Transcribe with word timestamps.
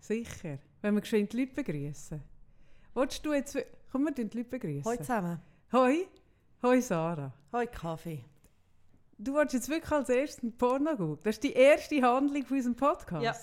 Sicher. 0.00 0.58
Wenn 0.80 0.94
wir 0.94 1.00
geschwind 1.00 1.32
die 1.32 1.40
Leute 1.40 1.54
begrüßen. 1.54 2.22
Wolltest 2.94 3.24
du 3.24 3.32
jetzt... 3.32 3.56
Komm, 3.90 4.04
wir 4.04 4.12
die 4.12 4.22
Leute 4.22 4.44
begrüßen. 4.44 4.84
Hallo 4.84 4.96
zusammen. 4.96 5.40
Hoi. 5.72 6.06
Hoi, 6.62 6.80
Sarah. 6.80 7.32
Hallo 7.52 7.68
Kaffee. 7.72 8.24
Du 9.18 9.34
wolltest 9.34 9.54
jetzt 9.54 9.68
wirklich 9.68 9.92
als 9.92 10.08
erstes 10.08 10.50
Porno 10.58 10.96
gucken. 10.96 11.18
Das 11.22 11.36
ist 11.36 11.44
die 11.44 11.52
erste 11.52 12.02
Handlung 12.02 12.44
von 12.44 12.56
unserem 12.56 12.76
Podcast. 12.76 13.22
Ja. 13.22 13.34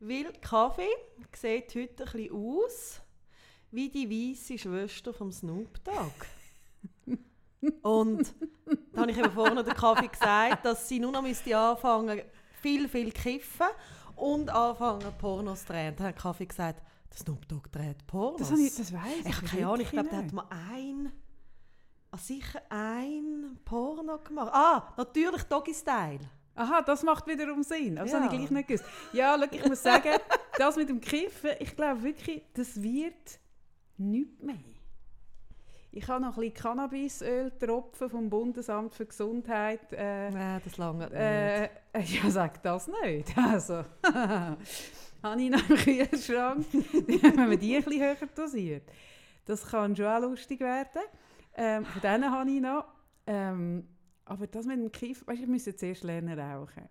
Weil 0.00 0.32
Kaffee 0.40 0.88
sieht 1.36 1.74
heute 1.74 2.04
ein 2.04 2.12
bisschen 2.12 2.32
aus 2.32 3.00
wie 3.70 3.88
die 3.88 4.08
weiße 4.08 4.58
Schwester 4.58 5.12
vom 5.12 5.32
Snoop 5.32 5.82
Dogg. 5.84 6.26
Und 7.82 8.34
da 8.92 9.00
habe 9.00 9.10
ich 9.10 9.18
eben 9.18 9.32
vorhin 9.32 9.56
der 9.56 9.74
Kaffee 9.74 10.06
gesagt, 10.06 10.64
dass 10.64 10.88
sie 10.88 11.00
nur 11.00 11.10
noch 11.10 11.22
müsste 11.22 11.56
anfangen, 11.58 12.22
viel, 12.62 12.88
viel 12.88 13.10
kiffen 13.10 13.66
und 14.18 14.50
anfangen, 14.50 15.12
Pornos 15.18 15.60
zu 15.60 15.66
drehen. 15.72 15.94
Dann 15.96 16.08
hat 16.08 16.16
Kaffee 16.16 16.46
gesagt, 16.46 16.82
der 17.10 17.18
Snoop 17.18 17.46
Dogg 17.48 17.68
dreht 17.72 18.06
Pornos. 18.06 18.40
Das, 18.40 18.50
habe 18.50 18.60
ich, 18.60 18.74
das 18.74 18.92
weiss 18.92 19.02
ich. 19.24 19.36
habe 19.36 19.46
keine 19.46 19.66
Ahnung, 19.66 19.80
ich 19.80 19.90
glaube, 19.90 20.08
der 20.08 20.18
hat 20.18 20.32
mal 20.32 20.46
ein, 20.50 21.12
ah, 22.10 22.18
sicher 22.18 22.60
ein 22.68 23.58
Porno 23.64 24.18
gemacht. 24.18 24.50
Ah, 24.52 24.92
natürlich 24.96 25.42
Doggy 25.44 25.74
Style. 25.74 26.20
Aha, 26.54 26.82
das 26.82 27.02
macht 27.04 27.26
wiederum 27.28 27.62
Sinn. 27.62 27.98
Also 27.98 28.16
Ja. 28.16 28.22
habe 28.22 28.34
ich 28.34 28.38
gleich 28.40 28.50
nicht 28.50 28.68
gewusst. 28.68 28.84
Ja, 29.12 29.38
schau, 29.38 29.46
ich 29.50 29.64
muss 29.66 29.82
sagen, 29.84 30.10
das 30.58 30.76
mit 30.76 30.88
dem 30.88 31.00
Kiffen, 31.00 31.50
ich 31.60 31.74
glaube 31.76 32.02
wirklich, 32.02 32.42
das 32.54 32.82
wird 32.82 33.38
nichts 33.96 34.42
mehr. 34.42 34.56
Ich 35.98 36.06
habe 36.06 36.24
noch 36.24 36.36
ein 36.36 36.42
bisschen 36.42 36.54
Cannabisöl-Tropfen 36.54 38.08
vom 38.08 38.30
Bundesamt 38.30 38.94
für 38.94 39.04
Gesundheit. 39.04 39.80
Äh, 39.92 40.30
Nein, 40.30 40.60
das 40.62 40.76
lange 40.76 41.06
nicht. 41.06 41.12
äh, 41.12 41.62
ja, 42.22 42.30
sag 42.30 42.62
das 42.62 42.88
nicht. 43.02 43.36
Also, 43.36 43.82
habe 44.04 45.42
ich 45.42 45.50
noch 45.50 45.68
im 45.68 45.76
Kühlschrank, 45.76 46.64
wenn 46.72 47.34
man 47.34 47.58
die 47.58 47.74
ein 47.74 47.82
bisschen 47.82 48.00
höher 48.00 48.28
dosiert. 48.32 48.84
Das 49.44 49.66
kann 49.66 49.96
schon 49.96 50.06
auch 50.06 50.20
lustig 50.20 50.60
werden. 50.60 51.02
Ähm, 51.56 51.84
von 51.84 52.00
denen 52.00 52.30
habe 52.30 52.48
ich 52.48 52.60
noch. 52.60 52.84
Ähm, 53.26 53.88
aber 54.28 54.46
das 54.46 54.66
mit 54.66 54.78
dem 54.78 54.92
Kiff, 54.92 55.26
weißt, 55.26 55.38
du, 55.38 55.42
ich 55.44 55.48
müsste 55.48 55.74
zuerst 55.76 56.04
lernen 56.04 56.38
rauchen. 56.38 56.88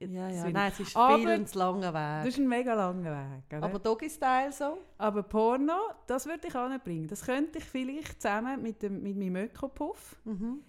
Ja, 0.00 0.28
das 0.28 0.36
ja. 0.36 0.50
Nein, 0.50 0.72
es 0.72 0.80
ist 0.80 0.96
Aber- 0.96 1.18
viel 1.18 1.44
zu 1.46 1.58
langer 1.58 1.92
Das 1.92 2.24
Weg. 2.24 2.28
ist 2.32 2.38
ein 2.38 2.48
mega 2.48 2.74
langer 2.74 3.12
Weg. 3.36 3.44
Oder? 3.58 3.62
Aber 3.62 3.78
Doggy 3.78 4.10
Style 4.10 4.52
so? 4.52 4.78
Aber 4.98 5.22
Porno, 5.22 5.76
das 6.06 6.26
würde 6.26 6.48
ich 6.48 6.54
anbringen. 6.54 7.06
Das 7.06 7.22
könnte 7.24 7.58
ich 7.58 7.64
vielleicht 7.64 8.20
zusammen 8.20 8.60
mit, 8.62 8.82
dem, 8.82 9.02
mit 9.02 9.16
meinem 9.16 9.36
Ökopuff. 9.36 10.16
Mhm. 10.24 10.60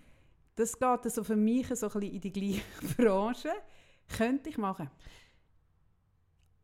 Das 0.56 0.74
geht 0.74 0.84
also 0.84 1.24
für 1.24 1.36
mich 1.36 1.68
so 1.68 1.88
ein 1.88 1.92
bisschen 2.00 2.14
in 2.14 2.22
die 2.22 2.32
gleiche 2.32 2.62
Branche. 2.98 3.52
Könnte 4.18 4.50
ich 4.50 4.58
machen. 4.58 4.90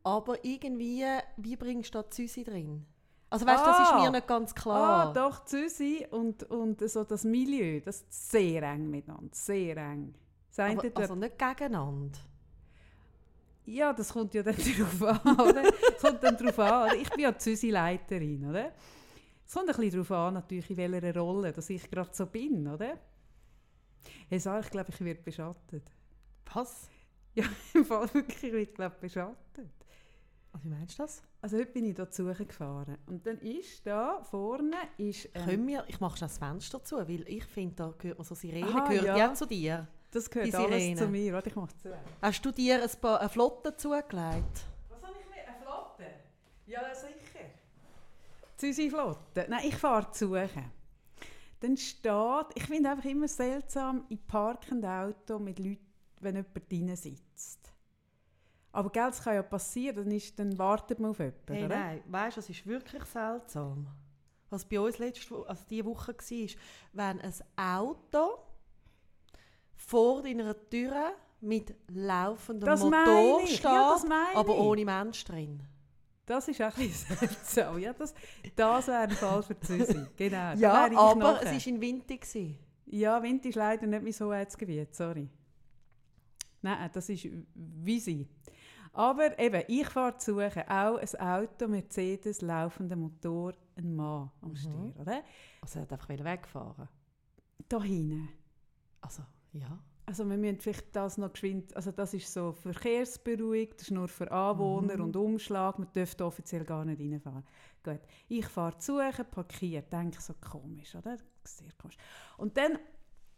Aber 0.03 0.43
irgendwie, 0.43 1.03
wie 1.37 1.55
bringst 1.55 1.93
du 1.93 1.99
da 2.01 2.09
Züsi 2.09 2.43
drin? 2.43 2.85
Also 3.31 3.45
weißt 3.47 3.63
du, 3.65 3.69
das 3.69 3.79
ist 3.79 3.93
Ah. 3.93 4.01
mir 4.03 4.11
nicht 4.11 4.27
ganz 4.27 4.51
Ah, 4.51 4.55
klar. 4.59 5.13
doch, 5.13 5.45
Züsi 5.45 6.05
und, 6.11 6.43
und 6.43 6.87
so 6.87 7.03
das 7.03 7.23
Milieu, 7.23 7.79
das 7.79 8.01
ist 8.01 8.31
sehr 8.31 8.61
eng 8.63 8.89
miteinander, 8.91 9.29
sehr 9.33 9.77
eng. 9.77 10.13
Das 10.53 10.59
Aber, 10.59 10.81
dort- 10.83 10.97
also 10.99 11.15
nicht 11.15 11.39
gegeneinander. 11.39 12.19
ja, 13.65 13.93
das 13.93 14.11
kommt 14.11 14.33
ja 14.33 14.43
dann 14.43 14.55
darauf 14.99 15.25
an, 15.25 15.39
oder? 15.39 15.63
Es 15.63 16.01
kommt 16.01 16.21
dann 16.23 16.35
darauf 16.37 16.59
an, 16.59 16.83
oder? 16.91 16.95
Ich 17.01 17.09
bin 17.09 17.19
ja 17.21 17.37
Züsi-Leiterin, 17.37 18.49
oder? 18.49 18.73
Es 19.47 19.53
kommt 19.53 19.69
ein 19.69 19.75
bisschen 19.75 19.91
darauf 19.91 20.11
an, 20.11 20.33
natürlich, 20.33 20.69
in 20.69 20.77
welcher 20.77 21.17
Rolle 21.19 21.53
dass 21.53 21.69
ich 21.69 21.89
gerade 21.89 22.09
so 22.13 22.25
bin, 22.25 22.67
oder? 22.67 22.97
Hey, 24.29 24.39
Sarah, 24.39 24.59
ich 24.59 24.69
glaube, 24.69 24.89
ich 24.89 24.99
werde 25.01 25.21
beschattet. 25.21 25.83
Was? 26.53 26.89
Ja, 27.33 27.45
im 27.73 27.85
Fall 27.85 28.13
wirklich, 28.13 28.43
ich 28.43 28.51
werde 28.53 28.65
glaube 28.73 28.95
beschattet. 28.99 29.69
Also, 30.53 30.65
wie 30.65 30.69
meinst 30.69 30.99
du 30.99 31.03
das? 31.03 31.23
Also 31.41 31.57
heute 31.57 31.71
bin 31.71 31.85
ich 31.85 31.95
da 31.95 32.09
zu 32.09 32.25
gefahren 32.25 32.97
und 33.07 33.25
dann 33.25 33.39
ist 33.39 33.85
da 33.87 34.21
vorne 34.23 34.75
ist, 34.97 35.29
ähm, 35.33 35.45
Können 35.45 35.67
wir, 35.67 35.83
ich 35.87 35.99
mache 35.99 36.17
schon 36.17 36.27
das 36.27 36.37
Fenster 36.37 36.83
zu, 36.83 36.97
weil 36.97 37.27
ich 37.27 37.45
finde, 37.45 37.75
da 37.75 37.93
gehört 37.97 38.17
man 38.17 38.25
so 38.25 38.35
Sirene, 38.35 38.67
Aha, 38.67 38.87
gehört 38.87 39.05
ja. 39.05 39.17
ja. 39.17 39.33
zu 39.33 39.45
dir. 39.45 39.87
das 40.11 40.29
gehört 40.29 40.49
die 40.49 40.55
alles 40.55 40.81
Sirene. 40.81 40.95
zu 40.99 41.07
mir. 41.07 41.33
Warte, 41.33 41.49
ich 41.49 41.55
mache 41.55 41.75
zu. 41.77 41.89
Hast 42.21 42.45
du 42.45 42.51
dir 42.51 42.83
ein 42.83 42.89
paar 42.99 43.19
eine 43.21 43.29
Flotte 43.29 43.75
zugelegt? 43.77 44.11
Was 44.13 45.01
habe 45.01 45.15
ich 45.19 45.29
mir? 45.29 45.47
Eine 45.47 45.63
Flotte? 45.63 46.05
Ja, 46.67 46.93
sicher. 46.93 47.45
Züsi 48.57 48.89
Flotte. 48.89 49.45
Nein, 49.49 49.61
ich 49.67 49.75
fahre 49.75 50.11
zu 50.11 50.27
suchen. 50.27 50.71
Dann 51.61 51.77
steht, 51.77 52.45
ich 52.55 52.63
finde 52.63 52.89
einfach 52.89 53.05
immer 53.05 53.27
seltsam, 53.27 54.05
in 54.09 54.17
parkenden 54.25 54.89
Auto 54.89 55.39
mit 55.39 55.59
Leuten, 55.59 55.79
wenn 56.19 56.35
jemand 56.35 56.71
drin 56.71 56.95
sitzt. 56.95 57.60
Aber 58.73 58.89
gell, 58.89 59.07
das 59.07 59.21
kann 59.23 59.35
ja 59.35 59.43
passieren, 59.43 59.95
dann, 59.97 60.11
ist, 60.11 60.37
dann 60.39 60.57
wartet 60.57 60.99
man 60.99 61.11
auf 61.11 61.19
jemanden, 61.19 61.53
Hey, 61.53 61.65
oder? 61.65 61.75
nein, 61.77 62.03
weißt 62.07 62.37
du, 62.37 62.41
das 62.41 62.49
ist 62.49 62.65
wirklich 62.65 63.03
seltsam. 63.05 63.87
Was 64.49 64.65
bei 64.65 64.79
uns 64.79 64.97
letzte 64.97 65.35
also 65.47 65.63
diese 65.69 65.85
Woche 65.85 66.13
war, 66.13 66.47
wenn 66.93 67.21
ein 67.21 67.33
Auto 67.57 68.39
vor 69.75 70.21
deiner 70.21 70.55
Tür 70.69 71.13
mit 71.41 71.73
laufendem 71.89 72.65
Das 72.67 72.81
Motor 72.81 73.47
steht, 73.47 73.63
ja, 73.63 73.97
aber 74.35 74.57
ohne 74.57 74.85
Mensch 74.85 75.23
drin. 75.25 75.61
Das 76.25 76.47
ist 76.47 76.61
auch 76.61 76.77
ein 76.77 76.87
bisschen 76.87 77.17
seltsam. 77.17 77.79
Ja, 77.79 77.93
das, 77.93 78.13
das 78.55 78.87
wäre 78.87 78.99
ein 78.99 79.11
Fall 79.11 79.43
für 79.43 79.59
Züsi. 79.59 80.05
Genau. 80.15 80.37
da 80.37 80.53
Ja, 80.53 80.85
aber 80.85 81.15
nachher. 81.15 81.53
es 81.53 81.65
war 81.65 81.73
in 81.73 81.81
Winter. 81.81 82.15
gewesen. 82.15 82.57
Ja, 82.85 83.21
Wind 83.23 83.45
ist 83.45 83.55
leider 83.55 83.87
nicht 83.87 84.03
mein 84.03 84.27
Hoheitsgebiet, 84.27 84.93
sorry. 84.95 85.29
Nein, 86.61 86.89
das 86.93 87.09
ist 87.09 87.27
wie 87.55 87.99
sie. 87.99 88.27
Aber 88.93 89.39
eben, 89.39 89.63
ich 89.67 89.87
fahre 89.87 90.17
zu 90.17 90.33
suchen, 90.33 90.63
auch 90.67 90.97
ein 90.97 91.19
Auto, 91.19 91.67
Mercedes, 91.67 92.41
laufender 92.41 92.95
Motor, 92.97 93.53
ein 93.77 93.95
Mann 93.95 94.29
am 94.41 94.49
Mhm. 94.51 94.55
Steuer, 94.57 94.93
oder? 94.99 95.23
Also 95.61 95.79
er 95.79 95.81
hat 95.83 95.93
einfach 95.93 96.09
wegfahren. 96.09 96.89
Da 97.69 97.81
hinten. 97.81 98.27
Also, 98.99 99.23
ja. 99.53 99.79
Also 100.05 100.29
wir 100.29 100.35
müssen 100.35 100.59
vielleicht 100.59 100.93
das 100.93 101.17
noch 101.17 101.31
geschwind, 101.31 101.73
also 101.75 101.91
das 101.91 102.13
ist 102.13 102.33
so 102.33 102.51
verkehrsberuhigt, 102.51 103.75
das 103.75 103.83
ist 103.83 103.91
nur 103.91 104.09
für 104.09 104.29
Anwohner 104.29 104.97
Mhm. 104.97 105.03
und 105.03 105.15
Umschlag, 105.15 105.79
man 105.79 105.91
dürfte 105.93 106.25
offiziell 106.25 106.65
gar 106.65 106.83
nicht 106.83 106.99
reinfahren. 106.99 107.45
Gut, 107.83 108.01
ich 108.27 108.45
fahre 108.45 108.77
zu, 108.77 108.99
parkiert, 109.31 109.93
denke 109.93 110.19
so 110.21 110.33
komisch, 110.41 110.95
oder? 110.95 111.17
Sehr 111.45 111.71
komisch. 111.77 111.97
Und 112.37 112.57
dann 112.57 112.77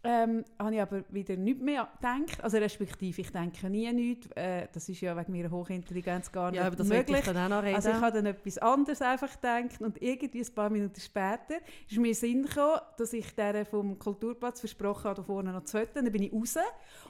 ähm, 0.06 0.44
habe 0.60 0.76
ich 0.76 0.82
aber 0.82 1.04
wieder 1.10 1.38
nichts 1.38 1.62
mehr 1.64 1.88
gedacht, 1.96 2.44
also 2.44 2.58
respektive 2.58 3.22
ich 3.22 3.32
denke 3.32 3.70
nie 3.70 3.92
nichts, 3.94 4.28
äh, 4.36 4.68
das 4.74 4.90
ist 4.90 5.00
ja 5.00 5.16
wegen 5.16 5.32
meiner 5.32 5.50
Hochintelligenz 5.50 6.32
gar 6.32 6.52
nicht 6.52 6.60
Ja, 6.60 6.68
aber 6.68 6.76
das 6.76 6.88
möglich. 6.88 7.20
ich 7.20 7.26
dann 7.26 7.38
auch 7.38 7.50
noch 7.50 7.64
reden. 7.64 7.76
Also 7.76 7.90
ich 7.90 7.96
habe 7.96 8.12
dann 8.12 8.26
etwas 8.26 8.58
anderes 8.58 9.02
einfach 9.02 9.32
gedacht 9.32 9.82
und 9.82 10.02
irgendwie 10.02 10.42
ein 10.42 10.54
paar 10.54 10.70
Minuten 10.70 11.00
später 11.00 11.56
ist 11.90 11.98
mir 11.98 11.98
in 11.98 12.04
den 12.04 12.14
Sinn 12.14 12.44
gekommen, 12.44 12.82
dass 12.98 13.14
ich 13.14 13.34
der 13.36 13.66
vom 13.66 13.98
Kulturplatz 13.98 14.60
versprochen 14.60 15.06
habe, 15.06 15.16
da 15.16 15.24
vorne 15.24 15.54
noch 15.54 15.64
zu 15.64 15.78
fotografieren. 15.78 16.06
Dann 16.06 16.12
bin 16.12 16.24
ich 16.24 16.34
raus 16.34 16.58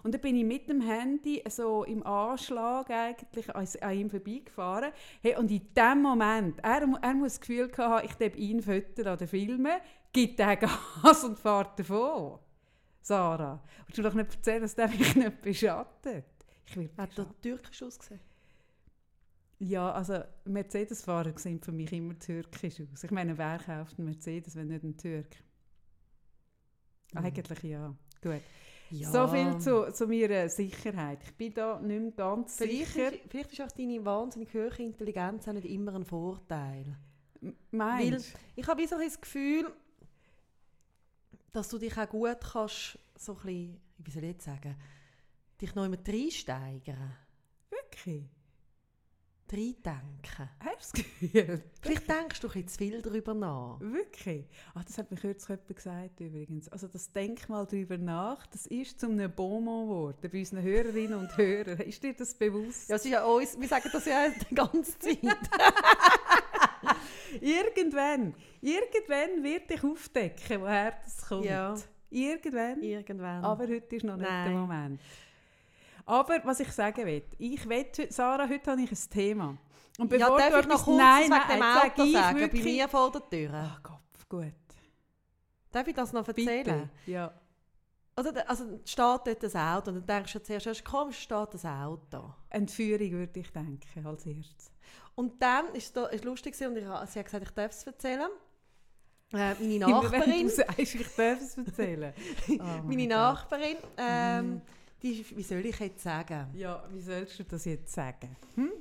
und 0.04 0.14
dann 0.14 0.22
bin 0.22 0.36
ich 0.36 0.46
mit 0.46 0.70
dem 0.70 0.82
Handy 0.82 1.42
so 1.50 1.84
im 1.86 2.06
Anschlag 2.06 2.90
eigentlich 2.92 3.56
an, 3.56 3.68
an 3.82 3.98
ihm 3.98 4.10
vorbeigefahren. 4.10 4.92
Hey, 5.22 5.36
und 5.38 5.50
in 5.50 5.68
dem 5.76 6.02
Moment, 6.02 6.60
er, 6.62 6.88
er 7.02 7.14
muss 7.14 7.34
das 7.34 7.42
Gefühl 7.42 7.72
haben, 7.78 8.06
ich 8.06 8.14
darf 8.16 8.36
ihn 8.36 8.62
fotografieren 8.62 9.14
oder 9.14 9.28
filmen, 9.28 9.78
gibt 10.12 10.40
er 10.40 10.58
Gas 10.58 11.24
und 11.24 11.40
fährt 11.40 11.80
davon. 11.80 12.40
Sarah, 13.04 13.62
willst 13.86 13.98
du 13.98 14.02
doch 14.02 14.14
nicht 14.14 14.34
erzählen, 14.34 14.62
dass 14.62 14.76
der 14.76 14.88
mich 14.88 15.16
nicht 15.16 15.42
beschattet? 15.42 16.26
Ich 16.66 16.78
werde 16.78 16.90
hat 16.98 17.10
beschattet. 17.10 17.36
er 17.36 17.42
türkisch 17.42 17.84
ausgesehen? 17.84 18.22
Ja, 19.60 19.92
also 19.92 20.24
Mercedes-Fahrer 20.46 21.38
sehen 21.38 21.62
für 21.62 21.72
mich 21.72 21.92
immer 21.92 22.18
türkisch 22.18 22.82
aus. 22.82 23.04
Ich 23.04 23.12
meine, 23.12 23.38
wer 23.38 23.60
kauft 23.60 24.00
einen 24.00 24.06
Mercedes, 24.06 24.56
wenn 24.56 24.68
nicht 24.68 24.84
ein 24.84 24.98
Türk? 24.98 25.36
Mhm. 27.14 27.20
Eigentlich 27.20 27.64
ja. 27.64 27.94
Gut. 28.22 28.42
Ja. 28.90 29.10
So 29.10 29.28
viel 29.28 29.58
zu, 29.60 29.92
zu 29.92 30.08
meiner 30.08 30.48
Sicherheit. 30.50 31.20
Ich 31.24 31.34
bin 31.36 31.54
da 31.54 31.80
nicht 31.80 32.00
mehr 32.02 32.12
ganz 32.12 32.58
Vielleicht 32.58 32.94
sicher. 32.94 33.12
ist, 33.14 33.22
vielleicht 33.30 33.52
ist 33.54 33.62
auch 33.62 33.72
deine 33.76 34.06
wahnsinnig 34.06 34.54
hohe 34.54 34.68
Intelligenz 34.78 35.48
auch 35.48 35.54
nicht 35.54 35.66
immer 35.66 35.96
ein 35.96 36.06
Vorteil. 36.06 36.96
M- 37.42 37.56
Meinst 37.72 38.34
Ich 38.56 38.68
habe 38.68 38.88
so 38.88 38.98
das 38.98 39.20
Gefühl, 39.20 39.72
dass 41.52 41.70
du 41.70 41.78
dich 41.78 41.98
auch 41.98 42.10
gut 42.10 42.38
kannst, 42.42 43.00
so 43.26 43.34
ein 43.34 43.38
bisschen, 43.38 43.82
wie 44.00 44.12
soll 44.12 44.24
ich 44.24 44.30
jetzt 44.30 44.46
sagen, 44.46 44.76
dich 45.62 45.74
noch 45.76 45.86
immer 45.86 45.98
reinsteigern, 46.06 47.16
Wirklich? 47.70 48.30
reindenken. 49.52 50.50
Hast 50.60 50.98
du 50.98 51.02
das 51.02 51.20
Gefühl? 51.20 51.64
Vielleicht 51.82 52.10
denkst 52.10 52.40
du 52.40 52.48
ein 52.48 52.54
bisschen 52.54 52.68
zu 52.68 52.78
viel 52.78 53.02
darüber 53.02 53.34
nach. 53.34 53.80
Wirklich? 53.80 54.48
Ach, 54.74 54.84
das 54.84 54.98
hat 54.98 55.12
mir 55.12 55.18
kürzlich 55.18 55.50
jemand 55.50 55.76
gesagt 55.76 56.20
übrigens. 56.20 56.70
Also 56.70 56.88
das 56.88 57.12
Denk 57.12 57.48
mal 57.50 57.66
drüber 57.66 57.98
nach, 57.98 58.48
das 58.48 58.66
ist 58.66 59.00
zu 59.00 59.08
einem 59.08 59.32
Bonbon 59.32 59.88
geworden 59.88 60.30
bei 60.32 60.40
unseren 60.40 60.64
Hörerinnen 60.64 61.20
und 61.20 61.38
Hörern. 61.38 61.80
Ist 61.82 62.02
dir 62.02 62.14
das 62.14 62.34
bewusst? 62.34 62.90
Ja, 62.90 62.96
es 62.96 63.06
ist 63.06 63.12
ja 63.12 63.24
uns, 63.24 63.60
wir 63.60 63.68
sagen 63.68 63.90
das 63.92 64.06
ja 64.06 64.30
die 64.30 64.56
ganze 64.56 64.98
Zeit. 64.98 65.20
Irgendwann, 67.42 68.36
irgendwann 68.62 69.44
wird 69.44 69.72
ich 69.72 69.84
aufdecken, 69.84 70.62
woher 70.62 70.92
das 71.04 71.26
kommt. 71.26 71.46
Ja. 71.46 71.76
Irgendwann. 72.14 72.82
Irgendwann. 72.82 73.44
Aber 73.44 73.64
heute 73.68 73.96
ist 73.96 74.04
noch 74.06 74.16
nicht 74.18 74.30
Nein. 74.30 74.50
der 74.52 74.60
Moment. 74.60 75.02
Aber 76.06 76.40
was 76.44 76.60
ich 76.60 76.72
sagen 76.72 77.06
will, 77.06 77.24
ich 77.38 77.68
will, 77.68 77.86
Sarah, 78.10 78.48
heute 78.48 78.72
habe 78.72 78.82
ich 78.82 78.92
ein 78.92 79.10
Thema. 79.10 79.58
Und 79.98 80.12
ja, 80.12 80.18
bevor 80.20 80.38
darf 80.38 80.54
du 80.54 80.60
ich 80.60 80.68
noch 80.68 80.84
kurz 80.86 80.98
nein, 80.98 81.24
wegen 81.32 81.48
dem 81.50 81.60
nein, 81.60 81.78
Auto 81.92 82.06
sagen? 82.06 82.36
Bei 82.36 82.42
wirklich- 82.42 82.64
mir 82.64 82.90
vor 82.90 83.12
der 83.12 83.30
Tür. 83.30 83.54
Ah, 83.54 83.80
Kopf, 83.82 84.28
gut. 84.30 84.54
Darf 85.72 85.88
ich 85.88 85.94
das 85.96 86.12
noch 86.14 86.26
Bitte. 86.26 86.42
erzählen? 86.42 86.90
Ja. 87.06 87.34
Oder, 88.20 88.32
da- 88.32 88.42
also 88.42 88.80
steht 88.86 88.98
dort 89.00 89.44
ein 89.56 89.56
Auto 89.76 89.90
und 89.92 89.96
dann 89.96 90.06
denkst 90.18 90.34
du 90.34 90.44
zuerst, 90.44 90.68
erst 90.68 90.86
komisch 90.86 91.20
steht 91.20 91.64
ein 91.66 91.82
Auto. 91.84 92.34
Entführung 92.50 93.12
würde 93.12 93.40
ich 93.40 93.52
denken, 93.52 94.06
als 94.06 94.26
erstes. 94.26 94.72
Und 95.16 95.42
dann 95.42 95.74
ist 95.74 95.96
es 95.98 96.24
lustig 96.24 96.54
und 96.68 96.76
ich, 96.78 96.84
sie 96.84 97.20
hat 97.20 97.26
gesagt, 97.26 97.44
ich 97.44 97.52
darf 97.52 97.72
es 97.72 97.84
erzählen. 97.84 98.30
Äh, 99.34 99.56
meine 99.56 99.80
Nachbarin, 99.80 100.48
du 100.48 100.50
sagst, 100.54 100.78
ich 100.80 101.08
darf 101.16 101.42
es 101.42 101.58
erzählen. 101.58 102.14
Oh 102.50 102.54
mein 102.64 102.86
meine. 102.86 103.08
Nachbarin, 103.08 103.78
ähm, 103.98 104.50
Mhm. 104.52 104.62
die, 105.02 105.26
wie 105.36 105.44
soll 105.44 105.66
ich 105.66 105.80
jetzt 105.80 106.04
sagen? 106.04 106.50
Ja, 106.54 106.84
wie 106.92 107.02
sollst 107.02 107.40
du 107.40 107.44
das 107.44 107.66
jetzt 107.66 107.92
sagen? 107.94 108.36
Hm? 108.56 108.72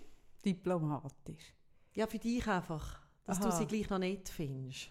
Diplomatisch. 0.45 1.55
Ja, 1.95 2.07
für 2.07 2.19
dich 2.19 2.47
einfach, 2.47 3.01
dass 3.25 3.41
du 3.41 3.49
Aha. 3.49 3.57
sie 3.57 3.67
gleich 3.67 3.89
noch 3.89 3.99
nicht 3.99 4.29
findest. 4.29 4.91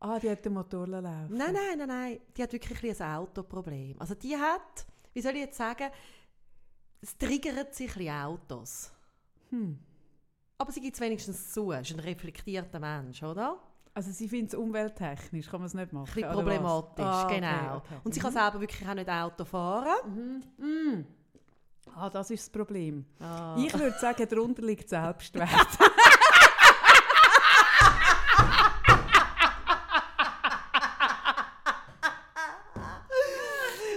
Ah, 0.00 0.18
die 0.18 0.30
hat 0.30 0.44
den 0.44 0.52
Motor 0.52 0.86
laufen. 0.86 1.36
Nein, 1.36 1.54
nein, 1.54 1.78
nein, 1.78 1.88
nein, 1.88 2.20
die 2.36 2.42
hat 2.42 2.52
wirklich 2.52 3.00
ein, 3.00 3.16
Autoproblem. 3.16 3.98
Also 3.98 4.14
die 4.14 4.36
hat, 4.36 4.86
wie 5.12 5.20
soll 5.22 5.32
ich 5.32 5.40
jetzt 5.40 5.56
sagen, 5.56 5.90
es 7.00 7.16
triggert 7.16 7.74
sich 7.74 7.96
ein 7.96 8.08
Autos. 8.10 8.92
Hm. 9.50 9.78
Aber 10.58 10.70
sie 10.72 10.80
gibt 10.80 10.94
es 10.94 11.00
wenigstens 11.00 11.52
zu, 11.52 11.72
ist 11.72 11.92
ein 11.92 12.00
reflektierter 12.00 12.78
Mensch, 12.78 13.22
oder? 13.22 13.58
Also 13.96 14.10
sie 14.10 14.28
findet 14.28 14.52
es 14.52 14.58
umwelttechnisch, 14.58 15.48
kann 15.48 15.60
man 15.60 15.66
es 15.68 15.74
nicht 15.74 15.92
machen? 15.92 16.08
Ein 16.08 16.14
bisschen 16.14 16.32
problematisch, 16.32 17.04
Ah, 17.04 17.24
okay, 17.24 17.36
genau. 17.36 17.76
okay. 17.76 17.94
Und 18.02 18.12
sie 18.12 18.20
kann 18.20 18.32
Mhm. 18.34 18.38
selber 18.38 18.60
wirklich 18.60 18.88
auch 18.88 18.94
nicht 18.94 19.08
Auto 19.08 19.44
fahren. 19.44 20.42
Mhm. 20.58 20.66
Mm. 20.66 21.06
Ah, 21.94 22.10
das 22.10 22.28
ist 22.30 22.42
das 22.46 22.50
Problem. 22.50 23.04
Ah. 23.20 23.54
Ich 23.56 23.72
würde 23.72 23.96
sagen, 24.00 24.26
darunter 24.28 24.62
liegt 24.62 24.88
Selbstwert. 24.88 25.48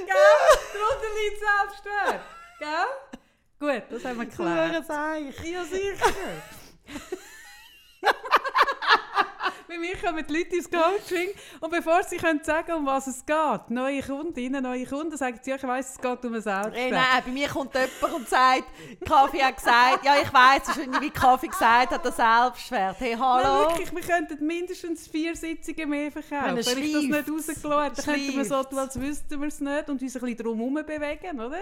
Gell? 0.06 0.16
Darunter 0.74 1.10
liegt 1.18 1.40
Selbstwert. 1.40 2.22
Gell? 2.60 2.88
Gut, 3.60 3.84
das 3.92 4.06
haben 4.06 4.18
wir 4.20 4.26
geklärt. 4.26 4.86
Seich. 4.86 5.44
Ja, 5.52 5.64
sicher. 5.64 6.14
Bei 9.78 9.82
mir 9.82 9.96
kommen 9.98 10.26
die 10.28 10.34
Leute 10.34 10.56
ins 10.56 10.70
Coaching 10.72 11.30
und 11.60 11.70
bevor 11.72 12.02
sie 12.04 12.18
können 12.18 12.44
sagen 12.44 12.72
um 12.74 12.86
was 12.88 13.06
es 13.06 13.24
geht, 13.24 13.70
neue 13.70 14.02
Kundinnen, 14.02 14.64
neue 14.64 14.86
Kunden, 14.88 15.16
sagen 15.16 15.40
sie, 15.40 15.52
ja, 15.52 15.56
ich 15.56 15.64
weiss, 15.64 15.92
es 15.92 16.02
geht 16.02 16.26
um 16.26 16.34
ein 16.34 16.42
Selbstwert. 16.42 16.76
Hey, 16.76 16.92
nein, 16.92 17.24
bei 17.24 17.32
mir 17.32 17.48
kommt 17.48 17.74
jemand 17.76 18.16
und 18.16 18.28
sagt, 18.28 18.64
Kaffee 19.06 19.44
hat 19.44 19.56
gesagt, 19.56 20.04
ja 20.04 20.16
ich 20.20 20.34
weiss, 20.34 20.64
es 20.70 20.78
ist 20.78 21.02
wie 21.02 21.10
Kaffee 21.12 21.48
gesagt 21.48 21.92
hat, 21.92 22.04
der 22.04 22.12
Selbstwert. 22.12 23.00
Hey, 23.00 23.12
Nein, 23.16 23.20
hallo? 23.20 23.70
wirklich, 23.70 23.94
wir 23.94 24.02
könnten 24.02 24.46
mindestens 24.48 25.08
vier 25.08 25.36
Sitzungen 25.36 25.90
mehr 25.90 26.12
verkaufen. 26.12 26.56
Wenn 26.56 26.66
Wenn 26.66 26.84
ich 26.84 26.94
das 26.94 27.04
nicht 27.04 27.30
rausgelassen 27.30 27.84
hätte, 27.84 28.02
dann 28.02 28.16
könnten 28.16 28.38
wir 28.38 28.46
so 28.46 28.64
tun, 28.64 28.80
als 28.80 29.00
wüssten 29.00 29.40
wir 29.42 29.48
es 29.48 29.60
nicht 29.60 29.90
und 29.90 30.02
uns 30.02 30.16
ein 30.16 30.22
bisschen 30.22 30.38
drum 30.38 30.58
herum 30.58 30.74
bewegen, 30.74 31.40
oder? 31.40 31.60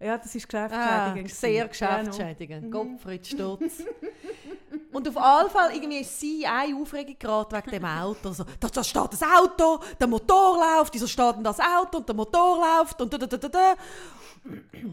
Ja, 0.00 0.18
das 0.18 0.34
ist 0.34 0.52
Ah, 0.54 1.12
geschäftsschädigend. 1.14 1.30
sehr. 1.30 1.52
Ja, 1.52 1.62
no. 1.64 1.68
geschäftsschädigend. 2.10 2.72
Gottfried 2.72 3.26
Stutz. 3.26 3.82
Und 4.94 5.08
auf 5.08 5.14
jeden 5.16 5.50
Fall 5.50 5.74
irgendwie 5.74 5.98
ist 5.98 6.20
sie 6.20 6.46
eine 6.46 6.80
Aufregung 6.80 7.16
geraten 7.18 7.56
wegen 7.56 7.70
dem 7.70 7.84
Auto. 7.84 8.32
So, 8.32 8.44
da, 8.60 8.68
da 8.68 8.84
steht 8.84 9.12
das 9.12 9.22
Auto, 9.22 9.80
der 9.98 10.06
Motor 10.06 10.56
läuft, 10.56 10.94
wieso 10.94 11.08
steht 11.08 11.34
denn 11.34 11.42
das 11.42 11.58
Auto 11.58 11.98
und 11.98 12.08
der 12.08 12.14
Motor 12.14 12.58
läuft 12.58 13.00
und 13.00 13.12
da, 13.12 13.18
da, 13.18 13.26
da, 13.26 13.48
da. 13.48 13.74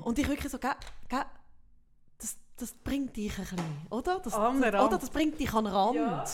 Und 0.03 0.17
ich 0.17 0.27
wirklich 0.27 0.51
so, 0.51 0.57
gell, 0.57 0.71
gell, 1.07 1.23
das, 2.17 2.35
das 2.57 2.73
bringt 2.73 3.15
dich 3.15 3.37
ein 3.37 3.43
bisschen, 3.43 3.59
oder? 3.91 4.19
Das, 4.19 4.33
das, 4.33 4.35
oder? 4.35 4.97
das 4.97 5.09
bringt 5.11 5.39
dich 5.39 5.53
an 5.53 5.65
den 5.65 5.73
Rand. 5.73 5.95
Ja. 5.95 6.25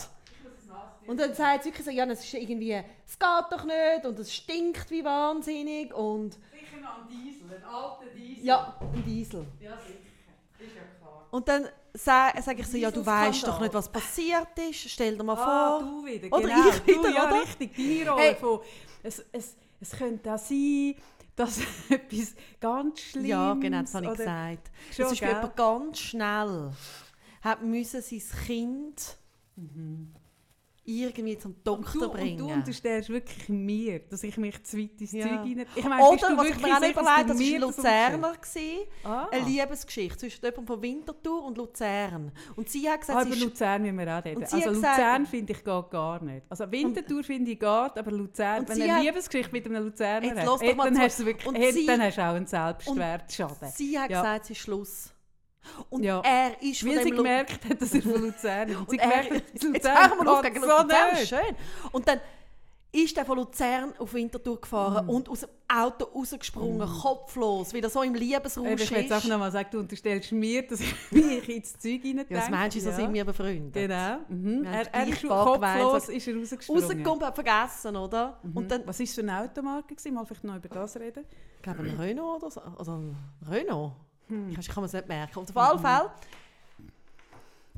Und 1.06 1.20
dann 1.20 1.34
sagt 1.34 1.64
sie 1.64 1.68
wirklich 1.70 1.84
so, 1.84 1.90
ja, 1.90 2.04
es 2.06 2.24
ist 2.24 2.34
irgendwie, 2.34 2.72
es 2.72 3.18
geht 3.18 3.44
doch 3.50 3.64
nicht 3.64 4.06
und 4.06 4.18
es 4.18 4.34
stinkt 4.34 4.90
wie 4.90 5.04
wahnsinnig 5.04 5.92
und 5.92 6.38
Sicher 6.50 6.80
noch 6.82 7.02
ein 7.02 7.08
Diesel, 7.08 7.54
ein 7.54 7.64
alter 7.64 8.06
Diesel. 8.14 8.44
ja, 8.44 8.76
ein 8.80 9.04
Diesel. 9.04 9.46
Ja, 9.60 9.76
sicher. 9.76 9.98
Ist 10.58 10.74
ja 10.74 10.82
klar. 10.98 11.26
Und 11.30 11.48
dann 11.48 11.68
sage 11.98 12.42
sag 12.42 12.58
ich 12.58 12.66
so, 12.66 12.76
ja, 12.76 12.90
du 12.90 13.04
weißt 13.04 13.46
doch 13.46 13.60
nicht, 13.60 13.74
was 13.74 13.90
passiert 13.90 14.58
ist, 14.70 14.88
stell 14.90 15.16
dir 15.16 15.24
mal 15.24 15.36
Ah, 15.38 15.78
vor. 15.80 15.88
du 15.88 16.06
wieder, 16.06 16.28
Oder 16.36 16.48
genau. 16.48 16.68
ich 16.68 16.86
wieder, 16.86 17.02
du, 17.02 17.14
ja, 17.14 17.24
oder? 17.30 17.42
richtig, 17.42 17.76
deine 17.76 18.10
Rolle 18.10 18.22
Hey. 18.22 18.34
von, 18.36 18.60
es, 19.02 19.24
es, 19.32 19.56
es 19.80 19.90
könnte 19.92 20.32
auch 20.34 20.38
sein, 20.38 20.94
dass 21.36 21.58
etwas 21.88 22.34
ganz 22.60 23.00
Schlimmes... 23.00 23.28
Ja, 23.30 23.54
genau, 23.54 23.80
das 23.80 23.94
habe 23.94 24.06
ich 24.06 24.12
gesagt. 24.16 24.70
Schon, 24.94 25.02
das 25.04 25.12
ist 25.12 25.20
jemand 25.20 25.56
ganz 25.56 25.98
schnell, 25.98 26.70
hat 27.42 27.62
müssen 27.62 28.02
sein 28.02 28.22
Kind 28.46 29.16
irgendwie 30.88 31.36
zum 31.36 31.54
Doktor 31.62 32.00
du, 32.00 32.08
bringen. 32.10 32.40
Und 32.42 32.48
du 32.48 32.54
unterstellst 32.54 33.10
wirklich 33.10 33.48
mir, 33.50 33.98
dass 34.00 34.22
ich 34.22 34.36
mich 34.38 34.62
zu 34.64 34.78
weit 34.78 35.00
ins 35.00 35.12
Ja. 35.12 35.28
Zeug 35.28 35.44
hinein... 35.44 35.66
Ich 35.74 35.84
meine, 35.84 36.02
Oder, 36.02 36.36
was 36.36 36.48
ich 36.48 36.56
mir 36.56 36.72
auch 36.74 36.78
überlegt 36.78 36.96
das 36.96 37.04
war 37.06 37.58
Luzerner. 37.58 38.32
gewesen. 38.32 38.88
Ah. 39.04 39.26
Eine 39.30 39.44
Liebesgeschichte 39.46 40.18
zwischen 40.18 40.40
jemandem 40.44 40.66
von 40.66 40.82
Winterthur 40.82 41.44
und 41.44 41.58
Luzern. 41.58 42.32
Und 42.56 42.68
sie 42.70 42.88
hat 42.88 43.00
gesagt, 43.00 43.18
Ah, 43.18 43.26
über 43.26 43.36
Luzern 43.36 43.82
müssen 43.82 43.98
wir 43.98 44.18
auch 44.18 44.24
reden. 44.24 44.42
Also 44.42 44.56
hat 44.56 44.64
gesagt- 44.64 44.98
Luzern 44.98 45.26
finde 45.26 45.52
ich 45.52 45.58
geht 45.64 45.90
gar 45.90 46.22
nicht. 46.24 46.46
Also 46.48 46.70
Winterthur 46.72 47.22
finde 47.24 47.50
ich 47.50 47.58
geht, 47.60 47.68
aber 47.68 48.10
Luzern, 48.10 48.66
wenn 48.68 48.82
eine 48.82 48.94
hat- 48.96 49.02
Liebesgeschichte 49.02 49.52
mit 49.52 49.66
einem 49.66 49.84
Luzerner 49.84 50.34
hast, 50.36 50.62
mal 50.76 50.84
dann, 50.90 50.98
hast 50.98 51.20
du 51.20 51.26
wirklich, 51.26 51.46
Und 51.46 51.54
hey, 51.56 51.72
sie- 51.72 51.86
dann 51.86 52.00
hast 52.02 52.16
du 52.16 52.22
auch 52.22 52.34
einen 52.34 52.46
Selbstwertschaden. 52.46 53.68
sie 53.74 53.98
hat 53.98 54.10
Ja. 54.10 54.22
gesagt, 54.22 54.44
es 54.44 54.50
ist 54.50 54.58
Schluss. 54.58 55.12
Und 55.90 56.02
Ja. 56.02 56.20
er 56.24 56.60
ist 56.62 56.80
von 56.80 56.90
Weil 56.90 57.02
sie 57.04 57.10
gemerkt 57.10 57.64
hat, 57.68 57.80
dass 57.82 57.94
er 57.94 58.02
von 58.02 58.20
Luzern 58.22 58.68
ist. 58.68 58.76
Und 58.80 58.90
sie 58.90 58.98
er, 58.98 59.22
gemerkt 59.24 59.32
hat, 59.32 59.54
dass 59.54 59.62
jetzt 59.62 59.64
Luzern 59.64 59.96
hören 60.10 60.18
wir 60.24 60.32
auf 60.32 60.42
gegen 60.42 60.60
so 60.60 60.66
Luzern, 60.66 61.10
nicht. 61.14 61.28
schön. 61.28 61.56
Und 61.92 62.08
dann 62.08 62.20
ist 62.90 63.18
er 63.18 63.26
von 63.26 63.36
Luzern 63.36 63.92
auf 63.98 64.14
Winterthur 64.14 64.58
gefahren 64.62 65.04
Mhm. 65.04 65.10
und 65.10 65.28
aus 65.28 65.40
dem 65.40 65.50
Auto 65.68 66.06
rausgesprungen, 66.06 66.88
kopflos, 66.88 67.74
weil 67.74 67.84
er 67.84 67.90
so 67.90 68.02
im 68.02 68.14
Liebesrausch 68.14 68.66
Eben, 68.66 68.80
Ich 68.80 68.90
will 68.90 68.98
jetzt 69.02 69.10
ist. 69.10 69.24
auch 69.26 69.28
noch 69.28 69.38
mal 69.38 69.52
sagen, 69.52 69.68
du 69.70 69.78
unterstellst 69.80 70.32
mir, 70.32 70.66
dass 70.66 70.80
ich 70.80 70.94
mich 71.12 71.48
ins 71.50 71.78
Zeug 71.78 72.00
hinein 72.00 72.24
Ja, 72.30 72.38
was 72.38 72.48
meinst 72.48 72.78
du, 72.78 72.80
so 72.80 72.90
sind 72.90 73.12
wir 73.12 73.26
befreundet? 73.26 73.74
Genau. 73.74 74.16
Mhm. 74.30 74.64
Er, 74.64 74.94
er 74.94 75.06
ist 75.06 75.22
kopflos 75.22 76.08
ist 76.08 76.28
er 76.28 76.36
rausgesprungen. 76.38 76.82
Rausgekommen, 76.82 77.24
hat 77.26 77.34
vergessen, 77.34 77.94
oder? 77.94 78.38
Mhm. 78.42 78.56
Und 78.56 78.70
dann, 78.70 78.86
Was 78.86 78.98
war 78.98 79.04
es 79.04 79.14
für 79.14 79.20
eine 79.20 79.38
Automarke? 79.38 79.94
gewesen? 79.94 80.14
Mal 80.14 80.24
vielleicht 80.24 80.44
noch 80.44 80.56
über 80.56 80.68
das 80.68 80.96
reden. 80.96 81.24
ich 81.56 81.62
glaube, 81.62 81.80
ein 81.80 81.90
Renault 82.00 82.42
oder 82.42 82.50
so. 82.50 82.60
Also 82.78 82.92
ein 82.92 83.16
Renault. 83.50 83.92
Hm. 84.28 84.56
Ich 84.58 84.68
kann 84.68 84.84
es 84.84 84.92
nicht 84.92 85.08
merken. 85.08 85.38
Und 85.38 85.56
auf 85.56 85.70
jeden 85.70 85.82
Fall 85.82 86.10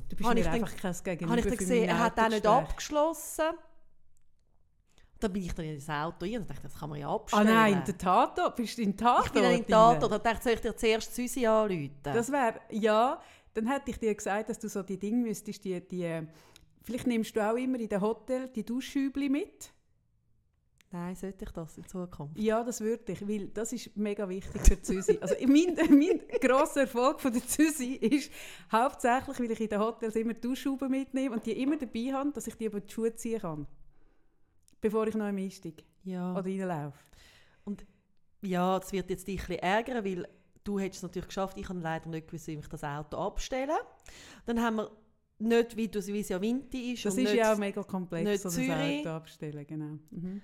Du 0.09 0.17
bist 0.17 0.29
mir 0.29 0.41
ich 0.41 0.49
einfach 0.49 0.77
kein 0.77 0.95
Gegenüber 1.05 1.31
habe 1.31 1.41
ich 1.41 1.47
dann 1.47 1.57
gesehen, 1.57 1.89
er 1.89 1.99
hat 2.01 2.19
auch 2.19 2.29
nicht 2.29 2.47
abgeschlossen. 2.47 3.45
Dann 5.21 5.33
bin 5.33 5.43
ich 5.43 5.53
dann 5.55 5.67
in 5.67 5.77
das 5.77 5.89
Auto 5.89 6.25
rein 6.25 6.39
und 6.39 6.51
dachte, 6.51 6.63
das 6.63 6.79
kann 6.79 6.91
man 6.91 6.99
ja 6.99 7.09
Ah 7.09 7.15
abstellen. 7.15 7.47
nein, 7.47 7.83
der 7.87 7.97
Tatort. 7.97 8.57
Bist 8.57 8.79
du 8.79 8.83
in 8.83 8.97
Tatort? 8.97 9.27
ich 9.27 9.33
bin 9.33 9.43
dann 9.43 9.53
in 9.53 9.59
den? 9.59 9.69
Tatort 9.71 10.13
und 10.13 10.27
dachte, 10.27 10.43
soll 10.43 10.53
ich 10.55 10.61
dir 10.63 10.77
zuerst 10.77 11.15
Susi 11.15 11.47
anrufen? 11.47 11.95
Das 12.03 12.33
wäre, 12.33 12.61
ja, 12.71 13.21
dann 13.55 13.67
hätte 13.67 13.91
ich 13.91 13.99
dir 13.99 14.15
gesagt, 14.15 14.49
dass 14.49 14.59
du 14.59 14.69
so 14.69 14.83
die 14.83 14.99
Dinge 14.99 15.19
müsstest, 15.29 15.63
die, 15.65 15.81
die, 15.87 16.27
vielleicht 16.83 17.07
nimmst 17.07 17.37
du 17.37 17.41
auch 17.49 17.55
immer 17.57 17.79
in 17.79 17.89
den 17.89 18.01
Hotel 18.01 18.49
die 18.49 18.65
Duschschübli 18.65 19.29
mit. 19.29 19.71
Nein, 20.93 21.15
sollte 21.15 21.45
ich 21.45 21.51
das 21.53 21.79
in 21.79 21.87
Zukunft? 21.87 22.37
Ja, 22.37 22.65
das 22.65 22.81
würde 22.81 23.13
ich, 23.13 23.27
weil 23.29 23.47
das 23.49 23.73
ist 23.73 23.97
mega 23.97 24.29
wichtig 24.29 24.61
für 24.61 24.75
die 24.75 24.83
Züsi. 24.83 25.19
Also 25.21 25.37
mein, 25.47 25.77
mein 25.77 26.21
grosser 26.41 26.81
Erfolg 26.81 27.21
von 27.21 27.33
der 27.33 27.47
Züsi 27.47 27.95
ist 27.95 28.33
hauptsächlich, 28.73 29.39
weil 29.39 29.51
ich 29.53 29.61
in 29.61 29.69
den 29.69 29.79
Hotels 29.79 30.17
immer 30.17 30.35
Duschschuhe 30.35 30.89
mitnehme 30.89 31.37
und 31.37 31.47
die 31.47 31.53
immer 31.63 31.77
dabei 31.77 32.13
habe, 32.13 32.33
dass 32.33 32.49
ich 32.49 32.57
die 32.57 32.65
über 32.65 32.81
die 32.81 32.93
Schuhe 32.93 33.15
ziehen 33.15 33.41
kann. 33.41 33.67
Bevor 34.81 35.07
ich 35.07 35.15
noch 35.15 35.29
im 35.29 35.37
Einstieg 35.37 35.85
Ja. 36.03 36.33
oder 36.33 36.45
reinlaufe. 36.45 36.99
ja, 38.43 38.79
das 38.81 38.93
wird 38.93 39.11
jetzt 39.11 39.29
dich 39.29 39.41
ein 39.43 39.47
bisschen 39.47 39.63
ärgern, 39.63 40.05
weil 40.05 40.29
du 40.65 40.81
hättest 40.81 40.99
es 40.99 41.03
natürlich 41.03 41.29
geschafft, 41.29 41.57
ich 41.57 41.69
habe 41.69 41.79
leider 41.79 42.09
nicht 42.09 42.27
gewusst, 42.27 42.49
wie 42.49 42.55
ich 42.55 42.67
das 42.67 42.83
Auto 42.83 43.17
abstellen. 43.17 43.79
Dann 44.47 44.61
haben 44.61 44.77
wir 44.77 44.91
nicht, 45.39 45.77
wie, 45.77 45.89
du, 45.89 46.05
wie 46.07 46.21
es 46.21 46.29
ja 46.31 46.41
Winter 46.41 46.79
ist. 46.79 47.05
Das 47.05 47.15
und 47.15 47.21
ist 47.23 47.31
nicht, 47.31 47.39
ja 47.39 47.53
auch 47.53 47.59
mega 47.59 47.83
komplex, 47.83 48.29
nicht 48.29 48.43
so 48.43 48.61
ein. 48.61 49.01
Auto 49.01 49.09
abstellen, 49.11 49.67
genau. 49.67 49.99
Mhm. 50.11 50.43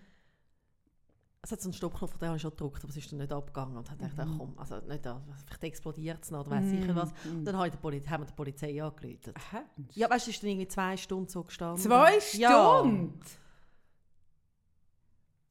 Es 1.46 1.52
hat 1.52 1.60
so 1.60 1.68
einen 1.68 1.74
Stoppknopf, 1.74 2.18
den 2.18 2.26
habe 2.26 2.36
ich 2.38 2.42
schon 2.42 2.50
gedrückt, 2.50 2.82
aber 2.82 2.90
es 2.90 2.96
ist 2.96 3.12
dann 3.12 3.20
nicht 3.20 3.32
abgegangen. 3.32 3.76
Und 3.76 3.86
dachte 3.88 4.04
ich, 4.04 4.24
Mhm. 4.26 4.36
komm, 4.36 4.58
also 4.58 4.80
nicht 4.80 5.06
da, 5.06 5.22
vielleicht 5.46 5.62
explodiert 5.62 6.24
es 6.24 6.32
noch, 6.32 6.40
oder 6.40 6.50
weiss 6.50 6.68
sicher 6.68 6.96
was. 6.96 7.12
Mhm. 7.24 7.44
Dann 7.44 7.56
habe 7.56 7.70
die 7.70 8.10
haben 8.10 8.22
wir 8.24 8.26
die 8.26 8.32
Polizei 8.32 8.82
angerufen. 8.82 9.32
Aha. 9.32 9.62
Ja, 9.94 10.10
weißt 10.10 10.26
du, 10.26 10.30
es 10.30 10.36
ist 10.36 10.42
dann 10.42 10.50
irgendwie 10.50 10.66
zwei 10.66 10.96
Stunden 10.96 11.28
so 11.28 11.44
gestanden. 11.44 11.80
Zwei 11.80 12.18
Ja. 12.32 12.80
Stunden? 12.80 13.20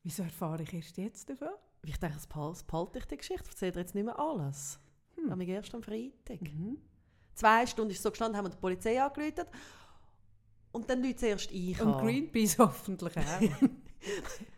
Wieso 0.04 0.24
erfahre 0.24 0.64
ich 0.64 0.74
erst 0.74 0.98
jetzt 0.98 1.30
davon? 1.30 1.48
Ich 1.86 1.98
denke, 1.98 2.16
das 2.18 2.28
behalte 2.28 3.00
ich 3.00 3.06
die 3.06 3.16
Geschichte, 3.18 3.44
ich 3.46 3.52
erzähle 3.52 3.80
jetzt 3.80 3.96
nicht 3.96 4.04
mehr 4.04 4.20
alles. 4.20 4.78
Hm. 5.16 5.32
Hm. 5.32 5.42
erst 5.42 5.74
am 5.74 5.82
Freitag. 5.82 6.42
Mhm. 6.42 6.78
Zwei 7.36 7.66
Stunden 7.68 7.92
ist 7.92 7.98
es 8.00 8.04
so 8.04 8.10
gestanden, 8.10 8.38
haben 8.38 8.46
wir 8.48 8.50
die 8.50 8.58
Polizei 8.58 9.02
angerufen. 9.02 9.46
Und 10.74 10.90
dann 10.90 11.02
Leute 11.02 11.16
zuerst 11.16 11.50
ich. 11.54 11.80
Und 11.82 12.00
Greenpeace 12.00 12.60
hoffentlich 12.60 13.14
auch. 13.18 13.42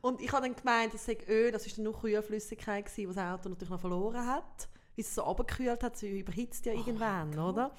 Und 0.00 0.20
ich 0.20 0.32
habe 0.32 0.42
dann 0.46 0.54
gemeint, 0.56 0.94
es 0.94 1.04
sei 1.06 1.18
Öl, 1.28 1.50
das 1.52 1.66
war 1.66 1.72
dann 1.74 1.84
nur 1.84 1.98
Kühlflüssigkeit, 2.00 2.84
gewesen, 2.84 3.00
die 3.10 3.14
das 3.14 3.18
Auto 3.18 3.48
natürlich 3.48 3.70
noch 3.70 3.80
verloren 3.80 4.26
hat. 4.26 4.68
wie 4.94 5.00
es 5.02 5.14
so 5.14 5.22
runtergekühlt 5.22 5.82
hat, 5.82 5.96
sie 5.96 6.20
überhitzt 6.20 6.66
ja 6.66 6.72
Oh 6.74 6.78
irgendwann, 6.78 7.38
oder? 7.38 7.70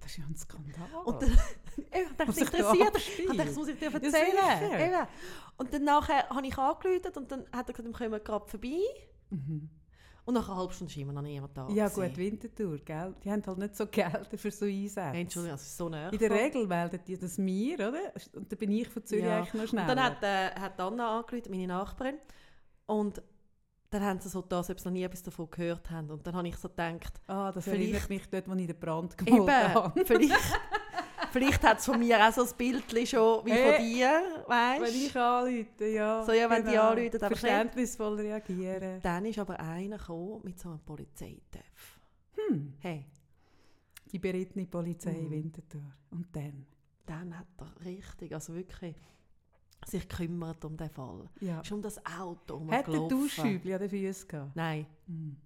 Das 0.00 0.10
ist 0.10 0.18
ja 0.18 0.24
ein 0.24 0.36
Skandal. 0.36 1.02
Und 1.04 1.22
dann, 1.22 1.30
ich 1.76 2.16
dachte, 2.16 2.28
Was 2.28 2.36
das 2.36 2.38
interessiert 2.38 2.96
abspielt. 2.96 3.18
ich 3.18 3.36
dachte, 3.36 3.44
das 3.48 3.54
muss 3.56 3.68
ich 3.68 3.78
dir 3.78 3.94
erzählen. 3.94 5.06
Und 5.56 5.72
dann 5.74 5.84
nachher 5.84 6.28
habe 6.28 6.46
ich 6.46 6.58
angerufen 6.58 7.12
und 7.16 7.30
dann 7.30 7.40
hat 7.52 7.68
er 7.68 7.74
gesagt, 7.74 7.84
wir 7.88 7.92
kommen 8.08 8.24
gerade 8.24 8.48
vorbei. 8.48 8.80
Mhm. 9.30 9.70
Und 10.24 10.34
nach 10.34 10.48
einer 10.48 10.56
halben 10.58 10.72
Stunde 10.72 10.92
ist 10.92 10.96
immer 10.98 11.12
noch 11.12 11.22
niemand 11.22 11.56
da. 11.56 11.68
Ja 11.70 11.88
gewesen. 11.88 12.08
gut, 12.08 12.16
Winterthur, 12.16 12.78
gell? 12.78 13.14
Die 13.24 13.30
haben 13.30 13.42
halt 13.44 13.58
nicht 13.58 13.74
so 13.76 13.86
Geld 13.86 14.28
für 14.36 14.50
so 14.52 14.66
Einsätze. 14.66 15.00
Entschuldigung, 15.18 15.56
das 15.56 15.62
ist 15.66 15.76
so 15.76 15.88
nah. 15.88 16.10
In 16.10 16.18
der 16.18 16.30
Regel 16.30 16.66
melden 16.66 17.00
die 17.06 17.18
das 17.18 17.38
mir, 17.38 17.74
oder? 17.74 18.12
Und 18.34 18.50
dann 18.52 18.58
bin 18.58 18.70
ich 18.70 18.88
von 18.88 19.04
Zürich 19.04 19.24
Ja. 19.24 19.38
eigentlich 19.38 19.52
noch 19.54 19.60
Und 19.62 19.68
schneller. 19.70 19.94
dann 19.94 20.02
hat, 20.04 20.22
äh, 20.22 20.50
hat 20.60 20.80
Anna 20.80 21.18
angerufen, 21.18 21.50
meine 21.50 21.66
Nachbarin. 21.66 22.14
Und 22.86 23.20
dann 23.90 24.02
haben 24.04 24.20
sie 24.20 24.28
so 24.28 24.42
das, 24.42 24.70
ob 24.70 24.78
sie 24.78 24.84
noch 24.86 24.92
nie 24.92 25.02
etwas 25.02 25.22
davon 25.24 25.50
gehört 25.50 25.90
haben. 25.90 26.08
Und 26.10 26.24
dann 26.26 26.34
habe 26.36 26.46
ich 26.48 26.56
so 26.56 26.68
gedacht, 26.68 27.20
ah, 27.26 27.50
das 27.50 27.64
vielleicht- 27.64 27.82
erinnert 27.82 28.08
mich 28.08 28.30
dort, 28.30 28.48
wo 28.48 28.54
ich 28.54 28.66
den 28.68 28.78
Brand 28.78 29.18
gemeldet 29.18 29.74
habe. 29.74 30.04
vielleicht, 30.04 30.32
vielleicht 31.32 31.62
hat 31.62 31.78
es 31.78 31.86
von 31.86 31.98
mir 31.98 32.18
auch 32.26 32.32
so 32.32 32.42
ein 32.42 32.50
Bild 32.56 32.84
schon 33.08 33.44
wie 33.46 33.50
Äh, 33.50 33.72
von 33.76 33.84
dir, 33.84 34.44
weißt 34.46 34.82
Wenn 34.82 34.94
ich 35.06 35.16
anrufe, 35.16 35.86
ja. 35.88 36.24
So, 36.24 36.32
ja, 36.32 36.50
wenn 36.50 36.64
die 36.66 36.76
anrufen, 36.78 37.02
nicht. 37.02 37.18
Verständnisvoll 37.18 38.14
reagieren. 38.20 39.00
Dann 39.02 39.24
ist 39.24 39.38
aber 39.38 39.58
einer 39.58 39.98
gekommen 39.98 40.40
mit 40.44 40.58
so 40.58 40.68
einem 40.70 40.80
Polizeitöpf. 40.80 42.00
Hm, 42.36 42.74
Hey, 42.80 43.06
die 44.10 44.18
berittene 44.18 44.66
Polizei 44.66 45.12
Mhm. 45.12 45.30
Winterthur. 45.30 45.92
Und 46.10 46.26
dann? 46.34 46.66
dann 47.06 47.36
hat 47.38 47.46
er 47.58 47.84
richtig, 47.84 48.32
also 48.34 48.54
wirklich 48.54 48.94
sich 49.86 50.08
gekümmert 50.08 50.64
um 50.64 50.76
den 50.76 50.88
Fall. 50.90 51.28
Ja. 51.40 51.60
Ist 51.60 51.72
um 51.72 51.82
das 51.82 51.98
Auto 52.06 52.56
um 52.56 52.70
Hat 52.70 52.86
er 52.86 53.08
Duschschübli 53.08 53.74
an 53.74 53.80
den 53.80 53.90
Füßen 53.90 54.28
gehabt? 54.28 54.54
Nein. 54.56 54.86
Hm. 55.06 55.36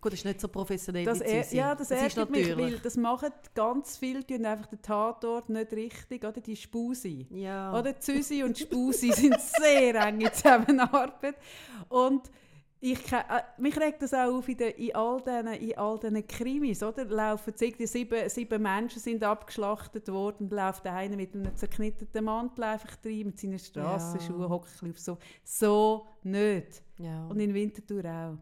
Gut, 0.00 0.12
das 0.12 0.20
ist 0.20 0.24
nicht 0.24 0.40
so 0.40 0.48
professionell 0.48 1.04
Das 1.04 1.20
er, 1.20 1.52
ja, 1.52 1.74
das, 1.74 1.88
das 1.88 2.16
ärgert 2.16 2.30
mich, 2.30 2.56
weil 2.56 2.78
das 2.78 2.96
machen 2.96 3.30
ganz 3.54 3.98
viele, 3.98 4.24
die 4.24 4.44
einfach 4.44 4.66
den 4.66 4.80
Tatort 4.80 5.48
nicht 5.50 5.72
richtig, 5.72 6.24
oder? 6.24 6.40
Die 6.40 6.56
Spusi. 6.56 7.26
Ja. 7.30 7.78
Oder 7.78 7.98
Züsi 7.98 8.42
und 8.42 8.58
Spusi 8.58 9.12
sind 9.14 9.38
sehr 9.40 9.94
eng 9.96 10.20
in 10.22 10.32
Zusammenarbeit. 10.32 11.36
Und 11.88 12.30
ich, 12.82 13.12
äh, 13.12 13.42
mich 13.58 13.78
regt 13.78 14.00
das 14.00 14.14
auch 14.14 14.32
auf 14.32 14.48
in, 14.48 14.56
den, 14.56 14.72
in, 14.72 14.94
all 14.94 15.20
diesen, 15.20 15.52
in 15.52 15.76
all 15.76 15.98
diesen 15.98 16.26
Krimis, 16.26 16.82
oder? 16.82 17.04
Laufen 17.04 17.52
die 17.58 17.86
sieben, 17.86 18.26
sieben 18.30 18.62
Menschen 18.62 19.00
sind 19.00 19.22
abgeschlachtet 19.22 20.08
worden 20.08 20.44
und 20.44 20.52
läuft 20.52 20.86
einer 20.86 21.14
mit 21.16 21.34
einem 21.34 21.54
zerknitteten 21.56 22.24
Mantel 22.24 22.64
einfach 22.64 22.96
rein, 23.04 23.26
mit 23.26 23.38
seinen 23.38 23.58
Strassenschuhen, 23.58 24.40
Ja. 24.40 24.48
hockt 24.48 24.82
auf 24.82 24.98
so. 24.98 25.18
So 25.44 26.06
nicht. 26.22 26.82
ja. 26.96 27.26
Und 27.26 27.38
in 27.38 27.52
Winterthur 27.52 28.04
auch. 28.06 28.38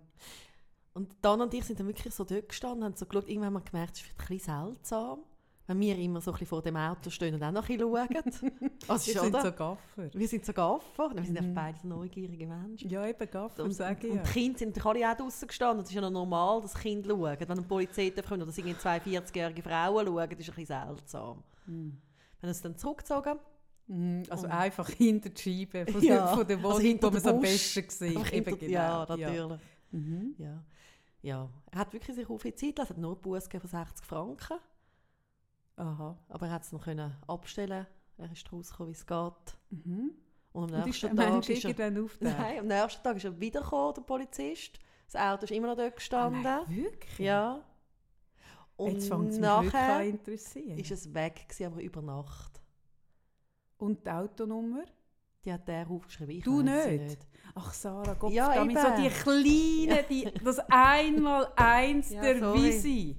Und 0.99 1.15
Dan 1.23 1.41
und 1.41 1.55
ich 1.55 1.65
sind 1.65 1.79
dann 1.79 1.87
wirklich 1.87 2.13
so 2.13 2.25
dort 2.25 2.49
gestanden 2.49 2.79
und 2.81 2.85
haben 2.87 2.97
so 2.97 3.07
geschaut, 3.07 3.29
irgendwann 3.29 3.55
haben 3.55 3.63
wir 3.65 3.71
gemerkt, 3.71 3.97
es 3.97 4.03
ist 4.03 4.11
ein 4.11 4.17
bisschen 4.37 4.67
seltsam, 4.67 5.21
wenn 5.69 5.79
wir 5.81 5.97
immer 5.97 6.21
so 6.21 6.31
ein 6.31 6.35
bisschen 6.35 6.47
vor 6.49 6.63
dem 6.63 6.77
Auto 6.77 7.09
stehen 7.11 7.35
und 7.37 7.43
auch 7.43 7.53
noch 7.53 7.69
ein 7.69 7.77
bisschen 7.79 8.51
schauen. 8.51 8.71
Also, 8.89 9.07
Wir 9.13 9.21
sind 9.21 9.37
so 9.43 9.53
Gaffer. 9.53 10.11
wir 10.15 10.29
sind 10.29 10.45
so 10.45 10.53
Gaffer, 10.53 11.11
wir 11.15 11.23
sind 11.23 11.33
Mhm. 11.33 11.37
einfach 11.51 11.55
beide 11.63 11.79
so 11.79 11.89
neugierige 11.89 12.47
Menschen. 12.47 12.91
Ja, 12.91 13.07
eben 13.07 13.31
Gaffer, 13.31 13.63
Und, 13.65 13.73
sage 13.73 14.07
ich 14.07 14.11
und, 14.13 14.17
ja. 14.19 14.23
die 14.25 14.31
Kinder 14.31 14.59
sind 14.59 14.77
natürlich 14.77 15.05
alle 15.07 15.13
auch 15.13 15.17
draußen 15.17 15.47
gestanden. 15.47 15.83
Es 15.85 15.91
ist 15.91 15.95
ja 15.95 16.01
noch 16.01 16.11
normal, 16.11 16.63
dass 16.63 16.75
Kinder 16.75 17.11
schauen. 17.11 17.37
Wenn 17.39 17.51
eine 17.51 17.63
Polizei 17.63 18.11
kommt 18.11 18.43
oder 18.43 18.53
irgendwie 18.57 18.75
42-jährige 18.75 19.63
Frauen 19.63 20.07
schauen, 20.07 20.31
ist 20.31 20.31
ein 20.33 20.37
bisschen 20.37 20.67
seltsam. 20.67 21.45
Mhm. 21.67 21.97
Wenn 22.41 22.51
es 22.51 22.61
dann 22.63 22.77
zurückgezogen 22.77 23.39
Mhm, 23.91 24.25
Also 24.29 24.45
Und- 24.47 24.53
einfach 24.53 24.89
hinter 24.91 25.31
die 25.31 25.41
Scheibe 25.41 25.91
von, 25.91 26.03
Ja, 26.03 26.43
der, 26.45 26.57
also 26.59 26.63
Wohnung, 26.63 26.81
hinter 26.81 27.07
wo 27.07 27.11
man 27.11 27.17
es 27.19 27.27
am 27.27 27.41
besten 27.41 27.89
sieht. 27.89 28.17
einfach 28.19 28.33
Eben 28.35 28.45
hinter- 28.45 28.57
genau. 28.67 28.73
Ja, 28.73 29.07
natürlich. 29.09 29.61
Mhm. 29.93 30.35
Ja. 30.37 30.63
Ja. 31.23 31.49
Er 31.71 31.79
hat 31.81 31.93
wirklich 31.93 32.17
sich 32.17 32.29
auf 32.29 32.43
die 32.43 32.55
Zeit 32.55 32.79
lassen. 32.79 32.93
Er 32.93 32.97
hat 32.97 32.99
nur 33.03 33.17
Buß 33.21 33.49
von 33.49 33.61
60 33.69 34.05
Franken. 34.07 34.59
Aha. 35.77 36.19
Aber 36.29 36.47
er 36.47 36.53
hat 36.53 36.63
es 36.63 36.73
noch 36.73 36.83
können 36.85 37.17
abstellen 37.27 37.87
Er 38.17 38.33
ist 38.33 38.53
rausgekommen, 38.53 38.93
wie 38.93 38.97
es 38.97 39.07
geht. 39.07 39.59
Mhm. 39.71 40.11
Und 40.53 40.73
am 40.75 40.81
Und 40.81 40.87
nächsten 40.87 41.17
der 41.17 41.27
Tag 41.41 41.49
ist 41.49 41.65
er... 41.65 41.91
Nein, 42.21 42.59
am 42.61 42.67
nächsten 42.67 43.03
Tag 43.03 43.17
ist 43.17 43.25
er 43.25 43.39
wiedergekommen, 43.39 43.95
der 43.95 44.03
Polizist. 44.03 44.79
Das 45.11 45.21
Auto 45.21 45.45
ist 45.45 45.53
immer 45.53 45.69
noch 45.69 45.77
dort 45.77 45.93
Ah, 45.93 45.95
gestanden. 45.95 46.43
nein, 46.43 46.65
wirklich? 46.69 47.19
ja. 47.19 47.63
Und 48.77 48.93
Jetzt 48.93 49.09
fängt 49.09 49.31
es 49.31 49.39
mich 49.39 49.49
wirklich 49.73 50.09
interessieren. 50.15 50.79
ist 50.79 50.91
es 50.91 51.13
weg, 51.15 51.49
gewesen, 51.49 51.67
aber 51.73 51.83
über 51.83 52.03
Nacht. 52.03 52.61
Und 53.79 54.05
die 54.07 54.11
Autonummer? 54.11 54.85
Die 55.49 55.53
hat 55.55 55.67
der 55.67 55.89
aufgeschrieben. 55.89 56.37
Ich 56.37 56.45
Du 56.45 56.59
sie 56.59 56.65
nicht? 56.99 57.17
Ach 57.55 57.73
Sarah, 57.73 58.13
Gott, 58.13 58.31
Ja, 58.33 58.55
damit 58.55 58.79
so 58.79 58.87
eben. 58.89 59.03
die 59.03 59.09
kleinen, 59.09 60.05
die, 60.11 60.45
das 60.45 60.59
einmal 60.69 61.51
eins 61.57 62.11
Ja, 62.13 62.21
der 62.21 62.39
sorry. 62.39 62.63
Visi. 62.65 63.17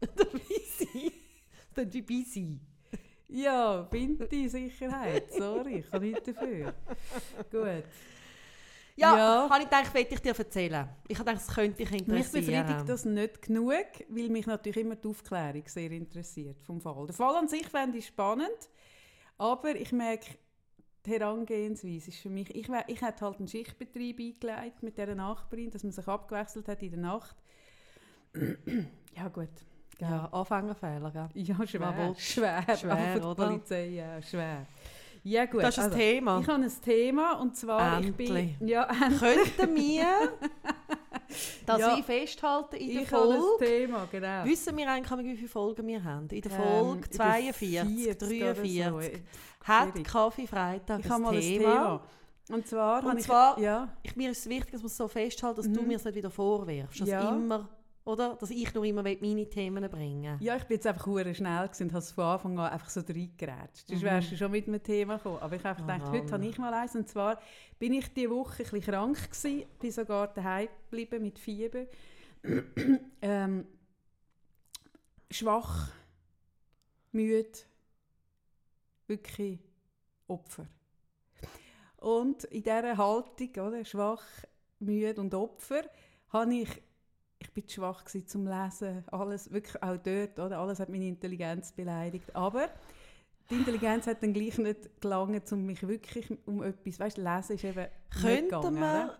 Der 1.76 1.84
ist 1.84 1.94
wie 1.94 2.02
Bisi. 2.02 2.60
Ja, 3.28 3.82
Binti-Sicherheit, 3.82 5.32
sorry, 5.32 5.76
ich 5.78 5.90
kann 5.92 6.02
nichts 6.02 6.24
dafür. 6.24 6.74
Gut. 7.52 7.84
Ja, 8.96 9.16
Ja. 9.16 9.48
habe 9.48 9.62
ich 9.62 9.70
gedacht, 9.70 9.94
wollte 9.94 10.14
ich 10.14 10.20
dir 10.20 10.36
erzählen. 10.36 10.88
Ich 11.06 11.16
habe 11.16 11.30
gedacht, 11.30 11.46
das 11.48 11.54
könnte 11.54 11.76
dich 11.76 11.90
Mich 11.92 12.00
interessieren. 12.00 12.66
befriedigt 12.66 12.88
das 12.88 13.04
nicht 13.04 13.42
genug, 13.42 13.72
weil 14.08 14.28
mich 14.28 14.46
natürlich 14.46 14.84
immer 14.84 14.96
die 14.96 15.06
Aufklärung 15.06 15.62
sehr 15.66 15.92
interessiert 15.92 16.60
vom 16.64 16.80
Fall. 16.80 17.06
Der 17.06 17.14
Fall 17.14 17.36
an 17.36 17.46
sich 17.46 17.68
fände 17.68 17.98
ich 17.98 18.08
spannend, 18.08 18.68
aber 19.38 19.76
ich 19.76 19.92
merke, 19.92 20.26
die 21.06 21.10
Herangehensweise 21.12 22.08
ist 22.10 22.18
für 22.18 22.30
mich... 22.30 22.54
Ich, 22.54 22.68
ich 22.68 23.02
hätte 23.02 23.24
halt 23.24 23.38
einen 23.38 23.48
Schichtbetrieb 23.48 24.18
eingelegt 24.18 24.82
mit 24.82 24.98
dieser 24.98 25.14
Nachbarin, 25.14 25.70
dass 25.70 25.82
man 25.82 25.92
sich 25.92 26.06
abgewechselt 26.06 26.68
hat 26.68 26.82
in 26.82 26.90
der 26.90 27.00
Nacht. 27.00 27.36
ja 29.16 29.28
gut. 29.28 29.48
gell. 29.98 30.08
Ja, 30.08 30.26
Anfängerfehler, 30.26 31.10
gell? 31.10 31.28
Ja, 31.34 31.66
schwer. 31.66 32.14
Schwer, 32.18 32.76
Schwer, 32.76 33.18
die 33.18 33.26
oder? 33.26 33.46
Polizei 33.46 33.86
ja, 33.88 34.20
schwer. 34.22 34.66
Ja 35.22 35.44
gut, 35.46 35.62
Das 35.62 35.76
ist 35.76 35.84
also, 35.84 35.94
ein 35.94 36.00
Thema. 36.00 36.40
ich 36.40 36.48
habe 36.48 36.62
ein 36.62 36.72
Thema 36.82 37.32
und 37.40 37.56
zwar, 37.56 38.00
ich 38.00 38.14
bin... 38.14 38.36
Endlich. 38.36 38.68
Ja, 38.70 38.86
Könnten 39.18 39.76
wir 39.76 40.06
das 41.66 41.78
Ja. 41.80 41.96
wie 41.96 42.02
festhalten 42.02 42.76
in 42.76 42.92
der 42.94 43.02
ich 43.02 43.08
Folge? 43.08 43.42
Thema, 43.64 44.08
genau. 44.10 44.44
Wissen 44.44 44.76
wir 44.76 44.90
eigentlich, 44.90 45.24
wie 45.26 45.36
viele 45.36 45.48
Folgen 45.48 45.86
wir 45.86 46.02
haben? 46.04 46.28
In 46.28 46.40
der 46.42 46.52
Ähm, 46.52 46.58
Folge 46.58 47.08
der 47.08 47.10
42, 47.10 47.68
40 47.70 48.42
oder 48.42 48.54
43 48.54 48.84
so. 48.84 49.00
hat 49.64 49.88
Schwierig. 49.92 50.06
Kaffee 50.08 50.46
Freitag 50.46 51.00
Ich 51.04 51.10
ein 51.10 51.22
Thema. 51.22 51.30
ein 51.30 51.40
Thema. 51.40 52.02
Und 52.50 52.66
zwar, 52.66 53.02
Und 53.04 53.08
habe 53.10 53.18
ich, 53.20 53.26
zwar- 53.26 53.58
ja, 53.60 53.88
Ich, 54.02 54.16
mir 54.16 54.30
ist 54.32 54.38
es 54.40 54.48
wichtig, 54.48 54.72
dass 54.72 54.82
wir 54.82 54.86
es 54.86 54.96
so 54.96 55.06
festhalten, 55.06 55.56
dass 55.58 55.70
du 55.70 55.82
Mhm. 55.82 55.86
mir 55.88 55.96
es 55.96 56.04
nicht 56.04 56.14
wieder 56.16 56.30
vorwirfst. 56.30 57.00
Dass 57.00 57.08
Ja. 57.08 57.30
immer, 57.30 57.68
oder? 58.04 58.36
Dass 58.36 58.50
ich 58.50 58.72
nur 58.74 58.84
immer 58.84 59.02
meine 59.02 59.48
Themen 59.48 59.88
bringen 59.90 60.38
ja, 60.40 60.56
ich 60.56 60.64
bin 60.64 60.76
jetzt 60.76 60.86
einfach 60.86 61.06
hure 61.06 61.34
schnell 61.34 61.68
und 61.80 61.92
habe 61.92 61.98
es 61.98 62.12
von 62.12 62.24
Anfang 62.24 62.58
an 62.58 62.72
einfach 62.72 62.88
so 62.88 63.00
reingeratscht. 63.00 63.88
Sonst 63.88 64.00
Mhm. 64.02 64.06
wärst 64.06 64.32
du 64.32 64.36
schon 64.36 64.50
mit 64.50 64.66
einem 64.68 64.82
Thema 64.82 65.16
gekommen. 65.16 65.38
Aber 65.38 65.56
ich 65.56 65.64
habe 65.64 65.82
einfach 65.82 65.86
gedacht, 65.86 66.12
heute 66.12 66.32
habe 66.32 66.46
ich 66.46 66.58
mal 66.58 66.72
eins. 66.74 66.94
Und 66.96 67.08
zwar 67.08 67.40
bin 67.78 67.92
ich 67.94 68.12
diese 68.12 68.30
Woche 68.30 68.62
ein 68.64 68.70
bisschen 68.70 68.80
krank 68.80 69.16
gewesen, 69.30 69.64
bin 69.78 69.90
sogar 69.90 70.28
daheim 70.28 70.68
geblieben 70.90 71.22
mit 71.22 71.38
Fieber. 71.38 71.86
ähm, 73.22 73.66
schwach, 75.30 75.90
müde, 77.12 77.50
wirklich 79.06 79.58
Opfer. 80.26 80.66
Und 81.98 82.44
in 82.44 82.62
dieser 82.62 82.96
Haltung, 82.96 83.50
oder, 83.66 83.84
schwach, 83.84 84.24
müde 84.78 85.20
und 85.20 85.34
Opfer, 85.34 85.82
habe 86.30 86.54
ich, 86.54 86.68
ich 87.50 87.54
bin 87.54 87.66
zu 87.66 87.74
schwach 87.74 88.04
gewesen 88.04 88.28
zum 88.28 88.46
Lesen, 88.46 89.04
alles, 89.10 89.50
wirklich 89.52 89.82
auch 89.82 89.96
dort, 89.96 90.38
oder, 90.38 90.58
alles 90.58 90.78
hat 90.78 90.88
meine 90.88 91.08
Intelligenz 91.08 91.72
beleidigt, 91.72 92.34
aber 92.34 92.68
die 93.50 93.56
Intelligenz 93.56 94.06
hat 94.06 94.22
dann 94.22 94.32
gleich 94.32 94.56
nicht 94.58 95.00
gelangt, 95.00 95.50
um 95.50 95.66
mich 95.66 95.86
wirklich 95.86 96.32
um 96.46 96.62
etwas, 96.62 97.00
weißt, 97.00 97.18
du, 97.18 97.22
lesen 97.22 97.56
ist 97.56 97.64
eben 97.64 97.80
nicht 97.80 98.22
Könnten 98.22 98.44
gegangen, 98.44 98.78
oder? 98.78 99.18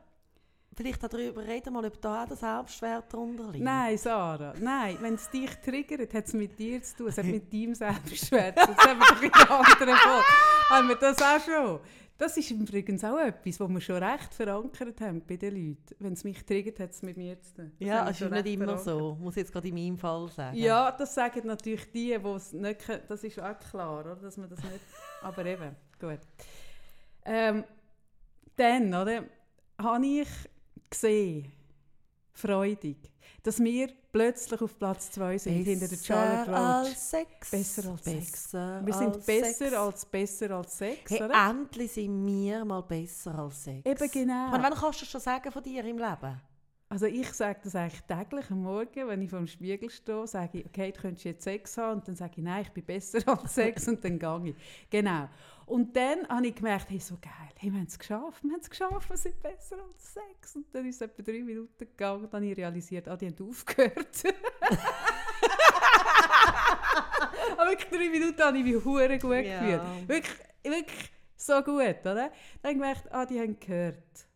vielleicht 0.77 1.03
darüber 1.03 1.45
reden, 1.45 1.73
mal, 1.73 1.85
ob 1.85 2.01
da 2.01 2.23
auch 2.23 2.29
der 2.29 2.37
Selbstwert 2.37 3.13
drunter 3.13 3.51
liegt? 3.51 3.65
Nein, 3.65 3.99
Sarah, 3.99 4.55
nein. 4.61 4.97
Wenn 5.01 5.15
es 5.15 5.29
dich 5.29 5.51
triggert, 5.57 6.15
hat 6.15 6.27
es 6.27 6.33
mit 6.33 6.57
dir 6.57 6.81
zu 6.83 6.97
tun. 6.99 7.09
Es 7.09 7.19
hat 7.19 7.27
mit 7.27 7.53
deinem 7.53 7.75
Selbstwert 7.75 8.59
zu 8.59 8.67
tun. 8.67 8.75
Das 8.77 8.87
haben 8.87 9.01
wir 9.01 9.07
doch 9.07 9.23
in 9.23 9.31
der 9.31 9.51
anderen 9.51 9.97
Folge. 9.97 10.25
Haben 10.71 10.89
wir 10.89 10.95
das 10.95 11.21
auch 11.21 11.41
schon? 11.41 11.81
Das 12.21 12.37
ist 12.37 12.51
übrigens 12.51 13.03
auch 13.03 13.17
etwas, 13.17 13.59
was 13.59 13.71
wir 13.71 13.81
schon 13.81 14.03
recht 14.03 14.35
verankert 14.35 15.01
haben 15.01 15.23
bei 15.27 15.39
den 15.39 15.55
Leuten. 15.55 15.97
Wenn 16.01 16.13
es 16.13 16.23
mich 16.23 16.45
triggert, 16.45 16.79
hat 16.79 16.91
es 16.91 17.01
mit 17.01 17.17
mir 17.17 17.41
zu 17.41 17.55
tun. 17.55 17.73
Das 17.79 17.89
Ja, 17.89 18.11
es 18.11 18.21
ist 18.21 18.31
nicht 18.31 18.47
immer 18.47 18.65
verankert. 18.67 18.85
so. 18.85 19.17
Muss 19.19 19.37
ich 19.37 19.41
jetzt 19.41 19.53
gerade 19.53 19.69
in 19.69 19.75
meinem 19.75 19.97
Fall 19.97 20.29
sagen. 20.29 20.55
Ja, 20.59 20.93
das 20.93 21.15
sagen 21.15 21.47
natürlich 21.47 21.91
die, 21.91 22.19
die 22.19 22.29
es 22.29 22.53
nicht 22.53 22.81
können. 22.85 23.03
Das 23.09 23.25
ist 23.25 23.41
auch 23.41 23.59
klar, 23.59 24.01
oder? 24.01 24.17
dass 24.17 24.37
man 24.37 24.51
das 24.51 24.63
nicht... 24.63 24.81
Aber 25.23 25.47
eben, 25.47 25.75
gut. 25.99 26.19
Ähm, 27.25 27.65
dann, 28.55 28.89
oder, 28.89 29.25
habe 29.79 30.07
ich 30.07 30.29
gesehen, 30.91 31.51
freudig, 32.41 32.97
dass 33.43 33.59
wir 33.61 33.89
plötzlich 34.13 34.61
auf 34.61 34.79
Platz 34.79 35.11
2 35.13 35.39
sind, 35.39 35.65
hinter 35.65 35.89
der 35.89 35.97
Charlotte 35.97 36.51
Roach. 36.51 36.59
als 36.59 37.11
Sex. 37.11 37.51
Besser 37.51 37.91
als 37.91 38.05
Sex. 38.05 38.31
besser 38.33 38.83
Wir 38.85 38.95
sind 38.95 39.15
als 39.17 39.27
besser 39.27 39.55
Sex. 39.55 39.73
als 39.75 40.07
besser 40.07 40.51
als 40.51 40.79
Sex, 40.79 41.11
Hey, 41.11 41.23
oder? 41.23 41.49
endlich 41.51 41.93
sind 41.93 42.27
wir 42.27 42.65
mal 42.65 42.83
besser 42.83 43.39
als 43.39 43.65
Sex. 43.65 43.87
Eben 43.89 44.11
genau. 44.11 44.49
meine, 44.51 44.63
wann 44.65 44.75
kannst 44.75 45.01
du 45.01 45.05
das 45.05 45.11
schon 45.11 45.21
sagen 45.21 45.51
von 45.53 45.63
dir 45.63 45.85
im 45.85 45.99
Leben? 45.99 46.41
Also 46.93 47.07
ich 47.07 47.33
sage 47.33 47.61
das 47.63 47.77
eigentlich 47.77 48.01
täglich 48.03 48.51
am 48.51 48.63
Morgen, 48.65 49.07
wenn 49.07 49.23
ich 49.23 49.31
vor 49.31 49.39
dem 49.39 49.47
Spiegel 49.47 49.89
stehe, 49.91 50.27
sage 50.27 50.59
ich, 50.59 50.67
okay, 50.67 50.91
du 50.91 51.01
könntest 51.01 51.25
jetzt 51.25 51.45
Sex 51.45 51.79
haben 51.79 52.01
und 52.01 52.09
dann 52.09 52.17
sage 52.17 52.33
ich, 52.39 52.43
nein, 52.43 52.63
ich 52.63 52.71
bin 52.73 52.85
besser 52.85 53.21
als 53.29 53.55
Sex 53.55 53.87
und 53.87 54.05
dann 54.05 54.19
gehe 54.19 54.49
ich. 54.51 54.57
Genau. 54.91 55.29
Und 55.67 55.95
dann 55.97 56.27
habe 56.29 56.49
ich 56.49 56.55
gemerkt, 56.57 56.91
hey, 56.91 56.99
so 56.99 57.17
geil, 57.23 57.31
hey, 57.59 57.71
wir 57.71 57.79
haben 57.79 57.87
es 57.87 57.97
geschafft, 57.97 58.43
wir 58.43 58.51
haben 58.51 58.61
es 58.61 58.69
geschafft, 58.69 59.09
wir 59.09 59.17
sind 59.17 59.41
besser 59.41 59.77
als 59.77 60.15
Sex. 60.15 60.57
Und 60.57 60.67
dann 60.75 60.85
ist 60.85 60.97
es 60.97 61.03
etwa 61.03 61.23
drei 61.23 61.45
Minuten 61.45 61.79
gegangen 61.79 62.25
und 62.25 62.35
dann 62.35 62.43
habe 62.43 62.51
ich 62.51 62.59
realisiert, 62.59 63.07
ah, 63.07 63.17
die 63.17 63.27
haben 63.29 63.49
aufgehört. 63.49 64.25
Aber 67.57 67.71
wirklich 67.71 67.89
drei 67.89 68.09
Minuten 68.11 68.43
habe 68.43 68.59
ich 68.59 68.65
mich 68.65 68.85
hure 68.85 69.17
gut 69.17 69.45
Ja. 69.45 69.61
gefühlt. 69.61 70.09
Wirklich, 70.09 70.39
wirklich 70.65 71.13
so 71.37 71.63
gut, 71.63 72.01
oder? 72.01 72.15
Dann 72.15 72.25
habe 72.25 72.33
ich 72.65 72.73
gemerkt, 72.73 73.13
ah, 73.13 73.25
die 73.27 73.39
haben 73.39 73.61
gehört. 73.61 74.27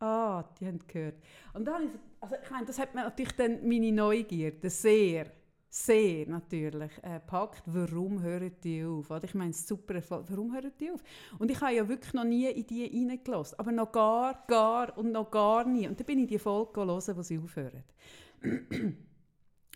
Ah, 0.00 0.44
die 0.60 0.66
haben 0.66 0.78
gehört. 0.86 1.16
Und 1.54 1.64
dann 1.66 1.88
so- 1.88 1.98
also 2.20 2.36
ich 2.42 2.50
meine, 2.50 2.66
das 2.66 2.78
hat 2.78 2.94
mir 2.94 3.02
natürlich 3.02 3.32
dann 3.36 3.66
meine 3.68 3.90
Neugierde 3.92 4.70
sehr, 4.70 5.26
sehr 5.68 6.26
natürlich 6.28 6.92
äh, 7.02 7.14
gepackt. 7.14 7.62
Warum 7.66 8.22
hören 8.22 8.52
die 8.62 8.84
auf? 8.84 9.10
Oder? 9.10 9.24
Ich 9.24 9.34
meine, 9.34 9.50
ist 9.50 9.66
super, 9.66 10.00
warum 10.08 10.54
hören 10.54 10.72
die 10.78 10.90
auf? 10.92 11.02
Und 11.38 11.50
ich 11.50 11.60
habe 11.60 11.74
ja 11.74 11.88
wirklich 11.88 12.14
noch 12.14 12.24
nie 12.24 12.46
in 12.48 12.66
die 12.66 12.84
reingelassen. 13.08 13.58
Aber 13.58 13.72
noch 13.72 13.90
gar, 13.90 14.44
gar 14.46 14.96
und 14.96 15.10
noch 15.12 15.30
gar 15.30 15.64
nie. 15.64 15.88
Und 15.88 15.98
dann 15.98 16.06
bin 16.06 16.20
ich 16.20 16.28
die 16.28 16.38
Folge 16.38 16.80
hören, 16.84 17.16
wo 17.16 17.22
sie 17.22 17.38
aufhören. 17.38 17.82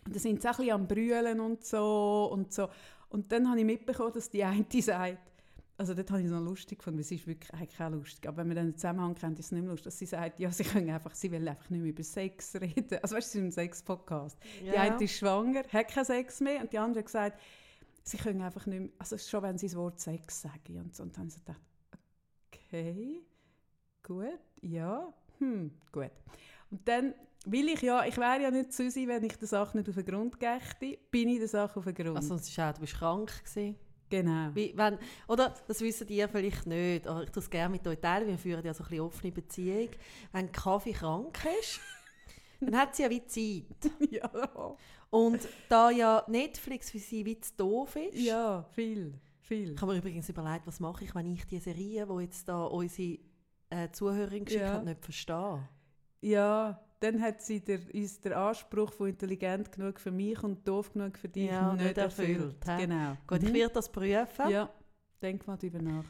Und 0.05 0.15
da 0.15 0.19
sind 0.19 0.41
sie 0.41 0.47
auch 0.49 0.53
ein 0.53 0.57
bisschen 0.57 0.73
am 0.73 0.87
Brüllen 0.87 1.39
und 1.39 1.63
so 1.65 2.29
und 2.31 2.51
so. 2.53 2.69
Und 3.09 3.31
dann 3.31 3.47
habe 3.49 3.59
ich 3.59 3.65
mitbekommen, 3.65 4.13
dass 4.13 4.29
die 4.29 4.43
eine 4.43 4.65
sagt, 4.81 5.17
also 5.77 5.93
das 5.93 6.09
habe 6.09 6.21
ich 6.21 6.27
noch 6.27 6.41
lustig 6.41 6.79
gefunden, 6.79 6.97
weil 6.97 7.03
es 7.03 7.11
ist 7.11 7.25
wirklich 7.25 7.51
eigentlich 7.53 7.81
auch 7.81 7.89
lustig, 7.89 8.27
aber 8.27 8.37
wenn 8.37 8.47
man 8.47 8.55
dann 8.55 8.65
den 8.67 8.75
Zusammenhang 8.75 9.15
kennt, 9.15 9.39
ist 9.39 9.47
es 9.47 9.51
nicht 9.51 9.61
mehr 9.61 9.71
lustig, 9.71 9.85
dass 9.85 9.99
sie 9.99 10.05
sagt, 10.05 10.39
ja, 10.39 10.51
sie 10.51 10.63
können 10.63 10.89
einfach, 10.89 11.15
sie 11.15 11.31
will 11.31 11.47
einfach 11.47 11.69
nicht 11.69 11.81
mehr 11.81 11.89
über 11.89 12.03
Sex 12.03 12.55
reden. 12.55 12.99
Also 13.01 13.15
weißt 13.15 13.33
du, 13.33 13.39
sie 13.39 13.39
ist 13.39 13.45
ein 13.45 13.51
Sex-Podcast. 13.51 14.37
Die 14.61 14.69
eine 14.69 15.03
ist 15.03 15.17
schwanger, 15.17 15.63
hat 15.71 15.87
keinen 15.87 16.05
Sex 16.05 16.41
mehr 16.41 16.61
und 16.61 16.71
die 16.71 16.77
andere 16.77 16.99
hat 16.99 17.05
gesagt, 17.05 17.39
sie 18.03 18.17
können 18.17 18.41
einfach 18.41 18.65
nicht 18.65 18.79
mehr, 18.79 18.89
also 18.99 19.17
schon 19.17 19.43
wenn 19.43 19.57
sie 19.57 19.67
das 19.67 19.75
Wort 19.75 19.99
Sex 19.99 20.41
sagen 20.41 20.79
und 20.79 20.95
so. 20.95 21.03
Und 21.03 21.13
dann 21.17 21.21
habe 21.21 21.27
ich 21.29 21.33
so 21.33 21.39
gedacht, 21.39 21.61
okay, 22.47 23.21
gut, 24.03 24.39
ja, 24.61 25.13
hm, 25.39 25.71
gut. 25.91 26.11
Und 26.69 26.87
dann 26.87 27.15
will 27.45 27.69
ich 27.69 27.81
ja, 27.81 28.05
ich 28.05 28.17
wäre 28.17 28.41
ja 28.41 28.51
nicht 28.51 28.73
Susi, 28.73 29.07
wenn 29.07 29.23
ich 29.23 29.37
der 29.37 29.47
Sache 29.47 29.77
nicht 29.77 29.89
auf 29.89 29.95
den 29.95 30.05
Grund 30.05 30.39
gächte, 30.39 30.97
bin 31.11 31.29
ich 31.29 31.39
der 31.39 31.47
Sache 31.47 31.79
auf 31.79 31.85
den 31.85 31.93
Grund. 31.93 32.15
Also 32.15 32.35
es 32.35 32.47
ist 32.47 32.59
auch, 32.59 32.73
du 32.73 32.81
bist 32.81 32.93
krank 32.93 33.43
gewesen. 33.43 33.75
Genau. 34.17 34.49
Wie, 34.53 34.73
wenn, 34.75 34.97
oder, 35.27 35.53
das 35.67 35.81
wissen 35.81 36.07
die 36.07 36.25
vielleicht 36.31 36.65
nicht, 36.67 37.07
aber 37.07 37.23
ich 37.23 37.31
tue 37.31 37.41
es 37.41 37.49
gerne 37.49 37.71
mit 37.71 37.87
euch 37.87 37.99
teilen, 37.99 38.27
wir 38.27 38.37
führen 38.37 38.63
ja 38.65 38.73
so 38.73 38.83
ein 38.83 38.89
bisschen 38.89 39.05
offene 39.05 39.31
Beziehung. 39.31 39.89
Wenn 40.31 40.51
Kaffee 40.51 40.93
krank 40.93 41.39
ist, 41.59 41.79
dann 42.61 42.77
hat 42.77 42.95
sie 42.95 43.03
ja 43.03 43.09
wie 43.09 43.25
Zeit. 43.25 43.91
ja. 44.11 44.29
Und 45.09 45.47
da 45.69 45.89
ja 45.91 46.23
Netflix 46.27 46.91
für 46.91 46.99
sie 46.99 47.25
wie 47.25 47.39
zu 47.39 47.53
doof 47.57 47.95
ist, 47.95 48.17
ja, 48.17 48.63
viel, 48.71 49.13
viel. 49.41 49.73
ich 49.73 49.81
habe 49.81 49.93
mir 49.93 49.99
übrigens 49.99 50.29
überlegt, 50.29 50.65
was 50.67 50.79
mache 50.79 51.03
ich, 51.03 51.13
wenn 51.15 51.27
ich 51.33 51.45
die 51.45 51.59
Serie, 51.59 52.07
die 52.07 52.21
jetzt 52.23 52.47
da 52.49 52.63
unsere 52.65 53.19
äh, 53.69 53.89
Zuhörerin 53.91 54.45
geschickt 54.45 54.63
Ja. 54.63 54.73
hat, 54.73 54.85
nicht 54.85 55.03
verstehe. 55.03 55.67
Ja, 56.21 56.79
dann 57.03 57.21
hat 57.21 57.41
sie 57.41 57.59
der, 57.59 57.79
ist 57.93 58.23
der 58.25 58.37
Anspruch 58.37 58.93
von 58.93 59.09
intelligent 59.09 59.71
genug 59.71 59.99
für 59.99 60.11
mich 60.11 60.41
und 60.43 60.67
doof 60.67 60.93
genug 60.93 61.17
für 61.17 61.27
dich 61.29 61.49
Ja, 61.49 61.73
nicht, 61.73 61.83
nicht 61.83 61.97
erfüllt. 61.97 62.65
erfüllt? 62.65 62.65
Genau. 62.79 63.17
Gut, 63.27 63.43
ich 63.43 63.49
Mhm. 63.49 63.53
werde 63.53 63.73
das 63.73 63.91
prüfen. 63.91 64.49
Ja, 64.49 64.69
denk 65.21 65.45
mal 65.47 65.57
drüber 65.57 65.81
nach. 65.81 66.05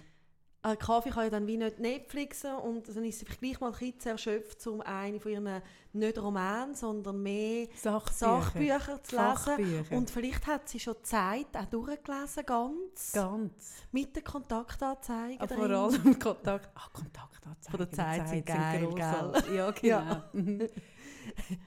Äh, 0.65 0.77
Kaffee 0.77 1.09
kann 1.09 1.25
ja 1.25 1.29
dann 1.29 1.45
wie 1.45 1.57
nicht 1.57 1.79
Netflixen 1.79 2.55
und 2.55 2.87
dann 2.87 3.03
ist 3.03 3.19
sie 3.19 3.25
vielleicht 3.25 3.41
gleich 3.41 3.59
mal 3.59 3.67
ein 3.67 3.73
bisschen 3.73 3.99
zu 3.99 4.09
erschöpft, 4.09 4.65
um 4.67 4.79
eine 4.81 5.19
von 5.19 5.31
ihren 5.31 5.61
nicht 5.91 6.17
Roman, 6.17 6.73
sondern 6.73 7.21
mehr 7.21 7.67
Sachbücher. 7.75 8.13
Sachbücher 8.41 9.03
zu 9.03 9.15
lesen. 9.17 9.27
Fachbücher. 9.35 9.95
Und 9.97 10.09
vielleicht 10.09 10.47
hat 10.47 10.69
sie 10.69 10.79
schon 10.79 10.95
Zeit 11.03 11.47
auch 11.53 11.65
durchgelesen, 11.65 12.45
ganz, 12.45 13.11
Ganz. 13.11 13.73
mit 13.91 14.15
den 14.15 14.23
Kontaktanzeigen 14.23 15.39
Aber 15.41 15.47
drin. 15.53 15.57
vor 15.57 15.69
allem 15.69 16.19
Kontakt. 16.19 16.69
Ah, 16.75 16.89
Kontaktanzeigen. 16.93 17.69
Von 17.69 17.77
der 17.79 17.87
Die 17.87 17.95
Zeit 17.95 18.27
sind 18.29 18.47
sind 18.47 18.95
geil. 18.95 19.43
Ja, 19.53 19.71
genau. 19.71 19.81
Ja. 19.83 20.29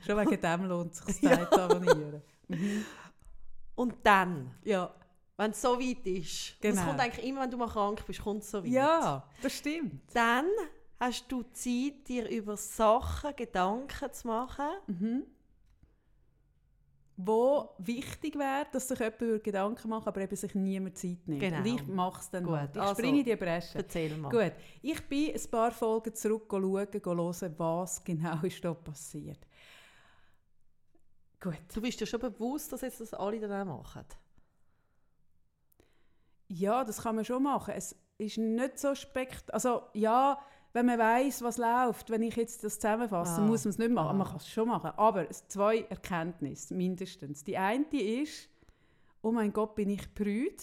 Schon 0.06 0.18
wegen 0.18 0.40
dem 0.40 0.64
lohnt 0.64 0.92
es 0.94 0.98
sich, 1.00 1.20
Zeit 1.22 1.52
zu 1.52 1.60
abonnieren. 1.60 2.22
Mhm. 2.48 2.84
Und 3.74 3.94
dann, 4.02 4.54
Ja. 4.64 4.90
Wenn 5.36 5.50
es 5.50 5.60
so 5.60 5.78
weit 5.78 6.06
ist, 6.06 6.60
Genau. 6.60 6.80
es 6.80 6.86
kommt 6.86 7.00
eigentlich 7.00 7.26
immer, 7.26 7.42
wenn 7.42 7.50
du 7.50 7.56
mal 7.58 7.68
krank 7.68 8.04
bist, 8.06 8.22
kommt 8.22 8.42
es 8.42 8.50
so 8.50 8.62
weit. 8.64 8.70
ja, 8.70 9.28
das 9.42 9.52
stimmt. 9.52 10.00
Dann 10.14 10.46
hast 10.98 11.30
du 11.30 11.42
Zeit, 11.52 12.08
dir 12.08 12.28
über 12.30 12.56
Sachen 12.56 13.36
Gedanken 13.36 14.12
zu 14.12 14.26
machen. 14.26 14.66
Mhm. 14.86 15.26
Wo 17.18 17.70
wichtig 17.78 18.34
wäre, 18.38 18.66
dass 18.72 18.88
sich 18.88 18.98
jemand 18.98 19.22
über 19.22 19.38
Gedanken 19.38 19.88
macht, 19.88 20.06
aber 20.06 20.20
eben 20.20 20.36
sich 20.36 20.54
niemand 20.54 20.98
Zeit 20.98 21.26
nimmt. 21.26 21.40
Genau. 21.40 21.58
Und 21.58 21.66
ich 21.66 21.86
mache 21.86 22.20
es 22.20 22.28
dann 22.28 22.44
Gut, 22.44 22.56
halt. 22.56 22.76
Ich 22.76 22.82
also, 22.82 22.94
springe 22.94 23.18
in 23.20 23.24
die 23.24 23.36
Bresche. 23.36 23.78
Erzähl 23.78 24.14
mal. 24.18 24.28
Gut, 24.30 24.52
ich 24.82 25.08
bin 25.08 25.34
ein 25.34 25.50
paar 25.50 25.70
Folgen 25.70 26.14
zurück 26.14 26.44
schauen, 26.50 26.62
hören, 26.72 27.54
was 27.56 28.04
genau 28.04 28.38
ist 28.42 28.62
da 28.62 28.74
passiert. 28.74 29.38
Gut. 31.40 31.56
Du 31.74 31.80
bist 31.80 31.98
dir 32.00 32.06
schon 32.06 32.20
bewusst, 32.20 32.70
dass 32.72 32.82
jetzt 32.82 33.00
das 33.00 33.14
alle 33.14 33.40
dann 33.40 33.66
auch 33.68 33.78
machen. 33.78 34.04
Ja, 36.48 36.84
das 36.84 37.02
kann 37.02 37.16
man 37.16 37.24
schon 37.24 37.42
machen. 37.42 37.74
Es 37.76 37.96
ist 38.18 38.38
nicht 38.38 38.78
so 38.78 38.94
spekt... 38.94 39.52
Also 39.52 39.82
ja, 39.94 40.38
wenn 40.72 40.86
man 40.86 40.98
weiß, 40.98 41.42
was 41.42 41.56
läuft, 41.58 42.10
wenn 42.10 42.22
ich 42.22 42.36
jetzt 42.36 42.62
das 42.62 42.74
zusammenfasse, 42.78 43.40
Ah. 43.40 43.44
muss 43.46 43.64
man 43.64 43.70
es 43.70 43.78
nicht 43.78 43.90
machen. 43.90 44.08
Ah. 44.10 44.12
Man 44.12 44.26
kann 44.26 44.36
es 44.36 44.48
schon 44.48 44.68
machen. 44.68 44.90
Aber 44.96 45.28
es 45.28 45.46
zwei 45.48 45.80
Erkenntnisse 45.80 46.74
mindestens. 46.74 47.42
Die 47.44 47.56
eine 47.56 47.84
ist, 47.92 48.48
oh 49.22 49.32
mein 49.32 49.52
Gott, 49.52 49.74
bin 49.74 49.90
ich 49.90 50.14
prüde. 50.14 50.54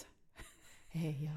Hey, 0.89 1.17
ja. 1.25 1.31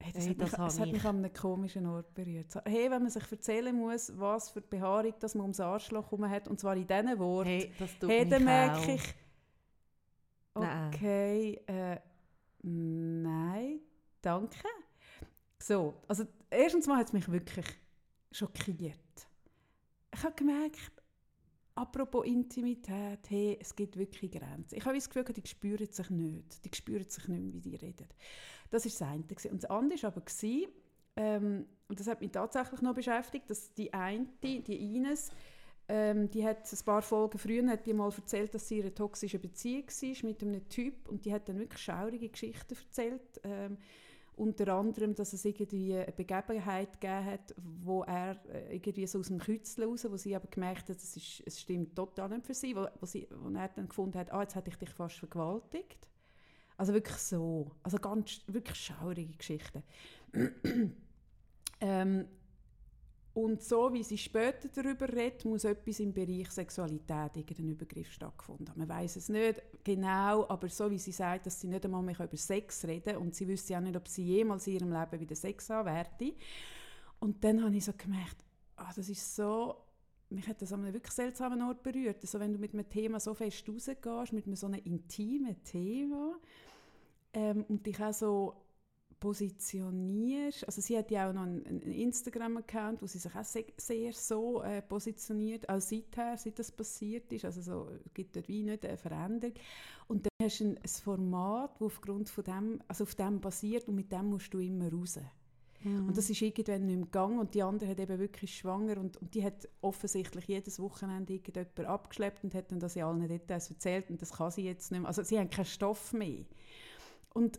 Hey, 0.00 0.12
das 0.12 0.24
Hey, 0.24 0.30
hat, 0.30 0.40
das 0.40 0.50
mich, 0.50 0.58
das 0.58 0.80
hat 0.80 0.86
ich. 0.88 0.92
mich 0.94 1.04
an 1.04 1.16
einem 1.18 1.32
komischen 1.32 1.86
Ort 1.86 2.14
berührt. 2.14 2.50
So, 2.50 2.60
Hey, 2.64 2.90
wenn 2.90 3.02
man 3.02 3.10
sich 3.10 3.30
erzählen 3.30 3.74
muss, 3.74 4.12
was 4.18 4.50
für 4.50 4.60
Behaarung 4.62 5.14
das 5.20 5.34
man 5.34 5.42
ums 5.42 5.60
Arschloch 5.60 6.10
herum 6.10 6.28
hat, 6.28 6.48
und 6.48 6.58
zwar 6.60 6.76
in 6.76 6.86
diesen 6.86 7.18
Worten, 7.18 7.48
Hey, 7.48 7.72
das 7.78 7.98
tut 7.98 8.10
hey, 8.10 8.28
dann 8.28 8.44
merke 8.44 8.92
ich, 8.94 9.14
okay, 10.54 11.60
äh, 11.66 11.96
nein, 12.64 13.80
danke. 14.20 14.68
So, 15.58 16.02
also 16.08 16.24
erstens 16.50 16.86
mal 16.86 16.98
hat 16.98 17.08
es 17.08 17.12
mich 17.12 17.30
wirklich 17.30 17.66
schockiert. 18.32 18.98
Ich 20.12 20.22
habe 20.22 20.34
gemerkt, 20.34 21.02
apropos 21.74 22.26
Intimität, 22.26 23.20
hey, 23.28 23.58
es 23.60 23.74
gibt 23.74 23.96
wirklich 23.96 24.30
Grenzen. 24.30 24.76
Ich 24.76 24.84
habe 24.84 24.96
das 24.96 25.08
Gefühl, 25.08 25.24
die 25.24 25.46
spüren 25.46 25.90
sich 25.90 26.10
nicht. 26.10 26.64
Die 26.64 26.76
spüren 26.76 27.08
sich 27.08 27.28
nicht 27.28 27.42
mehr, 27.42 27.52
wie 27.52 27.60
die 27.60 27.76
reden. 27.76 28.08
Das 28.70 28.84
war 28.84 28.90
das 28.90 29.02
eine. 29.02 29.24
Und 29.50 29.62
das 29.62 29.70
andere 29.70 30.02
war 30.02 30.16
aber, 30.16 30.22
ähm, 31.16 31.66
und 31.88 32.00
das 32.00 32.06
hat 32.06 32.20
mich 32.20 32.32
tatsächlich 32.32 32.80
noch 32.80 32.94
beschäftigt, 32.94 33.48
dass 33.50 33.72
die 33.74 33.92
eine, 33.92 34.26
die 34.42 34.96
Ines, 34.96 35.30
ähm, 35.88 36.30
die 36.30 36.44
hat 36.44 36.72
ein 36.72 36.84
paar 36.84 37.02
Folgen 37.02 37.38
früher 37.38 37.66
hat 37.68 37.86
die 37.86 37.92
mal 37.92 38.10
erzählt, 38.10 38.54
dass 38.54 38.68
sie 38.68 38.78
in 38.78 38.86
einer 38.86 38.94
toxischen 38.94 39.40
Beziehung 39.40 39.86
war 39.86 40.28
mit 40.28 40.42
einem 40.42 40.68
Typ 40.68 41.08
und 41.08 41.24
die 41.24 41.32
hat 41.32 41.48
dann 41.48 41.58
wirklich 41.58 41.82
schaurige 41.82 42.28
Geschichten 42.28 42.74
erzählt. 42.74 43.40
Ähm, 43.42 43.76
unter 44.36 44.74
anderem, 44.74 45.14
dass 45.14 45.32
es 45.32 45.44
irgendwie 45.44 45.94
eine 45.94 46.10
Begebenheit 46.10 47.00
gegeben 47.00 47.24
hat, 47.24 47.54
wo 47.56 48.02
er 48.02 48.36
äh, 48.52 48.74
irgendwie 48.74 49.06
so 49.06 49.20
aus 49.20 49.28
dem 49.28 49.38
Kützel 49.38 49.84
raus, 49.84 50.06
wo 50.10 50.16
sie 50.16 50.34
aber 50.34 50.48
gemerkt 50.48 50.88
hat, 50.88 50.96
es, 50.96 51.16
ist, 51.16 51.42
es 51.46 51.60
stimmt 51.60 51.94
total 51.94 52.30
nicht 52.30 52.46
für 52.46 52.54
sie, 52.54 52.74
wo, 52.74 52.86
wo, 53.00 53.06
sie, 53.06 53.28
wo 53.30 53.48
er 53.56 53.68
dann 53.68 53.88
gefunden 53.88 54.18
hat, 54.18 54.32
ah, 54.32 54.42
jetzt 54.42 54.56
hätte 54.56 54.70
ich 54.70 54.76
dich 54.76 54.90
fast 54.90 55.18
vergewaltigt. 55.18 56.08
Also 56.76 56.92
wirklich 56.92 57.16
so, 57.18 57.70
also 57.84 57.98
ganz, 57.98 58.40
wirklich 58.48 58.76
schaurige 58.76 59.36
Geschichten. 59.36 59.84
ähm, 61.80 62.26
und 63.34 63.62
so 63.62 63.92
wie 63.92 64.04
sie 64.04 64.16
später 64.16 64.68
darüber 64.68 65.08
redet, 65.08 65.44
muss 65.44 65.64
etwas 65.64 65.98
im 65.98 66.12
Bereich 66.12 66.48
Sexualität, 66.52 67.36
irgendein 67.36 67.70
Übergriff 67.70 68.12
stattgefunden 68.12 68.68
haben. 68.68 68.78
Man 68.78 68.88
weiß 68.88 69.16
es 69.16 69.28
nicht 69.28 69.60
genau, 69.82 70.48
aber 70.48 70.68
so 70.68 70.88
wie 70.88 71.00
sie 71.00 71.10
sagt, 71.10 71.46
dass 71.46 71.60
sie 71.60 71.66
nicht 71.66 71.84
einmal 71.84 72.02
mehr 72.02 72.18
über 72.18 72.36
Sex 72.36 72.84
reden 72.84 73.16
und 73.16 73.34
sie 73.34 73.48
wüsste 73.48 73.76
auch 73.76 73.80
nicht, 73.80 73.96
ob 73.96 74.06
sie 74.06 74.22
jemals 74.22 74.68
in 74.68 74.74
ihrem 74.74 74.92
Leben 74.92 75.20
wieder 75.20 75.34
Sex 75.34 75.68
haben. 75.68 76.06
Und 77.18 77.42
dann 77.42 77.64
habe 77.64 77.74
ich 77.74 77.84
so 77.84 77.92
gemerkt, 77.98 78.44
ah, 78.76 78.92
das 78.94 79.08
ist 79.08 79.34
so, 79.34 79.74
mich 80.30 80.46
hat 80.46 80.62
das 80.62 80.72
an 80.72 80.84
einem 80.84 80.94
wirklich 80.94 81.14
seltsamen 81.14 81.60
Ort 81.62 81.82
berührt. 81.82 82.18
Also 82.22 82.38
wenn 82.38 82.52
du 82.52 82.60
mit 82.60 82.72
einem 82.72 82.88
Thema 82.88 83.18
so 83.18 83.34
fest 83.34 83.68
rausgehst, 83.68 84.32
mit 84.32 84.46
einem 84.46 84.54
so 84.54 84.68
einem 84.68 84.80
intimen 84.84 85.60
Thema 85.64 86.36
ähm, 87.32 87.64
und 87.68 87.84
dich 87.84 88.00
auch 88.00 88.12
so 88.12 88.63
positionierst. 89.24 90.66
Also 90.66 90.82
sie 90.82 90.98
hat 90.98 91.10
ja 91.10 91.30
auch 91.30 91.32
noch 91.32 91.44
einen, 91.44 91.66
einen 91.66 91.80
Instagram-Account, 91.80 93.00
wo 93.00 93.06
sie 93.06 93.16
sich 93.16 93.34
auch 93.34 93.42
sehr, 93.42 93.64
sehr 93.78 94.12
so 94.12 94.62
äh, 94.62 94.82
positioniert, 94.82 95.66
auch 95.66 95.80
seither, 95.80 96.36
seit 96.36 96.58
das 96.58 96.70
passiert 96.70 97.32
ist. 97.32 97.46
Also 97.46 97.62
so, 97.62 97.88
es 98.04 98.12
gibt 98.12 98.36
dort 98.36 98.48
wie 98.48 98.62
nicht 98.62 98.84
eine 98.84 98.98
Veränderung. 98.98 99.54
Und 100.08 100.26
dann 100.26 100.46
hast 100.46 100.60
du 100.60 100.64
ein, 100.64 100.76
ein 100.76 100.88
Format, 100.88 101.70
das 101.76 101.86
aufgrund 101.86 102.28
von 102.28 102.44
dem, 102.44 102.82
also 102.86 103.04
auf 103.04 103.14
dem 103.14 103.40
basiert 103.40 103.88
und 103.88 103.94
mit 103.94 104.12
dem 104.12 104.26
musst 104.26 104.52
du 104.52 104.58
immer 104.58 104.92
raus. 104.92 105.18
Mhm. 105.82 106.08
Und 106.08 106.18
das 106.18 106.28
ist 106.28 106.42
irgendwann 106.42 106.84
nicht 106.84 106.96
mehr 106.96 107.06
gegangen 107.06 107.38
und 107.38 107.54
die 107.54 107.62
andere 107.62 107.88
hat 107.88 108.00
eben 108.00 108.18
wirklich 108.18 108.54
schwanger 108.54 108.98
und, 108.98 109.16
und 109.16 109.34
die 109.34 109.42
hat 109.42 109.66
offensichtlich 109.80 110.44
jedes 110.48 110.78
Wochenende 110.80 111.32
irgendjemand 111.32 111.86
abgeschleppt 111.86 112.44
und 112.44 112.54
hat 112.54 112.70
dann 112.70 112.78
das 112.78 112.94
in 112.94 113.04
allen 113.04 113.26
Details 113.26 113.70
erzählt 113.70 114.10
und 114.10 114.20
das 114.20 114.34
kann 114.34 114.50
sie 114.50 114.64
jetzt 114.64 114.92
nicht 114.92 115.00
mehr. 115.00 115.08
Also 115.08 115.22
sie 115.22 115.38
haben 115.38 115.48
keinen 115.48 115.64
Stoff 115.64 116.12
mehr. 116.12 116.44
Und 117.32 117.58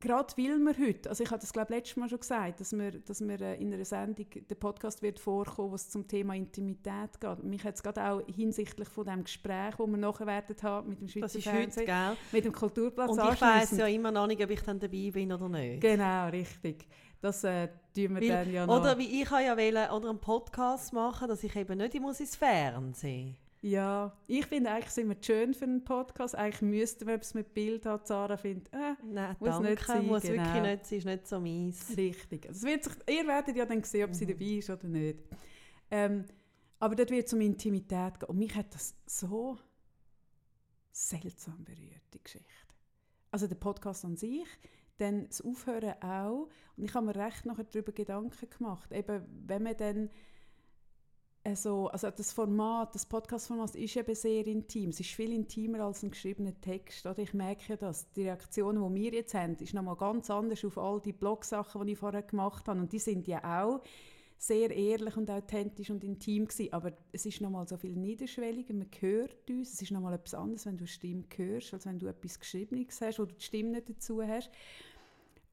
gerade 0.00 0.32
weil 0.36 0.58
wir 0.58 0.86
heute, 0.86 1.08
also 1.08 1.24
ich 1.24 1.30
habe 1.30 1.40
das 1.40 1.52
glaube 1.52 1.74
letztes 1.74 1.96
Mal 1.96 2.08
schon 2.08 2.20
gesagt, 2.20 2.60
dass 2.60 2.72
wir, 2.72 2.92
dass 3.00 3.20
wir 3.20 3.40
äh, 3.40 3.60
in 3.60 3.72
einer 3.72 3.84
Sendung, 3.84 4.26
der 4.48 4.54
Podcast 4.54 5.02
wird 5.02 5.18
vorkommen, 5.18 5.72
was 5.72 5.88
zum 5.88 6.06
Thema 6.06 6.34
Intimität 6.34 7.20
geht. 7.20 7.42
Mich 7.44 7.64
hat 7.64 7.74
es 7.76 7.82
gerade 7.82 8.04
auch 8.10 8.22
hinsichtlich 8.26 8.88
von 8.88 9.04
dem 9.06 9.24
Gespräch, 9.24 9.74
das 9.76 9.86
wir 9.86 9.96
nachher 9.96 10.26
werden 10.26 10.56
haben 10.62 10.88
mit 10.90 11.00
dem 11.00 11.08
Schweizer 11.08 11.26
Das 11.26 11.34
ist 11.34 11.44
Fernsehen, 11.44 11.68
heute, 11.76 11.84
gell? 11.86 12.16
mit 12.32 12.44
dem 12.44 12.52
Kulturplatz 12.52 13.10
Und 13.10 13.18
ich 13.18 13.24
weiss 13.24 13.42
anschliessend. 13.42 13.80
ja 13.80 13.86
immer 13.86 14.10
noch 14.12 14.26
nicht, 14.26 14.42
ob 14.42 14.50
ich 14.50 14.60
dann 14.62 14.78
dabei 14.78 15.10
bin 15.12 15.32
oder 15.32 15.48
nicht. 15.48 15.80
Genau, 15.80 16.28
richtig. 16.28 16.86
Das 17.20 17.42
äh, 17.44 17.68
tun 17.94 18.14
wir 18.14 18.20
Weil- 18.20 18.28
dann 18.28 18.52
ja 18.52 18.66
noch. 18.66 18.80
Oder 18.80 18.98
wie 18.98 19.22
ich 19.22 19.30
ja 19.30 19.56
wollen, 19.56 19.90
oder 19.90 20.10
einen 20.10 20.20
Podcast 20.20 20.92
machen, 20.92 21.28
dass 21.28 21.42
ich 21.42 21.56
eben 21.56 21.78
nicht 21.78 21.94
ich 21.94 22.00
muss 22.00 22.20
ins 22.20 22.36
Fernsehen. 22.36 23.36
Ja, 23.62 24.16
ich 24.26 24.46
finde 24.46 24.70
eigentlich 24.70 24.90
sind 24.92 25.08
wir 25.08 25.16
schön 25.20 25.54
für 25.54 25.64
einen 25.64 25.82
Podcast. 25.82 26.34
Eigentlich 26.36 26.62
müssten 26.62 27.06
wir 27.06 27.14
etwas 27.14 27.34
mit 27.34 27.52
Bild 27.54 27.84
haben. 27.86 28.04
Sarah 28.04 28.36
findet, 28.36 28.72
äh, 28.72 28.94
Nein, 29.02 29.36
Muss 29.40 29.48
danke, 29.50 29.70
nicht 29.70 29.84
sein, 29.86 30.06
muss 30.06 30.22
genau. 30.22 30.44
wirklich 30.44 30.62
nicht 30.62 30.86
sein, 30.86 30.98
ist 30.98 31.04
nicht 31.06 31.26
so 31.26 31.40
meins. 31.40 31.96
richtig. 31.96 32.48
Also 32.48 32.66
wird 32.66 32.84
sich, 32.84 32.92
ihr 33.08 33.26
werdet 33.26 33.56
ja 33.56 33.64
dann 33.66 33.82
sehen, 33.82 34.04
ob 34.04 34.10
Mhm. 34.10 34.14
sie 34.14 34.26
dabei 34.26 34.44
ist 34.44 34.70
oder 34.70 34.86
nicht. 34.88 35.18
Ähm, 35.90 36.24
aber 36.78 36.94
dort 36.94 37.10
wird 37.10 37.26
es 37.26 37.32
um 37.32 37.40
Intimität 37.40 38.20
gehen. 38.20 38.28
Und 38.28 38.38
mich 38.38 38.54
hat 38.54 38.72
das 38.74 38.94
so 39.06 39.58
seltsam 40.92 41.64
berührt, 41.64 42.02
die 42.14 42.22
Geschichte. 42.22 42.46
Also 43.30 43.46
der 43.46 43.56
Podcast 43.56 44.04
an 44.04 44.16
sich, 44.16 44.46
dann 44.98 45.26
das 45.28 45.40
Aufhören 45.42 45.94
auch. 46.02 46.48
Und 46.76 46.84
ich 46.84 46.94
habe 46.94 47.06
mir 47.06 47.16
recht 47.16 47.44
nachher 47.46 47.64
darüber 47.64 47.92
Gedanken 47.92 48.48
gemacht. 48.50 48.92
Eben, 48.92 49.24
wenn 49.46 49.62
man 49.62 49.76
dann 49.76 50.10
also, 51.46 51.86
also 51.88 52.10
das 52.10 52.32
Format, 52.32 52.94
das 52.94 53.06
Podcast-Format 53.06 53.76
ist 53.76 53.96
eben 53.96 54.14
sehr 54.14 54.46
intim. 54.46 54.90
Es 54.90 54.98
ist 54.98 55.10
viel 55.10 55.32
intimer 55.32 55.80
als 55.80 56.02
ein 56.02 56.10
geschriebener 56.10 56.60
Text. 56.60 57.06
Oder? 57.06 57.20
Ich 57.20 57.34
merke 57.34 57.62
ja 57.68 57.76
das. 57.76 58.10
Die 58.14 58.22
Reaktionen, 58.22 58.92
die 58.92 59.00
wir 59.00 59.12
jetzt 59.12 59.34
haben, 59.34 59.54
ist 59.56 59.72
nochmal 59.72 59.96
ganz 59.96 60.28
anders 60.28 60.64
auf 60.64 60.76
all 60.76 61.00
die 61.00 61.12
Blogsachen, 61.12 61.86
die 61.86 61.92
ich 61.92 61.98
vorher 61.98 62.22
gemacht 62.22 62.66
habe. 62.66 62.80
Und 62.80 62.92
die 62.92 62.98
sind 62.98 63.28
ja 63.28 63.62
auch 63.62 63.80
sehr 64.38 64.70
ehrlich 64.70 65.16
und 65.16 65.30
authentisch 65.30 65.90
und 65.90 66.02
intim 66.02 66.46
gewesen. 66.46 66.72
Aber 66.72 66.92
es 67.12 67.24
ist 67.26 67.40
nochmal 67.40 67.68
so 67.68 67.76
viel 67.76 67.94
niederschwelliger. 67.94 68.74
Man 68.74 68.90
hört 68.98 69.48
uns. 69.48 69.72
Es 69.72 69.82
ist 69.82 69.92
nochmal 69.92 70.14
etwas 70.14 70.34
anderes, 70.34 70.66
wenn 70.66 70.76
du 70.76 70.86
Stimme 70.86 71.24
hörst, 71.36 71.72
als 71.72 71.86
wenn 71.86 72.00
du 72.00 72.08
etwas 72.08 72.40
Geschriebenes 72.40 73.00
hast, 73.00 73.18
du 73.18 73.24
die 73.24 73.40
Stimme 73.40 73.70
nicht 73.70 73.88
dazu 73.88 74.20
hast. 74.20 74.50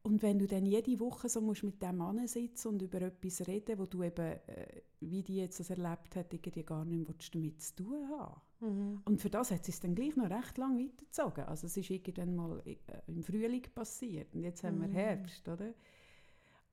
Und 0.06 0.22
wenn 0.22 0.38
du 0.38 0.48
dann 0.48 0.66
jede 0.66 1.00
Woche 1.00 1.30
so 1.30 1.40
musst 1.40 1.64
mit 1.64 1.82
dem 1.82 1.98
Mann 1.98 2.28
sitzen 2.28 2.68
und 2.68 2.82
über 2.82 3.02
etwas 3.02 3.48
reden, 3.48 3.80
wo 3.80 3.86
du 3.86 4.04
eben, 4.04 4.38
äh, 4.48 4.82
wie 5.00 5.24
die 5.24 5.38
jetzt 5.38 5.62
das 5.62 5.70
erlebt 5.70 6.18
hat, 6.18 6.34
irgendwie 6.34 6.64
gar 6.64 6.84
nicht 6.84 7.08
mehr 7.08 7.16
damit 7.32 7.62
zu 7.62 7.76
tun 7.76 8.10
haben. 8.10 8.42
Mhm. 8.60 9.02
Und 9.06 9.22
für 9.22 9.30
das 9.30 9.52
hat 9.52 9.68
es 9.70 9.80
dann 9.80 9.96
gleich 9.96 10.18
noch 10.18 10.30
recht 10.30 10.58
lang 10.58 10.78
weitergezogen. 10.78 11.46
Also 11.46 11.68
es 11.68 11.78
ist 11.78 11.90
irgendwann 11.90 12.36
mal 12.36 12.62
äh, 12.66 12.76
im 13.08 13.24
Frühling 13.24 13.64
passiert 13.74 14.36
und 14.36 14.44
jetzt 14.44 14.64
haben 14.66 14.82
wir 14.82 14.90
Mhm. 14.90 14.94
Herbst, 14.94 15.48
oder? 15.48 15.74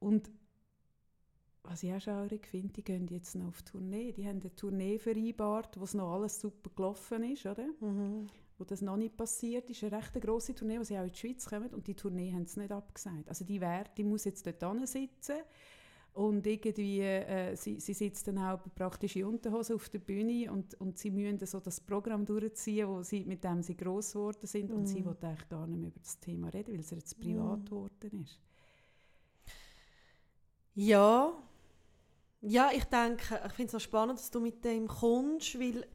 Und 0.00 0.28
was 1.62 1.82
ich 1.84 1.92
auch 1.92 2.00
schaurig 2.00 2.46
finde, 2.48 2.72
die 2.72 2.82
gehen 2.82 3.06
jetzt 3.08 3.36
noch 3.36 3.48
auf 3.48 3.62
Tournee. 3.62 4.12
Die 4.12 4.26
haben 4.26 4.40
eine 4.40 4.54
Tournee 4.56 4.98
vereinbart, 4.98 5.78
wo 5.78 5.84
es 5.84 5.94
noch 5.94 6.12
alles 6.14 6.40
super 6.40 6.70
gelaufen 6.74 7.22
ist, 7.22 7.46
oder? 7.46 7.68
Mhm. 7.80 8.26
Wo 8.60 8.64
das 8.64 8.82
noch 8.82 8.96
nicht 8.96 9.16
passiert 9.16 9.68
ist, 9.70 9.82
eine 9.82 9.96
recht 9.96 10.14
grosse 10.20 10.54
Tournee, 10.54 10.78
wo 10.78 10.84
sie 10.84 10.98
auch 10.98 11.04
in 11.04 11.12
die 11.12 11.18
Schweiz 11.18 11.46
kommen 11.46 11.68
und 11.70 11.86
die 11.86 11.94
Tournee 11.94 12.32
haben 12.32 12.46
sie 12.46 12.60
nicht 12.60 12.72
abgesagt. 12.72 13.28
Also 13.28 13.44
die, 13.44 13.60
wär, 13.60 13.84
die 13.96 14.04
muss 14.04 14.24
jetzt 14.24 14.46
dort 14.46 14.88
sitzen 14.88 15.36
und 16.12 16.46
irgendwie, 16.46 17.00
äh, 17.00 17.54
sie, 17.56 17.78
sie 17.80 17.94
sitzt 17.94 18.26
dann 18.28 18.38
auch 18.38 18.60
praktisch 18.74 19.16
in 19.16 19.26
Unterhose 19.26 19.74
auf 19.76 19.88
der 19.88 20.00
Bühne 20.00 20.50
und, 20.52 20.74
und 20.80 20.98
sie 20.98 21.10
müssen 21.10 21.44
so 21.46 21.60
das 21.60 21.80
Programm 21.80 22.26
durchziehen, 22.26 22.88
wo 22.88 23.02
sie, 23.02 23.24
mit 23.24 23.44
dem 23.44 23.62
sie 23.62 23.76
gross 23.76 24.12
geworden 24.12 24.46
sind 24.46 24.72
und 24.72 24.86
sie 24.86 25.02
Mhm. 25.02 25.04
will 25.04 25.16
eigentlich 25.22 25.48
gar 25.48 25.66
nicht 25.66 25.78
mehr 25.80 25.88
über 25.90 26.00
das 26.00 26.18
Thema 26.18 26.48
reden, 26.48 26.72
weil 26.72 26.80
es 26.80 26.90
jetzt 26.90 27.20
privat 27.20 27.60
Mhm. 27.60 27.64
geworden 27.64 28.22
ist. 28.22 28.40
Ja. 30.74 31.32
Ja, 32.42 32.70
ich 32.74 32.84
denke, 32.84 33.40
ich 33.46 33.52
finde 33.52 33.66
es 33.68 33.72
noch 33.74 33.80
spannend, 33.80 34.18
dass 34.18 34.30
du 34.30 34.40
mit 34.40 34.64
dem 34.64 34.88
kommst, 34.88 35.58
weil 35.60 35.86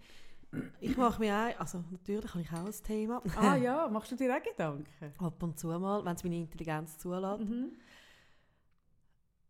ich 0.80 0.98
mache 0.98 1.20
mir 1.20 1.34
auch, 1.34 1.60
also 1.60 1.84
natürlich 1.92 2.30
habe 2.34 2.42
ich 2.42 2.52
auch 2.52 2.66
ein 2.66 2.84
Thema. 2.84 3.22
Ah 3.36 3.56
ja, 3.56 3.88
machst 3.88 4.12
du 4.12 4.16
dir 4.16 4.36
auch 4.36 4.44
Gedanken? 4.44 4.86
Ab 5.18 5.42
und 5.42 5.60
zu 5.60 5.68
mal, 5.68 6.04
wenn 6.04 6.16
es 6.16 6.24
meine 6.24 6.38
Intelligenz 6.38 6.98
zulässt. 6.98 7.42
Mhm. 7.42 7.72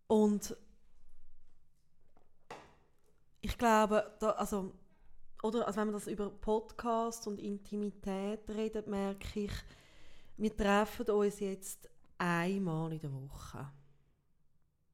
Und 0.07 0.55
ich 3.41 3.57
glaube, 3.57 4.15
da, 4.19 4.31
also, 4.31 4.73
oder, 5.43 5.67
also 5.67 5.79
wenn 5.79 5.87
man 5.87 5.93
das 5.93 6.07
über 6.07 6.29
Podcast 6.29 7.27
und 7.27 7.39
Intimität 7.39 8.49
redet, 8.49 8.87
merke 8.87 9.39
ich, 9.39 9.53
wir 10.37 10.55
treffen 10.55 11.09
uns 11.09 11.39
jetzt 11.39 11.89
einmal 12.17 12.93
in 12.93 12.99
der 12.99 13.13
Woche. 13.13 13.71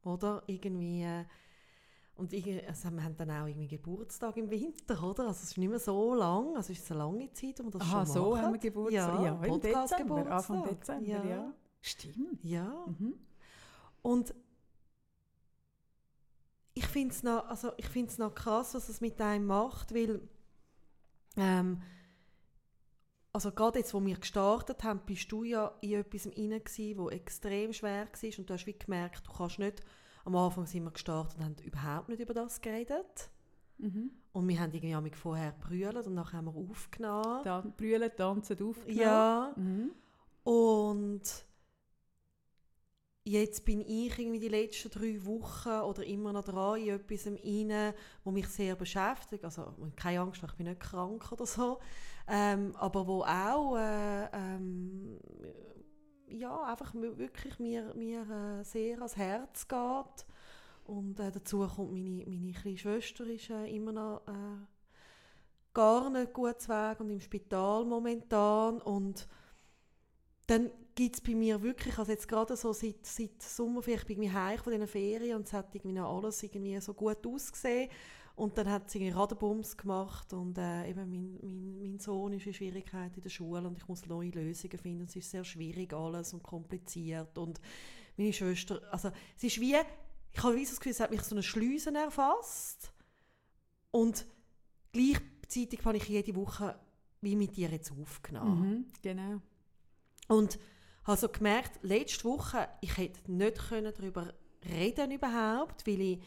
Oder? 0.03 0.43
Irgendwie. 0.47 1.25
Und 2.15 2.33
irgendwie, 2.33 2.61
also 2.67 2.91
wir 2.91 3.03
haben 3.03 3.15
dann 3.17 3.31
auch 3.31 3.47
irgendwie 3.47 3.67
Geburtstag 3.67 4.37
im 4.37 4.49
Winter, 4.49 5.01
oder? 5.03 5.27
Also 5.27 5.39
es 5.43 5.51
ist 5.51 5.57
nicht 5.57 5.69
mehr 5.69 5.79
so 5.79 6.13
lang, 6.13 6.55
also 6.55 6.71
es 6.71 6.79
ist 6.79 6.91
eine 6.91 6.99
lange 6.99 7.31
Zeit, 7.33 7.59
wo 7.59 7.63
wir 7.63 7.71
das 7.71 7.81
Aha, 7.81 8.05
schon 8.05 8.13
so 8.13 8.29
machen. 8.31 8.41
haben 8.43 8.53
wir 8.53 8.59
Geburtstag. 8.59 9.15
Ja, 9.19 9.23
Ja, 9.25 9.31
im 9.31 9.41
Podcast 9.41 9.93
Dezember, 9.93 10.15
Geburtstag. 10.23 10.55
Anfang 10.57 10.63
Dezember, 10.63 11.07
ja. 11.07 11.25
Ja. 11.25 11.53
Stimmt. 11.81 12.43
Ja. 12.43 12.85
Mhm. 12.87 13.15
Und 14.03 14.33
ich 16.73 16.85
finde 16.87 17.13
es 17.13 17.23
noch, 17.23 17.45
also 17.47 17.71
ich 17.77 17.87
find's 17.87 18.17
noch 18.17 18.33
krass, 18.33 18.73
was 18.75 18.89
es 18.89 19.01
mit 19.01 19.19
einem 19.19 19.45
macht, 19.45 19.93
weil 19.93 20.21
ähm, 21.37 21.81
also 23.33 23.51
gerade 23.51 23.79
jetzt, 23.79 23.93
wo 23.93 24.05
wir 24.05 24.17
gestartet 24.17 24.83
haben, 24.83 25.01
bist 25.05 25.31
du 25.31 25.43
ja 25.43 25.73
in 25.81 25.93
etwas 25.93 26.29
gsi, 26.65 26.95
wo 26.97 27.09
extrem 27.09 27.71
schwer 27.73 28.07
war 28.07 28.39
und 28.39 28.49
du 28.49 28.53
hast 28.53 28.65
wie 28.65 28.77
gemerkt, 28.77 29.25
du 29.27 29.31
kannst 29.31 29.59
nicht, 29.59 29.81
am 30.25 30.35
Anfang 30.35 30.65
sind 30.65 30.83
wir 30.83 30.91
gestartet 30.91 31.37
und 31.37 31.45
haben 31.45 31.55
überhaupt 31.63 32.09
nicht 32.09 32.19
über 32.21 32.33
das 32.33 32.61
geredet 32.61 33.29
Mhm. 33.77 34.11
und 34.33 34.47
wir 34.47 34.59
haben 34.59 34.71
irgendwie 34.73 35.09
vorher 35.15 35.53
brüllt 35.53 36.05
und 36.05 36.13
nachher 36.13 36.37
haben 36.37 36.45
wir 36.53 36.69
aufgenommen. 36.71 37.43
Dann 37.43 37.73
brüllen, 37.75 38.11
tanzen, 38.15 38.61
aufgenommen. 38.61 38.99
Ja, 38.99 39.53
Mhm. 39.55 39.91
Und 40.43 41.21
jetzt 43.23 43.65
bin 43.65 43.81
ich 43.81 44.17
irgendwie 44.17 44.39
die 44.39 44.47
letzten 44.49 44.89
drei 44.89 45.23
Wochen 45.25 45.69
oder 45.69 46.03
immer 46.05 46.33
noch 46.33 46.43
dran 46.43 46.79
in 46.79 46.89
etwas 46.89 47.27
rein, 47.27 47.93
wo 48.23 48.31
mich 48.31 48.47
sehr 48.47 48.75
beschäftigt. 48.75 49.43
Also 49.45 49.73
keine 49.95 50.21
Angst, 50.21 50.41
ich 50.43 50.53
bin 50.53 50.67
nicht 50.67 50.79
krank 50.81 51.31
oder 51.31 51.45
so. 51.45 51.79
Ähm, 52.27 52.75
aber 52.75 53.05
wo 53.07 53.23
auch 53.23 53.77
äh, 53.77 54.25
ähm, 54.31 55.19
ja, 56.31 56.63
einfach 56.63 56.93
wirklich 56.93 57.59
mir, 57.59 57.93
mir 57.95 58.21
äh, 58.21 58.63
sehr 58.63 58.97
ans 58.97 59.17
Herz 59.17 59.67
geht. 59.67 60.25
Und 60.85 61.19
äh, 61.19 61.31
dazu 61.31 61.67
kommt 61.67 61.93
meine, 61.93 62.25
meine 62.25 62.53
kleine 62.53 62.77
Schwester 62.77 63.25
ist 63.25 63.49
äh, 63.49 63.67
immer 63.67 63.91
noch 63.91 64.21
äh, 64.27 64.57
gar 65.73 66.09
nicht 66.09 66.33
gut 66.33 66.67
Weg 66.67 66.99
und 66.99 67.09
im 67.09 67.21
Spital 67.21 67.85
momentan. 67.85 68.81
Und 68.81 69.27
dann 70.47 70.71
gibt 70.95 71.15
es 71.15 71.21
bei 71.21 71.35
mir 71.35 71.61
wirklich, 71.61 71.97
also 71.97 72.11
jetzt 72.11 72.27
gerade 72.27 72.57
so 72.57 72.73
seit, 72.73 73.05
seit 73.05 73.41
Sommerferien, 73.41 74.01
ich 74.01 74.07
bin 74.07 74.23
irgendwie 74.23 74.37
heim 74.37 74.57
von 74.57 74.73
diesen 74.73 74.87
Ferien 74.87 75.37
und 75.37 75.47
es 75.47 75.53
hat 75.53 75.73
irgendwie 75.73 75.93
noch 75.93 76.15
alles 76.15 76.43
irgendwie 76.43 76.79
so 76.81 76.93
gut 76.93 77.25
ausgesehen. 77.25 77.89
Und 78.35 78.57
dann 78.57 78.69
hat 78.69 78.93
irgendwie 78.95 79.11
Radebums 79.11 79.77
gemacht 79.77 80.33
und 80.33 80.57
äh, 80.57 80.89
eben 80.89 81.09
mein, 81.09 81.37
mein, 81.41 81.79
mein 81.79 81.99
Sohn 81.99 82.33
ist 82.33 82.45
in 82.45 82.53
Schwierigkeiten 82.53 83.15
in 83.15 83.21
der 83.21 83.29
Schule 83.29 83.67
und 83.67 83.77
ich 83.77 83.87
muss 83.87 84.05
neue 84.05 84.29
Lösungen 84.29 84.77
finden. 84.77 85.03
Es 85.03 85.15
ist 85.15 85.29
sehr 85.29 85.43
schwierig 85.43 85.93
alles 85.93 86.33
und 86.33 86.41
kompliziert 86.41 87.37
und 87.37 87.59
meine 88.17 88.33
Schwester, 88.33 88.81
also 88.91 89.11
es 89.37 89.43
ist 89.43 89.59
wie, 89.59 89.75
ich 90.31 90.43
habe 90.43 90.55
wie 90.55 90.65
das 90.65 90.77
Gefühl, 90.77 90.91
es 90.91 90.99
hat 90.99 91.11
mich 91.11 91.21
so 91.21 91.35
eine 91.35 91.43
Schleusen 91.43 91.95
erfasst 91.95 92.91
und 93.91 94.25
gleichzeitig 94.93 95.83
habe 95.85 95.97
ich 95.97 96.07
jede 96.07 96.35
Woche 96.35 96.79
wie 97.21 97.35
mit 97.35 97.55
dir 97.55 97.69
jetzt 97.69 97.91
aufgenommen. 97.91 98.69
Mhm. 98.69 98.85
Genau. 99.01 99.41
Und 100.27 100.57
habe 101.03 101.17
so 101.17 101.29
gemerkt, 101.29 101.79
letzte 101.83 102.23
Woche, 102.23 102.67
ich 102.81 102.97
hätte 102.97 103.31
nicht 103.31 103.57
können 103.69 103.93
darüber 103.95 104.33
reden 104.65 105.11
überhaupt, 105.11 105.85
weil 105.87 106.01
ich, 106.01 106.19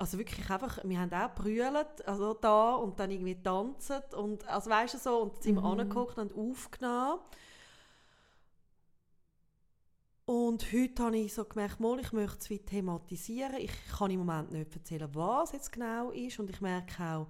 also 0.00 0.16
wirklich 0.18 0.48
einfach, 0.50 0.82
wir 0.82 0.98
haben 0.98 1.12
auch 1.12 1.34
brüllt, 1.34 2.08
also 2.08 2.32
da 2.34 2.74
und 2.76 2.98
dann 2.98 3.10
irgendwie 3.10 3.40
tanzt 3.40 3.92
und, 4.14 4.46
also 4.48 4.70
weißt 4.70 4.94
du 4.94 4.98
so, 4.98 5.18
und 5.22 5.42
sind 5.42 5.56
Mhm. 5.56 5.64
angeguckt 5.64 6.16
und 6.18 6.34
aufgenommen. 6.34 7.20
Und 10.24 10.72
heute 10.72 11.02
habe 11.02 11.18
ich 11.18 11.34
so 11.34 11.44
gemerkt, 11.44 11.80
mal, 11.80 11.98
ich 11.98 12.12
möchte 12.12 12.38
es 12.38 12.50
wie 12.50 12.60
thematisieren. 12.60 13.56
Ich 13.56 13.72
kann 13.96 14.10
im 14.12 14.20
Moment 14.20 14.52
nicht 14.52 14.74
erzählen, 14.74 15.12
was 15.12 15.52
jetzt 15.52 15.72
genau 15.72 16.10
ist. 16.12 16.38
Und 16.38 16.48
ich 16.50 16.60
merke 16.60 17.02
auch, 17.02 17.26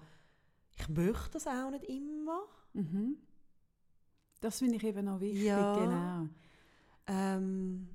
ich 0.77 0.89
möchte 0.89 1.31
das 1.33 1.47
auch 1.47 1.71
nicht 1.71 1.85
immer. 1.85 2.43
Mhm. 2.75 3.17
Das 4.41 4.59
finde 4.59 4.77
ich 4.77 4.85
eben 4.85 5.09
auch 5.09 5.21
wichtig, 5.21 5.45
Ja. 5.45 5.75
genau. 5.75 6.29
Ähm, 7.07 7.89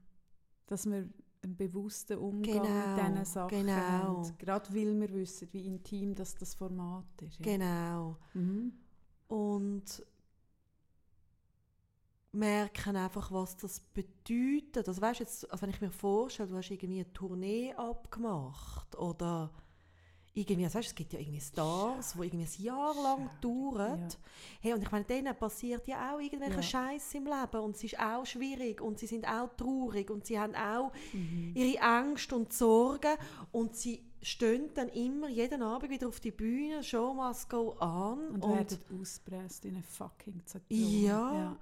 Dass 0.67 0.85
wir 0.87 1.07
einen 1.45 1.55
bewussten 1.55 2.17
Umgang 2.17 2.61
Genau, 2.63 2.95
mit 2.97 3.11
diesen 3.11 3.25
Sachen 3.25 3.57
genau. 3.59 3.73
haben. 3.73 4.37
Gerade 4.37 4.75
weil 4.75 4.99
wir 4.99 5.13
wissen, 5.13 5.47
wie 5.51 5.65
intim 5.65 6.15
das, 6.15 6.35
das 6.35 6.53
Format 6.55 7.05
ist. 7.21 7.39
Ja. 7.39 7.57
Genau. 7.57 8.17
Mhm. 8.33 8.73
Und 9.27 10.05
merken 12.31 12.95
einfach, 12.97 13.31
was 13.31 13.55
das 13.57 13.79
bedeutet. 13.79 14.87
Also, 14.87 15.01
weißt, 15.01 15.21
jetzt, 15.21 15.49
also 15.49 15.61
wenn 15.61 15.69
ich 15.69 15.81
mir 15.81 15.91
vorstelle, 15.91 16.49
du 16.49 16.57
hast 16.57 16.69
irgendwie 16.69 16.99
eine 16.99 17.13
Tournee 17.13 17.73
abgemacht 17.73 18.95
oder 18.97 19.51
irgendwie, 20.35 20.65
also 20.65 20.77
weißt, 20.79 20.89
es 20.89 20.95
gibt 20.95 21.13
ja 21.13 21.19
irgendwie 21.19 21.39
Stars, 21.41 22.13
die 22.13 22.25
irgendwie 22.25 22.45
ein 22.45 22.63
Jahr 22.63 22.93
lang 23.01 23.29
dauern. 23.41 24.01
Ja. 24.01 24.07
Hey, 24.61 24.73
und 24.73 24.81
ich 24.83 24.91
meine, 24.91 25.05
denen 25.05 25.35
passiert 25.35 25.87
ja 25.87 26.13
auch 26.13 26.19
irgendwelche 26.19 26.55
Ja. 26.57 26.61
Scheiß 26.61 27.13
im 27.15 27.25
Leben 27.25 27.59
und 27.63 27.75
es 27.75 27.83
ist 27.85 27.99
auch 27.99 28.25
schwierig 28.25 28.81
und 28.81 28.99
sie 28.99 29.07
sind 29.07 29.25
auch 29.27 29.49
traurig 29.55 30.09
und 30.11 30.25
sie 30.25 30.37
haben 30.39 30.53
auch 30.55 30.91
Mhm. 31.13 31.53
ihre 31.55 31.77
Ängste 31.79 32.35
und 32.35 32.51
Sorgen 32.53 33.15
und 33.53 33.75
sie 33.75 34.03
stehen 34.21 34.71
dann 34.73 34.89
immer 34.89 35.29
jeden 35.29 35.61
Abend 35.61 35.89
wieder 35.91 36.07
auf 36.07 36.19
die 36.19 36.31
Bühne, 36.31 36.83
Show 36.83 37.13
must 37.13 37.47
go 37.49 37.75
on 37.79 38.41
Und, 38.41 38.43
werden 38.43 38.79
ausgepresst 38.99 39.65
in 39.65 39.75
eine 39.75 39.83
fucking 39.83 40.41
Zitrone. 40.45 40.81
ja, 40.81 41.33
ja. 41.33 41.57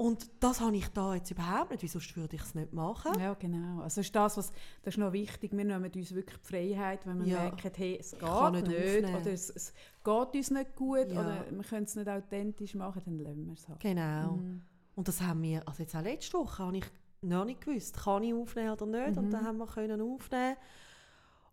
Und 0.00 0.30
das 0.40 0.60
habe 0.60 0.76
ich 0.76 0.88
da 0.88 1.14
jetzt 1.16 1.30
überhaupt 1.32 1.72
nicht, 1.72 1.82
wie 1.82 1.88
sonst 1.88 2.16
würde 2.16 2.36
ich 2.36 2.42
es 2.42 2.54
nicht 2.54 2.72
machen. 2.72 3.18
Ja, 3.18 3.34
genau. 3.34 3.82
Also 3.82 4.00
ist 4.00 4.14
das, 4.14 4.36
was, 4.36 4.52
das 4.82 4.94
ist 4.94 4.98
noch 4.98 5.12
wichtig. 5.12 5.50
Wir 5.52 5.64
nehmen 5.64 5.90
uns 5.92 6.14
wirklich 6.14 6.38
die 6.38 6.46
Freiheit, 6.46 7.04
wenn 7.04 7.18
wir 7.18 7.26
Ja. 7.26 7.38
merken, 7.42 7.70
hey, 7.76 7.98
es 8.00 8.12
geht 8.12 8.22
nicht, 8.22 8.66
nicht 8.68 9.04
oder 9.14 9.26
es, 9.32 9.50
es 9.50 9.74
geht 10.04 10.34
uns 10.34 10.50
nicht 10.52 10.76
gut 10.76 11.10
Ja. 11.10 11.20
oder 11.20 11.44
wir 11.50 11.64
können 11.64 11.84
es 11.84 11.96
nicht 11.96 12.08
authentisch 12.08 12.74
machen, 12.76 13.02
dann 13.04 13.18
lassen 13.18 13.46
wir 13.46 13.52
es 13.54 13.68
halt. 13.68 13.80
Genau. 13.80 14.36
Mhm. 14.36 14.62
Und 14.94 15.08
das 15.08 15.20
haben 15.20 15.42
wir, 15.42 15.66
also 15.68 15.82
jetzt 15.82 15.94
auch 15.96 16.02
letzte 16.02 16.38
Woche, 16.38 16.62
habe 16.64 16.76
ich 16.78 16.84
noch 17.20 17.44
nicht 17.44 17.60
gewusst, 17.60 17.96
kann 17.96 18.22
ich 18.22 18.32
aufnehmen 18.32 18.70
oder 18.70 18.86
nicht. 18.86 19.18
Und 19.18 19.26
Mhm. 19.26 19.30
dann 19.30 19.44
haben 19.46 19.58
wir 19.58 19.66
können 19.66 20.00
aufnehmen. 20.00 20.56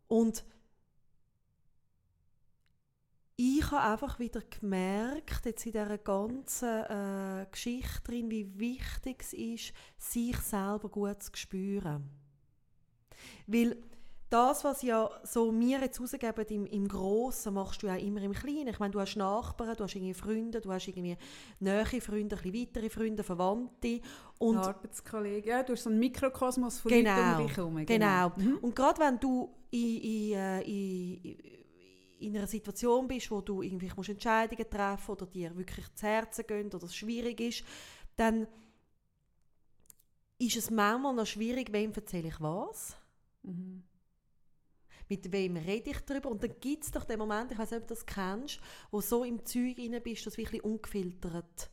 Und 0.08 0.44
ich 3.38 3.70
habe 3.72 3.94
einfach 3.94 4.20
wieder 4.20 4.42
gemerkt, 4.42 5.46
jetzt 5.46 5.66
in 5.66 5.74
dieser 5.74 5.98
ganzen 5.98 6.84
äh, 6.86 7.46
Geschichte 7.52 8.02
drin, 8.04 8.32
wie 8.32 8.58
wichtig 8.58 9.18
es 9.20 9.34
ist, 9.34 9.74
sich 9.98 10.38
selber 10.38 10.88
gut 10.90 11.22
zu 11.22 11.32
spüren. 11.36 12.10
Weil 13.48 13.78
das, 14.30 14.64
was 14.64 14.82
ja 14.82 15.10
so 15.24 15.54
wir 15.54 15.80
jetzt 15.80 16.00
rausgeben 16.00 16.46
im, 16.50 16.66
im 16.66 16.88
Grossen, 16.88 17.54
machst 17.54 17.84
du 17.84 17.88
ja 17.88 17.96
immer 17.96 18.22
im 18.22 18.34
Kleinen. 18.34 18.70
Ich 18.70 18.80
meine, 18.80 18.92
du 18.92 19.00
hast 19.00 19.16
Nachbarn, 19.16 19.76
du 19.76 19.84
hast 19.84 19.96
irgendwie 19.96 20.14
Freunde, 20.14 20.62
du 20.62 20.72
hast 20.72 20.88
irgendwie 20.88 21.18
nähe 21.60 21.86
Freunde, 22.02 22.36
ein 22.36 22.42
bisschen 22.42 22.54
weitere 22.54 22.90
Freunde, 22.90 23.24
Verwandte. 23.24 24.02
Und 24.40 24.58
Arbeitskollegen. 24.58 25.50
Ja, 25.50 25.64
du 25.64 25.74
hast 25.74 25.84
so 25.84 25.90
einen 25.90 26.00
Mikrokosmos 26.00 26.80
von 26.80 26.92
Genau, 26.92 27.16
Leuten 27.16 27.32
um 27.32 27.48
dich 27.48 27.58
herum. 27.58 27.86
Genau. 27.86 28.32
Mhm. 28.36 28.58
Und 28.62 28.76
gerade 28.76 29.00
wenn 29.00 29.20
du 29.20 29.50
in, 29.72 30.02
in, 30.02 30.34
äh, 30.34 30.62
in, 30.62 31.55
in 32.20 32.36
einer 32.38 32.48
Situation 32.48 33.08
bist, 33.08 33.30
wo 33.32 33.42
du 33.42 33.62
irgendwie 33.62 33.92
musst 33.96 34.10
Entscheidungen 34.10 34.70
treffen 34.70 35.12
oder 35.12 35.26
dir 35.26 35.56
wirklich 35.56 35.86
zu 35.96 36.06
Herzen 36.08 36.46
gehen 36.48 36.68
oder 36.74 36.86
es 36.86 36.96
schwierig 36.96 37.40
ist, 37.40 37.64
dann 38.16 38.48
ist 40.38 40.56
es 40.58 40.70
manchmal 40.70 41.14
noch 41.16 41.26
schwierig, 41.26 41.72
wem 41.72 41.92
erzähle 41.94 42.28
ich 42.30 42.40
was, 42.42 42.96
Mhm. 43.44 43.84
mit 45.08 45.32
wem 45.32 45.56
rede 45.58 45.92
ich 45.92 46.00
darüber. 46.02 46.30
Und 46.32 46.42
dann 46.44 46.54
gibt 46.60 46.84
es 46.84 46.92
doch 46.92 47.04
den 47.06 47.20
Moment, 47.20 47.52
ich 47.52 47.58
weiß 47.58 47.72
nicht, 47.72 47.82
ob 47.82 47.88
du 47.88 47.94
das 47.94 48.06
kennst, 48.06 48.60
wo 48.92 49.02
so 49.02 49.24
im 49.24 49.46
Zeug 49.46 49.78
rein 49.78 50.02
bist, 50.04 50.26
dass 50.26 50.34
du 50.34 50.42
wirklich 50.42 50.64
ungefiltert 50.64 51.70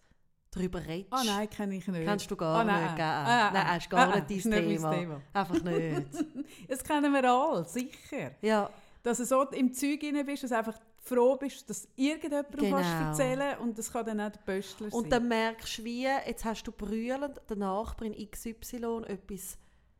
darüber 0.50 0.84
redest. 0.86 1.12
Ah 1.12 1.24
nein, 1.24 1.48
kenne 1.48 1.76
ich 1.76 1.86
nicht. 1.88 2.04
Kennst 2.04 2.30
du 2.30 2.36
gar 2.36 2.60
Ah, 2.60 2.64
nein. 2.64 2.82
nicht, 2.84 2.96
gell? 2.96 3.04
Ah, 3.04 3.48
ah, 3.48 3.50
nein, 3.52 3.78
ist 3.78 3.88
gar 3.90 4.12
ah, 4.12 4.16
nicht 4.20 4.30
dein 4.30 4.36
nicht 4.36 4.44
mein 4.46 4.64
Thema. 4.68 4.90
Thema. 4.94 5.22
Einfach 5.32 5.62
nicht. 5.62 6.08
Das 6.68 6.84
kennen 6.84 7.12
wir 7.12 7.24
alle, 7.32 7.64
sicher. 7.64 8.32
ja. 8.42 8.70
Dass 9.02 9.18
du 9.18 9.24
so 9.24 9.42
im 9.50 9.72
Zeug 9.72 10.02
rein 10.04 10.24
bist, 10.24 10.44
dass 10.44 10.50
du 10.50 10.58
einfach 10.58 10.78
froh 10.98 11.36
bist, 11.36 11.68
dass 11.68 11.88
irgendjemandem 11.96 12.60
Genau. 12.60 12.76
kannst 12.76 13.20
erzählen 13.20 13.58
und 13.58 13.76
das 13.76 13.92
kann 13.92 14.06
dann 14.06 14.20
auch 14.20 14.30
der 14.30 14.40
Pöstler 14.40 14.90
sein. 14.90 15.00
Und 15.00 15.10
dann 15.10 15.26
merkst 15.26 15.78
du, 15.78 15.84
wie, 15.84 16.04
jetzt 16.04 16.44
hast 16.44 16.64
du 16.64 16.72
brüllend 16.72 17.40
der 17.48 17.56
Nachbarin 17.56 18.14
XY 18.30 19.02
etwas 19.06 19.58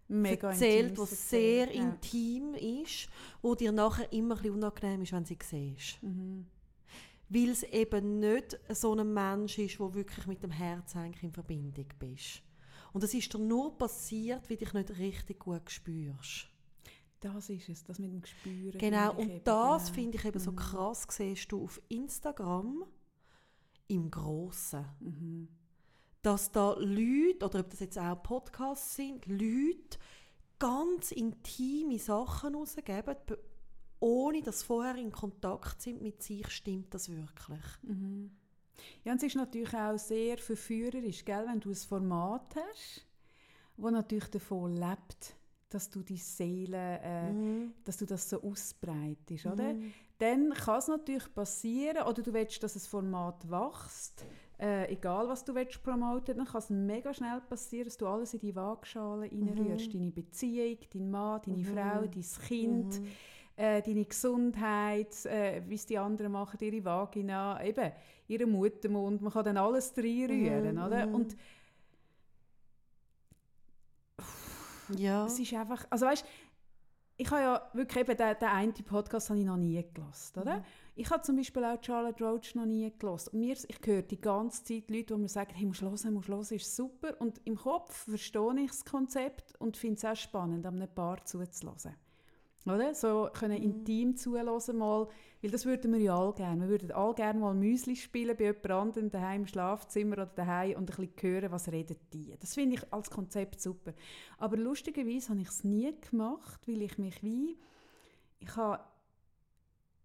Mega 0.08 0.50
erzählt, 0.50 0.98
was 0.98 1.30
sehr 1.30 1.74
ja. 1.74 1.82
intim 1.82 2.54
ist, 2.54 3.08
wo 3.40 3.54
dir 3.54 3.72
nachher 3.72 4.12
immer 4.12 4.36
ein 4.36 4.42
bisschen 4.42 4.56
unangenehm 4.56 5.02
ist, 5.02 5.12
wenn 5.12 5.24
sie 5.24 5.38
siehst. 5.42 6.02
Mhm. 6.02 6.46
Weil 7.28 7.48
es 7.48 7.62
eben 7.62 8.20
nicht 8.20 8.58
so 8.68 8.94
ein 8.94 9.12
Mensch 9.12 9.58
ist, 9.58 9.80
wo 9.80 9.94
wirklich 9.94 10.26
mit 10.26 10.42
dem 10.42 10.50
Herz 10.50 10.94
eigentlich 10.94 11.22
in 11.22 11.32
Verbindung 11.32 11.86
bist. 11.98 12.42
Und 12.92 13.02
es 13.02 13.14
ist 13.14 13.32
dir 13.32 13.38
nur 13.38 13.76
passiert, 13.78 14.50
weil 14.50 14.58
du 14.58 14.64
dich 14.66 14.74
nicht 14.74 14.98
richtig 14.98 15.38
gut 15.38 15.70
spürst. 15.70 16.51
Das 17.22 17.48
ist 17.48 17.68
es, 17.68 17.84
das 17.84 17.98
mit 17.98 18.10
dem 18.12 18.20
Gespüren. 18.20 18.78
Genau, 18.78 19.14
und 19.14 19.30
eben, 19.30 19.44
das 19.44 19.84
genau. 19.84 19.94
finde 19.94 20.18
ich 20.18 20.24
eben 20.24 20.38
so 20.38 20.50
Mhm. 20.52 20.56
krass, 20.56 21.06
siehst 21.10 21.50
du 21.52 21.64
auf 21.64 21.80
Instagram 21.88 22.84
im 23.88 24.10
Grossen. 24.10 24.84
Mhm. 25.00 25.48
dass 26.22 26.52
da 26.52 26.74
Leute, 26.78 27.44
oder 27.44 27.58
ob 27.60 27.70
das 27.70 27.80
jetzt 27.80 27.98
auch 27.98 28.22
Podcasts 28.22 28.94
sind, 28.94 29.26
Leute 29.26 29.98
ganz 30.60 31.10
intime 31.10 31.98
Sachen 31.98 32.54
rausgeben, 32.54 33.16
be- 33.26 33.38
ohne 33.98 34.40
dass 34.40 34.60
sie 34.60 34.66
vorher 34.66 34.94
in 34.94 35.10
Kontakt 35.10 35.82
sind 35.82 36.00
mit 36.00 36.22
sich, 36.22 36.48
stimmt 36.50 36.94
das 36.94 37.08
wirklich. 37.08 37.60
Mhm. 37.82 38.30
Ja, 39.04 39.10
und 39.12 39.18
es 39.18 39.24
ist 39.24 39.34
natürlich 39.34 39.74
auch 39.74 39.98
sehr 39.98 40.38
verführerisch, 40.38 41.24
gell? 41.24 41.44
wenn 41.48 41.58
du 41.58 41.70
ein 41.70 41.74
Format 41.74 42.54
hast, 42.54 43.04
wo 43.76 43.90
natürlich 43.90 44.28
davon 44.28 44.74
lebt, 44.74 45.34
dass 45.74 45.90
du 45.90 46.02
die 46.02 46.16
Seele, 46.16 47.00
äh, 47.02 47.32
Mhm. 47.32 47.72
dass 47.84 47.96
du 47.98 48.06
das 48.06 48.28
so 48.28 48.42
ausbreitest, 48.42 49.46
oder? 49.46 49.74
Mhm. 49.74 49.92
Dann 50.18 50.50
kann 50.54 50.78
es 50.78 50.88
natürlich 50.88 51.34
passieren, 51.34 52.06
oder 52.06 52.22
du 52.22 52.32
willst, 52.32 52.62
dass 52.62 52.76
ein 52.76 52.80
Format 52.80 53.50
wächst, 53.50 54.24
äh, 54.60 54.92
egal 54.92 55.26
was 55.28 55.44
du 55.44 55.54
willst 55.54 55.82
promoten, 55.82 56.36
dann 56.36 56.46
kann 56.46 56.58
es 56.60 56.70
mega 56.70 57.12
schnell 57.12 57.40
passieren, 57.40 57.86
dass 57.86 57.96
du 57.96 58.06
alles 58.06 58.32
in 58.34 58.40
die 58.40 58.54
Waagschale 58.54 59.22
reinrührst. 59.30 59.92
Deine 59.92 60.12
Beziehung, 60.12 60.78
dein 60.92 61.10
Mann, 61.10 61.40
deine 61.44 61.56
Mhm. 61.58 61.64
Frau, 61.64 62.00
dein 62.06 62.46
Kind, 62.46 63.00
Mhm. 63.00 63.06
äh, 63.56 63.82
deine 63.82 64.04
Gesundheit, 64.04 65.26
äh, 65.26 65.62
wie 65.66 65.74
es 65.74 65.86
die 65.86 65.98
anderen 65.98 66.32
machen, 66.32 66.58
ihre 66.60 66.84
Vagina, 66.84 67.62
eben, 67.64 67.90
ihren 68.28 68.50
Muttermund. 68.52 69.20
Man 69.22 69.32
kann 69.32 69.44
dann 69.44 69.56
alles 69.56 69.92
reinrühren, 69.96 70.76
Mhm, 70.76 70.82
oder? 70.82 71.06
mhm. 71.08 71.14
Und 71.14 71.36
Ja. 74.98 75.26
es 75.26 75.38
ist 75.38 75.52
einfach, 75.54 75.84
also 75.90 76.06
weißt, 76.06 76.24
ich 77.16 77.30
habe 77.30 77.40
ja 77.40 77.70
wirklich 77.74 78.08
eben 78.08 78.16
den, 78.16 78.38
den 78.38 78.48
einen 78.48 78.72
Podcast 78.72 79.30
habe 79.30 79.38
ich 79.38 79.44
noch 79.44 79.56
nie 79.56 79.84
gelassen, 79.94 80.40
oder? 80.40 80.58
Mhm. 80.58 80.64
Ich 80.94 81.10
habe 81.10 81.22
zum 81.22 81.36
Beispiel 81.36 81.64
auch 81.64 81.78
Charlotte 81.82 82.24
Roach 82.24 82.54
noch 82.54 82.66
nie 82.66 82.92
gelassen. 82.98 83.30
Und 83.32 83.40
mir, 83.40 83.54
ich 83.54 83.78
höre 83.84 84.02
die 84.02 84.20
ganze 84.20 84.64
Zeit 84.64 84.90
Leute, 84.90 85.14
die 85.14 85.20
mir 85.20 85.28
sagen, 85.28 85.52
hey, 85.54 85.66
musst 85.66 85.82
hören, 85.82 86.14
musst 86.14 86.28
hören, 86.28 86.40
ist 86.40 86.76
super. 86.76 87.14
Und 87.20 87.40
im 87.44 87.56
Kopf 87.56 88.04
verstehe 88.08 88.60
ich 88.60 88.70
das 88.70 88.84
Konzept 88.84 89.54
und 89.58 89.76
finde 89.76 89.96
es 89.96 90.04
auch 90.04 90.16
spannend, 90.16 90.66
an 90.66 90.76
einem 90.76 90.92
Paar 90.92 91.24
zuzulassen. 91.24 91.94
Oder? 92.64 92.94
So 92.94 93.28
können 93.32 93.58
Mhm. 93.58 93.64
intim 93.64 94.16
zuhören 94.16 94.78
mal, 94.78 95.08
weil 95.42 95.50
das 95.50 95.66
würden 95.66 95.92
wir 95.92 96.00
ja 96.00 96.16
alle 96.16 96.32
gerne. 96.32 96.62
Wir 96.62 96.68
würden 96.68 96.92
alle 96.92 97.14
gerne 97.14 97.40
mal 97.40 97.54
Müsli 97.54 97.96
spielen 97.96 98.36
bei 98.36 98.44
jemand 98.44 98.70
anderem 98.70 99.10
daheim 99.10 99.42
im 99.42 99.46
Schlafzimmer 99.46 100.12
oder 100.14 100.26
daheim 100.26 100.76
und 100.76 100.90
ein 100.90 100.96
bisschen 100.96 101.12
hören, 101.20 101.50
was 101.52 101.70
reden 101.72 101.96
die. 102.12 102.34
Das 102.38 102.54
finde 102.54 102.76
ich 102.76 102.92
als 102.92 103.10
Konzept 103.10 103.60
super. 103.60 103.92
Aber 104.38 104.56
lustigerweise 104.56 105.30
habe 105.30 105.40
ich 105.40 105.48
es 105.48 105.64
nie 105.64 105.92
gemacht, 106.10 106.60
weil 106.68 106.82
ich 106.82 106.98
mich 106.98 107.22
wie, 107.22 107.58
ich 108.38 108.56
habe 108.56 108.84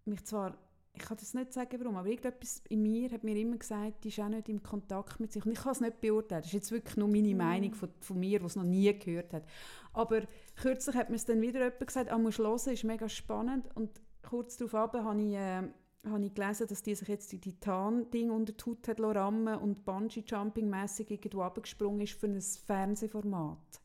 mich 0.06 0.24
zwar, 0.26 0.58
ich 0.98 1.08
kann 1.08 1.18
das 1.18 1.34
nicht 1.34 1.54
sagen 1.54 1.80
warum, 1.80 1.96
aber 1.96 2.08
irgendetwas 2.08 2.62
in 2.70 2.82
mir 2.82 3.12
hat 3.12 3.24
mir 3.24 3.36
immer 3.38 3.58
gesagt, 3.58 4.04
die 4.04 4.10
ist 4.10 4.20
auch 4.20 4.30
nicht 4.30 4.50
im 4.50 4.64
Kontakt 4.64 5.20
mit 5.20 5.32
sich 5.32 5.46
und 5.46 5.52
ich 5.52 5.60
kann 5.60 5.72
es 5.74 5.82
nicht 5.82 6.02
beurteilen. 6.02 6.42
Das 6.42 6.48
ist 6.48 6.54
jetzt 6.54 6.72
wirklich 6.72 6.98
nur 6.98 7.08
meine 7.08 7.30
Mhm. 7.30 7.38
Meinung 7.38 7.74
von, 7.74 7.90
von 8.00 8.20
mir, 8.20 8.40
die 8.40 8.46
es 8.46 8.56
noch 8.56 8.64
nie 8.64 8.98
gehört 8.98 9.34
hat. 9.34 9.46
Aber 9.94 10.22
kürzlich 10.56 10.96
hat 10.96 11.10
mir 11.10 11.16
es 11.16 11.26
dann 11.26 11.42
wieder 11.42 11.60
jemand 11.60 11.86
gesagt, 11.88 12.12
ah, 12.12 12.18
musst 12.18 12.40
hören, 12.40 12.74
ist 12.74 12.84
mega 12.84 13.08
spannend 13.08 13.68
und 13.76 14.02
kurz 14.24 14.58
darauf 14.58 14.74
habe 14.74 15.22
ich, 15.22 15.34
äh, 15.34 15.64
habe 16.06 16.26
ich 16.26 16.34
gelesen, 16.34 16.68
dass 16.68 16.82
die 16.82 16.96
sich 16.96 17.08
jetzt 17.08 17.32
die 17.32 17.40
Titan-Ding 17.40 18.32
unter 18.32 18.54
die 18.54 18.66
Haut 18.66 18.88
hat 18.88 19.00
rammen 19.00 19.58
und 19.60 19.86
Bungee-Jumping-mässig 19.86 21.12
irgendwo 21.12 21.42
abgesprungen 21.44 22.02
ist 22.02 22.14
für 22.14 22.28
ein 22.28 22.42
Fernsehformat. 22.42 23.82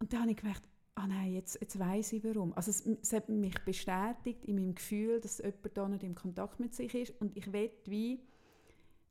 Und 0.00 0.12
dann 0.12 0.20
habe 0.20 0.30
ich 0.30 0.36
gemerkt, 0.36 0.68
ah 0.94 1.06
nein, 1.06 1.32
jetzt, 1.32 1.58
jetzt 1.60 1.78
weiss 1.78 2.12
ich 2.12 2.24
warum. 2.24 2.52
Also 2.54 2.70
es, 2.70 2.86
es 3.02 3.12
hat 3.12 3.28
mich 3.28 3.58
bestätigt 3.64 4.44
in 4.44 4.56
meinem 4.56 4.74
Gefühl, 4.74 5.20
dass 5.20 5.38
jemand 5.38 5.76
da 5.76 5.88
nicht 5.88 6.04
im 6.04 6.14
Kontakt 6.14 6.60
mit 6.60 6.74
sich 6.74 6.94
ist 6.94 7.20
und 7.20 7.36
ich 7.36 7.52
will 7.52 7.70
wie 7.86 8.20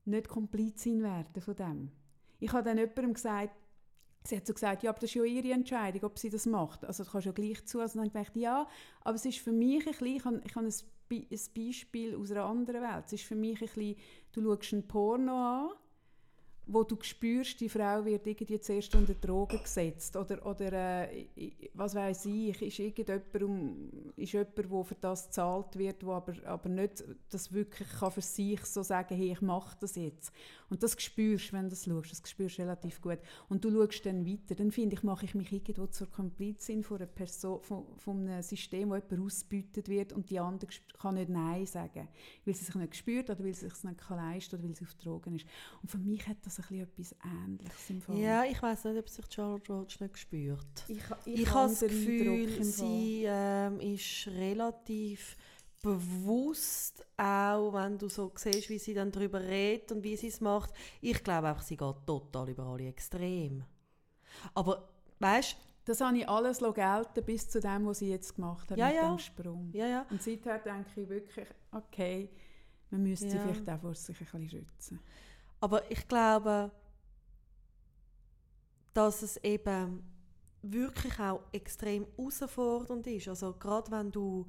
nicht 0.05 0.27
Komplizin 0.27 1.03
werden 1.03 1.41
von 1.41 1.55
dem. 1.55 1.91
Ich 2.39 2.51
habe 2.51 2.63
dann 2.63 2.77
jemandem 2.77 3.13
gesagt, 3.13 3.55
sie 4.25 4.37
hat 4.37 4.47
so 4.47 4.53
gesagt, 4.53 4.83
ja, 4.83 4.89
aber 4.89 4.99
das 4.99 5.09
ist 5.09 5.15
ja 5.15 5.23
ihre 5.23 5.51
Entscheidung, 5.51 6.03
ob 6.03 6.17
sie 6.17 6.29
das 6.29 6.45
macht. 6.45 6.85
Also 6.85 7.03
du 7.03 7.11
kannst 7.11 7.25
ja 7.25 7.31
gleich 7.31 7.65
zu. 7.65 7.79
Also 7.79 7.99
dann 7.99 8.07
habe 8.07 8.07
ich 8.07 8.13
gedacht, 8.13 8.35
ja, 8.35 8.67
aber 9.01 9.15
es 9.15 9.25
ist 9.25 9.39
für 9.39 9.51
mich 9.51 9.85
ein 9.85 9.91
bisschen, 9.91 10.07
ich 10.07 10.25
habe, 10.25 10.41
ein, 10.65 11.25
ein 11.29 11.39
Beispiel 11.55 12.15
aus 12.15 12.31
einer 12.31 12.45
anderen 12.45 12.81
Welt. 12.81 13.03
Es 13.05 13.13
ist 13.13 13.25
für 13.25 13.35
mich 13.35 13.61
ein 13.61 13.67
bisschen, 13.67 13.95
du 14.31 14.41
schaust 14.41 14.73
ein 14.73 14.87
Porno 14.87 15.35
an 15.35 15.69
wo 16.65 16.83
du 16.83 16.97
spürst, 17.01 17.59
die 17.59 17.67
Frau 17.67 18.05
wird 18.05 18.25
irgendwie 18.25 18.59
zuerst 18.59 18.95
unter 18.95 19.13
Drogen 19.13 19.61
gesetzt 19.61 20.15
oder, 20.15 20.45
oder 20.45 20.71
äh, 20.71 21.27
was 21.73 21.93
weiß 21.93 22.25
ich, 22.27 22.61
ist 22.61 22.79
irgendjemand, 22.79 24.13
ist 24.15 24.31
jemand, 24.31 24.57
der 24.57 24.83
für 24.83 24.95
das 24.95 25.25
gezahlt 25.25 25.77
wird, 25.77 26.05
wo 26.05 26.13
aber, 26.13 26.33
aber 26.45 26.69
nicht 26.69 27.03
das 27.29 27.51
wirklich 27.51 27.89
kann 27.89 28.11
für 28.11 28.21
sich 28.21 28.63
so 28.65 28.81
sagen, 28.81 29.15
hey, 29.15 29.33
ich 29.33 29.41
mache 29.41 29.75
das 29.79 29.95
jetzt. 29.95 30.31
Und 30.69 30.81
das 30.81 30.99
spürst 30.99 31.51
wenn 31.51 31.65
du 31.65 31.69
das 31.71 31.85
schaust, 31.85 32.11
das 32.11 32.29
spürst 32.29 32.59
relativ 32.59 33.01
gut. 33.01 33.19
Und 33.49 33.63
du 33.63 33.69
schaust 33.69 34.05
dann 34.05 34.25
weiter, 34.25 34.55
dann 34.55 34.71
finde 34.71 34.95
ich, 34.95 35.03
mache 35.03 35.25
ich 35.25 35.35
mich 35.35 35.51
irgendwo 35.51 35.87
zur 35.87 36.09
Komplizin 36.09 36.81
von, 36.83 36.97
einer 36.97 37.07
Person, 37.07 37.61
von, 37.61 37.85
von 37.97 38.27
einem 38.27 38.41
System, 38.41 38.89
wo 38.89 38.95
jemand 38.95 39.19
ausgebeutet 39.19 39.89
wird 39.89 40.13
und 40.13 40.29
die 40.29 40.39
andere 40.39 40.71
kann 40.99 41.15
nicht 41.15 41.29
Nein 41.29 41.65
sagen, 41.65 42.07
weil 42.45 42.55
sie 42.55 42.63
sich 42.63 42.75
nicht 42.75 42.95
spürt 42.95 43.29
oder 43.29 43.43
weil 43.43 43.53
sie 43.53 43.69
sich 43.69 43.83
nicht 43.83 44.09
leisten 44.09 44.51
kann 44.51 44.59
oder 44.59 44.67
weil 44.69 44.75
sie 44.75 44.85
auf 44.85 44.93
Drogen 44.95 45.35
ist. 45.35 45.45
Und 45.81 45.91
für 45.91 45.97
mich 45.97 46.25
hat 46.27 46.37
das 46.43 46.52
ein 46.59 46.79
etwas 46.79 47.15
Ähnliches 47.23 47.89
im 47.89 48.01
Fall. 48.01 48.17
Ja, 48.17 48.43
ich 48.43 48.61
weiß 48.61 48.85
nicht, 48.85 48.99
ob 48.99 49.09
sich 49.09 49.25
Charlotte 49.29 49.71
Roach 49.71 49.99
nicht 49.99 50.17
spürt. 50.17 50.83
Ich, 50.87 51.03
ich, 51.25 51.41
ich 51.41 51.53
habe 51.53 51.69
das 51.69 51.79
Gefühl, 51.79 52.63
sie 52.63 53.25
ähm, 53.27 53.79
ist 53.79 54.27
relativ 54.27 55.37
bewusst, 55.81 57.05
auch 57.17 57.73
wenn 57.73 57.97
du 57.97 58.07
so 58.07 58.31
siehst, 58.35 58.69
wie 58.69 58.79
sie 58.79 58.93
dann 58.93 59.11
darüber 59.11 59.41
redet 59.41 59.91
und 59.91 60.03
wie 60.03 60.15
sie 60.15 60.27
es 60.27 60.39
macht. 60.39 60.73
Ich 61.01 61.23
glaube 61.23 61.49
einfach, 61.49 61.63
sie 61.63 61.77
geht 61.77 61.95
total 62.05 62.49
über 62.49 62.63
alle 62.63 62.87
Extrem. 62.87 63.63
Aber 64.53 64.89
weißt 65.19 65.57
das 65.85 65.99
habe 65.99 66.17
ich 66.17 66.29
alles 66.29 66.59
gelten 66.59 67.25
bis 67.25 67.49
zu 67.49 67.59
dem, 67.59 67.85
was 67.85 67.99
sie 67.99 68.09
jetzt 68.09 68.35
gemacht 68.35 68.71
hat 68.71 68.77
ja, 68.77 68.87
mit 68.87 68.95
ja. 68.95 69.09
dem 69.09 69.19
Sprung. 69.19 69.69
Ja, 69.73 69.87
ja. 69.87 70.05
Und 70.09 70.21
seither 70.21 70.59
denke 70.59 71.01
ich 71.01 71.09
wirklich, 71.09 71.47
okay, 71.71 72.29
man 72.89 73.03
müsste 73.03 73.27
ja. 73.27 73.41
vielleicht 73.41 73.69
auch 73.69 73.79
vor 73.81 73.95
sich 73.95 74.15
ein 74.15 74.25
bisschen 74.25 74.49
schützen. 74.49 74.99
Aber 75.63 75.89
ich 75.89 76.05
glaube, 76.09 76.71
dass 78.93 79.21
es 79.21 79.37
eben 79.37 80.03
wirklich 80.61 81.17
auch 81.21 81.39
extrem 81.53 82.05
herausfordernd 82.17 83.07
ist. 83.07 83.29
Also 83.29 83.53
gerade 83.53 83.89
wenn 83.89 84.11
du 84.11 84.45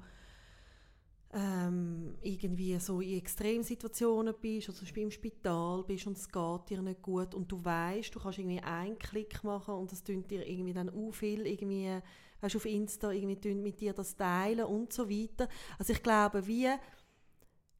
ähm, 1.31 2.17
irgendwie 2.21 2.77
so 2.79 2.99
in 2.99 3.19
Extremsituationen 3.19 4.35
bist, 4.41 4.67
also 4.67 4.85
im 4.93 5.09
Spital 5.09 5.85
bist 5.85 6.05
und 6.05 6.17
es 6.17 6.27
geht 6.29 6.69
dir 6.69 6.81
nicht 6.81 7.01
gut 7.01 7.33
und 7.33 7.49
du 7.49 7.63
weißt, 7.63 8.13
du 8.13 8.19
kannst 8.19 8.39
irgendwie 8.39 8.59
einen 8.59 8.99
Klick 8.99 9.41
machen 9.41 9.75
und 9.75 9.93
das 9.93 10.03
tut 10.03 10.29
dir 10.29 10.45
irgendwie 10.45 10.73
dann 10.73 10.89
auch 10.89 11.13
viel 11.13 11.47
irgendwie, 11.47 11.97
weißt, 12.41 12.57
auf 12.57 12.65
Insta 12.65 13.11
irgendwie 13.11 13.55
mit 13.55 13.79
dir 13.79 13.93
das 13.93 14.17
teilen 14.17 14.65
und 14.65 14.91
so 14.91 15.09
weiter. 15.09 15.47
Also 15.79 15.93
ich 15.93 16.03
glaube, 16.03 16.45
wie 16.45 16.67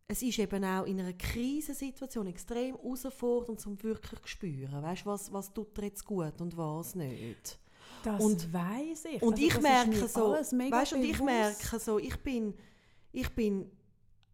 es 0.08 0.22
ist 0.22 0.40
eben 0.40 0.64
auch 0.64 0.86
in 0.86 1.00
einer 1.00 1.14
Krisensituation 1.14 2.28
extrem 2.28 2.76
herausfordernd, 2.76 3.66
um 3.66 3.82
wirklich 3.82 4.22
zu 4.22 4.28
spüren, 4.28 4.84
weißt, 4.84 5.06
was, 5.06 5.34
was 5.34 5.52
tut 5.52 5.76
dir 5.78 5.86
jetzt 5.86 6.06
gut 6.06 6.40
und 6.42 6.56
was 6.56 6.96
nicht. 6.96 7.60
Das 8.04 8.24
und, 8.24 8.54
weiß 8.54 9.06
ich. 9.06 9.22
Und 9.22 9.34
also 9.34 9.46
ich 9.46 9.62
merke 9.62 10.08
so, 10.08 10.32
weißt, 10.32 10.94
und 10.94 11.04
ich 11.04 11.20
merke 11.20 11.80
so, 11.80 11.98
ich 11.98 12.16
bin, 12.18 12.54
ich 13.12 13.30
bin, 13.30 13.72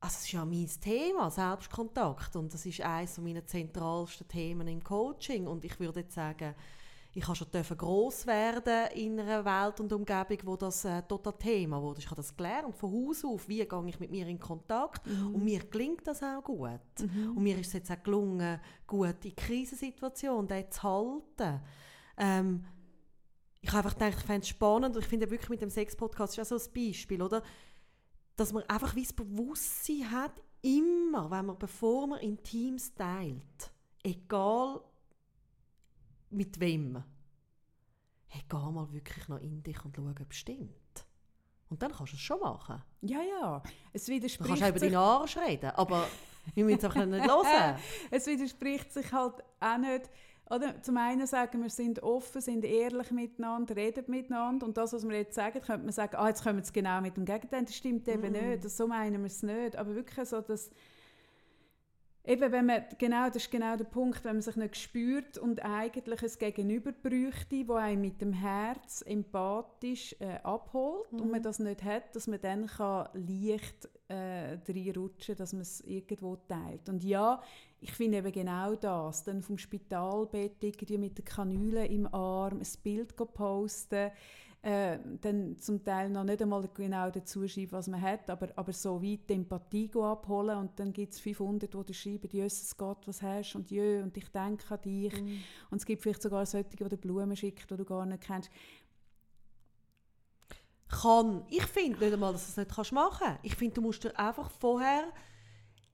also 0.02 0.16
es 0.18 0.26
ist 0.26 0.32
ja 0.34 0.44
mein 0.44 0.70
Thema, 0.82 1.32
Selbstkontakt, 1.32 2.36
und 2.36 2.54
das 2.54 2.66
ist 2.66 2.82
eines 2.82 3.18
meiner 3.20 3.46
zentralsten 3.46 4.28
Themen 4.28 4.68
im 4.68 4.84
Coaching, 4.84 5.48
und 5.48 5.64
ich 5.64 5.80
würde 5.80 6.02
jetzt 6.02 6.16
sagen, 6.16 6.54
ich 7.13 7.28
habe 7.28 7.36
schon 7.36 7.78
groß 7.78 8.26
werden 8.26 8.88
in 8.95 9.19
einer 9.19 9.43
Welt 9.43 9.80
und 9.82 9.91
Umgebung, 9.91 10.38
wo 10.45 10.56
das 10.56 10.86
äh, 10.86 11.02
total 11.04 11.34
Thema 11.34 11.82
wurde. 11.82 12.00
Ich 12.00 12.06
habe 12.06 12.15
das 12.15 12.36
gelernt 12.36 12.76
von 12.76 12.91
Haus 12.91 13.26
auf, 13.26 13.50
wie 13.50 13.65
gehe 13.65 13.88
ich 13.88 14.00
mit 14.00 14.12
mir 14.12 14.28
in 14.28 14.39
Kontakt 14.39 15.06
mhm. 15.06 15.36
und 15.36 15.43
mir 15.43 15.60
gelingt 15.60 16.08
das 16.08 16.24
auch 16.24 16.41
gut. 16.41 16.80
Mhm. 17.00 17.36
Und 17.36 17.43
mir 17.43 17.58
ist 17.58 17.67
es 17.67 17.74
jetzt 17.74 17.91
auch 17.91 18.02
gelungen, 18.02 18.62
gut 18.88 19.26
in 19.26 19.36
Krisensituationen 19.36 20.71
zu 20.71 20.84
halten. 20.84 21.62
Ähm, 22.17 22.65
ich 23.60 23.69
habe 23.71 23.80
einfach 23.80 23.93
gedacht, 23.93 24.17
ich 24.19 24.26
fände 24.26 24.41
es 24.41 24.47
spannend 24.47 24.95
und 24.95 25.02
ich 25.02 25.08
finde 25.08 25.30
wirklich 25.30 25.50
mit 25.50 25.62
dem 25.62 25.69
Sex-Podcast 25.69 26.38
ist 26.38 26.54
auch 26.54 26.58
so 26.58 26.69
ein 26.69 26.74
Beispiel, 26.74 27.21
oder? 27.21 27.43
Dass 28.38 28.54
man 28.54 28.63
einfach 28.63 28.95
wie 28.95 29.04
das 29.04 29.13
Bewusstsein 29.13 30.10
hat, 30.10 30.41
immer, 30.62 31.30
wenn 31.30 31.45
man, 31.45 31.60
bevor 31.60 32.08
man 32.08 32.21
in 32.21 32.41
Teams 32.41 32.93
teilt, 32.93 33.71
egal 34.02 34.82
mit 36.32 36.60
wem? 36.60 37.04
Hey, 38.28 38.41
geh 38.50 38.58
mal 38.58 38.91
wirklich 38.91 39.28
noch 39.28 39.39
in 39.39 39.62
dich 39.62 39.84
und 39.84 39.96
schau, 39.96 40.04
ob 40.04 40.32
es 40.32 40.38
stimmt. 40.38 40.72
Und 41.70 41.82
dann 41.82 41.91
kannst 41.91 42.13
du 42.13 42.17
es 42.17 42.22
schon 42.22 42.39
machen. 42.39 42.82
Ja, 43.02 43.22
ja. 43.22 43.63
Es 43.94 44.08
widerspricht 44.08 44.46
du 44.46 44.50
kannst 44.50 44.63
auch 44.63 44.70
über 44.70 44.80
deinen 44.80 44.96
Arsch 44.96 45.38
reden, 45.38 45.72
aber 45.72 46.08
wir 46.54 46.65
müssen 46.65 46.80
es 46.80 46.86
auch 46.86 46.96
nicht 46.96 47.28
hören. 47.28 47.80
es 48.12 48.28
widerspricht 48.28 48.91
sich 48.91 49.12
halt 49.12 49.36
auch 49.60 49.78
nicht. 49.78 50.10
Oder 50.50 50.82
zum 50.82 50.98
einen 50.98 51.26
sagen 51.28 51.62
wir, 51.62 51.70
sind 51.70 52.04
offen, 52.04 52.41
sind 52.41 52.65
ehrlich 52.65 53.10
miteinander, 53.12 53.74
reden 53.74 54.04
miteinander 54.08 54.65
und 54.65 54.76
das, 54.76 54.91
was 54.91 55.08
wir 55.08 55.15
jetzt 55.15 55.34
sagen, 55.34 55.62
könnte 55.62 55.86
man 55.86 55.94
sagen, 55.94 56.17
ah, 56.17 56.28
jetzt 56.28 56.44
kommen 56.44 56.58
wir 56.58 56.63
es 56.63 56.74
genau 56.74 57.00
mit 57.00 57.15
dem 57.15 57.24
Gegenteil. 57.24 57.63
Das 57.63 57.74
stimmt 57.74 58.06
eben 58.10 58.34
mm. 58.34 58.34
nicht, 58.34 58.65
das, 58.65 58.76
so 58.76 58.86
meinen 58.86 59.22
wir 59.22 59.28
es 59.28 59.44
nicht. 59.44 59.78
Aber 59.78 59.96
wirklich 59.96 60.28
so, 60.28 60.41
dass 60.41 60.70
Eben, 62.24 62.52
wenn 62.52 62.68
man, 62.68 62.86
genau, 63.00 63.28
das 63.28 63.38
ist 63.38 63.52
genau 63.52 63.76
der 63.76 63.86
Punkt, 63.86 64.24
wenn 64.24 64.36
man 64.36 64.42
sich 64.44 64.56
nicht 64.56 64.78
spürt 64.78 65.40
und 65.40 65.64
eigentlich 65.66 66.22
ein 66.22 66.32
Gegenüber 66.38 66.92
bräuchte, 66.92 67.66
das 67.66 67.78
einen 67.78 68.02
mit 68.02 68.22
dem 68.22 68.34
Herz 68.34 69.04
empathisch 69.08 70.16
äh, 70.20 70.38
abholt 70.44 71.12
mhm. 71.12 71.22
und 71.22 71.32
man 71.32 71.42
das 71.42 71.58
nicht 71.58 71.84
hat, 71.84 72.16
dass 72.16 72.28
man 72.28 72.40
dann 72.40 72.68
kann 72.68 73.10
leicht 73.14 73.90
äh, 74.08 74.58
reinrutschen 74.68 75.36
dass 75.36 75.54
man 75.54 75.64
es 75.64 75.82
irgendwo 75.82 76.36
teilt. 76.36 76.90
Und 76.90 77.04
ja, 77.04 77.42
ich 77.80 77.92
finde 77.92 78.20
eben 78.20 78.32
genau 78.32 78.76
das, 78.76 79.24
dann 79.24 79.42
vom 79.42 79.58
Spitalbett 79.58 80.64
irgendwie 80.64 81.00
mit 81.00 81.18
der 81.18 81.26
Kanüle 81.26 81.88
im 81.88 82.06
Arm 82.14 82.60
ein 82.60 82.82
Bild 82.84 83.16
posten, 83.16 84.12
äh, 84.63 85.00
dann 85.21 85.58
zum 85.58 85.84
Teil 85.84 86.10
noch 86.10 86.24
nicht 86.24 86.41
einmal 86.41 86.69
genau 86.74 87.10
dazu 87.10 87.47
schreiben, 87.47 87.71
was 87.71 87.88
man 87.88 88.00
hat, 88.00 88.30
aber, 88.30 88.50
aber 88.56 88.71
so 88.74 89.02
weit 89.02 89.28
die 89.28 89.34
Empathie 89.34 89.89
abholen 89.95 90.58
und 90.58 90.80
dann 90.80 90.93
gibt 90.93 91.13
es 91.13 91.19
500, 91.19 91.89
die 91.89 91.93
schreiben, 91.93 92.30
«Jösses 92.32 92.78
Gott, 92.78 93.08
was 93.08 93.24
hast?» 93.24 93.56
und 93.56 93.71
«Jö, 93.71 94.04
und 94.04 94.15
ich 94.15 94.30
denke 94.30 94.63
an 94.69 94.82
dich». 94.82 95.19
Mm. 95.19 95.39
Und 95.71 95.78
es 95.78 95.86
gibt 95.86 96.04
vielleicht 96.04 96.21
sogar 96.21 96.45
solche, 96.45 96.69
die 96.69 96.78
dir 96.78 96.97
Blumen 96.97 97.36
schicken, 97.36 97.65
die 97.69 97.76
du 97.76 97.86
gar 97.86 98.06
nicht 98.06 98.21
kennst. 98.21 98.52
Kann. 100.89 101.43
Ich 101.50 101.65
finde 101.65 102.00
nicht 102.00 102.13
einmal, 102.13 102.34
dass 102.34 102.54
du 102.54 102.62
es 102.62 102.67
nicht 102.67 102.91
machen 102.91 103.17
kannst. 103.19 103.39
Ich 103.43 103.56
finde, 103.56 103.76
du 103.76 103.82
musst 103.82 104.04
dir 104.04 104.17
einfach 104.19 104.52
vorher 104.52 105.06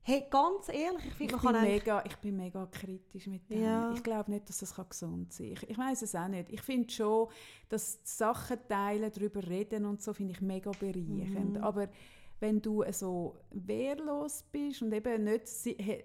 Hey, 0.10 0.24
ganz 0.30 0.70
ehrlich, 0.70 1.06
ich 1.06 1.13
finde, 1.15 1.36
man 1.36 1.41
kann 1.41 1.62
mega, 1.63 2.02
Ich 2.08 2.15
bin 2.15 2.38
mega 2.38 2.65
kritisch 2.67 3.28
mit 3.28 3.50
dem. 3.50 3.62
Ja. 3.62 3.91
Ich 3.93 4.02
glaube 4.02 4.32
nicht, 4.32 4.48
dass 4.48 4.60
das 4.60 4.74
gesund 4.74 5.34
sein 5.34 5.54
kann. 5.54 5.63
Ich, 5.63 5.70
ich 5.72 5.78
weiß 5.78 6.02
es 6.02 6.15
auch 6.15 6.30
nicht. 6.30 6.50
Ich 6.50 6.62
finde 6.62 6.89
schon, 6.89 7.28
dass 7.67 8.00
Sachen 8.06 8.58
teilen, 8.70 9.12
darüber 9.13 9.46
reden 9.46 9.84
und 9.84 10.02
so, 10.02 10.13
finde 10.13 10.32
ich 10.32 10.39
mega 10.39 10.72
bereichernd. 10.72 11.56
Mhm. 11.56 11.62
Aber 11.62 11.89
wenn 12.39 12.62
du 12.62 12.86
so 12.93 13.36
wehrlos 13.52 14.46
bist 14.50 14.82
und 14.82 14.93
eben 14.93 15.26
nicht, 15.26 15.46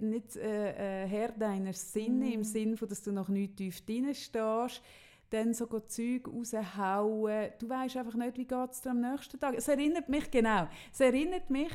nicht 0.01 0.37
äh, 0.37 1.05
äh, 1.05 1.07
Herr 1.07 1.31
deiner 1.31 1.73
Sinne, 1.73 2.27
mhm. 2.27 2.33
im 2.33 2.43
Sinne 2.43 2.77
von, 2.77 2.89
dass 2.89 3.05
du 3.05 3.13
noch 3.13 3.29
nicht 3.29 3.57
tief 3.57 3.87
drin 3.87 4.13
stehst, 4.17 4.83
dann 5.31 5.55
so 5.55 5.67
Zeug 5.67 6.27
raushauen. 6.27 7.53
Du 7.57 7.69
weißt 7.69 7.97
einfach 7.97 8.15
nicht, 8.15 8.37
wie 8.37 8.47
geht 8.47 8.71
es 8.73 8.81
dir 8.81 8.91
am 8.91 9.01
nächsten 9.01 9.39
Tag. 9.39 9.55
Es 9.57 9.69
erinnert 9.69 10.09
mich, 10.09 10.29
genau, 10.29 10.67
es 10.93 10.99
erinnert 10.99 11.51
mich 11.51 11.71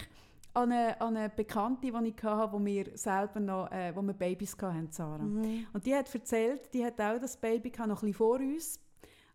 an 0.58 0.72
eine, 0.72 1.00
an 1.00 1.16
eine 1.16 1.30
Bekannte, 1.30 1.92
die 1.92 2.10
ich 2.10 2.24
hatte, 2.24 2.52
wo 2.52 2.66
wir 2.66 2.98
selber 2.98 3.40
noch, 3.40 3.72
äh, 3.72 3.96
wo 3.96 4.02
wir 4.02 4.14
Babys 4.14 4.56
hatten, 4.60 4.92
Sarah. 4.92 5.24
Mhm. 5.24 5.68
Und 5.72 5.86
die 5.86 5.96
hat 5.96 6.14
erzählt, 6.14 6.74
die 6.74 6.84
hat 6.84 7.00
auch 7.00 7.20
das 7.20 7.38
Baby 7.38 7.72
noch 7.78 7.82
ein 7.82 7.90
bisschen 7.90 8.14
vor 8.14 8.40
uns 8.40 8.80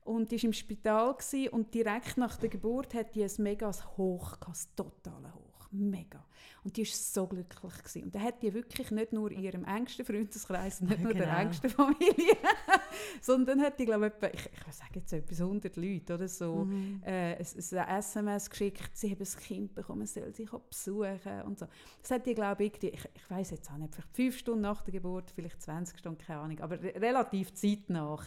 und 0.04 0.30
die 0.30 0.36
war 0.36 0.44
im 0.44 0.52
Spital 0.52 1.14
gewesen, 1.14 1.48
und 1.50 1.72
direkt 1.72 2.16
nach 2.16 2.36
der 2.36 2.48
Geburt 2.48 2.92
hat 2.94 3.14
die 3.14 3.22
ein 3.22 3.30
mega 3.38 3.70
Hoch, 3.96 4.36
ein 4.44 4.52
totales 4.74 5.32
Hoch, 5.32 5.51
mega. 5.72 6.24
Und 6.64 6.76
die 6.76 6.82
war 6.82 6.92
so 6.92 7.26
glücklich. 7.26 7.78
Gewesen. 7.78 8.04
Und 8.04 8.14
da 8.14 8.20
hat 8.20 8.42
die 8.42 8.52
wirklich 8.54 8.90
nicht 8.90 9.12
nur 9.12 9.30
in 9.30 9.42
ihrem 9.42 9.64
engsten 9.64 10.04
Freundeskreis, 10.04 10.80
nicht 10.80 11.00
nur 11.00 11.12
genau. 11.12 11.24
der 11.24 11.38
engsten 11.38 11.70
Familie, 11.70 12.36
sondern 13.20 13.60
hat 13.60 13.78
die, 13.78 13.84
glaube 13.84 14.12
ich, 14.22 14.34
ich, 14.34 14.50
ich 14.68 14.74
sage 14.74 15.00
jetzt 15.00 15.12
etwas, 15.12 15.40
100 15.40 15.76
Leute 15.76 16.14
oder 16.14 16.28
so, 16.28 16.64
mhm. 16.64 17.02
äh, 17.04 17.36
ein, 17.36 17.40
SMS 17.40 18.50
geschickt, 18.50 18.90
sie 18.96 19.10
haben 19.10 19.20
ein 19.20 19.40
Kind 19.40 19.74
bekommen, 19.74 20.06
soll 20.06 20.32
sich 20.32 20.50
besuchen 20.50 21.42
und 21.46 21.58
so. 21.58 21.66
Das 22.00 22.10
hat 22.10 22.26
die, 22.26 22.34
glaube 22.34 22.64
ich, 22.64 22.78
die, 22.78 22.90
ich, 22.90 23.08
ich 23.14 23.30
weiß 23.30 23.50
jetzt 23.50 23.70
auch 23.70 23.78
nicht, 23.78 23.94
vielleicht 23.94 24.14
fünf 24.14 24.38
Stunden 24.38 24.62
nach 24.62 24.82
der 24.82 24.92
Geburt, 24.92 25.30
vielleicht 25.30 25.60
20 25.60 25.98
Stunden, 25.98 26.18
keine 26.18 26.40
Ahnung, 26.40 26.60
aber 26.60 26.80
re 26.80 26.94
relativ 27.00 27.52
zeitnah. 27.54 28.18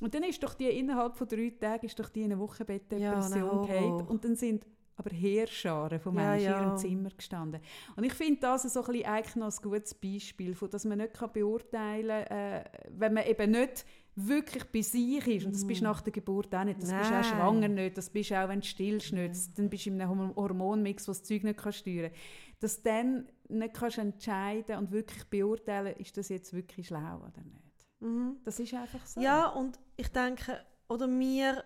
Und 0.00 0.14
dann 0.14 0.22
ist 0.22 0.42
doch 0.42 0.54
die 0.54 0.68
innerhalb 0.68 1.16
von 1.16 1.26
drei 1.26 1.52
Tagen 1.58 1.86
ist 1.86 1.98
doch 1.98 2.08
die 2.08 2.22
in 2.22 2.32
eine 2.32 2.40
Wochenbettdepression 2.40 3.68
ja, 3.68 3.84
und 4.04 4.24
dann 4.24 4.36
sind 4.36 4.64
aber 4.98 5.10
Heerscharen 5.10 6.00
von 6.00 6.14
Menschen 6.14 6.44
ja, 6.44 6.50
ja. 6.50 6.58
in 6.58 6.66
ihrem 6.66 6.76
Zimmer 6.76 7.10
gestanden. 7.16 7.60
Und 7.96 8.04
ich 8.04 8.12
finde 8.14 8.40
das 8.40 8.64
so 8.64 8.82
ein 8.82 9.04
eigentlich 9.04 9.36
noch 9.36 9.46
ein 9.46 9.62
gutes 9.62 9.94
Beispiel, 9.94 10.54
von, 10.54 10.68
dass 10.68 10.84
man 10.84 10.98
nicht 10.98 11.14
kann 11.14 11.32
beurteilen 11.32 12.24
kann, 12.24 12.36
äh, 12.36 12.64
wenn 12.90 13.14
man 13.14 13.24
eben 13.24 13.52
nicht 13.52 13.86
wirklich 14.16 14.64
bei 14.64 14.82
sich 14.82 15.24
ist, 15.28 15.46
und 15.46 15.54
das 15.54 15.64
bist 15.64 15.80
du 15.80 15.84
mhm. 15.84 15.90
nach 15.92 16.00
der 16.00 16.12
Geburt 16.12 16.52
auch 16.52 16.64
nicht, 16.64 16.82
das 16.82 16.90
Nein. 16.90 16.98
bist 16.98 17.12
auch 17.12 17.24
schwanger 17.24 17.68
nicht, 17.68 17.96
das 17.96 18.10
bist 18.10 18.32
auch, 18.32 18.48
wenn 18.48 18.60
du 18.60 18.66
stillst 18.66 19.12
nicht, 19.12 19.34
mhm. 19.34 19.54
dann 19.54 19.70
bist 19.70 19.86
du 19.86 19.90
in 19.90 20.02
einem 20.02 20.34
Hormonmix, 20.34 21.06
was 21.06 21.20
das 21.20 21.28
Zeug 21.28 21.44
nicht 21.44 21.58
kann 21.58 21.72
steuern 21.72 22.10
kann. 22.10 22.20
Dass 22.58 22.82
du 22.82 22.90
dann 22.90 23.28
nicht 23.48 23.74
kannst 23.74 23.98
entscheiden 23.98 24.78
und 24.78 24.90
wirklich 24.90 25.24
beurteilen, 25.30 25.94
ist 25.96 26.16
das 26.16 26.28
jetzt 26.28 26.52
wirklich 26.52 26.88
schlau 26.88 27.18
oder 27.18 27.44
nicht. 27.44 27.86
Mhm. 28.00 28.38
Das 28.44 28.58
ist 28.58 28.74
einfach 28.74 29.06
so. 29.06 29.20
Ja, 29.20 29.46
und 29.46 29.78
ich 29.96 30.08
denke, 30.08 30.60
oder 30.88 31.08
wir 31.08 31.62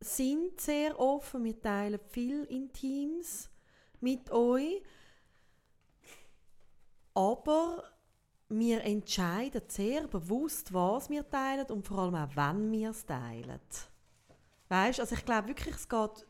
sind 0.00 0.60
sehr 0.60 0.98
offen, 0.98 1.44
wir 1.44 1.60
teilen 1.60 2.00
viel 2.10 2.44
Intims 2.44 3.50
mit 4.00 4.30
euch, 4.30 4.82
aber 7.14 7.84
wir 8.48 8.84
entscheiden 8.84 9.62
sehr 9.68 10.06
bewusst, 10.06 10.72
was 10.72 11.08
wir 11.08 11.28
teilen 11.28 11.66
und 11.66 11.86
vor 11.86 11.98
allem 11.98 12.14
auch, 12.14 12.28
wann 12.34 12.70
wir 12.70 12.90
es 12.90 13.06
teilen. 13.06 13.60
Weißt, 14.68 15.00
also 15.00 15.14
ich 15.14 15.24
glaube 15.24 15.48
wirklich, 15.48 15.74
es 15.74 15.88
geht 15.88 16.26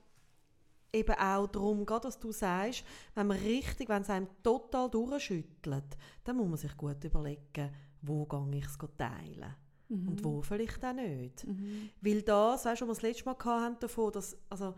eben 0.93 1.15
auch 1.19 1.47
darum, 1.49 1.85
was 1.87 2.19
du 2.19 2.33
sagst, 2.33 2.85
wenn 3.15 3.27
man 3.27 3.39
richtig, 3.39 3.89
wenn 3.89 4.03
es 4.03 4.11
einem 4.11 4.29
total 4.43 4.89
durchschüttelt, 4.91 5.97
dann 6.23 6.37
muss 6.37 6.49
man 6.49 6.57
sich 6.57 6.77
gut 6.77 7.03
überlegen, 7.03 7.75
wo 8.03 8.29
ich 8.53 8.65
es 8.65 8.79
teilen 8.97 9.55
Mhm. 10.03 10.09
und 10.09 10.24
wo 10.24 10.42
vielleicht 10.42 10.84
auch 10.84 10.92
nicht. 10.92 11.47
Mhm. 11.47 11.90
Weil 12.01 12.22
das, 12.22 12.64
weißt 12.64 12.82
du, 12.82 12.88
was 12.88 13.03
wir 13.03 13.11
das 13.11 13.16
letzte 13.24 13.24
Mal 13.24 13.36
hatten, 13.62 13.80
davon, 13.80 14.12
dass, 14.12 14.36
also, 14.51 14.74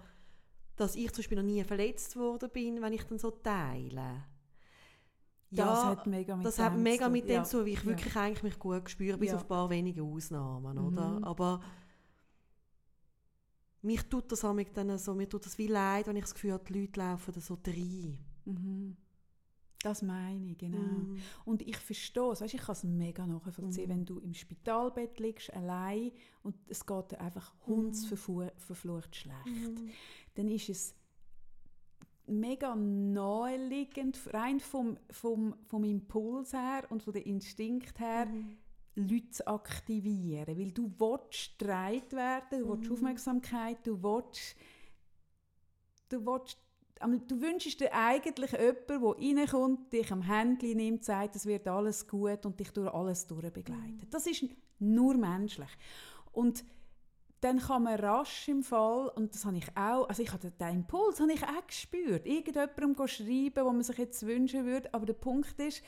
dass 0.76 0.94
ich 0.96 1.08
zum 1.12 1.18
Beispiel 1.18 1.36
noch 1.38 1.44
nie 1.44 1.62
verletzt 1.64 2.16
worden 2.16 2.50
bin, 2.52 2.80
wenn 2.82 2.92
ich 2.92 3.04
dann 3.04 3.18
so 3.18 3.30
teile. 3.30 4.24
das 5.50 5.84
hat 5.84 6.06
mega 6.06 6.36
mit 6.36 6.44
das 6.44 6.56
dem 6.56 6.64
hat 6.64 6.76
mega 6.76 7.08
mit 7.08 7.28
dem 7.28 7.36
Ja. 7.36 7.44
zu 7.44 7.58
tun, 7.58 7.66
wie 7.66 7.72
ich 7.72 7.78
Ja. 7.80 7.86
wirklich 7.86 8.16
eigentlich 8.16 8.42
mich 8.42 8.58
gut 8.58 8.90
spüre, 8.90 9.16
bis 9.16 9.30
Ja. 9.30 9.36
auf 9.36 9.42
ein 9.42 9.48
paar 9.48 9.70
wenige 9.70 10.02
Ausnahmen, 10.02 10.76
Mhm. 10.76 10.86
oder? 10.86 11.18
Aber 11.22 11.60
mich 13.82 14.02
tut 14.08 14.30
das 14.32 14.40
dann 14.40 14.98
so, 14.98 15.14
mir 15.14 15.28
tut 15.28 15.46
das 15.46 15.56
wie 15.58 15.68
leid, 15.68 16.06
wenn 16.08 16.16
ich 16.16 16.24
das 16.24 16.34
Gefühl 16.34 16.52
habe, 16.52 16.64
die 16.64 16.80
Leute 16.80 16.98
laufen 17.00 17.32
da 17.32 17.40
so 17.40 17.56
rein. 17.66 18.18
Mhm. 18.44 18.96
Das 19.86 20.02
meine 20.02 20.50
ich, 20.50 20.58
genau. 20.58 20.78
Mhm. 20.78 21.18
Und 21.44 21.62
ich 21.62 21.76
verstehe 21.76 22.32
es, 22.32 22.40
weißt, 22.40 22.54
ich 22.54 22.60
kann 22.60 22.72
es 22.72 22.82
mega 22.82 23.24
nachvollziehen, 23.26 23.84
Mhm. 23.84 23.88
wenn 23.90 24.04
du 24.04 24.18
im 24.18 24.34
Spitalbett 24.34 25.20
liegst, 25.20 25.52
allein 25.54 26.10
und 26.42 26.56
es 26.68 26.84
geht 26.84 27.12
dir 27.12 27.20
einfach 27.20 27.54
hundsverflucht 27.68 29.14
schlecht. 29.14 29.46
Mhm. 29.46 29.90
Dann 30.34 30.48
ist 30.48 30.68
es 30.68 30.94
mega 32.26 32.74
naheliegend, 32.74 34.18
rein 34.34 34.58
vom, 34.58 34.98
vom, 35.10 35.54
vom 35.66 35.84
Impuls 35.84 36.52
her 36.52 36.84
und 36.90 37.04
von 37.04 37.12
der 37.12 37.24
Instinkt 37.26 38.00
her, 38.00 38.26
Mhm. 38.26 38.56
Leute 38.96 39.30
zu 39.30 39.46
aktivieren. 39.46 40.58
Weil 40.58 40.72
du 40.72 40.90
willst 40.98 41.58
getragen 41.58 42.10
werden, 42.12 42.60
du 42.62 42.68
willst 42.70 42.86
Mhm. 42.90 42.92
Aufmerksamkeit, 42.92 43.86
du 43.86 44.02
willst, 44.02 44.56
du 46.08 46.24
willst 46.26 46.58
Du 47.26 47.40
wünschst 47.40 47.80
dir 47.80 47.92
eigentlich 47.92 48.52
jemanden, 48.52 48.86
der 48.88 49.00
reinkommt, 49.00 49.92
dich 49.92 50.10
am 50.10 50.22
Händchen 50.22 50.76
nimmt, 50.78 51.04
sagt, 51.04 51.36
es 51.36 51.44
wird 51.44 51.68
alles 51.68 52.08
gut 52.08 52.46
und 52.46 52.58
dich 52.58 52.70
durch 52.70 52.92
alles 52.92 53.26
durchbegleitet. 53.26 54.12
Das 54.12 54.26
ist 54.26 54.44
nur 54.78 55.14
menschlich. 55.16 55.68
Und 56.32 56.64
dann 57.40 57.58
kann 57.58 57.82
man 57.82 58.00
rasch 58.00 58.48
im 58.48 58.62
Fall, 58.62 59.08
und 59.14 59.34
das 59.34 59.44
habe 59.44 59.58
ich 59.58 59.68
auch, 59.76 60.08
also 60.08 60.22
ich 60.22 60.32
hatte 60.32 60.50
den 60.50 60.68
Impuls 60.68 61.20
habe 61.20 61.32
ich 61.32 61.42
auch 61.42 61.66
gespürt, 61.66 62.26
irgendjemandem 62.26 62.94
go 62.94 63.06
schreiben, 63.06 63.64
wo 63.64 63.72
man 63.72 63.82
sich 63.82 63.98
jetzt 63.98 64.26
wünschen 64.26 64.64
würde, 64.64 64.92
aber 64.94 65.06
der 65.06 65.12
Punkt 65.12 65.58
ist, 65.60 65.82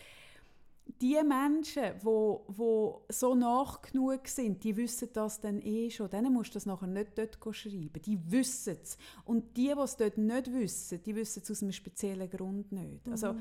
die 1.01 1.21
Menschen, 1.23 1.93
wo, 2.03 2.45
wo 2.49 3.05
so 3.09 3.35
nach 3.35 3.83
genug 3.83 4.27
sind, 4.27 4.65
die 4.65 4.77
wissen 4.77 5.09
das 5.13 5.41
dann 5.41 5.61
eh 5.61 5.91
schon. 5.91 6.11
Denen 6.11 6.33
musst 6.33 6.51
du 6.51 6.55
das 6.55 6.67
nachher 6.67 6.87
nicht 6.87 7.17
dort 7.17 7.39
schreiben. 7.55 8.03
Die 8.05 8.19
wissen 8.31 8.79
es. 8.83 8.97
Und 9.25 9.57
die, 9.57 9.75
die 9.75 9.81
es 9.81 9.97
dort 9.97 10.19
nicht 10.19 10.53
wissen, 10.53 11.03
die 11.03 11.15
wissen 11.15 11.43
es 11.43 11.51
aus 11.51 11.63
einem 11.63 11.73
speziellen 11.73 12.29
Grund 12.29 12.73
nicht. 12.73 13.07
Also, 13.09 13.37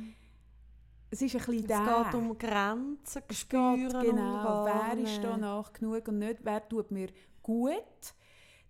es 1.09 1.21
ist 1.21 1.35
ein 1.35 1.45
bisschen 1.45 1.69
Es 1.69 2.05
geht 2.05 2.13
um 2.15 2.37
Grenzen 2.37 3.23
Es 3.27 3.27
geht, 3.27 3.37
spüren 3.37 4.01
genau, 4.01 4.65
wer 4.65 4.97
ist 4.97 5.23
da 5.23 5.37
nach 5.37 5.71
genug 5.71 6.07
und 6.09 6.19
nicht, 6.19 6.39
wer 6.43 6.67
tut 6.67 6.91
mir 6.91 7.07
gut. 7.41 8.13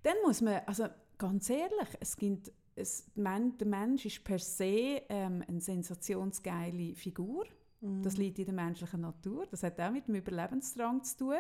Dann 0.04 0.16
muss 0.24 0.42
man, 0.42 0.62
also 0.66 0.86
ganz 1.18 1.50
ehrlich, 1.50 1.90
es 2.00 2.16
gibt, 2.16 2.52
es, 2.76 3.06
der 3.16 3.68
Mensch 3.68 4.06
ist 4.06 4.24
per 4.24 4.38
se 4.38 5.02
ähm, 5.10 5.44
eine 5.48 5.60
sensationsgeile 5.60 6.96
Figur. 6.96 7.46
Mhm. 7.82 8.04
Das 8.04 8.18
liegt 8.18 8.40
in 8.40 8.46
der 8.46 8.54
menschlichen 8.54 9.02
Natur. 9.02 9.46
Das 9.50 9.64
hat 9.64 9.80
auch 9.80 9.92
mit 9.92 10.08
dem 10.08 10.16
Überlebensdrang 10.16 11.04
zu 11.04 11.18
tun. 11.18 11.38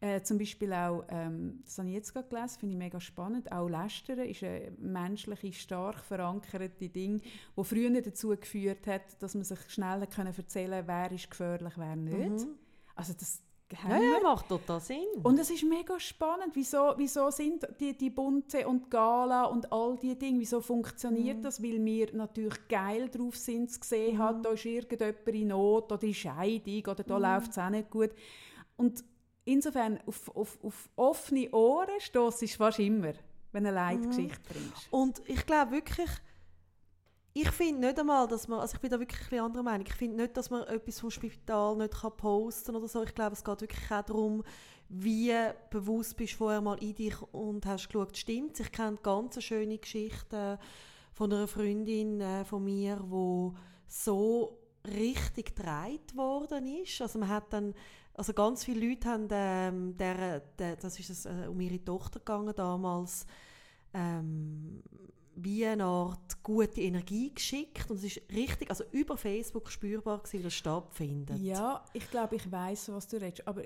Äh, 0.00 0.22
zum 0.22 0.36
Beispiel 0.36 0.72
auch, 0.72 1.04
ähm, 1.10 1.60
das 1.64 1.78
habe 1.78 1.88
ich 1.88 1.94
jetzt 1.94 2.12
gerade 2.12 2.28
gelesen, 2.28 2.58
finde 2.58 2.72
ich 2.72 2.78
mega 2.78 2.98
spannend, 2.98 3.52
auch 3.52 3.68
Lästern 3.68 4.18
ist 4.18 4.42
ein 4.42 4.76
menschliche, 4.80 5.52
stark 5.52 6.04
verankerte 6.04 6.88
Ding, 6.88 7.22
das 7.54 7.68
früher 7.68 8.02
dazu 8.02 8.30
geführt 8.30 8.88
hat, 8.88 9.22
dass 9.22 9.36
man 9.36 9.44
sich 9.44 9.60
schneller 9.70 10.08
können 10.08 10.34
erzählen 10.36 10.82
wer 10.88 11.12
ist 11.12 11.30
gefährlich, 11.30 11.74
wer 11.76 11.94
nicht. 11.94 12.46
Mhm. 12.46 12.54
Also 12.96 13.12
das 13.12 13.42
Ja, 13.88 13.96
ja, 13.98 14.20
macht 14.22 14.48
total 14.48 14.80
Sinn. 14.80 15.06
Und 15.22 15.38
es 15.38 15.50
ist 15.50 15.64
mega 15.64 15.98
spannend, 15.98 16.54
wieso, 16.54 16.92
wieso 16.96 17.30
sind 17.30 17.66
die, 17.80 17.96
die 17.96 18.10
Bunte 18.10 18.66
und 18.68 18.90
Gala 18.90 19.44
und 19.46 19.72
all 19.72 19.96
die 19.96 20.14
Dinge, 20.18 20.40
wieso 20.40 20.60
funktioniert 20.60 21.38
Mhm. 21.38 21.42
das? 21.42 21.62
Weil 21.62 21.82
wir 21.84 22.14
natürlich 22.14 22.68
geil 22.68 23.08
drauf 23.08 23.36
sind, 23.36 23.70
zu 23.72 23.80
sehen 23.82 24.18
hat, 24.18 24.44
da 24.44 24.50
ist 24.50 24.64
irgendjemand 24.66 25.26
in 25.28 25.48
Not 25.48 25.84
oder 25.90 25.98
die 25.98 26.12
Scheidung 26.14 26.82
oder 26.86 27.02
da 27.02 27.16
Mhm. 27.16 27.22
läuft 27.22 27.50
es 27.52 27.58
auch 27.58 27.70
nicht 27.70 27.90
gut. 27.90 28.10
Und 28.76 29.02
insofern, 29.44 30.00
auf, 30.06 30.36
auf, 30.36 30.58
auf 30.62 30.88
offene 30.96 31.50
Ohren 31.52 31.98
stoßt 31.98 32.42
es 32.42 32.54
fast 32.56 32.78
immer, 32.78 33.12
wenn 33.52 33.64
du 33.64 33.70
eine 33.70 33.72
Leitgeschichte 33.72 34.38
Mhm. 34.38 34.52
bringst. 34.52 34.88
Und 34.92 35.22
ich 35.26 35.46
glaube 35.46 35.72
wirklich, 35.72 36.10
ich 37.34 37.50
finde 37.50 37.86
nicht 37.86 37.98
einmal, 37.98 38.28
dass 38.28 38.46
man, 38.46 38.60
also 38.60 38.74
ich 38.74 38.80
bin 38.80 38.90
da 38.90 39.00
wirklich 39.00 39.32
ein 39.32 39.40
anderer 39.40 39.62
Meinung, 39.62 39.86
ich 39.86 39.94
finde 39.94 40.22
nicht, 40.22 40.36
dass 40.36 40.50
man 40.50 40.64
etwas 40.64 41.00
vom 41.00 41.10
Spital 41.10 41.76
nicht 41.76 41.94
kann 41.94 42.16
posten 42.16 42.76
oder 42.76 42.88
so. 42.88 43.02
Ich 43.02 43.14
glaube, 43.14 43.32
es 43.32 43.42
geht 43.42 43.60
wirklich 43.62 43.90
auch 43.90 44.02
darum, 44.02 44.44
wie 44.88 45.32
bewusst 45.70 46.16
bist 46.16 46.34
du 46.34 46.38
vorher 46.38 46.60
mal 46.60 46.78
in 46.82 46.94
dich 46.94 47.14
und 47.32 47.64
hast 47.64 47.88
geschaut, 47.88 48.16
stimmt 48.16 48.60
Ich 48.60 48.70
kenne 48.70 48.98
ganz 49.02 49.42
schöne 49.42 49.78
Geschichte 49.78 50.58
von 51.12 51.32
einer 51.32 51.46
Freundin 51.46 52.20
äh, 52.20 52.44
von 52.44 52.64
mir, 52.64 52.98
wo 53.02 53.54
so 53.86 54.58
richtig 54.86 55.56
getragen 55.56 56.00
worden 56.14 56.66
ist. 56.66 57.00
Also 57.00 57.18
man 57.18 57.30
hat 57.30 57.52
dann, 57.52 57.74
also 58.14 58.34
ganz 58.34 58.64
viele 58.64 58.86
Leute 58.88 59.08
haben, 59.08 59.28
ähm, 59.30 59.96
der, 59.96 60.40
der, 60.40 60.76
das 60.76 60.98
ist 60.98 61.08
es, 61.08 61.24
äh, 61.24 61.46
um 61.48 61.58
ihre 61.60 61.82
Tochter 61.82 62.18
gegangen 62.18 62.52
damals, 62.54 63.26
ähm, 63.94 64.82
wie 65.34 65.66
eine 65.66 65.84
Art 65.84 66.42
gute 66.42 66.80
Energie 66.80 67.32
geschickt 67.34 67.90
und 67.90 67.96
es 67.96 68.04
ist 68.04 68.22
richtig, 68.32 68.70
also 68.70 68.84
über 68.92 69.16
Facebook 69.16 69.70
spürbar 69.70 70.18
gewesen, 70.18 70.40
wie 70.40 70.44
das 70.44 70.54
stattfindet. 70.54 71.38
Ja, 71.38 71.84
ich 71.92 72.10
glaube, 72.10 72.36
ich 72.36 72.50
weiß, 72.50 72.92
was 72.92 73.08
du 73.08 73.20
redest. 73.20 73.46
Aber 73.46 73.62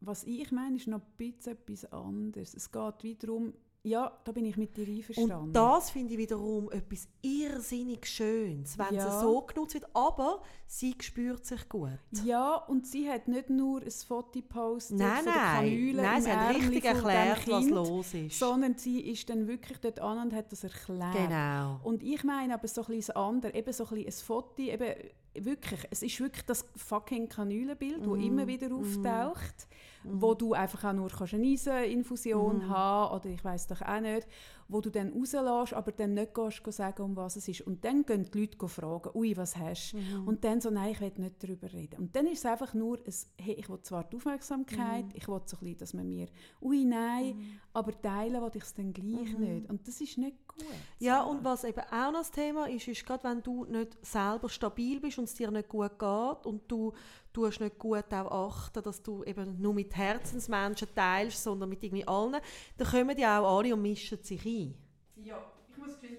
was 0.00 0.24
ich 0.24 0.50
meine, 0.50 0.76
ist 0.76 0.86
noch 0.86 1.00
ein 1.00 1.12
bisschen 1.16 1.52
etwas 1.52 1.84
anderes. 1.92 2.54
Es 2.54 2.70
geht 2.70 3.02
wie 3.02 3.14
darum, 3.14 3.52
ja, 3.82 4.12
da 4.24 4.32
bin 4.32 4.44
ich 4.44 4.56
mit 4.58 4.76
dir 4.76 4.86
einverstanden. 4.86 5.34
Und 5.46 5.52
das 5.54 5.90
finde 5.90 6.12
ich 6.12 6.18
wiederum 6.18 6.70
etwas 6.70 7.08
irrsinnig 7.22 8.06
Schönes, 8.06 8.78
wenn 8.78 8.94
Ja. 8.94 9.08
es 9.08 9.22
so 9.22 9.40
genutzt 9.40 9.72
wird, 9.74 9.86
aber 9.94 10.42
sie 10.66 10.94
spürt 11.00 11.46
sich 11.46 11.66
gut. 11.68 11.98
Ja, 12.24 12.56
und 12.56 12.86
sie 12.86 13.08
hat 13.10 13.26
nicht 13.26 13.48
nur 13.48 13.80
ein 13.80 13.90
Foto 13.90 14.32
gepostet 14.40 14.98
Nein, 14.98 15.16
von 15.16 15.24
der 15.24 15.34
nein, 15.34 15.56
Kanüle 15.64 16.02
nein 16.02 16.22
sie 16.22 16.30
hat 16.32 16.54
richtig 16.56 16.84
erklärt, 16.84 17.38
was 17.48 17.58
Kind, 17.64 17.70
los 17.70 18.14
ist. 18.14 18.38
sondern 18.38 18.76
sie 18.76 19.00
ist 19.00 19.30
dann 19.30 19.48
wirklich 19.48 19.78
dort 19.78 19.98
an 20.00 20.18
und 20.26 20.34
hat 20.34 20.52
das 20.52 20.62
erklärt. 20.64 21.14
Genau. 21.14 21.80
Und 21.82 22.02
ich 22.02 22.22
meine 22.22 22.52
aber 22.54 22.68
so 22.68 22.82
ein 22.82 22.86
bisschen 22.88 23.14
das 23.14 23.16
andere, 23.16 23.54
eben 23.54 23.72
so 23.72 23.84
ein, 23.84 24.04
bisschen 24.04 24.06
ein 24.06 24.26
Foto, 24.26 24.62
eben 24.62 24.94
wirklich, 25.34 25.80
es 25.90 26.02
ist 26.02 26.20
wirklich 26.20 26.44
das 26.44 26.66
fucking 26.76 27.28
Kanülenbild, 27.30 28.04
Mhm. 28.06 28.10
das 28.14 28.22
immer 28.26 28.46
wieder 28.46 28.74
auftaucht, 28.74 29.68
wo 30.04 30.34
du 30.34 30.52
einfach 30.54 30.84
auch 30.84 30.92
nur 30.92 31.08
kannst 31.08 31.34
eine 31.34 31.46
Eiseninfusion 31.46 32.58
Mhm. 32.58 32.68
haben 32.68 33.14
oder 33.16 33.26
ich 33.30 33.44
weiß 33.44 33.66
doch 33.66 33.82
auch 33.82 34.00
nicht, 34.00 34.26
wo 34.68 34.80
du 34.80 34.88
dann 34.90 35.12
rauslässt, 35.12 35.74
aber 35.74 35.90
dann 35.92 36.14
nicht 36.14 36.32
gehst, 36.32 36.62
gehst 36.62 36.76
sagen, 36.78 37.02
um 37.02 37.16
was 37.16 37.34
es 37.36 37.48
ist. 37.48 37.62
Und 37.62 37.84
dann 37.84 38.04
gehen 38.06 38.22
die 38.32 38.40
Leute 38.40 38.68
fragen, 38.68 39.10
ui, 39.14 39.36
was 39.36 39.56
hast 39.56 39.92
du? 39.92 39.96
Mhm. 39.98 40.28
Und 40.28 40.44
dann 40.44 40.60
so, 40.60 40.70
nein, 40.70 40.92
ich 40.92 41.00
will 41.00 41.12
nicht 41.16 41.42
darüber 41.42 41.72
reden. 41.72 41.98
Und 41.98 42.14
dann 42.14 42.26
ist 42.28 42.38
es 42.38 42.46
einfach 42.46 42.72
nur, 42.72 42.98
ein, 42.98 43.14
hey, 43.40 43.54
ich 43.54 43.68
will 43.68 43.80
zwar 43.82 44.04
die 44.04 44.16
Aufmerksamkeit, 44.16 45.06
Mhm. 45.06 45.12
ich 45.14 45.26
will 45.28 45.40
so 45.44 45.56
ein 45.56 45.60
bisschen, 45.60 45.78
dass 45.78 45.92
man 45.94 46.06
mir, 46.08 46.28
ui, 46.62 46.84
nein, 46.84 47.58
aber 47.72 48.00
teilen 48.00 48.40
will 48.40 48.50
ich 48.54 48.62
es 48.62 48.74
dann 48.74 48.92
gleich 48.92 49.36
nicht. 49.36 49.68
Und 49.68 49.86
das 49.88 50.00
ist 50.00 50.16
nicht 50.18 50.36
gut. 50.46 50.60
Mhm. 50.62 50.74
Ja, 51.04 51.22
und 51.24 51.42
was 51.44 51.64
eben 51.64 51.80
auch 51.80 52.12
noch 52.12 52.20
das 52.20 52.30
Thema 52.30 52.68
ist, 52.68 52.86
ist 52.86 53.04
gerade 53.04 53.24
wenn 53.24 53.42
du 53.42 53.64
nicht 53.64 53.98
selber 54.06 54.48
stabil 54.48 55.00
bist 55.00 55.18
und 55.18 55.24
es 55.24 55.34
dir 55.34 55.50
nicht 55.50 55.68
gut 55.68 55.98
geht 55.98 56.46
und 56.46 56.62
du 56.70 56.92
tust 57.32 57.60
nicht 57.60 57.78
gut 57.78 58.12
auch 58.12 58.48
achten, 58.48 58.82
dass 58.82 59.02
du 59.02 59.22
eben 59.24 59.60
nur 59.60 59.74
mit 59.74 59.94
Herzensmenschen 59.96 60.88
teilst, 60.94 61.42
sondern 61.42 61.68
mit 61.68 61.82
irgendwie 61.82 62.06
allen, 62.06 62.36
dann 62.76 62.88
kommen 62.88 63.16
die 63.16 63.24
auch 63.26 63.58
alle 63.58 63.74
und 63.74 63.82
mischen 63.82 64.22
sich 64.22 64.44
ein. 64.44 64.74
Ja, 65.16 65.40
ich 65.70 65.76
muss 65.76 65.98
den 66.00 66.18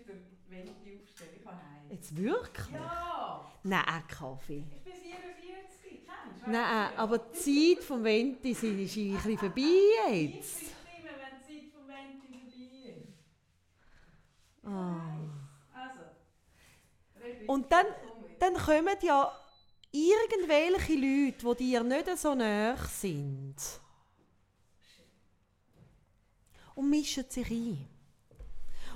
Wände 0.50 0.72
aufstellen, 1.02 1.32
ich 1.38 1.44
kann 1.44 1.56
heim. 1.56 1.90
Jetzt 1.92 2.16
wirklich? 2.16 2.72
Ja, 2.74 3.52
Nein, 3.64 4.04
Kaffee. 4.08 4.64
ich 4.70 4.84
bin 4.84 4.94
44, 4.94 6.02
kennst 6.06 6.46
du? 6.48 6.52
Nein, 6.52 6.92
aber 6.98 7.18
die 7.20 7.76
Zeit 7.76 7.84
vom 7.84 8.04
Venti 8.04 8.52
ist 8.52 8.64
ein 8.64 8.78
bisschen 8.78 9.38
vorbei 9.38 9.62
Ich 10.12 10.36
jetzt. 10.36 10.60
bin 10.60 10.70
immer, 11.00 11.12
wenn 11.20 11.40
die 11.40 11.46
Zeit 11.46 11.72
vom 11.72 11.88
Wände 11.88 12.18
vorbei 12.22 12.40
ist. 12.98 14.66
Ah. 14.66 15.18
Also, 15.74 16.00
Und 17.48 17.72
dann, 17.72 17.86
dann 18.40 18.54
kommen 18.56 18.96
ja 19.02 19.32
irgendwelche 19.92 20.94
Leute, 20.94 21.56
die 21.56 21.66
dir 21.66 21.84
nicht 21.84 22.18
so 22.18 22.34
näher 22.34 22.78
sind, 22.78 23.56
und 26.76 26.90
mischen 26.90 27.26
sich 27.30 27.50
ein. 27.50 27.88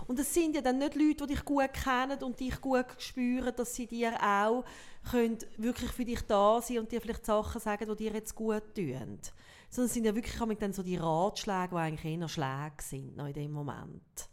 Und 0.07 0.19
es 0.19 0.33
sind 0.33 0.55
ja 0.55 0.61
dann 0.61 0.77
nicht 0.77 0.95
Leute, 0.95 1.25
die 1.25 1.33
dich 1.33 1.43
gut 1.43 1.73
kennen 1.73 2.21
und 2.23 2.39
dich 2.39 2.61
gut 2.61 2.85
spüren, 2.99 3.55
dass 3.55 3.73
sie 3.73 3.87
dir 3.87 4.13
auch 4.21 4.63
können 5.09 5.37
wirklich 5.57 5.91
für 5.91 6.05
dich 6.05 6.21
da 6.21 6.61
sind 6.61 6.79
und 6.79 6.91
dir 6.91 7.01
vielleicht 7.01 7.25
Sachen 7.25 7.59
sagen, 7.59 7.87
die 7.89 7.95
dir 7.95 8.13
jetzt 8.13 8.35
gut 8.35 8.75
tun. 8.75 9.19
Sondern 9.69 9.87
es 9.87 9.93
sind 9.93 10.05
ja 10.05 10.15
wirklich 10.15 10.59
dann 10.59 10.73
so 10.73 10.83
die 10.83 10.97
Ratschläge, 10.97 11.69
die 11.71 11.75
eigentlich 11.75 12.19
eher 12.19 12.27
Schläge 12.27 12.81
sind 12.81 13.17
noch 13.17 13.27
in 13.27 13.33
dem 13.33 13.51
Moment. 13.51 14.29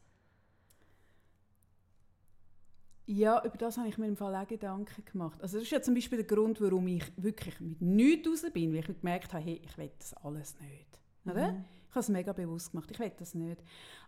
Ja, 3.07 3.45
über 3.45 3.59
das 3.59 3.79
habe 3.79 3.89
ich 3.89 3.99
mir 3.99 4.07
im 4.07 4.17
Fall 4.17 4.35
auch 4.35 4.47
Gedanken 4.47 5.05
gemacht. 5.05 5.41
Also 5.43 5.57
das 5.57 5.65
ist 5.65 5.73
ja 5.73 5.83
zum 5.83 5.95
Beispiel 5.95 6.19
der 6.25 6.37
Grund, 6.37 6.61
warum 6.61 6.87
ich 6.87 7.05
wirklich 7.17 7.59
mit 7.61 7.81
nichts 7.81 8.29
raus 8.29 8.53
bin, 8.53 8.73
weil 8.73 8.81
ich 8.81 9.01
gemerkt 9.01 9.33
habe, 9.33 9.43
hey, 9.43 9.61
ich 9.65 9.77
will 9.77 9.91
das 9.99 10.15
alles 10.15 10.57
nicht. 10.61 11.01
Oder? 11.25 11.53
Mhm. 11.53 11.65
Ich 11.89 11.95
habe 11.95 12.01
es 12.01 12.09
mega 12.09 12.33
bewusst 12.33 12.71
gemacht, 12.71 12.91
ich 12.91 12.99
will 12.99 13.13
das 13.19 13.35
nicht. 13.35 13.63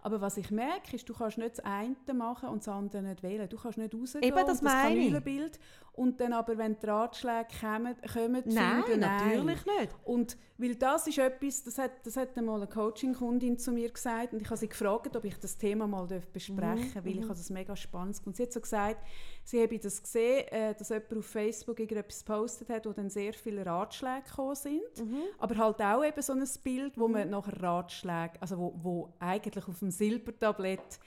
Aber 0.04 0.20
was 0.20 0.36
ich 0.36 0.50
merke, 0.50 0.96
ist, 0.96 1.08
du 1.08 1.14
kannst 1.14 1.38
nicht 1.38 1.58
das 1.58 1.64
eine 1.64 1.96
machen 2.12 2.50
und 2.50 2.58
das 2.58 2.68
andere 2.68 3.02
nicht 3.02 3.22
wählen. 3.22 3.48
Du 3.48 3.56
kannst 3.56 3.78
nicht 3.78 3.94
rausgehen 3.94 4.22
Eben, 4.22 4.46
das, 4.46 4.60
das 4.60 4.72
Kanülenbild 4.72 5.58
und 5.94 6.20
dann 6.20 6.32
aber, 6.32 6.58
wenn 6.58 6.76
die 6.78 6.86
Ratschläge 6.86 7.46
kommen, 7.60 7.94
kommen 8.12 8.42
nein, 8.46 8.82
finden, 8.84 9.00
natürlich 9.00 9.64
nein. 9.64 9.76
nicht. 9.80 9.94
Und 10.04 10.36
weil 10.58 10.74
das 10.76 11.06
ist 11.06 11.18
etwas, 11.18 11.62
das 11.64 11.78
hat, 11.78 11.92
das 12.04 12.16
hat 12.16 12.36
einmal 12.36 12.56
eine 12.56 12.68
Coaching-Kundin 12.68 13.58
zu 13.58 13.72
mir 13.72 13.90
gesagt 13.90 14.32
und 14.32 14.40
ich 14.40 14.46
habe 14.46 14.56
sie 14.56 14.68
gefragt, 14.68 15.16
ob 15.16 15.24
ich 15.24 15.38
das 15.38 15.56
Thema 15.56 15.86
mal 15.86 16.06
besprechen 16.32 16.56
darf, 16.56 16.94
mhm. 16.94 17.04
weil 17.04 17.12
ich 17.12 17.20
mhm. 17.20 17.24
habe 17.24 17.34
das 17.34 17.50
mega 17.50 17.74
spannend 17.76 18.20
und 18.24 18.36
sie 18.36 18.44
hat 18.44 18.52
so 18.52 18.60
gesagt, 18.60 19.04
sie 19.42 19.62
habe 19.62 19.78
das 19.78 20.02
gesehen, 20.02 20.46
äh, 20.48 20.74
dass 20.74 20.90
jemand 20.90 21.16
auf 21.16 21.26
Facebook 21.26 21.80
irgendetwas 21.80 22.24
gepostet 22.24 22.68
hat, 22.70 22.86
wo 22.86 22.92
dann 22.92 23.10
sehr 23.10 23.32
viele 23.32 23.66
Ratschläge 23.66 24.22
gekommen 24.22 24.54
sind, 24.54 24.82
mhm. 24.98 25.22
aber 25.38 25.56
halt 25.56 25.80
auch 25.80 26.04
eben 26.04 26.22
so 26.22 26.32
ein 26.32 26.44
Bild, 26.62 26.98
wo 26.98 27.08
mhm. 27.08 27.12
man 27.14 27.30
nachher 27.30 27.62
Ratschläge, 27.62 28.40
also 28.40 28.58
wo, 28.58 28.74
wo 28.82 29.14
eigentlich 29.18 29.66
auf 29.66 29.78
dem 29.80 29.90
Silbertablett 29.96 31.00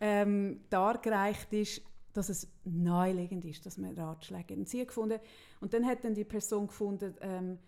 ähm, 0.00 0.60
dargereicht 0.70 1.52
ist, 1.52 1.82
dass 2.12 2.28
es 2.28 2.48
naheliegend 2.64 3.44
ist, 3.44 3.64
dass 3.66 3.78
man 3.78 3.94
Ratschläge 3.94 4.54
und 4.54 4.68
sie 4.68 4.84
gefunden 4.84 5.20
und 5.60 5.72
dann 5.72 5.86
hat 5.86 6.04
dann 6.04 6.14
die 6.14 6.24
Person 6.24 6.66
gefunden, 6.66 7.14
ähm, 7.20 7.58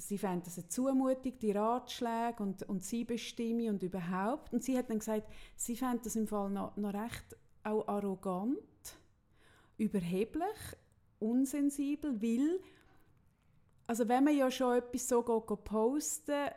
sie 0.00 0.18
fand 0.18 0.46
das 0.46 0.58
eine 0.58 0.68
Zumutung, 0.68 1.38
die 1.38 1.52
Ratschläge 1.52 2.42
und, 2.42 2.62
und 2.64 2.82
sie 2.82 3.04
bestimme 3.04 3.68
und 3.68 3.82
überhaupt. 3.82 4.52
Und 4.52 4.64
sie 4.64 4.76
hat 4.76 4.90
dann 4.90 4.98
gesagt, 4.98 5.30
sie 5.56 5.76
fand 5.76 6.04
das 6.06 6.16
im 6.16 6.26
Fall 6.26 6.50
noch, 6.50 6.76
noch 6.76 6.94
recht 6.94 7.36
auch 7.62 7.86
arrogant, 7.86 8.58
überheblich, 9.76 10.56
unsensibel, 11.18 12.20
weil 12.20 12.60
also 13.86 14.08
wenn 14.08 14.24
man 14.24 14.36
ja 14.36 14.50
schon 14.50 14.78
etwas 14.78 15.08
so 15.08 15.22
posten 15.22 16.48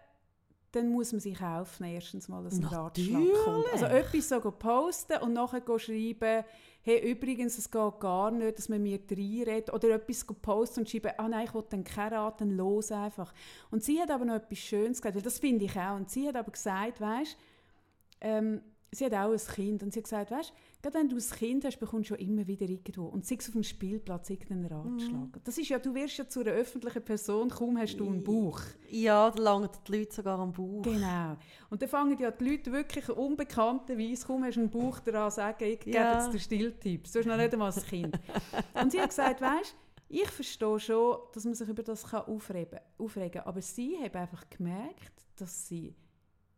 dann 0.73 0.89
muss 0.89 1.11
man 1.11 1.21
sich 1.21 1.37
kaufen, 1.37 1.85
erstens 1.85 2.27
mal, 2.27 2.43
dass 2.43 2.55
ein 2.55 2.63
Ratschlag 2.65 3.21
kommt. 3.45 3.71
Also 3.71 3.85
etwas 3.85 4.29
so 4.29 4.39
posten 4.51 5.21
und 5.21 5.33
nachher 5.33 5.61
schreiben, 5.77 6.43
hey, 6.81 7.11
übrigens, 7.11 7.59
es 7.59 7.69
geht 7.69 7.99
gar 7.99 8.31
nicht, 8.31 8.57
dass 8.57 8.69
man 8.69 8.81
mir 8.81 8.99
reinredet 9.09 9.71
oder 9.71 9.91
etwas 9.91 10.25
posten 10.25 10.81
und 10.81 10.89
schreiben, 10.89 11.11
ah 11.17 11.29
nein, 11.29 11.45
ich 11.45 11.53
will 11.53 11.63
dann 11.69 11.83
keine 11.83 12.15
Rat, 12.15 12.41
dann 12.41 12.57
los 12.57 12.91
einfach. 12.91 13.33
Und 13.69 13.83
sie 13.83 14.01
hat 14.01 14.09
aber 14.09 14.25
noch 14.25 14.35
etwas 14.35 14.57
Schönes 14.57 14.99
gesagt, 14.99 15.15
weil 15.15 15.21
das 15.21 15.37
finde 15.37 15.65
ich 15.65 15.77
auch. 15.77 15.95
Und 15.95 16.09
sie 16.09 16.27
hat 16.27 16.35
aber 16.35 16.51
gesagt, 16.51 16.99
weißt, 16.99 17.37
ähm, 18.21 18.61
sie 18.93 19.05
hat 19.05 19.13
auch 19.13 19.31
ein 19.31 19.37
Kind 19.37 19.83
und 19.83 19.93
sie 19.93 19.99
hat 19.99 20.03
gesagt, 20.03 20.31
weißt, 20.31 20.53
gerade 20.81 20.97
wenn 20.97 21.09
du 21.09 21.15
ein 21.15 21.37
Kind 21.37 21.65
hast, 21.65 21.79
bekommst 21.79 22.09
du 22.09 22.15
schon 22.15 22.25
immer 22.25 22.45
wieder 22.47 22.67
irgendwo 22.67 23.05
und 23.05 23.25
sei 23.25 23.35
es 23.39 23.47
auf 23.47 23.53
dem 23.53 23.63
Spielplatz 23.63 24.29
irgendeinen 24.29 24.65
Ratschlag. 24.65 25.35
Mhm. 25.35 25.41
Das 25.43 25.57
ist 25.57 25.69
ja, 25.69 25.79
du 25.79 25.93
wirst 25.93 26.17
ja 26.17 26.27
zu 26.27 26.41
einer 26.41 26.51
öffentlichen 26.51 27.03
Person, 27.03 27.49
kaum 27.49 27.77
hast 27.77 27.97
du 27.97 28.07
einen 28.07 28.23
Bauch. 28.23 28.61
Ja, 28.89 29.31
da 29.31 29.41
langen 29.41 29.69
die 29.87 29.97
Leute 29.97 30.15
sogar 30.15 30.39
am 30.39 30.51
Bauch. 30.51 30.81
Genau. 30.83 31.37
Und 31.69 31.81
dann 31.81 31.89
fangen 31.89 32.17
ja 32.19 32.31
die 32.31 32.49
Leute 32.49 32.71
wirklich 32.71 33.09
unbekannterweise, 33.09 34.25
kaum 34.25 34.43
hast 34.43 34.55
du 34.55 34.61
einen 34.61 34.69
Bauch 34.69 34.99
daran 34.99 35.31
sagen, 35.31 35.63
ich 35.65 35.79
gebe 35.79 35.97
ja. 35.97 36.15
jetzt 36.15 36.33
den 36.33 36.39
Stilltipp. 36.39 37.11
Du 37.11 37.19
hast 37.19 37.25
noch 37.25 37.37
nicht 37.37 37.53
einmal 37.53 37.71
ein 37.71 37.83
Kind. 37.83 38.19
und 38.81 38.91
sie 38.91 38.99
hat 38.99 39.09
gesagt, 39.09 39.41
weißt, 39.41 39.75
ich 40.09 40.29
verstehe 40.29 40.79
schon, 40.79 41.17
dass 41.33 41.43
man 41.43 41.55
sich 41.55 41.67
über 41.67 41.81
das 41.81 42.13
aufregen 42.13 42.79
kann, 42.97 43.41
aber 43.45 43.61
sie 43.61 43.97
hat 43.99 44.15
einfach 44.15 44.43
gemerkt, 44.49 45.25
dass 45.35 45.67
sie 45.67 45.95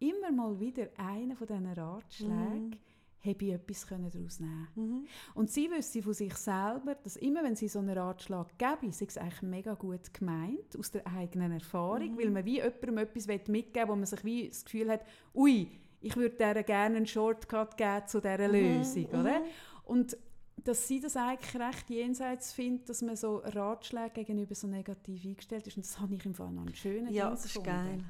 immer 0.10 0.32
mal 0.32 0.60
wieder 0.60 0.88
einen 0.98 1.36
von 1.36 1.48
diesen 1.48 1.68
Ratschlägen 1.68 2.70
mhm 2.70 2.78
habe 3.26 3.46
ich 3.46 3.54
etwas 3.54 3.88
daraus 3.88 4.40
nehmen 4.40 4.68
mhm. 4.76 5.06
Und 5.34 5.50
sie 5.50 5.70
wüsste 5.70 6.02
von 6.02 6.14
sich 6.14 6.36
selber, 6.36 6.96
dass 7.04 7.16
immer, 7.16 7.44
wenn 7.44 7.56
sie 7.56 7.68
so 7.68 7.80
einen 7.80 7.98
Ratschlag 7.98 8.58
geben, 8.58 8.92
sei 8.92 9.06
es 9.06 9.18
eigentlich 9.18 9.42
mega 9.42 9.74
gut 9.74 10.14
gemeint, 10.14 10.78
aus 10.78 10.92
der 10.92 11.06
eigenen 11.08 11.52
Erfahrung, 11.52 12.14
mhm. 12.14 12.18
weil 12.20 12.30
man 12.30 12.46
wie 12.46 12.58
jemandem 12.58 12.98
etwas 13.00 13.28
mitgeben 13.28 13.74
will, 13.74 13.88
wo 13.88 13.96
man 13.96 14.06
sich 14.06 14.24
wie 14.24 14.48
das 14.48 14.66
Gefühl 14.66 14.92
hat, 14.92 15.06
ui, 15.34 15.68
ich 16.02 16.16
würde 16.16 16.36
der 16.36 16.64
gerne 16.64 16.98
einen 16.98 17.08
Shortcut 17.08 17.78
geben 17.78 18.08
zu 18.08 18.22
dieser 18.22 18.48
mhm. 18.48 18.54
Lösung, 18.54 19.06
oder? 19.08 19.40
Mhm. 19.40 19.46
Und 19.86 20.18
dass 20.64 20.88
sie 20.88 21.00
das 21.00 21.16
eigentlich 21.16 21.62
recht 21.62 21.90
jenseits 21.90 22.54
findet, 22.54 22.90
dass 22.90 23.02
man 23.02 23.16
so 23.16 23.38
Ratschläge 23.38 24.12
gegenüber 24.14 24.56
so 24.56 24.68
negativ 24.68 25.24
eingestellt 25.24 25.68
ist. 25.68 25.78
Und 25.78 25.86
das 25.86 26.00
habe 26.00 26.16
ich 26.16 26.26
im 26.26 26.34
Fall 26.34 26.52
noch 26.52 26.66
einen 26.66 26.76
schönen 26.76 27.14
Ja, 27.14 27.30
das 27.30 27.46
ist 27.46 27.56
gefunden. 27.56 27.70
geil. 27.70 28.04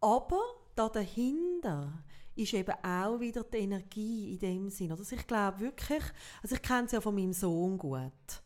Aber 0.00 0.40
da 0.74 0.88
dahinter 0.88 2.02
ist 2.36 2.54
eben 2.54 2.74
auch 2.82 3.20
wieder 3.20 3.44
die 3.44 3.58
Energie 3.58 4.32
in 4.32 4.38
dem 4.38 4.70
Sinn. 4.70 4.90
Also 4.90 5.14
ich 5.14 5.26
glaube 5.26 5.60
wirklich, 5.60 6.02
also 6.42 6.54
ich 6.54 6.62
kenne 6.62 6.86
es 6.86 6.92
ja 6.92 7.00
von 7.00 7.14
meinem 7.14 7.32
Sohn 7.32 7.76
gut. 7.76 8.42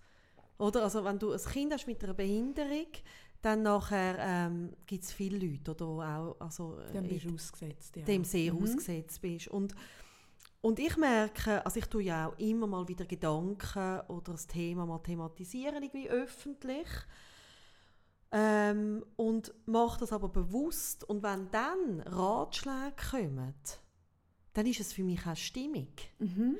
Oder? 0.58 0.82
Also 0.82 1.04
wenn 1.04 1.18
du 1.18 1.32
ein 1.32 1.40
Kind 1.40 1.72
hast 1.72 1.86
mit 1.86 2.02
einer 2.02 2.14
Behinderung, 2.14 2.86
dann 3.42 3.62
nachher 3.62 4.16
ähm, 4.18 4.72
gibt 4.86 5.04
es 5.04 5.12
viele 5.12 5.38
Leute, 5.38 5.72
oder 5.72 5.84
auch, 5.84 6.36
also, 6.40 6.78
äh, 6.78 6.92
dem 6.92 7.08
bist 7.08 7.26
ausgesetzt, 7.26 7.96
ja. 7.96 8.02
dem 8.02 8.24
sehr 8.24 8.54
mhm. 8.54 8.62
ausgesetzt 8.62 9.20
bist. 9.20 9.48
Und, 9.48 9.74
und 10.62 10.78
ich 10.78 10.96
merke, 10.96 11.64
also 11.64 11.78
ich 11.78 11.86
tue 11.86 12.04
ja 12.04 12.28
auch 12.28 12.38
immer 12.38 12.66
mal 12.66 12.88
wieder 12.88 13.04
Gedanken 13.04 14.00
oder 14.08 14.32
das 14.32 14.46
Thema 14.46 14.86
mal 14.86 14.98
thematisieren, 15.00 15.74
irgendwie 15.74 16.08
öffentlich. 16.08 16.88
Ähm, 18.36 19.04
und 19.14 19.54
mache 19.64 20.00
das 20.00 20.12
aber 20.12 20.28
bewusst. 20.28 21.04
Und 21.04 21.22
wenn 21.22 21.50
dann 21.52 22.00
Ratschläge 22.00 22.96
kommen, 23.10 23.54
dann 24.54 24.66
ist 24.66 24.80
es 24.80 24.92
für 24.92 25.04
mich 25.04 25.24
auch 25.24 25.36
stimmig. 25.36 26.12
Mhm. 26.18 26.56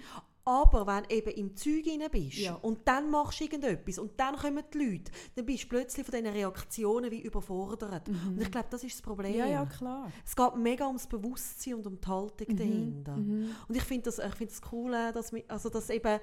Aber 0.47 0.87
wenn 0.87 1.05
du 1.05 1.15
eben 1.15 1.31
im 1.31 1.57
Zeug 1.57 1.87
rein 1.87 2.07
bist 2.13 2.37
ja. 2.37 2.55
und 2.55 2.87
dann 2.87 3.11
machst 3.11 3.41
du 3.41 3.45
irgendetwas 3.45 3.99
und 3.99 4.21
dann 4.21 4.37
kommen 4.37 4.63
die 4.73 4.79
Leute, 4.79 5.11
dann 5.35 5.47
bist 5.47 5.65
du 5.65 5.69
plötzlich 5.69 6.07
von 6.07 6.15
diesen 6.15 6.33
Reaktionen 6.33 7.11
wie 7.11 7.23
überfordert. 7.23 8.07
Mhm. 8.09 8.29
Und 8.29 8.43
ich 8.43 8.51
glaube, 8.51 8.69
das 8.71 8.85
ist 8.85 8.95
das 8.95 9.03
Problem. 9.03 9.35
Ja, 9.35 9.47
ja, 9.47 9.65
klar. 9.65 10.13
Es 10.25 10.37
geht 10.37 10.57
mega 10.57 10.87
ums 10.87 11.07
Bewusstsein 11.07 11.75
und 11.75 11.87
um 11.87 11.99
die 11.99 12.07
Haltung 12.07 12.47
mhm. 12.49 12.57
dahinter. 12.57 13.17
Mhm. 13.17 13.51
Und 13.67 13.75
ich 13.75 13.83
finde 13.83 14.05
das, 14.05 14.21
find 14.37 14.51
das 14.51 14.61
cool, 14.71 14.93
dass, 14.93 15.33
also, 15.49 15.71
dass 15.71 15.89
eben 15.89 16.21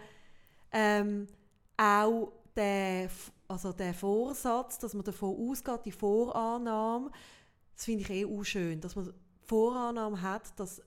ähm, 0.71 1.27
auch 1.77 2.31
der, 2.55 3.09
also 3.47 3.71
der 3.73 3.93
Vorsatz, 3.93 4.79
dass 4.79 4.93
man 4.93 5.03
davon 5.03 5.49
ausgeht, 5.49 5.81
die 5.85 5.91
Vorannahme, 5.91 7.11
das 7.75 7.85
finde 7.85 8.03
ich 8.03 8.09
eh 8.09 8.25
auch 8.25 8.43
schön, 8.43 8.79
dass 8.81 8.95
man 8.95 9.13
Vorannahme 9.41 10.21
hat, 10.21 10.59
dass 10.59 10.81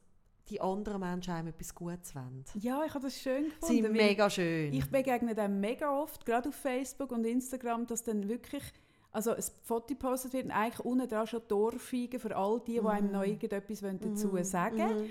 die 0.49 0.61
anderen 0.61 1.01
Menschen 1.01 1.33
einem 1.33 1.49
etwas 1.49 1.75
Gutes 1.75 2.15
wollen. 2.15 2.45
Ja, 2.55 2.85
ich 2.85 2.93
habe 2.93 3.05
das 3.05 3.19
schön 3.19 3.45
gefunden. 3.45 3.83
Sind 3.83 3.93
mega 3.93 4.29
schön. 4.29 4.73
Ich 4.75 4.91
begegne 4.91 5.35
dem 5.35 5.61
mega 5.61 5.91
oft, 5.91 6.27
gerade 6.27 6.51
auf 6.51 6.55
Facebook 6.55 7.13
und 7.13 7.25
Instagram, 7.25 7.87
dass 7.87 8.03
dann 8.03 8.29
wirklich 8.29 8.63
also 9.11 9.31
ein 9.31 9.45
Foto 9.63 9.87
gepostet 9.87 10.33
wird 10.33 10.47
und 10.47 10.51
eigentlich 10.51 10.85
unten 10.85 11.09
dran 11.09 11.27
schon 11.27 11.47
Torfeigen 11.47 12.19
für 12.19 12.37
all 12.37 12.61
die, 12.67 12.81
die 12.81 12.87
einem 12.87 13.13
noch 13.13 13.23
irgendetwas 13.23 13.81
dazu 13.81 14.29
mhm. 14.29 14.45
sagen 14.45 14.79
wollen. 14.79 15.11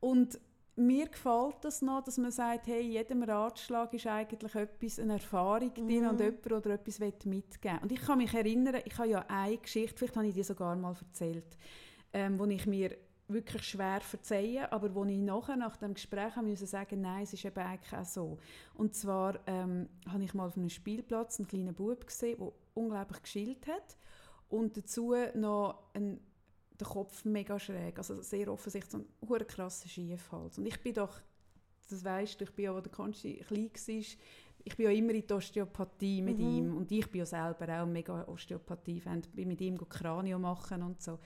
Und 0.00 0.40
mir 0.76 1.06
gefällt 1.06 1.56
das 1.62 1.82
noch, 1.82 2.02
dass 2.02 2.16
man 2.18 2.30
sagt, 2.30 2.66
hey, 2.66 2.80
jedem 2.80 3.22
Ratschlag 3.22 3.92
ist 3.92 4.06
eigentlich 4.06 4.54
etwas, 4.54 4.98
eine 4.98 5.14
Erfahrung 5.14 5.70
mhm. 5.76 5.88
drin 5.88 6.06
und 6.06 6.20
jemand 6.20 6.52
oder 6.52 6.70
etwas 6.70 6.98
mitgeben 6.98 7.78
Und 7.82 7.92
ich 7.92 8.00
kann 8.00 8.18
mich 8.18 8.32
erinnern, 8.32 8.80
ich 8.84 8.96
habe 8.96 9.08
ja 9.08 9.24
eine 9.28 9.58
Geschichte, 9.58 9.96
vielleicht 9.98 10.16
habe 10.16 10.26
ich 10.26 10.34
die 10.34 10.42
sogar 10.42 10.74
mal 10.76 10.94
erzählt, 10.98 11.58
ähm, 12.12 12.38
wo 12.38 12.46
ich 12.46 12.66
mir 12.66 12.96
wirklich 13.28 13.62
schwer 13.64 14.00
verzeihen, 14.00 14.66
aber 14.70 14.94
wo 14.94 15.04
ich 15.04 15.18
nachher 15.18 15.56
nach 15.56 15.76
dem 15.76 15.94
Gespräch 15.94 16.36
musste 16.36 16.66
sagen, 16.66 17.00
nein, 17.00 17.22
es 17.22 17.32
ist 17.32 17.44
eben 17.44 17.58
eigentlich 17.58 17.92
auch 17.92 18.04
so. 18.04 18.38
Und 18.74 18.94
zwar 18.94 19.38
ähm, 19.46 19.88
habe 20.10 20.24
ich 20.24 20.34
mal 20.34 20.46
auf 20.46 20.56
einem 20.56 20.68
Spielplatz 20.68 21.38
einen 21.38 21.48
kleinen 21.48 21.74
Bub 21.74 22.06
gesehen, 22.06 22.38
der 22.38 22.52
unglaublich 22.74 23.22
geschillt 23.22 23.66
hat 23.66 23.96
und 24.48 24.76
dazu 24.76 25.14
noch 25.34 25.78
ein, 25.94 26.20
der 26.78 26.86
Kopf 26.86 27.24
mega 27.24 27.58
schräg, 27.58 27.98
also 27.98 28.20
sehr 28.22 28.48
offensichtlich 28.48 28.90
so 28.90 28.98
ein 28.98 29.28
hoher 29.28 29.44
krasser 29.44 29.88
Schiefhals. 29.88 30.58
Und 30.58 30.66
ich 30.66 30.80
bin 30.80 30.94
doch, 30.94 31.20
das 31.88 32.04
weißt 32.04 32.40
du, 32.40 32.44
ich 32.44 32.52
bin 32.52 32.64
ja, 32.66 32.74
wo 32.74 32.80
der 32.80 32.92
Konsti 32.92 33.44
klein 33.46 33.70
war, 33.70 34.04
ich 34.64 34.76
bin 34.76 34.86
ja 34.86 34.92
immer 34.92 35.12
in 35.12 35.26
die 35.26 35.32
Osteopathie 35.32 36.22
mit 36.22 36.38
mhm. 36.38 36.48
ihm 36.48 36.76
und 36.76 36.92
ich 36.92 37.10
bin 37.10 37.20
ja 37.20 37.26
selber 37.26 37.82
auch 37.82 37.86
mega 37.86 38.24
Osteopathie-Fan, 38.28 39.22
bin 39.34 39.48
mit 39.48 39.60
ihm 39.60 39.76
Kranio 39.88 40.38
machen 40.38 40.82
und 40.82 41.02
so. 41.02 41.18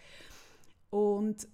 Und 0.90 1.47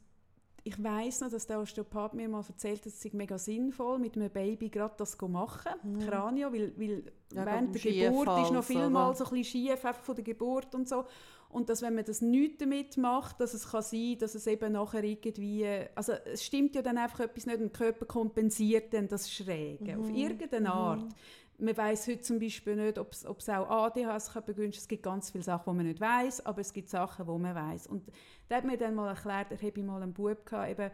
ich 0.65 0.83
weiß 0.83 1.23
noch, 1.23 1.31
dass 1.31 1.47
der 1.47 1.61
Osteopath 1.61 2.15
mir 2.15 2.29
mal 2.29 2.45
erzählt 2.47 2.81
hat, 2.81 2.87
es 2.87 3.01
sei 3.01 3.11
mega 3.13 3.37
sinnvoll, 3.37 3.99
mit 3.99 4.17
einem 4.17 4.31
Baby 4.31 4.69
gerade 4.69 4.95
das 4.97 5.17
zu 5.17 5.29
machen, 5.29 5.73
mhm. 5.83 5.99
Kranio, 6.01 6.53
weil, 6.53 6.73
weil 6.79 7.05
ja, 7.35 7.47
während 7.47 7.75
der 7.75 7.93
Geburt 7.93 8.43
ist 8.43 8.53
noch 8.53 8.65
vielmal 8.65 9.15
so 9.17 9.25
ein 9.25 9.31
bisschen 9.31 9.45
schief, 9.45 9.85
einfach 9.85 10.03
von 10.03 10.15
der 10.15 10.25
Geburt 10.25 10.75
und 10.75 10.89
so. 10.89 11.05
Und 11.49 11.69
dass, 11.69 11.83
wenn 11.83 11.95
man 11.95 12.05
das 12.05 12.23
nicht 12.23 12.63
damit 12.63 12.97
macht, 12.97 13.41
dass 13.41 13.53
es 13.53 13.71
kann 13.71 13.83
sein 13.83 14.17
dass 14.19 14.35
es 14.35 14.47
eben 14.47 14.73
nachher 14.73 15.05
irgendwie, 15.05 15.67
also 15.95 16.13
es 16.13 16.45
stimmt 16.45 16.75
ja 16.75 16.83
dann 16.83 16.97
einfach 16.97 17.21
etwas 17.21 17.45
nicht, 17.45 17.61
und 17.61 17.77
der 17.77 17.87
Körper 17.87 18.07
kompensiert 18.07 18.95
dann 18.95 19.09
das 19.09 19.31
Schräge, 19.31 19.99
auf 19.99 20.09
irgendeine 20.09 20.73
Art. 20.73 21.15
Man 21.59 21.77
weiß 21.77 22.09
heute 22.09 22.23
zum 22.23 22.39
Beispiel 22.39 22.77
nicht, 22.77 22.99
ob 22.99 23.13
es 23.13 23.25
auch 23.25 23.69
ADHS 23.71 24.33
kann 24.33 24.45
begünstigen 24.45 24.83
Es 24.83 24.89
gibt 24.89 25.03
ganz 25.03 25.31
viele 25.31 25.45
Sachen, 25.45 25.73
die 25.73 25.77
man 25.77 25.87
nicht 25.87 26.01
weiß, 26.01 26.45
aber 26.47 26.61
es 26.61 26.73
gibt 26.73 26.89
Sachen, 26.89 27.27
die 27.27 27.39
man 27.39 27.55
weiß. 27.55 27.87
Und 27.87 28.11
da 28.49 28.57
hat 28.57 28.65
mir 28.65 28.77
dann 28.77 28.95
mal 28.95 29.09
erklärt, 29.09 29.53
da 29.53 29.57
habe 29.57 29.67
ich 29.69 29.85
mal 29.85 30.03
einen 30.03 30.13
Bub 30.13 30.45
gehabt, 30.45 30.71
eben, 30.71 30.91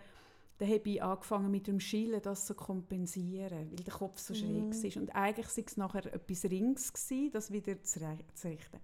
da 0.58 0.66
habe 0.66 0.90
ich 0.90 1.02
angefangen 1.02 1.50
mit 1.50 1.68
dem 1.68 1.78
Schillen 1.78 2.20
das 2.20 2.44
zu 2.44 2.54
kompensieren, 2.54 3.70
weil 3.70 3.84
der 3.84 3.94
Kopf 3.94 4.18
so 4.18 4.34
schräg 4.34 4.64
mm. 4.64 4.70
ist. 4.72 4.96
Und 4.96 5.14
eigentlich 5.14 5.46
war 5.46 5.64
es 5.64 5.76
nachher 5.76 6.12
etwas 6.12 6.44
Rings, 6.44 6.92
gewesen, 6.92 7.30
das 7.30 7.52
wieder 7.52 7.80
zu, 7.84 8.00
richten. 8.00 8.80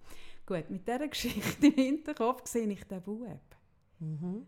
Gut, 0.47 0.71
mit 0.71 0.87
dieser 0.87 1.09
Geschichte 1.09 1.67
im 1.67 1.75
Hinterkopf 1.75 2.47
sehe 2.47 2.69
ich 2.69 2.85
den 2.85 3.03
Bub. 3.03 3.29
Mhm. 3.99 4.47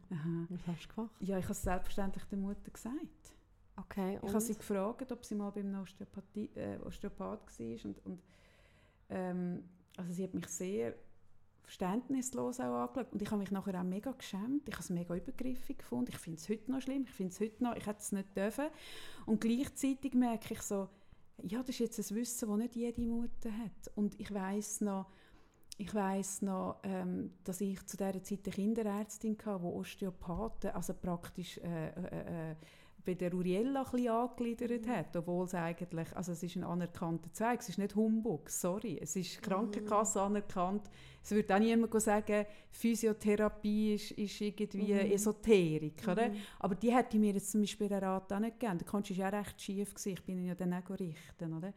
Was 0.48 0.66
hast 0.66 0.84
du 0.84 0.94
gemacht? 0.94 1.14
Ja, 1.20 1.38
ich 1.38 1.44
habe 1.44 1.52
es 1.52 1.62
selbstverständlich 1.62 2.24
der 2.24 2.38
Mutter 2.38 2.70
gesagt. 2.70 3.35
Okay, 3.76 4.18
ich 4.22 4.28
habe 4.28 4.40
sie 4.40 4.54
gefragt, 4.54 5.12
ob 5.12 5.24
sie 5.24 5.34
mal 5.34 5.50
beim 5.50 5.74
Osteopathie, 5.74 6.50
äh, 6.54 6.78
Osteopath 6.84 7.40
war. 7.58 7.84
Und, 7.84 8.06
und, 8.06 8.22
ähm, 9.10 9.64
also 9.96 10.12
sie 10.12 10.24
hat 10.24 10.34
mich 10.34 10.48
sehr 10.48 10.94
verständnislos 11.62 12.60
auch 12.60 12.74
angeschaut. 12.74 13.12
Und 13.12 13.20
ich 13.20 13.30
habe 13.30 13.40
mich 13.40 13.50
nachher 13.50 13.78
auch 13.78 13.84
mega 13.84 14.12
geschämt. 14.12 14.68
Ich 14.68 14.74
habe 14.74 14.82
es 14.82 14.90
mega 14.90 15.14
übergriffig 15.14 15.78
gefunden. 15.78 16.10
Ich 16.10 16.18
finde 16.18 16.38
es 16.38 16.48
heute 16.48 16.70
noch 16.70 16.80
schlimm. 16.80 17.04
Ich 17.06 17.14
finde 17.14 17.32
es 17.32 17.40
heute 17.40 17.62
noch, 17.62 17.76
ich 17.76 17.86
hätte 17.86 18.00
es 18.00 18.12
nicht 18.12 18.36
dürfen. 18.36 18.66
Und 19.26 19.40
gleichzeitig 19.40 20.14
merke 20.14 20.54
ich 20.54 20.62
so, 20.62 20.88
ja, 21.42 21.58
das 21.60 21.70
ist 21.70 21.78
jetzt 21.80 22.10
ein 22.10 22.16
Wissen, 22.16 22.48
das 22.48 22.58
nicht 22.58 22.76
jede 22.76 23.02
Mutter 23.02 23.50
hat. 23.50 23.92
Und 23.94 24.18
ich 24.18 24.32
weiß 24.32 24.80
noch, 24.82 25.06
ich 25.76 25.94
weiß 25.94 26.42
noch, 26.42 26.78
ähm, 26.84 27.32
dass 27.44 27.60
ich 27.60 27.84
zu 27.86 27.98
dieser 27.98 28.22
Zeit 28.22 28.40
eine 28.44 28.54
Kinderärztin 28.54 29.36
hatte, 29.44 29.60
die 29.60 29.66
Osteopathen, 29.66 30.70
also 30.70 30.94
praktisch 30.94 31.58
äh, 31.58 31.88
äh, 31.88 32.52
äh 32.52 32.56
bei 33.06 33.14
der 33.14 33.32
Uriella 33.32 33.84
ein 33.84 33.90
bisschen 33.90 34.08
angegliedert 34.08 34.84
mhm. 34.84 34.90
hat, 34.90 35.16
obwohl 35.16 35.46
es 35.46 35.54
eigentlich, 35.54 36.14
also 36.14 36.32
es 36.32 36.42
ist 36.42 36.56
ein 36.56 36.64
anerkannter 36.64 37.32
Zweig, 37.32 37.60
es 37.60 37.68
ist 37.68 37.78
nicht 37.78 37.94
Humbug, 37.94 38.50
sorry, 38.50 38.98
es 39.00 39.14
ist 39.16 39.40
Krankenkasse 39.40 40.18
mhm. 40.18 40.24
anerkannt. 40.26 40.90
Es 41.22 41.30
würde 41.30 41.54
auch 41.54 41.58
niemand 41.58 42.02
sagen, 42.02 42.44
Physiotherapie 42.70 43.94
ist, 43.94 44.10
ist 44.10 44.40
irgendwie 44.40 44.92
mhm. 44.92 45.12
Esoterik, 45.12 46.02
oder? 46.06 46.28
Mhm. 46.28 46.36
Aber 46.58 46.74
die 46.74 46.94
hätte 46.94 47.18
mir 47.18 47.32
jetzt 47.32 47.52
zum 47.52 47.62
Beispiel 47.62 47.88
den 47.88 47.98
Rat 47.98 48.32
auch 48.32 48.38
nicht 48.40 48.60
gegeben. 48.60 48.78
Der 48.78 48.86
Konst 48.86 49.10
war 49.10 49.16
ja 49.16 49.28
recht 49.28 49.60
schief, 49.60 49.94
gewesen. 49.94 50.12
ich 50.12 50.24
bin 50.24 50.38
ihn 50.38 50.46
ja 50.48 50.54
dann 50.54 50.74
auch 50.74 50.90
richten, 50.98 51.52
oder? 51.54 51.72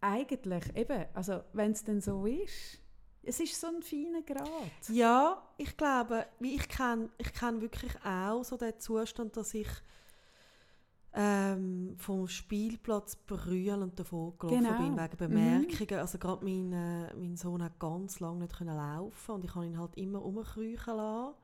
Eigentlich, 0.00 0.76
eben, 0.76 1.06
also 1.14 1.40
wenn 1.54 1.72
es 1.72 1.82
denn 1.82 2.00
so 2.00 2.26
ist, 2.26 2.78
es 3.26 3.40
ist 3.40 3.60
so 3.60 3.66
ein 3.66 3.82
feiner 3.82 4.22
Grad. 4.22 4.48
Ja, 4.88 5.42
ich 5.56 5.76
glaube, 5.76 6.26
ich 6.40 6.68
kenne 6.68 7.10
ich 7.18 7.32
kenn 7.32 7.60
wirklich 7.60 7.92
auch 8.04 8.44
so 8.44 8.56
den 8.56 8.78
Zustand, 8.78 9.36
dass 9.36 9.54
ich 9.54 9.68
ähm, 11.18 11.94
vom 11.96 12.28
Spielplatz 12.28 13.16
brüllend 13.16 13.98
davon 13.98 14.34
gelaufen 14.38 14.64
genau. 14.64 14.78
bin, 14.78 14.96
wegen 14.96 15.16
Bemerkungen. 15.16 15.88
Mhm. 15.90 15.98
Also 15.98 16.18
gerade 16.18 16.44
mein, 16.44 16.72
äh, 16.72 17.14
mein 17.14 17.36
Sohn 17.36 17.62
hat 17.62 17.78
ganz 17.78 18.20
lange 18.20 18.40
nicht 18.40 18.56
können 18.56 18.76
laufen 18.76 19.32
und 19.32 19.44
ich 19.44 19.54
habe 19.54 19.66
ihn 19.66 19.78
halt 19.78 19.96
immer 19.96 20.18
rumkriechen 20.18 20.96
lassen. 20.96 21.34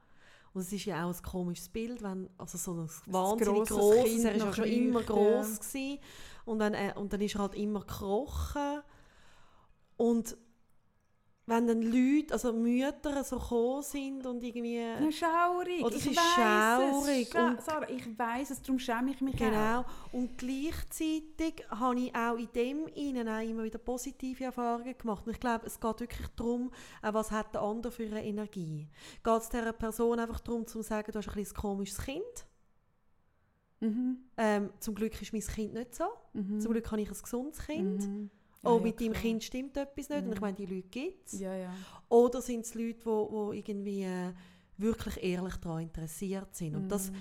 Und 0.54 0.60
es 0.60 0.70
ist 0.70 0.84
ja 0.84 1.06
auch 1.06 1.14
ein 1.14 1.22
komisches 1.22 1.70
Bild, 1.70 2.02
wenn 2.02 2.28
also 2.36 2.58
so 2.58 2.74
ein 2.74 2.90
wahnsinnig 3.06 3.66
grosses, 3.66 4.24
er 4.24 4.38
war 4.38 4.46
ja 4.46 4.52
schon 4.52 4.64
immer 4.64 5.02
gross 5.02 5.72
ja. 5.72 5.96
und 6.44 6.58
dann, 6.58 6.74
äh, 6.74 6.92
und 6.94 7.10
dann 7.10 7.22
ist 7.22 7.34
er 7.34 7.40
halt 7.40 7.54
immer 7.54 7.80
gekrochen 7.80 8.82
und 9.96 10.36
wenn 11.46 11.66
dann 11.66 11.82
Leute, 11.82 12.34
also 12.34 12.52
Mütter 12.52 13.24
so 13.24 13.38
gekommen 13.38 13.82
sind 13.82 14.24
und 14.26 14.42
irgendwie... 14.44 14.76
Ja, 14.76 15.10
schaurig. 15.10 15.84
Oder 15.84 15.96
ich 15.96 16.06
ist 16.06 16.14
schaurig. 16.14 17.34
Es. 17.34 17.34
Und 17.34 17.62
Sarah, 17.62 17.88
ich 17.88 18.16
weiß 18.16 18.50
es, 18.50 18.62
darum 18.62 18.78
schäme 18.78 19.10
ich 19.10 19.20
mich 19.20 19.36
Genau. 19.36 19.80
Auch. 19.80 19.84
Und 20.12 20.38
gleichzeitig 20.38 21.64
habe 21.68 21.98
ich 21.98 22.14
auch 22.14 22.36
in 22.36 22.48
dem 22.54 22.86
Innen 22.88 23.28
auch 23.28 23.42
immer 23.42 23.64
wieder 23.64 23.78
positive 23.78 24.44
Erfahrungen 24.44 24.96
gemacht. 24.96 25.26
Und 25.26 25.32
ich 25.32 25.40
glaube, 25.40 25.66
es 25.66 25.80
geht 25.80 26.00
wirklich 26.00 26.28
darum, 26.36 26.70
was 27.02 27.32
hat 27.32 27.54
der 27.54 27.62
andere 27.62 27.92
für 27.92 28.04
eine 28.04 28.24
Energie. 28.24 28.88
Geht 29.24 29.42
es 29.42 29.48
dieser 29.48 29.72
Person 29.72 30.20
einfach 30.20 30.40
darum, 30.40 30.64
zu 30.66 30.80
sagen, 30.82 31.10
du 31.10 31.18
hast 31.18 31.28
ein, 31.28 31.38
ein 31.38 31.54
komisches 31.54 31.98
Kind? 31.98 32.46
Mhm. 33.80 34.18
Ähm, 34.36 34.70
zum 34.78 34.94
Glück 34.94 35.20
ist 35.20 35.32
mein 35.32 35.42
Kind 35.42 35.74
nicht 35.74 35.92
so. 35.96 36.04
Mhm. 36.34 36.60
Zum 36.60 36.70
Glück 36.70 36.88
habe 36.92 37.00
ich 37.02 37.08
ein 37.08 37.20
gesundes 37.20 37.58
Kind. 37.66 38.06
Mhm 38.06 38.30
oh, 38.64 38.76
ja, 38.76 38.82
mit 38.82 39.00
deinem 39.00 39.12
Kind 39.12 39.42
stimmt 39.42 39.76
etwas 39.76 40.08
nicht. 40.08 40.22
Mhm. 40.22 40.28
Und 40.28 40.34
ich 40.34 40.40
meine, 40.40 40.56
die 40.56 40.66
Leute 40.66 40.88
gibt 40.88 41.26
es. 41.28 41.40
Ja, 41.40 41.54
ja. 41.54 41.74
Oder 42.08 42.42
sind 42.42 42.64
es 42.64 42.74
Leute, 42.74 42.94
die 42.94 43.06
wo, 43.06 43.30
wo 43.30 43.52
irgendwie 43.52 44.02
äh, 44.02 44.32
wirklich 44.78 45.22
ehrlich 45.22 45.56
daran 45.56 45.82
interessiert 45.82 46.54
sind. 46.54 46.76
Und 46.76 46.84
mhm. 46.84 46.88
das 46.88 47.12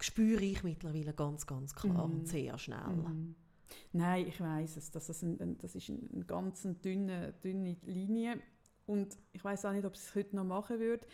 spüre 0.00 0.44
ich 0.44 0.62
mittlerweile 0.62 1.12
ganz, 1.12 1.46
ganz 1.46 1.74
klar 1.74 2.04
und 2.04 2.22
mhm. 2.22 2.26
sehr 2.26 2.58
schnell. 2.58 2.88
Mhm. 2.88 3.34
Nein, 3.92 4.26
ich 4.26 4.40
weiß 4.40 4.76
es. 4.76 4.90
Das 4.90 5.08
ist, 5.08 5.22
ein, 5.22 5.58
das 5.58 5.74
ist 5.74 5.90
eine 5.90 6.24
ganz 6.24 6.66
dünne, 6.84 7.34
dünne 7.42 7.76
Linie. 7.84 8.40
Und 8.86 9.16
ich 9.32 9.42
weiß 9.42 9.64
auch 9.64 9.72
nicht, 9.72 9.84
ob 9.84 9.94
ich 9.94 10.00
es 10.00 10.14
heute 10.14 10.36
noch 10.36 10.44
machen 10.44 10.78
würde. 10.78 11.06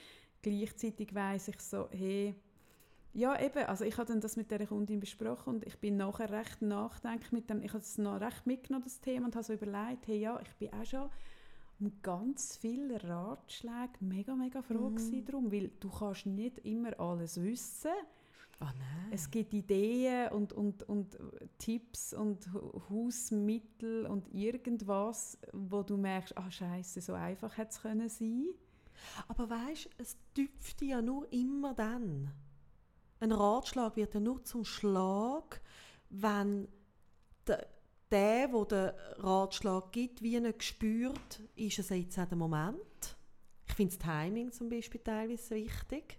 Gleichzeitig 0.42 1.14
weiß 1.14 1.48
ich 1.48 1.60
so, 1.60 1.88
hey, 1.90 2.34
ja, 3.14 3.38
eben. 3.40 3.64
Also 3.66 3.84
ich 3.84 3.96
habe 3.98 4.08
dann 4.10 4.20
das 4.20 4.36
mit 4.36 4.50
der 4.50 4.66
Kundin 4.66 5.00
besprochen 5.00 5.54
und 5.54 5.66
ich 5.66 5.78
bin 5.78 5.96
nachher 5.96 6.30
recht 6.30 6.62
nachdenklich 6.62 7.32
mit 7.32 7.50
dem, 7.50 7.62
ich 7.62 7.72
habe 7.72 7.82
es 7.82 7.98
noch 7.98 8.20
recht 8.20 8.46
mitgenommen, 8.46 8.84
das 8.84 9.00
Thema, 9.00 9.26
und 9.26 9.36
habe 9.36 9.44
so 9.44 9.52
überlegt, 9.52 10.06
hey, 10.06 10.18
ja, 10.18 10.40
ich 10.40 10.54
bin 10.56 10.72
auch 10.72 10.84
schon 10.84 11.10
um 11.80 11.92
ganz 12.00 12.56
viele 12.56 13.02
Ratschläge 13.02 13.98
mega, 14.00 14.34
mega 14.34 14.62
froh 14.62 14.90
mm. 14.90 15.24
darum, 15.24 15.50
weil 15.50 15.70
du 15.80 15.90
kannst 15.90 16.26
nicht 16.26 16.58
immer 16.60 16.98
alles 16.98 17.42
wissen. 17.42 17.90
Oh 18.60 18.66
es 19.10 19.28
gibt 19.28 19.52
Ideen 19.52 20.30
und, 20.30 20.52
und, 20.52 20.84
und 20.84 21.18
Tipps 21.58 22.14
und 22.14 22.48
Hausmittel 22.88 24.06
und 24.06 24.32
irgendwas, 24.32 25.36
wo 25.52 25.82
du 25.82 25.96
merkst, 25.96 26.38
ah 26.38 26.50
Scheiße, 26.50 27.00
so 27.00 27.14
einfach 27.14 27.58
hätte 27.58 27.70
es 27.72 27.82
können 27.82 28.08
sein. 28.08 28.46
Aber 29.26 29.50
weißt, 29.50 29.90
es 29.98 30.16
dürfte 30.36 30.84
ja 30.84 31.02
nur 31.02 31.30
immer 31.32 31.74
dann 31.74 32.30
ein 33.22 33.32
Ratschlag 33.32 33.96
wird 33.96 34.14
ja 34.14 34.20
nur 34.20 34.42
zum 34.44 34.64
Schlag, 34.64 35.60
wenn 36.10 36.68
der, 37.46 37.66
der, 38.10 38.48
der 38.48 38.64
den 38.64 38.90
Ratschlag 39.18 39.92
gibt, 39.92 40.22
wie 40.22 40.38
nicht 40.40 40.62
spürt, 40.64 41.40
ist 41.54 41.78
es 41.78 41.88
jetzt 41.90 42.18
auch 42.18 42.26
der 42.26 42.36
Moment. 42.36 43.16
Ich 43.66 43.74
finde 43.74 43.96
das 43.96 44.04
Timing 44.04 44.52
zum 44.52 44.68
Beispiel 44.68 45.00
teilweise 45.02 45.54
wichtig. 45.54 46.18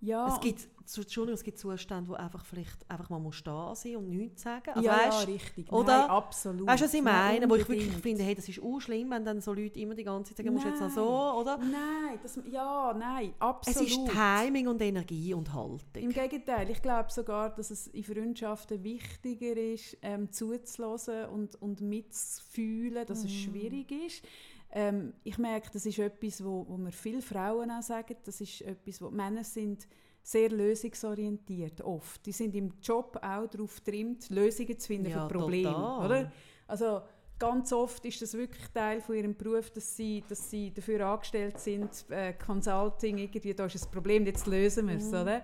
Ja. 0.00 0.28
Es 0.28 0.40
gibt, 0.40 0.68
Entschuldigung, 0.96 1.34
es 1.34 1.44
gibt 1.44 1.58
Zustände, 1.58 2.08
wo 2.08 2.14
einfach 2.14 2.44
vielleicht 2.44 2.88
einfach 2.88 3.10
mal 3.10 3.18
muss 3.18 3.42
da 3.42 3.74
sein 3.74 3.96
und 3.96 4.08
nichts 4.08 4.42
sagen. 4.42 4.70
Also, 4.70 4.86
ja, 4.86 4.92
weißt, 4.92 5.28
ja, 5.28 5.34
richtig. 5.34 5.72
Oder? 5.72 5.98
Nein, 5.98 6.10
absolut. 6.10 6.66
Weißt 6.66 6.80
du, 6.80 6.84
was 6.86 6.94
ich 6.94 7.02
meine? 7.02 7.40
Ja, 7.42 7.50
wo 7.50 7.56
ich 7.56 7.68
wirklich 7.68 7.90
finde, 7.90 8.22
hey, 8.22 8.34
das 8.34 8.48
ist 8.48 8.62
auch 8.62 8.80
schlimm, 8.80 9.10
wenn 9.10 9.24
dann 9.24 9.40
so 9.40 9.52
Leute 9.52 9.78
immer 9.80 9.94
die 9.94 10.04
ganze 10.04 10.34
Zeit 10.34 10.44
sagen, 10.44 10.54
musst 10.54 10.66
jetzt 10.66 10.80
noch 10.80 10.90
so, 10.90 11.40
oder? 11.40 11.58
Nein, 11.58 12.18
das, 12.22 12.38
ja, 12.50 12.94
nein, 12.96 13.34
absolut. 13.38 13.88
Es 13.88 13.96
ist 13.96 14.00
Timing 14.06 14.68
und 14.68 14.80
Energie 14.80 15.34
und 15.34 15.52
Haltung. 15.52 15.80
Im 15.94 16.12
Gegenteil, 16.12 16.70
ich 16.70 16.80
glaube 16.80 17.10
sogar, 17.10 17.50
dass 17.50 17.70
es 17.70 17.88
in 17.88 18.04
Freundschaften 18.04 18.82
wichtiger 18.82 19.56
ist, 19.56 19.96
ähm, 20.02 20.30
zuzulassen 20.32 21.26
und, 21.26 21.60
und 21.60 21.80
mitzufühlen, 21.80 23.04
dass 23.06 23.24
mm. 23.24 23.26
es 23.26 23.32
schwierig 23.32 23.90
ist. 23.90 24.22
Ähm, 24.70 25.14
ich 25.24 25.38
merke, 25.38 25.70
das 25.72 25.86
ist 25.86 25.98
etwas, 25.98 26.44
wo, 26.44 26.66
wo 26.68 26.76
mir 26.76 26.92
viele 26.92 27.22
Frauen 27.22 27.70
auch 27.70 27.82
sagen, 27.82 28.16
das 28.24 28.40
ist 28.40 28.60
etwas, 28.62 29.00
wo 29.00 29.10
Männer 29.10 29.44
sind 29.44 29.86
sehr 30.22 30.50
lösungsorientiert 30.50 31.80
oft. 31.80 32.24
Die 32.26 32.32
sind 32.32 32.54
im 32.54 32.74
Job 32.82 33.18
auch 33.22 33.46
darauf 33.46 33.76
getrimmt, 33.76 34.28
Lösungen 34.28 34.78
zu 34.78 34.86
finden 34.86 35.10
ja, 35.10 35.26
für 35.26 35.34
Probleme. 35.34 35.72
Total. 35.72 36.06
Oder? 36.06 36.32
Also 36.66 37.00
ganz 37.38 37.72
oft 37.72 38.04
ist 38.04 38.20
das 38.20 38.34
wirklich 38.34 38.66
Teil 38.68 39.00
von 39.00 39.14
ihrem 39.16 39.34
Beruf, 39.34 39.70
dass 39.70 39.96
sie, 39.96 40.22
dass 40.28 40.50
sie 40.50 40.72
dafür 40.72 41.06
angestellt 41.06 41.58
sind, 41.58 42.04
äh, 42.10 42.34
Consulting, 42.34 43.18
irgendwie, 43.18 43.54
da 43.54 43.66
ist 43.66 43.82
ein 43.82 43.90
Problem, 43.90 44.26
jetzt 44.26 44.46
lösen 44.46 44.88
wir 44.88 44.96
es. 44.96 45.06
Mhm. 45.06 45.14
Oder? 45.14 45.42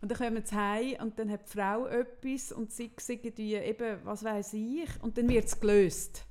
Und 0.00 0.10
dann 0.10 0.18
kommen 0.18 0.42
sie 0.44 0.54
heim 0.54 0.96
und 1.02 1.18
dann 1.18 1.30
hat 1.30 1.46
die 1.46 1.58
Frau 1.58 1.86
etwas 1.86 2.52
und 2.52 2.72
sie 2.72 2.90
irgendwie 3.08 3.54
eben, 3.54 3.98
was 4.04 4.24
weiß 4.24 4.54
ich, 4.54 4.88
und 5.02 5.18
dann 5.18 5.28
wird 5.28 5.46
es 5.46 5.58
gelöst. 5.58 6.24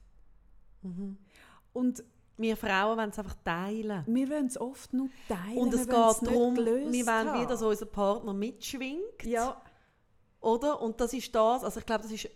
Mhm. 0.82 1.18
Und 1.74 2.04
wir 2.40 2.56
Frauen 2.56 2.98
wollen 2.98 3.10
es 3.10 3.20
einfach 3.20 3.36
teilen. 3.44 4.04
Wir 4.08 4.30
wollen 4.30 4.48
es 4.48 4.60
oft 4.60 4.94
nur 4.94 5.10
teilen. 5.28 5.58
Und 5.58 5.74
es 5.74 5.82
geht 5.82 5.94
darum, 5.94 6.56
wir 6.56 7.06
wollen 7.06 7.34
wieder, 7.34 7.48
dass 7.48 7.62
unser 7.62 7.86
Partner 7.86 8.34
mitschwingt. 8.34 9.24
Ja. 9.24 9.62
Oder? 10.40 10.82
Und 10.82 11.00
das 11.02 11.14
ist 11.14 11.36
das, 11.36 11.64
also 11.64 11.80
ich 11.80 11.86
glaube, 11.86 12.04
das 12.04 12.12
ist 12.12 12.30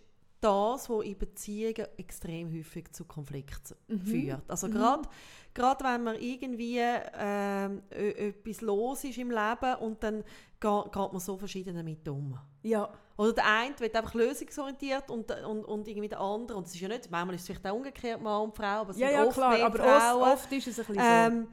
das, 0.43 0.89
was 0.89 1.05
in 1.05 1.17
Beziehungen 1.17 1.87
extrem 1.97 2.51
häufig 2.53 2.91
zu 2.91 3.05
Konflikten 3.05 3.75
Mhm. 3.87 4.01
führt. 4.01 4.49
Also 4.49 4.69
gerade 4.69 5.07
gerade 5.53 5.83
wenn 5.85 6.03
man 6.03 6.15
irgendwie 6.15 6.79
ähm, 6.79 7.83
etwas 7.89 8.61
los 8.61 9.03
ist 9.03 9.17
im 9.17 9.29
Leben 9.29 9.75
und 9.79 10.01
dann 10.03 10.23
geht, 10.59 10.83
geht 10.91 11.11
man 11.11 11.19
so 11.19 11.37
verschieden 11.37 11.75
damit 11.75 12.07
um. 12.07 12.37
Ja, 12.63 12.89
Oder 13.17 13.33
der 13.33 13.45
eine 13.45 13.79
wird 13.79 13.95
einfach 13.95 14.13
lösungsorientiert 14.15 15.11
und, 15.11 15.29
und, 15.45 15.65
und 15.65 15.87
irgendwie 15.87 16.09
der 16.09 16.19
andere, 16.19 16.57
und 16.57 16.65
es 16.65 16.73
ist 16.73 16.81
ja 16.81 16.87
nicht, 16.87 17.11
manchmal 17.11 17.35
ist 17.35 17.41
es 17.41 17.47
vielleicht 17.47 17.67
auch 17.67 17.75
umgekehrt, 17.75 18.21
Mann 18.21 18.41
und 18.43 18.55
Frau, 18.55 18.81
aber 18.81 18.91
es 18.91 18.97
ja, 18.97 19.07
sind 19.09 19.17
ja 19.17 19.25
oft 19.25 19.33
klar, 19.33 19.57
mehr 19.57 19.65
aber 19.65 19.77
Frauen, 19.77 20.31
oft, 20.33 20.51
ist 20.51 20.67
es 20.67 20.79
ein 20.79 20.85
bisschen 20.85 21.03
ähm, 21.05 21.47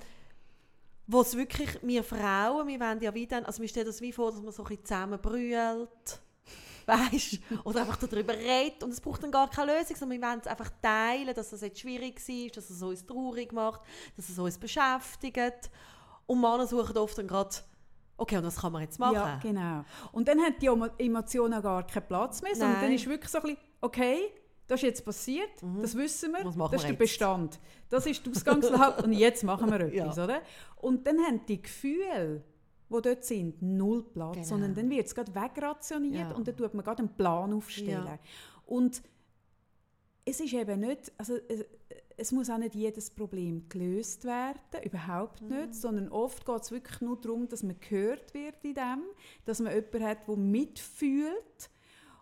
wo 1.07 1.20
es 1.22 1.36
wirklich, 1.36 1.78
wir 1.82 2.05
Frauen, 2.05 2.68
wir 2.68 2.78
wollen 2.80 3.01
ja 3.01 3.12
wie 3.12 3.26
dann, 3.26 3.45
also 3.45 3.61
wir 3.61 3.68
stellen 3.68 3.86
das 3.86 4.01
wie 4.01 4.12
vor, 4.12 4.30
dass 4.30 4.41
man 4.41 4.53
so 4.53 4.62
ein 4.62 4.68
bisschen 4.68 4.84
zusammen 4.84 5.20
brüllt, 5.20 6.22
weißt, 6.91 7.38
oder 7.64 7.80
einfach 7.80 7.97
darüber 7.97 8.34
redet 8.34 8.82
und 8.84 8.91
es 8.91 9.01
braucht 9.01 9.22
dann 9.22 9.30
gar 9.30 9.49
keine 9.49 9.78
Lösung, 9.78 9.97
sondern 9.97 10.20
wir 10.20 10.28
wollen 10.28 10.41
es 10.41 10.47
einfach 10.47 10.70
teilen, 10.82 11.34
dass 11.34 11.53
es 11.53 11.61
jetzt 11.61 11.80
schwierig 11.80 12.20
war, 12.28 12.49
dass 12.55 12.70
es 12.70 12.82
uns 12.82 13.07
traurig 13.07 13.53
macht, 13.53 13.80
dass 14.16 14.28
es 14.28 14.38
uns 14.38 14.59
beschäftigt 14.59 15.70
und 16.26 16.41
Männer 16.41 16.66
suchen 16.66 16.97
oft 16.99 17.18
dann 17.18 17.26
gerade, 17.26 17.57
okay, 18.16 18.36
und 18.38 18.45
was 18.45 18.57
kann 18.57 18.72
man 18.72 18.82
jetzt 18.82 18.99
machen? 18.99 19.14
Ja, 19.14 19.38
genau. 19.43 19.84
Und 20.12 20.28
dann 20.28 20.41
hat 20.41 20.61
die 20.61 20.68
Emo- 20.68 20.91
Emotionen 20.99 21.62
gar 21.62 21.86
keinen 21.86 22.07
Platz 22.07 22.43
mehr, 22.43 22.55
sondern 22.55 22.72
Nein. 22.74 22.82
dann 22.82 22.93
ist 22.93 23.07
wirklich 23.09 23.30
so 23.30 23.38
ein 23.38 23.43
bisschen, 23.43 23.59
okay, 23.80 24.18
das 24.66 24.78
ist 24.80 24.84
jetzt 24.86 25.05
passiert, 25.05 25.51
das 25.82 25.97
wissen 25.97 26.30
wir, 26.32 26.45
das 26.45 26.53
ist 26.55 26.59
wir 26.61 26.68
der 26.68 26.88
jetzt? 26.91 26.99
Bestand. 26.99 27.59
Das 27.88 28.07
ist 28.07 28.24
die 28.24 28.30
Ausgangslage 28.30 29.03
und 29.03 29.12
jetzt 29.14 29.43
machen 29.43 29.68
wir 29.68 29.88
Ja. 29.93 30.05
etwas, 30.05 30.18
oder? 30.18 30.43
Und 30.76 31.05
dann 31.09 31.18
haben 31.18 31.45
die 31.47 31.61
Gefühle, 31.61 32.45
die 32.91 33.03
dort 33.03 33.24
sind, 33.24 33.62
null 33.62 34.03
Platz, 34.03 34.34
Genau. 34.34 34.47
sondern 34.47 34.74
dann 34.74 34.91
wird 34.91 35.07
es 35.07 35.14
gerade 35.14 35.34
wegrationiert 35.34 36.30
Ja. 36.30 36.36
und 36.36 36.47
dann 36.49 36.57
tut 36.57 36.74
man 36.74 36.84
gerade 36.84 37.01
einen 37.01 37.14
Plan 37.16 37.53
aufstellen. 37.53 38.05
Ja. 38.07 38.18
Und 38.66 39.03
es 40.24 40.41
ist 40.41 40.53
eben 40.53 40.80
nicht, 40.80 41.12
also 41.16 41.36
es, 41.49 41.64
es 42.16 42.32
muss 42.32 42.51
auch 42.51 42.59
nicht 42.59 42.74
jedes 42.74 43.11
Problem 43.11 43.68
gelöst 43.68 44.24
werden, 44.24 44.61
überhaupt 44.84 45.41
Mhm. 45.43 45.49
nicht, 45.49 45.74
sondern 45.74 46.09
oft 46.11 46.45
geht 46.45 46.61
es 46.62 46.70
wirklich 46.70 47.01
nur 47.01 47.18
darum, 47.20 47.49
dass 47.49 47.62
man 47.62 47.76
gehört 47.80 48.34
wird 48.34 48.57
in 48.62 48.74
dem, 48.74 49.03
dass 49.47 49.61
man 49.61 49.72
jemanden 49.74 50.05
hat, 50.05 50.28
der 50.28 50.36
mitfühlt. 50.36 51.70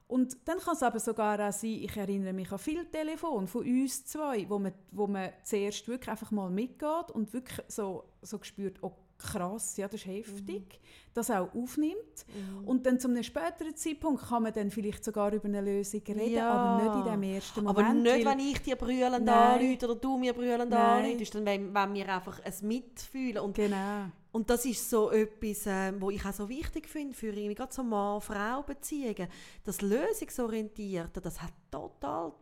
Und 0.07 0.39
dann 0.49 0.59
kann 0.59 0.75
es 0.75 0.83
aber 0.83 1.01
sogar 1.01 1.39
auch 1.47 1.53
sein, 1.53 1.71
ich 1.83 1.95
erinnere 1.97 2.33
mich 2.33 2.51
an 2.51 2.59
viele 2.59 2.91
Telefone 2.91 3.47
von 3.47 3.63
uns 3.67 4.07
zwei, 4.07 4.49
wo 4.49 4.59
man, 4.59 4.73
wo 4.91 5.07
man 5.07 5.31
zuerst 5.43 5.87
wirklich 5.87 6.09
einfach 6.09 6.31
mal 6.31 6.49
mitgeht 6.49 7.11
und 7.13 7.33
wirklich 7.35 7.61
so, 7.69 8.05
so 8.23 8.39
spürt, 8.43 8.83
oh 8.83 8.93
krass, 9.19 9.77
ja, 9.77 9.89
das 9.89 10.01
ist 10.01 10.07
heftig, 10.07 10.81
das 11.13 11.31
auch 11.31 11.53
aufnimmt. 11.55 12.25
Und 12.65 12.87
dann 12.87 13.01
zu 13.01 13.09
einem 13.09 13.23
späteren 13.25 13.75
Zeitpunkt 13.75 14.23
kann 14.29 14.45
man 14.45 14.53
dann 14.53 14.71
vielleicht 14.71 15.05
sogar 15.05 15.33
über 15.33 15.47
eine 15.47 15.61
Lösung 15.61 16.03
reden, 16.07 16.35
Ja. 16.35 16.51
aber 16.55 16.77
nicht 16.85 16.95
in 16.95 17.05
dem 17.13 17.23
ersten 17.35 17.65
Moment. 17.65 17.79
Aber 17.87 17.95
nicht, 17.95 18.25
wenn 18.27 18.39
ich 18.39 18.63
dir 18.63 18.77
brüllend 18.77 19.29
anrufe 19.29 19.85
oder 19.87 19.95
du 19.97 20.19
mir 20.19 20.33
brüllend 20.33 20.73
anrufst, 20.73 21.35
dann 21.35 21.45
wenn, 21.45 21.75
wenn 21.75 21.95
wir 21.95 22.09
einfach 22.15 22.41
ein 22.45 22.55
Mitfühlen. 22.63 23.39
Und, 23.39 23.55
Genau. 23.57 24.05
und 24.33 24.49
das 24.49 24.65
ist 24.65 24.89
so 24.89 25.11
etwas, 25.11 25.65
ähm, 25.67 26.01
wo 26.01 26.11
ich 26.11 26.25
auch 26.25 26.33
so 26.33 26.49
wichtig 26.49 26.89
finde 26.89 27.15
für 27.15 27.29
irgendwie 27.29 27.55
gerade 27.57 27.75
so 27.75 27.83
Mann-Frau-Beziehungen. 27.83 29.29
Das 29.65 29.81
Lösungsorientierte, 29.83 31.21
das 31.21 31.43
hat 31.43 31.53
total 31.71 32.33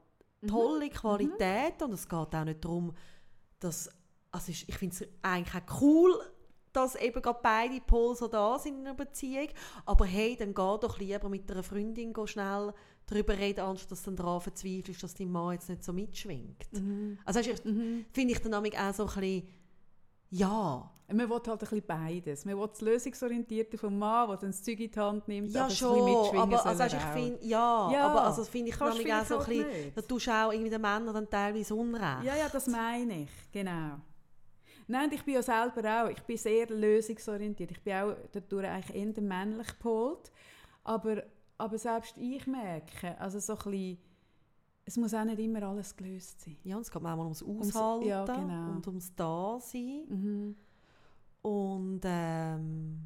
Mhm. 0.43 0.49
tolle 0.49 0.91
Qualitäten 0.91 1.85
und 1.85 1.93
es 1.95 2.07
geht 2.07 2.35
auch 2.35 2.45
nicht 2.45 2.63
darum, 2.63 2.93
dass, 3.59 3.89
also 4.31 4.51
ich, 4.53 4.69
ich 4.69 4.77
finde 4.77 4.95
es 4.95 5.09
eigentlich 5.23 5.55
auch 5.65 5.81
cool, 5.81 6.21
dass 6.77 6.95
eben 6.97 7.23
gerade 7.23 7.41
beide 7.43 7.81
Pole 7.81 8.15
so 8.15 8.29
da 8.29 8.59
sind 8.59 8.81
in 8.81 8.87
einer 8.87 8.95
Beziehung, 8.95 9.49
aber 9.85 10.05
hey, 10.05 10.37
dann 10.37 10.55
geh 10.55 10.79
doch 10.81 10.99
lieber 10.99 11.29
mit 11.29 11.51
einer 11.51 11.63
Freundin 11.63 12.15
schnell 12.27 12.73
darüber 13.07 13.39
reden, 13.39 13.61
anstatt 13.61 13.93
dass 13.93 14.03
du 14.03 14.11
dann 14.11 14.17
daran 14.17 14.41
verzweifelst, 14.41 15.03
dass 15.03 15.15
dein 15.15 15.31
Mann 15.31 15.55
jetzt 15.55 15.69
nicht 15.69 15.85
so 15.85 15.93
mitschwingt. 15.93 16.73
Mhm. 16.73 17.19
Also 17.25 17.41
du, 17.41 17.55
finde 18.13 18.33
ich 18.33 18.39
dann 18.41 18.55
auch 18.55 18.95
so 18.95 19.05
ein 19.05 19.09
bisschen, 19.09 19.49
ja, 20.31 20.91
Man 21.09 21.31
will 21.31 21.37
halt 21.37 21.49
ein 21.49 21.59
bisschen 21.59 21.83
beides. 21.87 22.45
Man 22.45 22.59
will 22.59 22.67
das 22.67 22.81
Lösungsorientierte 22.81 23.79
vom 23.79 23.97
Mann, 23.97 24.29
der 24.29 24.37
dann 24.39 24.51
das 24.51 24.63
Zeug 24.63 24.81
in 24.81 24.91
die 24.91 25.01
Hand 25.01 25.29
nimmt, 25.29 25.51
ja 25.53 25.65
aber 25.65 25.71
schon, 25.71 26.37
aber 26.37 26.67
also, 26.67 26.83
du, 26.85 26.97
ich 26.97 27.03
finde, 27.03 27.47
ja, 27.47 27.93
Ja, 27.93 28.07
aber 28.09 28.23
also 28.25 28.43
finde 28.45 28.71
ich 28.71 28.81
nämlich 28.81 29.15
auch 29.15 29.25
so 29.25 29.39
ein 29.39 29.47
bisschen, 29.47 29.93
da 29.95 30.03
tust 30.03 30.27
du 30.27 30.31
auch 30.33 30.53
irgendwie 30.53 30.71
den 30.71 30.81
Männern 30.81 31.15
dann 31.15 31.31
teilweise 31.31 31.75
Unrecht. 31.75 32.25
Ja, 32.25 32.37
ja, 32.37 32.49
das 32.53 32.67
meine 32.67 33.23
ich, 33.23 33.31
genau. 33.53 34.01
Nein, 34.89 35.11
ich 35.13 35.25
bin 35.25 35.35
ja 35.35 35.43
selber 35.43 36.05
auch, 36.05 36.11
ich 36.11 36.23
bin 36.23 36.37
sehr 36.37 36.67
lösungsorientiert. 36.69 37.73
Ich 37.73 37.81
bin 37.83 37.95
auch 37.95 38.17
dadurch 38.33 38.69
eigentlich 38.69 38.97
eher 38.97 39.23
männlich 39.23 39.67
gepolt. 39.69 40.31
Aber, 40.85 41.25
aber 41.59 41.79
selbst 41.79 42.17
ich 42.17 42.47
merke, 42.47 43.19
also 43.21 43.41
so 43.41 43.55
ein 43.55 43.59
bisschen, 43.71 43.99
es 44.85 44.97
muss 44.97 45.15
auch 45.15 45.25
nicht 45.25 45.41
immer 45.41 45.63
alles 45.65 45.97
gelöst 45.97 46.41
sein. 46.43 46.57
Ja, 46.63 46.77
und 46.77 46.83
es 46.83 46.91
geht 46.91 47.03
manchmal 47.03 47.27
ums 47.27 47.43
Ums- 47.43 47.75
Aushalten 47.75 48.07
ja, 48.07 48.25
genau. 48.25 48.71
und 48.77 48.87
ums 48.87 49.15
Dasein. 49.17 50.05
Mhm. 50.09 50.57
Und 51.43 52.01
ähm, 52.05 53.01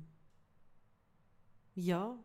ja. 1.74 2.18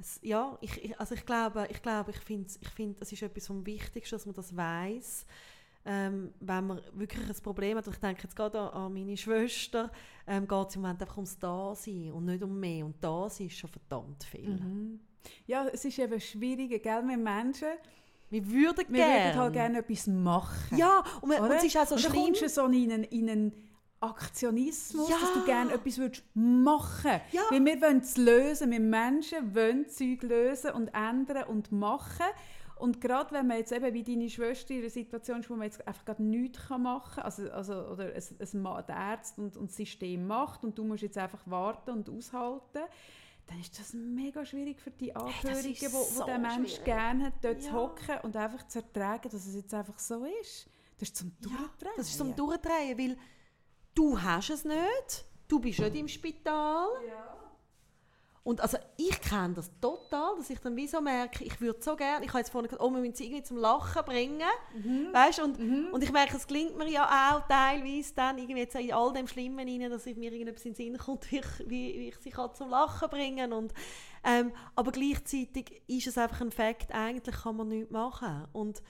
Es, 0.00 0.20
ja, 0.22 0.56
ich, 0.60 0.84
ich, 0.84 1.00
also 1.00 1.16
ich 1.16 1.26
glaube, 1.26 1.66
ich, 1.70 1.82
glaube, 1.82 2.12
ich 2.12 2.18
finde, 2.18 2.48
ich 2.60 2.68
find, 2.68 3.00
es 3.00 3.10
ist 3.10 3.22
etwas 3.22 3.48
vom 3.48 3.66
Wichtigsten, 3.66 4.14
dass 4.14 4.26
man 4.26 4.34
das 4.36 4.56
weiß, 4.56 5.26
ähm, 5.90 6.34
wenn 6.40 6.66
man 6.66 6.80
wirklich 6.92 7.26
ein 7.26 7.42
Problem 7.42 7.78
hat. 7.78 7.86
Ich 7.88 7.96
denke 7.96 8.22
jetzt 8.24 8.36
gerade 8.36 8.60
an, 8.72 8.92
meine 8.92 9.16
Schwester, 9.16 9.90
ähm, 10.26 10.46
geht 10.46 10.68
es 10.68 10.76
im 10.76 10.82
Moment 10.82 11.00
einfach 11.00 11.16
ums 11.16 11.38
Dasein 11.38 12.12
und 12.12 12.26
nicht 12.26 12.42
um 12.42 12.60
mehr. 12.60 12.84
Und 12.84 12.96
das 13.02 13.40
ist 13.40 13.56
schon 13.56 13.70
verdammt 13.70 14.22
viel. 14.24 14.50
Mhm. 14.50 15.00
Ja, 15.46 15.66
es 15.72 15.84
ist 15.86 15.98
eben 15.98 16.20
schwieriger, 16.20 16.78
gell? 16.78 17.02
Wir 17.08 17.16
Menschen, 17.16 17.68
Wir 18.30 18.46
würden 18.46 18.76
wir 18.76 18.88
würden 18.88 18.94
gerne. 18.96 19.34
halt 19.36 19.52
gerne 19.54 19.78
etwas 19.78 20.06
machen. 20.06 20.76
Ja, 20.76 21.02
und, 21.22 21.30
man, 21.30 21.40
und 21.40 21.50
es 21.52 21.64
ist 21.64 21.76
auch 21.78 21.86
so 21.86 21.94
und 21.94 22.04
dann 22.04 22.10
schlimm. 22.12 22.24
kommst 22.24 22.42
du 22.42 22.48
so 22.50 22.66
in 22.66 22.92
einen, 22.92 23.04
in 23.04 23.30
einen 23.30 23.52
Aktionismus, 24.00 25.08
Ja. 25.08 25.16
dass 25.20 25.32
du 25.32 25.44
gerne 25.44 25.72
etwas 25.72 25.98
würdest 25.98 26.24
machen 26.34 27.20
Ja. 27.32 27.42
Weil 27.50 27.64
wir 27.64 27.80
wollen 27.80 27.98
es 27.98 28.16
lösen, 28.16 28.70
wir 28.70 28.80
Menschen 28.80 29.54
wollen 29.54 29.88
Zeug 29.88 30.22
lösen 30.22 30.70
und 30.72 30.88
ändern 30.88 31.44
und 31.48 31.72
machen. 31.72 32.26
Und 32.78 33.00
gerade 33.00 33.32
wenn 33.32 33.46
man 33.46 33.58
jetzt 33.58 33.72
eben 33.72 33.92
wie 33.94 34.02
deine 34.04 34.28
Schwester 34.30 34.74
in 34.74 34.80
einer 34.80 34.90
Situation 34.90 35.40
ist, 35.40 35.50
wo 35.50 35.54
man 35.54 35.64
jetzt 35.64 35.86
einfach 35.86 36.04
gerade 36.04 36.22
nichts 36.22 36.68
machen 36.70 37.14
kann, 37.14 37.24
also, 37.24 37.50
also, 37.50 37.72
oder 37.88 38.14
es, 38.14 38.32
es 38.38 38.52
der 38.52 38.96
Arzt 38.96 39.38
und, 39.38 39.56
und 39.56 39.70
das 39.70 39.76
System 39.76 40.26
macht 40.26 40.64
und 40.64 40.78
du 40.78 40.84
musst 40.84 41.02
jetzt 41.02 41.18
einfach 41.18 41.42
warten 41.46 41.90
und 41.90 42.08
aushalten, 42.08 42.82
dann 43.46 43.60
ist 43.60 43.78
das 43.78 43.94
mega 43.94 44.44
schwierig 44.44 44.80
für 44.80 44.90
die 44.90 45.14
Angehörigen, 45.16 45.72
ist 45.72 45.92
wo, 45.92 45.98
wo 45.98 46.02
so 46.04 46.24
der 46.24 46.38
Mensch 46.38 46.70
schwierig. 46.72 46.84
gerne 46.84 47.24
hat, 47.26 47.32
dort 47.42 47.62
zu 47.62 47.68
Ja. 47.68 47.74
hocken 47.74 48.18
und 48.22 48.36
einfach 48.36 48.66
zu 48.68 48.80
ertragen, 48.80 49.30
dass 49.30 49.46
es 49.46 49.54
jetzt 49.54 49.72
einfach 49.72 49.98
so 49.98 50.24
ist. 50.42 50.68
Das 50.98 51.08
ist 51.08 51.16
zum 51.16 51.32
Ja, 51.40 51.48
Durchdrehen. 51.58 51.92
das 51.96 52.08
ist 52.08 52.18
zum 52.18 52.36
Durchdrehen, 52.36 52.98
weil 52.98 53.16
du 53.94 54.20
hast 54.20 54.50
es 54.50 54.64
nicht, 54.64 55.24
du 55.48 55.60
bist 55.60 55.78
nicht 55.78 55.96
im 55.96 56.08
Spital. 56.08 56.88
Und 58.48 58.62
also 58.62 58.78
ich 58.96 59.20
kenne 59.20 59.52
das 59.52 59.70
total, 59.78 60.34
dass 60.38 60.48
ich 60.48 60.58
dann 60.58 60.74
wie 60.74 60.88
so 60.88 61.02
merke, 61.02 61.44
ich 61.44 61.60
würde 61.60 61.82
so 61.82 61.94
gerne, 61.94 62.24
ich 62.24 62.30
habe 62.30 62.38
jetzt 62.38 62.48
vorhin 62.48 62.66
gesagt, 62.66 62.82
oh, 62.82 62.90
wir 62.90 63.00
müssen 63.00 63.14
sie 63.14 63.26
irgendwie 63.26 63.42
zum 63.42 63.58
Lachen 63.58 64.02
bringen, 64.06 64.40
weißt? 65.12 65.40
Und, 65.40 65.58
und 65.92 66.02
ich 66.02 66.10
merke, 66.10 66.34
es 66.34 66.46
gelingt 66.46 66.78
mir 66.78 66.88
ja 66.88 67.04
auch 67.04 67.46
teilweise 67.46 68.14
dann 68.14 68.38
irgendwie 68.38 68.60
jetzt 68.60 68.74
in 68.74 68.90
all 68.94 69.12
dem 69.12 69.28
Schlimmen 69.28 69.68
rein, 69.68 69.90
dass 69.90 70.06
ich 70.06 70.16
mir 70.16 70.32
irgendetwas 70.32 70.64
in 70.64 70.72
den 70.72 70.76
Sinn 70.76 70.96
kommt, 70.96 71.30
wie 71.30 71.40
ich, 71.40 71.58
wie, 71.66 71.98
wie 71.98 72.08
ich 72.08 72.16
sie 72.16 72.30
kann 72.30 72.54
zum 72.54 72.70
Lachen 72.70 73.10
bringen 73.10 73.52
und 73.52 73.74
ähm, 74.24 74.50
aber 74.74 74.92
gleichzeitig 74.92 75.82
ist 75.86 76.06
es 76.06 76.16
einfach 76.16 76.40
ein 76.40 76.50
Fakt, 76.50 76.90
eigentlich 76.90 77.36
kann 77.36 77.54
man 77.54 77.68
nichts 77.68 77.90
machen. 77.90 78.48
Und 78.54 78.82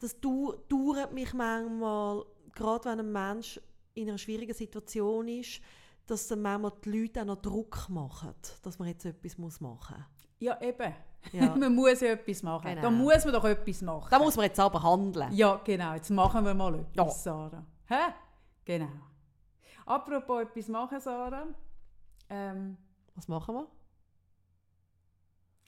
das 0.00 0.18
dauert 0.18 1.12
mich 1.12 1.32
manchmal, 1.32 2.24
gerade 2.56 2.86
wenn 2.86 2.98
ein 2.98 3.12
Mensch 3.12 3.60
in 3.94 4.08
einer 4.08 4.18
schwierigen 4.18 4.54
Situation 4.54 5.28
ist, 5.28 5.60
dass 6.06 6.28
dann 6.28 6.42
manchmal 6.42 6.72
die 6.84 7.00
Leute 7.00 7.20
auch 7.22 7.26
noch 7.26 7.36
Druck 7.42 7.88
machen, 7.88 8.34
dass 8.62 8.78
man 8.78 8.88
jetzt 8.88 9.04
etwas 9.04 9.38
muss 9.38 9.60
machen 9.60 9.96
muss. 9.96 10.28
Ja, 10.38 10.60
eben. 10.60 10.92
Ja. 11.32 11.54
man 11.56 11.74
muss 11.74 12.00
ja 12.00 12.08
etwas 12.08 12.42
machen. 12.42 12.68
Genau. 12.68 12.82
Da 12.82 12.90
muss 12.90 13.24
man 13.24 13.32
doch 13.34 13.44
etwas 13.44 13.80
machen. 13.82 14.08
Da 14.10 14.18
muss 14.18 14.36
man 14.36 14.46
jetzt 14.46 14.58
aber 14.58 14.82
handeln. 14.82 15.32
ja, 15.32 15.60
genau. 15.64 15.94
Jetzt 15.94 16.10
machen 16.10 16.44
wir 16.44 16.54
mal 16.54 16.74
etwas, 16.74 16.94
Ja. 16.96 17.10
Sarah. 17.10 17.64
Hä? 17.86 18.12
Genau. 18.64 18.88
Apropos 19.86 20.42
etwas 20.42 20.68
machen, 20.68 21.00
Sarah. 21.00 21.46
Ähm, 22.28 22.76
Was 23.14 23.28
machen 23.28 23.54
wir? 23.54 23.66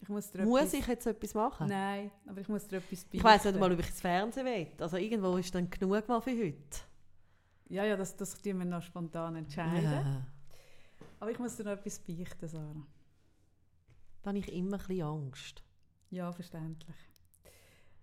ich 0.01 0.09
muss 0.09 0.35
Muss 0.35 0.72
ich 0.72 0.87
jetzt 0.87 1.07
etwas 1.07 1.35
machen? 1.35 1.66
Nein, 1.68 2.11
aber 2.26 2.41
ich 2.41 2.49
muss 2.49 2.66
dir 2.68 2.76
etwas 2.76 3.07
Ich 3.11 3.24
weiß 3.24 3.45
nicht 3.45 3.59
mal, 3.59 3.72
ob 3.72 3.78
ich 3.78 3.87
ins 3.89 4.01
Fernsehen 4.01 4.47
will. 4.47 4.68
Also 4.78 4.97
irgendwo 4.99 5.37
ist 5.37 5.55
dann 5.55 5.68
genug 5.70 6.07
mal 6.09 6.20
für 6.20 6.30
heute. 6.30 6.80
Ja, 7.69 7.85
ja, 7.85 7.97
das, 7.97 8.17
das 8.17 8.41
tun 8.41 8.59
wir 8.59 8.65
noch 8.67 8.83
spontan 8.83 9.37
entscheiden. 9.37 9.85
Ja. 9.85 10.27
Aber 11.21 11.31
ich 11.31 11.39
muss 11.39 11.57
dir 11.57 11.65
noch 11.65 11.73
etwas 11.73 11.99
beichten, 11.99 12.49
Sarah. 12.49 12.87
Da 14.23 14.29
habe 14.29 14.39
ich 14.39 14.53
immer 14.53 14.79
ein 14.79 14.87
bisschen 14.87 15.03
Angst. 15.07 15.62
Ja, 16.11 16.33
verständlich. 16.33 16.97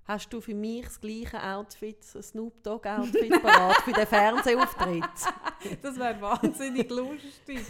Hast 0.05 0.34
du 0.34 0.41
für 0.41 0.55
mich 0.55 0.86
das 0.86 0.99
gleiche 0.99 1.41
Outfit, 1.41 2.03
ein 2.16 2.24
Snoop 2.24 2.64
Dogg 2.64 2.88
Outfit 2.89 3.41
parat 3.41 3.78
für 3.84 3.93
den 3.93 4.07
Fernsehauftritt? 4.07 5.03
Das 5.84 5.95
wäre 5.97 6.20
wahnsinnig 6.20 6.89
lustig. 6.89 7.62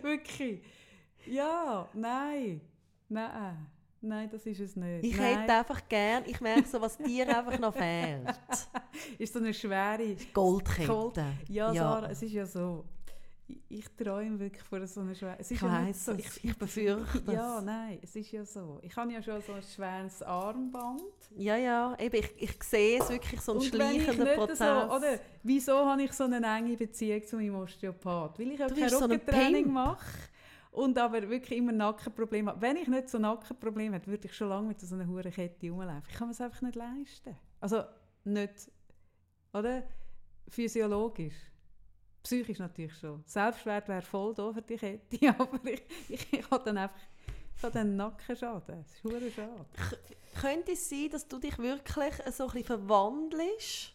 Wirklich. 0.00 0.62
Ja, 1.26 1.86
nein. 1.92 2.62
Nein. 3.10 3.66
Nein, 4.06 4.28
das 4.30 4.44
ist 4.46 4.60
es 4.60 4.76
nicht. 4.76 5.04
Ich 5.04 5.16
Nein. 5.16 5.40
hätte 5.40 5.52
einfach 5.54 5.88
gern, 5.88 6.24
ich 6.26 6.40
merke 6.40 6.68
so, 6.68 6.80
was 6.80 6.96
dir 6.98 7.26
einfach 7.36 7.58
noch 7.58 7.74
fehlt. 7.74 8.28
Ist 9.18 9.32
so 9.32 9.38
eine 9.38 9.52
schwere... 9.54 10.14
Goldkette. 10.32 10.86
Gold- 10.88 11.18
Ja, 11.48 11.72
Sarah, 11.72 12.10
es 12.10 12.22
ist 12.22 12.32
ja 12.32 12.46
so. 12.46 12.84
Ich, 13.46 13.58
ich 13.68 13.84
träume 13.96 14.38
wirklich 14.38 14.62
von 14.62 14.86
so 14.86 15.00
einer 15.00 15.14
schweren... 15.14 15.36
Es 15.38 15.50
ist 15.50 15.56
Ich 15.56 15.62
ja 15.62 15.86
weiss 15.86 16.04
so. 16.04 16.12
es. 16.12 16.40
Ich 16.44 16.56
befürchte 16.56 17.22
es. 17.26 17.32
Ja, 17.32 17.60
nein, 17.60 17.98
es 18.02 18.14
ist 18.16 18.30
ja 18.32 18.44
so. 18.44 18.78
Ich 18.82 18.94
habe 18.96 19.12
ja 19.12 19.22
schon 19.22 19.40
so 19.42 19.52
ein 19.52 19.62
schweres 19.62 20.22
Armband. 20.22 21.02
Ja, 21.36 21.56
ja, 21.56 21.96
eben, 21.98 22.16
ich, 22.16 22.30
ich 22.42 22.62
sehe 22.62 23.00
es 23.00 23.08
wirklich 23.10 23.40
so 23.40 23.52
ein 23.52 23.58
Und 23.58 23.72
wenn 23.78 23.96
ich 23.96 24.02
schleichender 24.04 24.24
nicht 24.24 24.36
Prozess. 24.36 24.58
So, 24.58 24.64
oder, 24.96 25.18
wieso 25.42 25.72
habe 25.86 26.02
ich 26.02 26.12
so 26.12 26.24
eine 26.24 26.36
enge 26.46 26.76
Beziehung 26.76 27.24
zu 27.24 27.36
meinem 27.36 27.56
Osteopath? 27.56 28.38
Weil 28.38 28.52
ich 28.52 28.62
auch 28.64 28.68
Du 28.68 28.74
kein 28.76 28.88
so 28.88 28.98
Rückentraining 28.98 29.64
Pimp. 29.64 29.74
mache 29.74 30.06
und 30.74 30.98
aber 30.98 31.28
wirklich 31.28 31.58
immer 31.58 31.72
Nackenprobleme 31.72 32.50
habe. 32.50 32.60
Wenn 32.60 32.76
ich 32.76 32.88
nicht 32.88 33.08
so 33.08 33.18
Nackenprobleme 33.18 33.96
hätte, 33.96 34.08
würde 34.08 34.26
ich 34.26 34.34
schon 34.34 34.48
lange 34.48 34.68
mit 34.68 34.80
so 34.80 34.94
einer 34.94 35.06
hohen 35.06 35.30
Kette 35.30 35.70
rumlaufen. 35.70 36.02
Ich 36.08 36.16
kann 36.16 36.28
mir 36.28 36.32
es 36.32 36.40
einfach 36.40 36.62
nicht 36.62 36.74
leisten. 36.74 37.36
Also 37.60 37.84
nicht, 38.24 38.70
oder? 39.52 39.84
Physiologisch. 40.48 41.36
Psychisch 42.22 42.58
natürlich 42.58 42.94
schon. 42.94 43.22
Selbstwert 43.24 43.86
wäre 43.88 44.02
voll 44.02 44.34
da 44.34 44.52
für 44.52 44.62
die 44.62 44.76
Kette, 44.76 45.28
aber 45.38 45.64
ich, 45.64 45.82
ich, 46.08 46.32
ich 46.32 46.50
habe 46.50 46.64
dann 46.64 46.78
einfach 46.78 47.00
habe 47.62 47.72
dann 47.72 47.96
Nackenschaden. 47.96 48.84
Das 48.84 48.90
ist 48.92 49.34
schade. 49.34 49.66
Könnte 50.40 50.72
es 50.72 50.88
sein, 50.88 51.08
dass 51.10 51.28
du 51.28 51.38
dich 51.38 51.56
wirklich 51.58 52.14
so 52.32 52.44
ein 52.44 52.50
bisschen 52.50 52.64
verwandelst? 52.64 53.94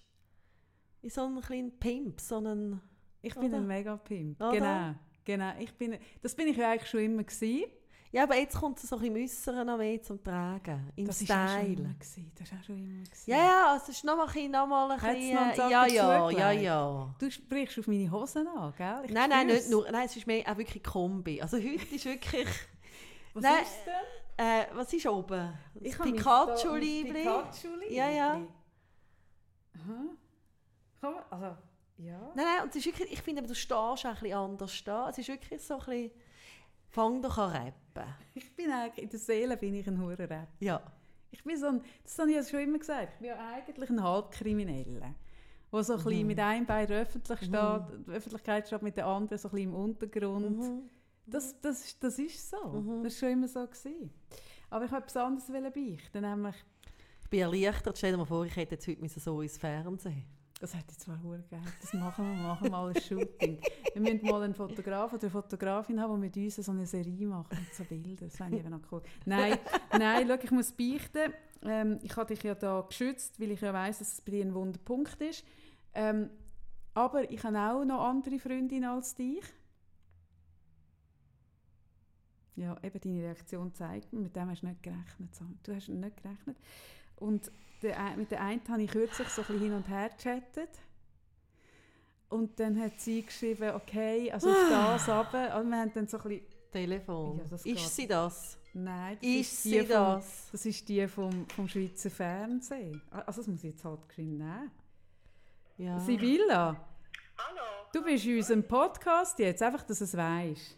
In 1.02 1.10
so 1.10 1.26
einen 1.26 1.42
kleinen 1.42 1.78
Pimp, 1.78 2.22
so 2.22 2.38
einen... 2.38 2.82
Ich 3.22 3.36
bin 3.36 3.50
Oder? 3.50 3.58
ein 3.58 3.68
Megapimp. 3.68 4.40
Genau. 4.40 4.96
Genau. 5.34 5.52
Ich 5.60 5.74
bin, 5.74 5.98
das 6.22 6.36
bin 6.36 6.48
ich 6.48 6.58
ja 6.58 6.72
eigentlich 6.72 6.90
schon 6.90 7.02
immer 7.02 7.24
gewesen. 7.24 7.66
Ja, 8.12 8.24
aber 8.24 8.36
jetzt 8.38 8.58
kommt 8.58 8.80
es 8.84 8.92
ein 8.92 8.98
bisschen 8.98 9.14
Müsseren 9.14 9.68
noch 9.68 9.78
mehr 9.78 10.02
zum 10.02 10.24
Tragen. 10.24 10.92
Im 10.96 11.06
Das 11.06 11.22
ist 11.22 11.30
auch 11.32 11.36
schon 11.36 11.48
Style. 11.60 11.74
immer 11.74 11.94
gewesen. 11.94 12.32
Das 12.36 12.48
ist 12.52 12.58
auch 12.60 12.64
schon 12.64 12.78
immer 12.78 13.04
gewesen. 13.04 13.30
Ja, 13.30 13.38
ja, 13.38 13.78
es 13.80 13.88
ist 13.90 14.04
noch 14.04 14.16
mal 14.18 14.24
ein 14.28 14.34
bisschen... 14.34 14.52
Noch 14.52 14.66
mal 14.68 14.92
ein 14.92 14.98
bisschen 15.00 15.70
ja, 15.70 15.86
ja, 15.86 16.30
ja, 16.32 16.52
ja. 16.52 17.16
Du 17.20 17.30
sprichst 17.30 17.78
auf 17.78 17.88
meine 17.88 18.10
Hosen 18.12 18.48
an, 18.48 18.74
gell? 18.76 19.02
Ich 19.06 19.12
Nein, 19.12 19.30
nein, 19.30 19.46
nicht 19.48 19.70
nur. 19.70 19.92
Nein, 19.92 20.08
es 20.08 20.16
ist 20.16 20.26
mehr 20.26 20.44
auch 20.52 20.58
wirklich 20.58 20.84
Kombi. 20.84 21.40
Also 21.40 21.58
heute 21.58 21.96
ist 21.96 22.06
wirklich... 22.06 22.48
Was 23.36 23.44
Nein, 23.44 23.62
ist 23.62 23.76
denn? 23.86 24.46
Äh, 24.46 24.66
was 24.74 24.92
ist 24.94 25.06
oben? 25.06 25.54
Das 25.76 26.00
habe 26.00 26.10
mich 26.10 26.20
Pikachu-Liebli? 26.20 27.24
da- 27.24 27.42
mein 27.44 27.52
Pikachu-Liebli. 27.52 27.96
Ja, 27.96 28.10
ja. 28.10 28.42
Aha. 29.76 30.04
Man, 31.02 31.14
also, 31.30 31.58
ja. 32.00 32.20
Nein, 32.36 32.46
nein, 32.46 32.64
und 32.64 32.70
es 32.70 32.76
ist 32.78 32.86
wirklich, 32.86 33.12
ich 33.12 33.22
finde, 33.22 33.42
du 33.44 33.54
stehst 33.56 33.72
auch 33.74 34.04
ein 34.06 34.14
bisschen 34.16 34.34
anders 34.38 34.84
da. 34.84 35.10
Es 35.10 35.18
ist 35.18 35.28
wirklich 35.28 35.62
so 35.62 35.76
ein 35.76 35.80
bisschen, 35.80 36.12
fang 36.90 37.22
doch 37.22 37.38
an 37.38 37.52
rappen. 37.52 38.14
Ich 38.34 38.56
bin 38.56 38.72
eigentlich, 38.72 39.04
in 39.04 39.10
der 39.10 39.20
Seele 39.20 39.58
bin 39.58 39.74
ich 39.76 39.88
ein 39.88 40.00
Hurenrap. 40.02 40.48
Ja. 40.60 40.82
Ich 41.32 41.44
bin 41.44 41.58
so 41.58 41.68
ein, 41.68 41.82
das 42.04 42.18
habe 42.18 42.30
ich 42.32 42.36
ja 42.38 42.44
schon 42.44 42.62
immer 42.62 42.80
gesagt, 42.80 43.14
ich 43.14 43.20
bin 43.20 43.28
ja 43.30 43.38
eigentlich 43.54 43.90
ein 43.90 44.02
Halbkrimineller. 44.02 45.14
Der 45.72 45.84
so 45.84 45.94
ein 45.94 45.98
bisschen 46.04 46.22
Mhm. 46.22 46.28
mit 46.28 46.40
einem 46.40 46.66
Bein 46.66 46.90
öffentlich 46.90 47.40
steht, 47.40 47.52
die 48.08 48.12
Öffentlichkeit 48.12 48.66
steht 48.68 48.82
mit 48.82 48.98
der 48.98 49.06
anderen 49.06 49.38
so 49.38 49.50
ein 49.50 49.52
bisschen 49.52 49.70
im 49.70 49.76
Untergrund. 49.76 50.58
Mhm. 50.58 50.90
Das, 51.28 51.62
das, 51.62 52.00
das 52.00 52.18
ist 52.18 52.50
so. 52.50 52.66
Mhm. 52.70 53.04
Das 53.04 53.14
war 53.14 53.20
schon 53.20 53.38
immer 53.38 53.48
so. 53.48 53.68
Gewesen. 53.68 54.10
Aber 54.72 54.86
ich 54.86 54.92
wollte 54.92 55.04
etwas 55.06 55.18
anderes 55.18 55.48
beichten. 55.48 56.22
Nämlich, 56.22 56.56
Ich 57.24 57.30
bin 57.30 57.42
erleichtert. 57.42 57.98
Stell 58.00 58.12
dir 58.14 58.18
mal 58.18 58.26
vor, 58.26 58.46
ich 58.46 58.56
hätte 58.56 58.74
jetzt 58.76 58.88
heute 58.88 59.08
so 59.20 59.42
ins 59.42 59.58
Fernsehen. 59.60 60.26
Das 60.60 60.74
hätte 60.74 60.92
ich 60.92 61.00
zwar 61.00 61.22
hure 61.24 61.44
geil. 61.50 61.62
Das 61.80 61.94
machen 61.94 62.26
wir, 62.26 62.44
machen 62.44 62.70
mal 62.70 62.90
ein 62.90 63.02
Shooting. 63.02 63.62
wir 63.94 64.02
müssen 64.02 64.26
mal 64.28 64.44
einen 64.44 64.54
Fotograf 64.54 65.14
oder 65.14 65.24
eine 65.24 65.32
Fotografin 65.32 66.02
haben, 66.02 66.16
die 66.16 66.28
mit 66.28 66.36
uns 66.36 66.56
so 66.58 66.72
eine 66.72 66.86
Serie 66.86 67.28
macht 67.28 67.52
mit 67.52 67.74
so 67.74 67.86
Bilder. 67.86 68.26
Das 68.26 68.36
fände 68.36 68.58
ich 68.58 68.64
eben 68.66 68.72
noch 68.72 68.92
cool. 68.92 69.02
Nein, 69.26 69.58
nein, 69.98 70.28
schau, 70.28 70.44
ich 70.44 70.52
muss 70.52 70.72
beichten. 70.74 71.34
Ähm, 71.64 72.00
ich 72.04 72.16
habe 72.16 72.34
dich 72.34 72.44
ja 72.44 72.56
da 72.56 72.82
geschützt, 72.82 73.40
weil 73.40 73.52
ich 73.52 73.62
ja 73.62 73.74
weiss, 73.74 74.00
dass 74.00 74.14
es 74.14 74.22
bei 74.22 74.32
dir 74.32 74.46
ein 74.46 74.54
Wunderpunkt 74.54 75.22
ist. 75.22 75.46
Ähm, 75.94 76.30
aber 76.94 77.32
ich 77.32 77.42
habe 77.44 77.58
auch 77.58 77.86
noch 77.86 78.02
andere 78.02 78.38
Freundinnen 78.40 78.90
als 78.90 79.16
dich. 79.16 79.44
Ja, 82.56 82.78
eben 82.84 83.00
deine 83.00 83.24
Reaktion 83.24 83.74
zeigt 83.74 84.12
mir, 84.12 84.20
mit 84.20 84.36
dem 84.36 84.50
hast 84.50 84.64
du 84.64 84.68
nicht 84.68 84.84
gerechnet. 84.84 85.30
Du 85.64 85.74
hast 85.74 85.88
nicht 85.88 86.22
gerechnet. 86.22 86.58
Und 87.16 87.50
der, 87.82 87.98
mit 88.16 88.32
der 88.32 88.42
einen 88.42 88.62
habe 88.68 88.84
ich 88.84 88.92
kürzlich 88.92 89.30
so 89.30 89.42
ein 89.42 89.48
bisschen 89.48 89.62
hin 89.62 89.74
und 89.74 89.88
her 89.88 90.10
gechattet. 90.10 90.70
Und 92.30 92.60
dann 92.60 92.80
hat 92.80 93.00
sie 93.00 93.24
geschrieben, 93.24 93.72
okay, 93.76 94.32
also 94.32 94.50
auf 94.50 94.56
das 94.70 95.10
runter. 95.10 95.60
Und 95.60 95.70
wir 95.70 95.78
haben 95.78 95.92
dann 95.94 96.08
so 96.08 96.18
ein 96.18 96.24
bisschen, 96.24 96.60
Telefon. 96.72 97.42
Ja, 97.64 97.74
ist 97.74 97.96
sie 97.96 98.08
das? 98.08 98.58
nein, 98.74 99.18
das 99.20 99.28
Ist 99.30 99.66
die 99.66 99.70
sie 99.70 99.80
vom, 99.80 99.88
das? 99.90 100.50
das 100.52 100.66
ist 100.66 100.88
die 100.90 101.08
vom, 101.08 101.48
vom 101.50 101.68
Schweizer 101.68 102.10
Fernsehen. 102.10 103.02
Also 103.10 103.42
das 103.42 103.48
muss 103.48 103.64
ich 103.64 103.72
jetzt 103.72 103.84
halt 103.84 104.08
geschwind 104.08 104.38
nehmen. 104.38 104.72
Ja. 105.78 106.00
Sibylla, 106.00 106.86
Hallo. 107.38 107.62
du 107.94 108.04
bist 108.04 108.26
in 108.26 108.38
unserem 108.38 108.64
Podcast 108.64 109.40
jetzt, 109.40 109.64
einfach, 109.64 109.84
dass 109.84 110.00
du 110.00 110.04
es 110.04 110.16
weisst. 110.16 110.78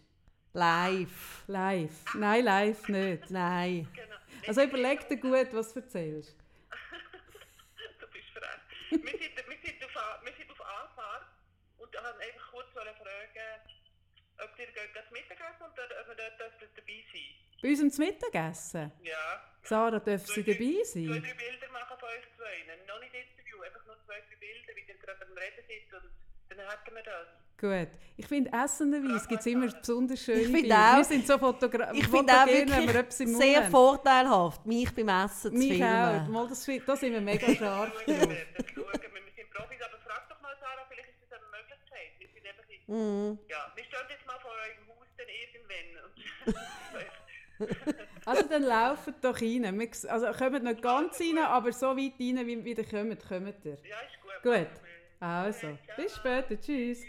Live. 0.54 1.43
Live. 1.47 2.16
Nein, 2.16 2.43
live 2.43 2.88
nicht. 2.89 3.30
Nein. 3.32 3.88
Genau. 3.93 4.16
Also 4.47 4.62
überleg 4.64 5.08
dir 5.08 5.18
gut, 5.18 5.47
was 5.54 5.74
du 5.74 5.80
erzählst. 5.80 6.36
Wir, 8.91 8.99
sind, 8.99 9.35
wir, 9.47 9.57
sind 9.63 9.83
auf, 9.85 9.95
wir 10.23 10.33
sind 10.35 10.51
auf 10.51 10.61
Anfahrt 10.61 11.25
und 11.77 11.89
ich 11.95 12.01
wollte 12.03 12.19
einfach 12.19 12.51
kurz 12.51 12.67
fragen, 12.73 13.61
ob 14.43 14.59
ihr 14.59 14.67
das 14.93 15.11
Mittagessen 15.11 15.63
und 15.63 15.71
ob 15.71 16.07
wir 16.07 16.15
dort 16.15 16.39
dürfen 16.39 16.67
dabei 16.75 17.03
sein 17.13 17.35
Bei 17.61 17.69
unserem 17.69 17.91
zum 17.91 18.05
Mittagessen. 18.05 18.91
Ja. 19.03 19.47
Sarah, 19.63 19.99
darf 19.99 20.27
sie 20.27 20.43
dabei 20.43 20.83
Zwei, 20.83 21.07
sein? 21.07 21.21
drei 21.23 21.33
Bilder 21.33 21.69
machen 21.71 21.97
von 21.99 22.09
euch 22.09 22.25
zwei. 22.35 22.75
Noch 22.87 22.99
nicht 22.99 23.13
Interview, 23.15 23.61
einfach 23.61 23.85
nur 23.85 23.97
zwei, 24.05 24.19
drei 24.19 24.35
Bilder, 24.35 24.75
wie 24.75 24.81
ihr 24.81 24.97
gerade 24.97 25.21
am 25.25 25.37
Reden 25.37 25.63
seid 25.67 26.01
und 26.03 26.11
dann 26.58 26.68
hätten 26.70 26.95
wir 26.95 27.04
das. 27.04 27.28
Gut. 27.60 27.99
Ich 28.18 28.28
finde, 28.28 28.52
essenderweise 28.52 29.28
gibt 29.28 29.39
es 29.41 29.45
immer 29.45 29.68
besonders 29.68 30.20
schöne 30.20 30.39
Ich 30.39 30.45
finde 30.47 30.62
Bilder. 30.62 30.91
auch- 30.93 30.97
Wir 30.97 31.04
sind 31.04 31.28
so 31.28 31.38
Fotogra 31.38 31.91
Ich 31.93 32.08
finde 32.08 32.34
auch 32.34 32.39
fotogen, 32.47 32.70
wenn 32.72 32.88
wir 32.88 32.95
etwas 32.95 33.20
wirklich 33.20 33.20
im 33.28 33.32
Mund 33.34 33.43
sehr 33.43 33.64
haben. 33.64 33.72
vorteilhaft, 33.72 34.66
mich 34.66 34.95
beim 34.95 35.10
Essen 35.10 35.52
zu 35.52 35.58
Mich 35.58 35.84
auch. 35.84 36.28
Mal, 36.28 36.47
das, 36.49 36.66
find- 36.66 36.88
da 36.88 36.95
sind 36.95 37.14
wir 37.14 37.22
mega 37.22 37.45
scharf 37.56 37.89
drauf. 37.93 38.08
wir, 38.08 38.16
das 38.18 38.26
schauen 38.26 38.30
wir. 38.76 39.12
Wir 39.12 39.34
sind 39.36 39.49
Profis, 39.54 39.82
aber 39.82 39.97
frag 40.06 40.28
doch 40.30 40.41
mal 40.41 40.56
Sarah, 40.60 40.86
vielleicht 40.89 41.10
ist 41.10 41.22
das 41.30 41.39
eine 41.39 41.47
Möglichkeit. 41.49 42.12
Wir 42.20 42.28
sind 42.34 42.47
einfach 42.47 42.68
in, 42.70 43.30
Mhm. 43.30 43.39
ja, 43.49 43.72
wir 43.76 43.84
stehen 43.84 43.99
jetzt 44.10 44.26
mal 44.28 44.39
vor 44.39 44.52
eurem 44.52 44.88
Haus 44.89 45.08
dann 45.18 45.28
irgendwann. 45.30 46.62
Also 48.26 48.47
dann 48.47 48.64
laufen 48.64 49.14
doch 49.22 49.39
rein. 49.41 49.80
Wir, 49.80 50.12
also 50.12 50.28
kommt 50.34 50.64
nicht 50.64 50.82
ganz 50.82 51.20
rein, 51.20 51.38
aber 51.39 51.72
so 51.74 51.88
weit 51.97 52.14
rein, 52.20 52.47
wie 52.47 52.64
wie 52.66 52.72
ihr 52.74 52.86
kommt, 52.86 53.28
kommt 53.28 53.66
ihr. 53.66 53.78
ja, 53.84 53.97
ist 53.99 54.22
gut. 54.22 54.43
Gut. 54.43 54.68
Also, 55.22 55.78
bis 55.95 56.15
später. 56.15 56.59
Tschüss. 56.59 57.03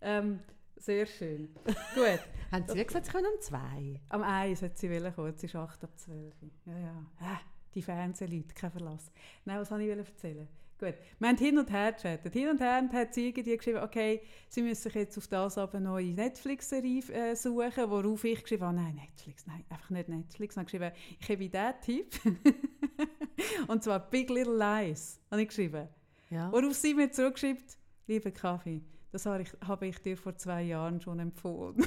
Ähm, 0.00 0.40
sehr 0.76 1.06
schön. 1.06 1.48
Gut. 1.94 2.18
Haben 2.50 2.66
Sie 2.66 2.84
gesagt, 2.84 3.06
Sie 3.06 3.12
können 3.12 3.26
um 3.32 3.40
zwei? 3.40 4.00
Am 4.08 4.22
1 4.22 4.62
hat 4.62 4.76
sie 4.76 4.90
wollen 4.90 5.14
kommen, 5.14 5.32
es 5.34 5.44
ist 5.44 5.54
8 5.54 5.84
ab 5.84 5.90
12. 5.96 6.34
Ja, 6.66 6.78
ja. 6.78 7.40
Die 7.72 7.80
Fernsehleute, 7.80 8.52
kein 8.54 8.70
Verlass. 8.70 9.10
Nein, 9.44 9.60
was 9.60 9.70
wollte 9.70 9.84
ich 9.84 9.96
erzählen? 9.96 10.48
Gut. 10.78 10.94
Wir 11.20 11.28
haben 11.28 11.38
hin 11.38 11.56
und 11.56 11.70
her 11.70 11.92
gechattet. 11.92 12.32
Hin 12.32 12.48
und 12.48 12.60
her 12.60 12.86
hat 12.92 13.14
sie 13.14 13.28
irgendwie 13.28 13.56
geschrieben, 13.56 13.78
okay, 13.78 14.20
sie 14.48 14.62
müssen 14.62 14.82
sich 14.82 14.94
jetzt 14.94 15.16
auf 15.16 15.28
das 15.28 15.56
aber 15.56 15.78
eine 15.78 15.88
neue 15.88 16.12
Netflix-Serie 16.12 17.02
äh, 17.12 17.36
suchen, 17.36 17.88
worauf 17.88 18.24
ich 18.24 18.42
geschrieben 18.42 18.64
habe, 18.64 18.76
nein, 18.76 18.96
Netflix, 18.96 19.46
nein, 19.46 19.64
einfach 19.70 19.90
nicht 19.90 20.08
Netflix. 20.08 20.56
Dann 20.56 20.64
geschrieben, 20.64 20.90
ich 21.20 21.30
habe 21.30 21.48
diesen 21.48 21.80
Tipp. 21.80 22.20
und 23.68 23.84
zwar 23.84 24.00
Big 24.10 24.28
Little 24.28 24.58
Lies, 24.58 25.20
habe 25.30 25.42
ich 25.42 25.48
geschrieben. 25.48 25.88
Ja. 26.32 26.50
Worauf 26.50 26.74
sie 26.74 26.94
mir 26.94 27.10
zurückschreibt, 27.12 27.76
liebe 28.06 28.32
Kaffee, 28.32 28.80
das 29.10 29.26
habe 29.26 29.42
ich, 29.42 29.50
habe 29.66 29.86
ich 29.86 29.98
dir 30.00 30.16
vor 30.16 30.34
zwei 30.36 30.62
Jahren 30.62 30.98
schon 31.00 31.18
empfohlen. 31.18 31.76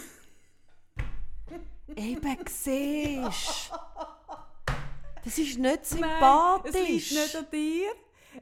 Eben, 1.95 2.37
siehst 2.47 3.71
Das 5.23 5.37
ist 5.37 5.57
nicht 5.57 5.59
Nein, 5.59 5.79
es 5.83 5.91
liegt 5.91 7.05
sympathisch. 7.05 7.11
nicht 7.11 7.35
an 7.35 7.45
dir, 7.51 7.87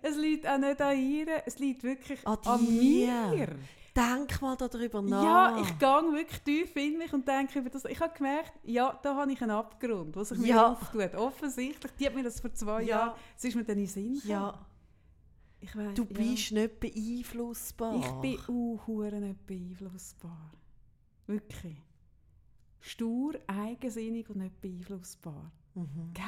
es 0.01 0.17
liegt 0.17 0.47
auch 0.47 0.57
nicht 0.57 0.81
an 0.81 0.97
ihr, 0.97 1.43
es 1.45 1.59
liegt 1.59 1.83
wirklich 1.83 2.25
An 2.27 2.37
an, 2.45 2.63
mir. 2.77 3.47
Denk 3.95 4.41
mal 4.41 4.57
darüber 4.57 5.01
nach. 5.03 5.23
Ja, 5.23 5.61
ich 5.61 5.77
gehe 5.77 5.87
wirklich 6.17 6.41
tief 6.41 6.75
in 6.75 6.97
mich 6.97 7.13
und 7.13 7.27
denke 7.27 7.59
über 7.59 7.69
das. 7.69 7.85
Ich 7.85 7.99
habe 8.01 8.11
gemerkt, 8.17 8.51
ja, 8.63 8.99
da 9.03 9.15
habe 9.15 9.31
ich 9.31 9.41
einen 9.41 9.51
Abgrund, 9.51 10.15
was 10.15 10.29
sich 10.29 10.39
mir 10.39 10.47
Ja. 10.47 10.71
auftut. 10.71 11.13
Offensichtlich, 11.13 11.91
die 11.99 12.07
hat 12.07 12.15
mir 12.15 12.23
das 12.23 12.41
vor 12.41 12.51
zwei 12.53 12.81
Ja. 12.81 12.87
Jahren, 12.87 13.13
es 13.37 13.43
ist 13.45 13.55
mir 13.55 13.63
dann 13.63 13.77
in 13.77 13.83
den 13.85 13.87
Sinn 13.87 14.13
gekommen. 14.15 14.29
Ja, 14.31 14.65
ich 15.64 15.76
weiss, 15.78 15.93
du 15.95 16.03
ja. 16.03 16.09
bist 16.18 16.51
nicht 16.51 16.80
beeinflussbar. 16.80 17.95
Ich 17.95 18.11
bin 18.22 18.47
hure 18.47 19.20
nicht 19.20 19.47
beeinflussbar. 19.47 20.51
Wirklich. 21.26 21.78
Stur, 22.82 23.39
eigensinnig 23.47 24.30
und 24.30 24.38
nicht 24.39 24.59
beeinflussbar. 24.59 25.51
Mhm. 25.74 26.11
Gell? 26.14 26.26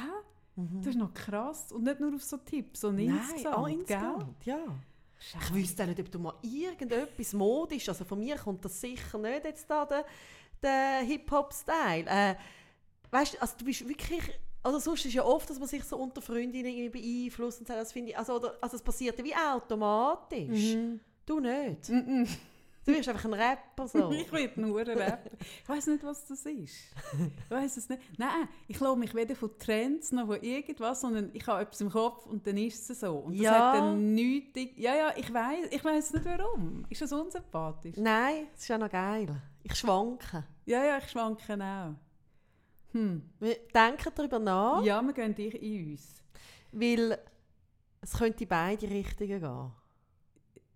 Mhm. 0.56 0.78
Das 0.78 0.88
ist 0.88 0.98
noch 0.98 1.14
krass. 1.14 1.72
Und 1.74 1.84
nicht 1.84 2.00
nur 2.00 2.16
auf 2.16 2.24
so 2.24 2.38
Tipps, 2.38 2.82
sondern 2.82 3.08
Nein, 3.08 3.18
insgesamt. 3.18 3.58
auch 3.58 3.68
insgesamt, 3.68 4.46
ja. 4.46 4.80
Ich 5.20 5.54
wüsste 5.54 5.84
auch 5.84 5.88
nicht, 5.88 6.00
ob 6.00 6.12
du 6.12 6.20
mal 6.20 6.36
irgendetwas 6.42 7.34
modisch, 7.34 7.90
also 7.90 8.06
von 8.06 8.20
mir 8.20 8.38
kommt 8.38 8.64
das 8.64 8.80
sicher 8.80 9.18
nicht 9.18 9.44
jetzt 9.44 9.70
da 9.70 9.86
der, 9.86 10.06
der 10.62 11.00
Hip-Hop-Style. 11.00 12.06
Äh, 12.06 12.36
weißt 13.12 13.34
du, 13.34 13.42
also 13.42 13.56
du 13.58 13.66
bist 13.66 13.88
wirklich 13.88 14.22
Also 14.66 14.80
sonst 14.80 15.06
ist 15.06 15.14
ja 15.14 15.24
oft, 15.24 15.48
dass 15.48 15.60
man 15.60 15.68
sich 15.68 15.84
so 15.84 15.96
unter 15.96 16.24
Freundinnen 16.24 16.66
irgendwie 16.76 17.26
beeinflusst 17.28 17.60
und 17.60 17.68
so, 17.68 17.74
das 17.76 17.92
finde 17.92 18.10
ich, 18.12 18.18
also, 18.18 18.38
oder, 18.38 18.58
also 18.60 18.78
es 18.78 18.82
passiert 18.82 19.16
ja 19.20 19.24
wie 19.24 19.36
automatisch. 19.36 20.76
Du 21.24 21.40
nicht. 21.40 21.88
Mhm. 21.88 22.28
Du 22.84 22.92
bist 22.94 23.08
einfach 23.10 23.26
ein 23.26 23.34
Rapper 23.34 23.88
so. 23.88 24.12
Ich 24.12 24.32
will 24.32 24.50
nur 24.56 24.80
ein 24.82 24.88
Rapper. 24.88 25.30
Ich 25.64 25.70
weiß 25.70 25.86
nicht, 25.88 26.04
was 26.04 26.26
das 26.26 26.46
ist. 26.48 26.74
Ich 27.44 27.50
weiß 27.52 27.78
es 27.78 27.90
nicht. 27.90 28.02
Nein, 28.18 28.48
ich 28.68 28.80
lasse 28.80 28.98
mich 28.98 29.14
weder 29.14 29.36
von 29.36 29.52
Trends 29.60 30.12
noch 30.12 30.26
von 30.26 30.42
irgendwas, 30.42 31.02
sondern 31.02 31.30
ich 31.34 31.46
habe 31.46 31.62
etwas 31.62 31.82
im 31.82 31.92
Kopf 31.92 32.26
und 32.26 32.46
dann 32.48 32.58
ist 32.58 32.90
es 32.90 33.00
so. 33.00 33.18
Und 33.18 33.34
das 33.36 33.42
Ja. 33.44 33.52
hat 33.74 33.76
dann 33.82 34.14
nichts... 34.16 34.60
Ja, 34.78 34.96
ja, 34.96 35.14
ich 35.16 35.32
weiß 35.32 35.68
ich 35.70 35.84
weiss 35.84 36.12
nicht 36.12 36.26
warum. 36.26 36.86
Ist 36.90 37.02
das 37.04 37.12
unsympathisch? 37.14 37.98
Nein, 37.98 38.48
das 38.52 38.62
ist 38.62 38.68
ja 38.68 38.80
noch 38.80 38.90
geil. 38.90 39.28
Ich 39.64 39.76
schwanke. 39.76 40.44
Ja, 40.66 40.84
ja, 40.84 40.98
ich 40.98 41.10
schwanke 41.10 41.54
auch. 41.54 41.94
Hm. 42.96 43.30
Wir 43.42 43.58
denken 43.74 44.10
darüber 44.16 44.40
nach, 44.40 44.82
Ja, 44.84 45.02
wir 45.02 45.12
gehen 45.14 45.34
in 45.36 45.92
uns. 45.92 46.24
weil 46.72 47.18
es 48.00 48.14
könnte 48.14 48.44
in 48.44 48.50
beide 48.50 48.90
Richtungen 48.90 49.42
gehen. 49.42 49.72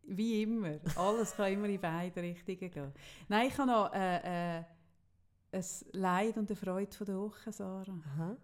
Wie 0.04 0.44
immer. 0.44 0.80
Alles 0.98 1.34
kann 1.36 1.54
immer 1.54 1.70
in 1.70 1.80
beide 1.80 2.22
Richtungen 2.22 2.58
gehen. 2.72 2.94
Nein, 3.30 3.48
ich 3.48 3.58
habe 3.58 3.72
noch 3.72 3.94
äh, 3.94 4.58
äh, 4.60 4.64
ein 5.54 5.64
Leid 5.94 6.38
und 6.38 6.50
eine 6.50 6.56
Freude 6.58 6.92
von 6.96 7.06
der 7.06 7.18
Woche, 7.20 7.52
Sarah. 7.54 8.36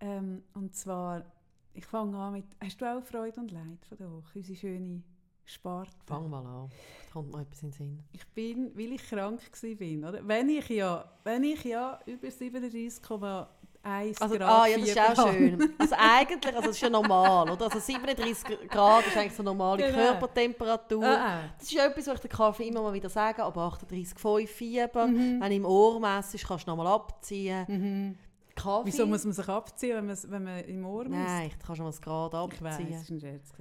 Ähm, 0.00 0.42
und 0.54 0.74
zwar, 0.74 1.26
ich 1.74 1.84
fange 1.84 2.16
an 2.16 2.32
mit, 2.32 2.46
hast 2.62 2.80
du 2.80 2.86
auch 2.86 3.02
Freude 3.02 3.38
und 3.40 3.50
Leid 3.50 3.84
von 3.86 3.98
der 3.98 4.10
Woche? 4.10 4.38
Unsere 4.38 4.56
schöne 4.56 5.02
Sparte. 5.46 5.90
Fang 6.06 6.28
mal 6.30 6.44
an. 6.44 6.70
Da 7.06 7.12
kommt 7.12 7.32
mir 7.32 7.42
etwas 7.42 7.62
in 7.62 7.70
den 7.70 7.72
Sinn. 7.72 8.04
Ich 8.12 8.26
bin, 8.28 8.70
weil 8.74 8.92
ich 8.92 9.02
krank 9.08 9.40
war, 9.40 10.08
oder? 10.08 10.26
Wenn 10.28 10.48
ich 10.48 10.68
ja, 10.68 11.04
wenn 11.22 11.44
ich 11.44 11.62
ja 11.64 12.00
über 12.06 12.28
37,1 12.28 13.46
Also, 13.82 14.36
Grad 14.36 14.42
ah, 14.42 14.66
ja, 14.66 14.78
das 14.78 14.88
ist 14.88 14.98
auch 14.98 15.16
habe. 15.18 15.32
schön. 15.32 15.74
Also 15.78 15.94
eigentlich, 15.98 16.54
also 16.56 16.66
das 16.68 16.76
ist 16.76 16.80
ja 16.80 16.90
normal, 16.90 17.50
oder? 17.50 17.64
Also 17.66 17.78
37 17.78 18.68
Grad 18.68 19.06
ist 19.06 19.16
eigentlich 19.16 19.34
so 19.34 19.42
normale 19.42 19.84
Genau. 19.86 19.94
Körpertemperatur. 19.98 21.04
Ah, 21.04 21.26
ah. 21.26 21.40
Das 21.58 21.68
ist 21.68 21.72
ja 21.72 21.86
etwas, 21.86 22.06
was 22.06 22.14
ich 22.14 22.20
den 22.22 22.30
Kaffee 22.30 22.68
immer 22.68 22.82
mal 22.82 22.92
wieder 22.94 23.10
sage, 23.10 23.42
aber 23.44 23.62
38,5 23.80 24.46
Fieber. 24.48 25.06
Mhm. 25.06 25.40
Wenn 25.40 25.50
du 25.50 25.56
im 25.56 25.64
Ohr 25.66 26.00
messest, 26.00 26.46
kannst 26.46 26.66
du 26.66 26.70
nochmal 26.70 26.86
abziehen. 26.88 27.64
Mhm. 27.68 28.18
Kaffee? 28.56 28.86
Wieso 28.86 29.06
muss 29.06 29.24
man 29.24 29.32
sich 29.34 29.48
abziehen, 29.48 29.96
wenn 29.96 30.06
man, 30.06 30.18
wenn 30.28 30.44
man 30.44 30.64
im 30.64 30.86
Ohr 30.86 31.04
muss? 31.04 31.12
Nein, 31.18 31.50
du 31.50 31.66
kannst 31.66 31.78
noch 31.80 31.84
mal 31.86 31.90
das 31.90 32.00
Grad 32.00 32.52
Ich 32.52 32.62
weiss, 32.62 32.74
abziehen. 32.76 32.92
das 32.92 33.02
ist 33.02 33.10
ein 33.10 33.20
Scherz. 33.20 33.52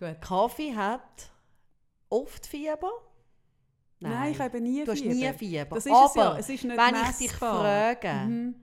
Gut. 0.00 0.20
Kaffee 0.22 0.74
hat 0.74 1.30
oft 2.08 2.46
Fieber? 2.46 2.90
Nein. 4.02 4.32
ich 4.32 4.40
habe 4.40 4.60
nie 4.62 4.82
Du 4.84 4.92
hast 4.92 5.02
Fieber. 5.02 5.14
nie 5.14 5.32
Fieber. 5.34 5.74
Das 5.74 5.84
ist 5.84 5.92
aber 5.92 6.06
es 6.06 6.14
ja. 6.14 6.38
Es 6.38 6.48
ist 6.48 6.64
nicht 6.64 6.76
wenn 6.76 6.94
ich 6.94 7.16
dich 7.18 7.30
messbar. 7.32 7.60
frage, 7.60 8.12
Mhm. 8.26 8.54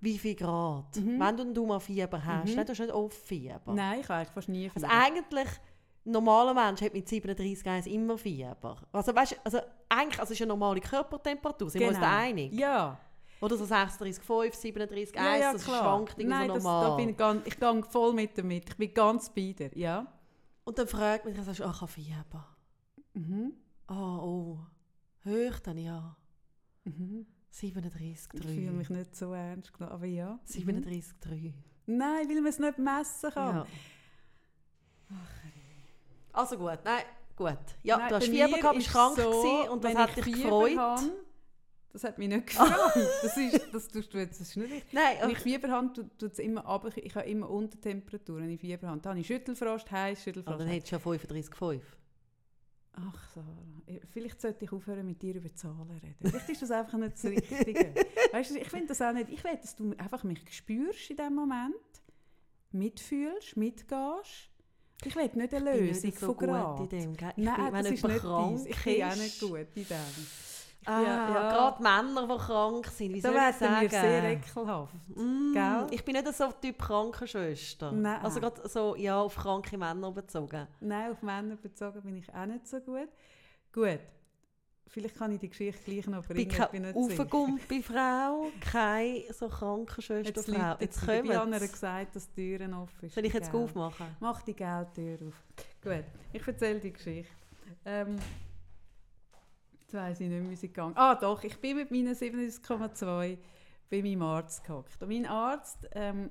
wie 0.00 0.16
viel 0.18 0.36
Grad, 0.36 0.96
Mhm. 0.96 1.18
wenn 1.18 1.54
du, 1.54 1.66
mal 1.66 1.80
Fieber 1.80 2.24
hast, 2.24 2.50
Mhm. 2.52 2.56
dann 2.56 2.68
hast 2.68 2.78
du 2.78 2.82
nicht 2.84 2.94
oft 2.94 3.16
Fieber. 3.16 3.74
Nein, 3.74 3.98
ich 4.00 4.08
habe 4.08 4.20
eigentlich 4.20 4.30
fast 4.34 4.48
nie 4.48 4.70
Also 4.72 4.86
Fieber. 4.86 5.00
eigentlich, 5.02 5.48
ein 6.06 6.12
normaler 6.12 6.54
Mensch 6.54 6.80
hat 6.82 6.92
mit 6.94 7.08
37,1 7.08 7.86
immer 7.88 8.16
Fieber. 8.16 8.76
Also 8.92 9.12
weißt, 9.12 9.40
also 9.42 9.58
eigentlich, 9.88 10.20
also 10.20 10.32
ist 10.32 10.40
eine 10.40 10.48
normale 10.50 10.80
Körpertemperatur, 10.80 11.68
sind 11.68 11.80
wir 11.80 11.88
uns 11.88 11.98
da 11.98 12.16
einig? 12.18 12.52
Genau. 12.52 12.62
Ja. 12.62 13.00
Oder 13.40 13.56
so 13.56 13.64
36,5, 13.66 14.54
37,1, 14.54 15.16
ja, 15.16 15.36
ja, 15.36 15.52
das 15.52 15.64
klar. 15.64 15.80
schwankt 15.82 16.12
irgendwie 16.12 16.28
Nein, 16.28 16.46
so 16.48 16.54
das, 16.54 16.62
normal. 16.62 16.90
da 16.90 16.96
bin 16.96 17.08
ich, 17.10 17.16
ganz, 17.16 17.42
ich 17.46 17.58
gehe 17.58 17.82
voll 17.90 18.12
mit 18.14 18.38
damit. 18.38 18.68
Ich 18.70 18.76
bin 18.76 18.94
ganz 18.94 19.28
bei 19.30 19.52
dir. 19.52 19.70
Ja. 19.76 20.06
Und 20.66 20.80
dann 20.80 20.88
fragt 20.88 21.24
man 21.24 21.32
sich, 21.32 21.44
sagst 21.44 21.60
du, 21.60 21.64
ach, 21.64 21.74
ich 21.74 21.80
habe 21.80 21.92
Fieber. 21.92 22.56
Mhm. 23.14 23.52
Ah, 23.86 24.18
oh, 24.18 24.58
höher 25.22 25.54
dann 25.62 25.78
ja. 25.78 26.16
Mhm. 26.82 27.24
37,3. 27.54 28.00
Ich 28.32 28.42
fühle 28.42 28.72
mich 28.72 28.90
nicht 28.90 29.14
so 29.14 29.32
ernst 29.32 29.72
genommen, 29.72 29.92
aber 29.94 30.06
ja. 30.06 30.32
Mhm. 30.32 30.68
37,3. 30.68 31.52
Nein, 31.86 32.28
weil 32.28 32.34
man 32.34 32.46
es 32.46 32.58
nicht 32.58 32.78
messen 32.78 33.30
kann. 33.30 33.56
Ja. 33.56 33.66
Also 36.32 36.58
gut, 36.58 36.80
nein, 36.84 37.04
gut. 37.36 37.56
Ja, 37.84 37.98
Nein, 37.98 38.08
du 38.08 38.14
hast 38.16 38.24
Fieber 38.24 38.58
gehabt, 38.58 38.74
bist 38.74 38.88
ist 38.88 38.92
krank 38.92 39.16
so, 39.16 39.30
gewesen 39.30 39.68
und 39.70 39.84
das 39.84 39.94
hat 39.94 40.18
ich 40.18 40.24
dich 40.24 40.42
gefreut. 40.42 40.76
habe, 40.76 41.12
das 41.96 42.04
hat 42.04 42.18
mich 42.18 42.28
nicht 42.28 42.48
gefreut. 42.48 43.08
das, 43.22 43.36
ist, 43.36 43.72
das 43.72 43.88
tust 43.88 44.12
du 44.12 44.18
jetzt, 44.18 44.40
das 44.40 44.48
ist 44.48 44.56
nicht 44.56 44.70
richtig. 44.70 44.92
Nein, 44.92 45.16
Wenn 45.20 45.30
ich 45.30 45.36
aber, 45.36 45.42
Fieber 45.42 45.68
habe, 45.68 45.92
tut 46.18 46.32
es 46.32 46.38
immer 46.38 46.66
ab. 46.66 46.86
Ich 46.96 47.14
habe 47.14 47.26
immer 47.26 47.48
Untertemperatur, 47.48 48.40
wenn 48.40 48.50
ich 48.50 48.60
Fieber 48.60 48.88
habe. 48.88 49.00
Dann 49.00 49.16
ich 49.16 49.26
Schüttelfrost, 49.26 49.90
heiß, 49.90 50.18
aber 50.18 50.24
Schüttelfrost. 50.24 50.60
dann 50.60 50.68
heiß. 50.68 50.76
hättest 50.76 50.92
du 50.92 51.10
ja 51.10 51.40
35,5. 51.40 51.80
Ach, 52.98 53.28
Sarah, 53.34 54.00
vielleicht 54.10 54.40
sollte 54.40 54.64
ich 54.64 54.72
aufhören, 54.72 55.06
mit 55.06 55.20
dir 55.20 55.34
über 55.34 55.54
Zahlen 55.54 55.90
reden. 56.02 56.16
Vielleicht 56.20 56.48
ist 56.48 56.62
das 56.62 56.70
einfach 56.70 56.98
nicht 56.98 57.14
das 57.14 57.24
Richtige. 57.24 57.94
weißt 58.32 58.50
du, 58.52 58.58
ich 58.58 58.68
finde 58.68 58.86
das 58.88 59.02
auch 59.02 59.12
nicht. 59.12 59.30
Ich 59.30 59.44
will, 59.44 59.56
dass 59.60 59.76
du 59.76 59.94
einfach 59.98 60.24
mich 60.24 60.40
spürst 60.50 61.10
in 61.10 61.16
dem 61.16 61.34
Moment, 61.34 61.74
mitfühlst, 62.72 63.56
mitgehst. 63.56 64.50
Ich 65.04 65.14
will 65.14 65.24
nicht 65.24 65.34
eine 65.34 65.44
Ich 65.44 65.50
bin 65.50 65.64
Lösung 65.64 66.02
nicht 66.04 66.18
so 66.18 66.34
von 66.34 66.36
gut 66.36 66.92
in 66.92 66.98
dem. 66.98 67.12
Ich 67.12 67.20
Nein, 67.20 67.72
bin, 67.72 67.82
das 67.82 67.90
ist 67.90 68.04
nicht 68.04 68.18
krank 68.18 68.56
deins. 68.56 68.66
Ich 68.66 68.84
bin 68.84 69.02
auch 69.02 69.16
nicht 69.16 69.40
gut 69.40 69.68
in 69.74 69.88
dem. 69.88 70.45
Ah, 70.86 70.98
bin- 71.00 71.06
ja. 71.08 71.50
gerade 71.50 71.82
Männer, 71.82 72.26
die 72.28 72.38
krank 72.44 72.86
sind, 72.86 73.14
wie 73.14 73.20
Da 73.20 73.32
soll 73.32 73.40
ich 73.50 73.56
sagen? 73.56 73.88
sehr 73.90 74.32
ekelhaft. 74.32 74.94
Mm? 75.08 75.54
Ich 75.90 76.04
bin 76.04 76.14
nicht 76.14 76.34
so 76.34 76.44
ein 76.44 76.54
Typ 76.60 76.78
Krankenschwester. 76.78 77.92
Nein. 77.92 78.20
Also 78.22 78.40
gerade 78.40 78.68
so, 78.68 78.94
ja, 78.96 79.20
auf 79.20 79.34
kranke 79.36 79.76
Männer 79.76 80.12
bezogen. 80.12 80.66
Nein, 80.80 81.10
auf 81.12 81.22
Männer 81.22 81.56
bezogen 81.56 82.00
bin 82.02 82.16
ich 82.16 82.32
auch 82.32 82.46
nicht 82.46 82.66
so 82.68 82.78
gut. 82.80 83.08
Gut, 83.72 83.98
vielleicht 84.86 85.16
kann 85.18 85.32
ich 85.32 85.40
die 85.40 85.48
Geschichte 85.50 85.82
gleich 85.90 86.06
noch 86.06 86.24
bringen. 86.24 86.48
bin 86.48 86.56
ich 86.58 86.66
bin 86.68 86.82
nicht 86.82 86.94
sicher. 87.10 87.22
Aufgegumpe-Frau, 87.22 88.46
keine 88.60 89.24
so 89.32 89.48
Krankenschwesterfrau. 89.48 90.76
Jetzt 90.80 91.02
habe 91.06 91.28
kommen 91.28 91.52
ihr 91.52 91.60
gesagt, 91.68 92.16
dass 92.16 92.32
die 92.32 92.56
Türen 92.56 92.74
offen 92.74 93.06
ist. 93.06 93.14
Soll 93.14 93.24
ich 93.26 93.32
jetzt 93.34 93.50
Gell. 93.52 93.60
aufmachen? 93.60 94.06
Mach 94.20 94.40
die 94.42 94.54
Geldtür 94.54 95.18
auf. 95.28 95.34
Gut, 95.82 96.04
ich 96.32 96.46
erzähle 96.46 96.78
die 96.80 96.92
Geschichte. 96.92 97.32
Ähm, 97.84 98.16
jetzt 99.86 99.94
weiss 99.94 100.20
ich 100.20 100.28
nicht 100.28 100.50
wie 100.50 100.56
sie 100.56 100.68
gegangen 100.68 100.96
Ah 100.96 101.14
doch, 101.14 101.42
ich 101.44 101.58
bin 101.58 101.76
mit 101.76 101.90
meinen 101.90 102.14
37,2 102.14 103.38
bei 103.88 104.02
meinem 104.02 104.22
Arzt 104.22 104.64
gehockt. 104.64 105.00
Und 105.00 105.08
mein 105.08 105.26
Arzt 105.26 105.88
ähm, 105.92 106.30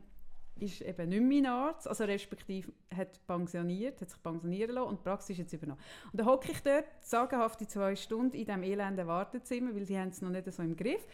ist 0.57 0.81
eben 0.81 1.09
nicht 1.09 1.23
mein 1.23 1.45
Arzt, 1.45 1.87
also 1.87 2.03
respektive 2.03 2.71
hat 2.93 3.25
pensioniert, 3.25 4.01
hat 4.01 4.09
sich 4.09 4.21
pensionieren 4.21 4.75
lassen 4.75 4.89
und 4.89 4.99
die 4.99 5.03
Praxis 5.03 5.29
ist 5.31 5.37
jetzt 5.37 5.53
übernommen. 5.53 5.79
Und 6.11 6.19
dann 6.19 6.27
hocke 6.27 6.51
ich 6.51 6.61
dort, 6.63 6.85
sagenhafte 6.99 7.65
zwei 7.65 7.95
Stunden 7.95 8.35
in 8.35 8.45
diesem 8.45 8.63
elenden 8.63 9.07
Wartezimmer, 9.07 9.73
weil 9.73 9.85
sie 9.85 9.95
es 9.95 10.21
noch 10.21 10.29
nicht 10.29 10.51
so 10.51 10.61
im 10.61 10.75
Griff. 10.75 11.05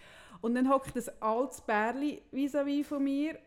Und 0.41 0.55
dann 0.55 0.67
hockt 0.69 0.95
das 0.95 1.09
altes 1.21 1.61
Bärli 1.61 2.23
vis-à-vis 2.31 2.87
von 2.87 3.03
mir, 3.03 3.37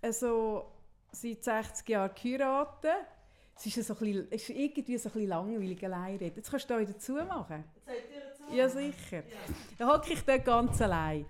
also 0.00 0.66
seit 1.12 1.44
60 1.44 1.88
Jahren 1.88 2.10
geheiratet. 2.20 3.06
Es 3.54 3.66
ist, 3.66 3.86
so 3.86 3.94
ein 3.94 4.00
bisschen, 4.00 4.26
es 4.30 4.42
ist 4.42 4.50
irgendwie 4.50 4.98
so 4.98 5.08
ein 5.08 5.12
bisschen 5.12 5.28
langweilig 5.28 5.84
allein 5.84 6.16
reden. 6.16 6.36
Jetzt 6.36 6.50
kannst 6.50 6.68
du 6.68 6.74
da 6.74 6.84
dazu 6.84 7.12
machen. 7.12 7.62
Ja, 8.52 8.68
sicher. 8.68 9.22
Dann 9.78 9.88
hocke 9.88 10.12
ich 10.12 10.22
dort 10.24 10.44
ganz 10.44 10.80
allein. 10.80 11.26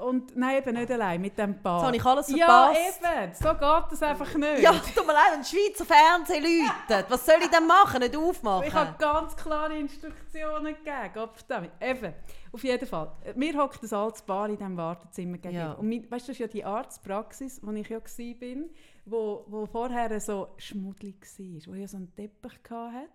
Und 0.00 0.34
nein, 0.34 0.56
eben 0.58 0.74
nicht 0.74 0.90
allein, 0.90 1.20
mit 1.20 1.36
dem 1.36 1.60
Paar. 1.60 1.78
Jetzt 1.78 1.86
habe 1.86 1.96
ich 1.96 2.04
alles 2.06 2.28
Ja, 2.34 2.72
verpasst. 2.72 3.00
eben. 3.02 3.34
So 3.34 3.48
geht 3.50 3.92
das 3.92 4.02
einfach 4.02 4.34
nicht. 4.34 4.62
Ja, 4.62 4.72
tut 4.72 5.06
mir 5.06 5.12
leid, 5.12 5.32
wenn 5.34 5.44
Schweizer 5.44 5.84
Fernsehen 5.84 6.42
läutet. 6.42 7.10
Was 7.10 7.26
soll 7.26 7.36
ich 7.42 7.50
denn 7.50 7.66
machen? 7.66 8.00
Nicht 8.00 8.16
aufmachen? 8.16 8.66
Ich 8.66 8.72
habe 8.72 8.94
ganz 8.98 9.36
klare 9.36 9.76
Instruktionen 9.78 10.74
gegeben. 10.74 11.10
Gottverdammt. 11.12 11.70
Eben, 11.80 12.14
auf 12.50 12.64
jeden 12.64 12.88
Fall. 12.88 13.12
Wir 13.34 13.58
hocken 13.58 13.78
das 13.82 13.92
altes 13.92 14.22
Paar 14.22 14.48
in 14.48 14.56
diesem 14.56 14.76
Wartezimmer 14.76 15.36
gegenüber. 15.36 15.64
Ja. 15.64 15.72
Und 15.72 15.88
mein, 15.88 16.10
weißt 16.10 16.28
du, 16.28 16.32
das 16.32 16.36
ist 16.36 16.38
ja 16.38 16.46
die 16.46 16.64
Arztpraxis, 16.64 17.60
wo 17.62 17.70
ich 17.72 17.88
ja 17.88 17.98
war, 18.00 18.64
wo, 19.04 19.44
wo 19.48 19.66
vorher 19.66 20.18
so 20.18 20.48
schmuddelig 20.56 21.16
war, 21.20 21.72
wo 21.72 21.76
ja 21.76 21.86
so 21.86 21.98
einen 21.98 22.14
Teppich 22.16 22.58
hatte. 22.70 23.08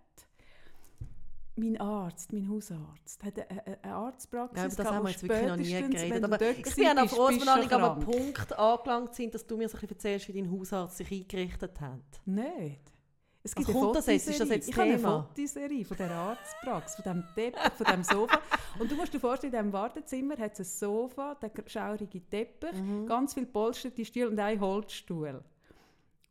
Mein 1.57 1.79
Arzt, 1.79 2.33
mein 2.33 2.49
Hausarzt, 2.49 3.23
hat 3.23 3.39
eine, 3.39 3.49
eine- 3.49 3.83
eine 3.83 3.95
Arztpraxis 3.95 4.57
Ja, 4.61 4.65
über 4.67 4.75
das 4.75 4.85
haben 4.93 5.03
wir 5.05 5.11
jetzt 5.11 5.23
wirklich 5.23 5.47
noch 5.47 5.55
nie 5.55 5.89
geredet. 5.93 6.23
Aber 6.25 6.41
ich 6.41 6.75
bin 6.75 6.87
auch 6.87 7.01
bist, 7.03 7.15
froh, 7.15 7.27
dass 7.29 7.37
wir 7.39 7.45
noch 7.45 7.57
nicht 7.57 7.73
an 7.73 7.83
einem. 7.83 7.99
Punkt 8.03 8.53
angelangt 8.59 9.15
sind, 9.15 9.33
dass 9.33 9.47
du 9.47 9.55
mir 9.55 9.69
so 9.69 9.77
ein 9.77 9.81
bisschen 9.81 9.95
erzählst, 9.95 10.27
wie 10.27 10.33
dein 10.33 10.51
Hausarzt 10.51 10.97
sich 10.97 11.09
eingerichtet 11.11 11.79
hat. 11.79 11.99
Nicht. 12.25 12.81
Es 13.41 13.55
Was 13.55 13.63
kommt 13.65 13.95
das 13.95 14.07
jetzt? 14.07 14.27
Ist 14.27 14.39
das 14.39 14.49
jetzt 14.49 14.67
Ich 14.67 14.73
habe 14.75 14.87
eine 14.89 14.97
Thema? 14.97 15.23
Fotoserie 15.29 15.85
von 15.85 15.97
der 15.97 16.11
Arztpraxis, 16.11 16.95
von 16.95 17.13
dem 17.13 17.23
Teppich, 17.35 17.71
von 17.77 17.85
dem 17.85 18.03
Sofa. 18.03 18.39
Und 18.79 18.91
du 18.91 18.95
musst 18.95 19.13
dir 19.13 19.19
vorstellen, 19.19 19.53
in 19.53 19.59
diesem 19.59 19.71
Wartezimmer 19.73 20.35
hat 20.37 20.53
es 20.53 20.59
ein 20.59 20.65
Sofa, 20.65 21.35
der 21.35 21.51
schaurige 21.67 22.21
Teppich, 22.27 22.73
Mhm. 22.73 23.05
ganz 23.05 23.33
viele 23.35 23.45
polsterte 23.45 24.03
Stühle 24.03 24.29
und 24.29 24.39
einen 24.39 24.59
Holzstuhl. 24.59 25.41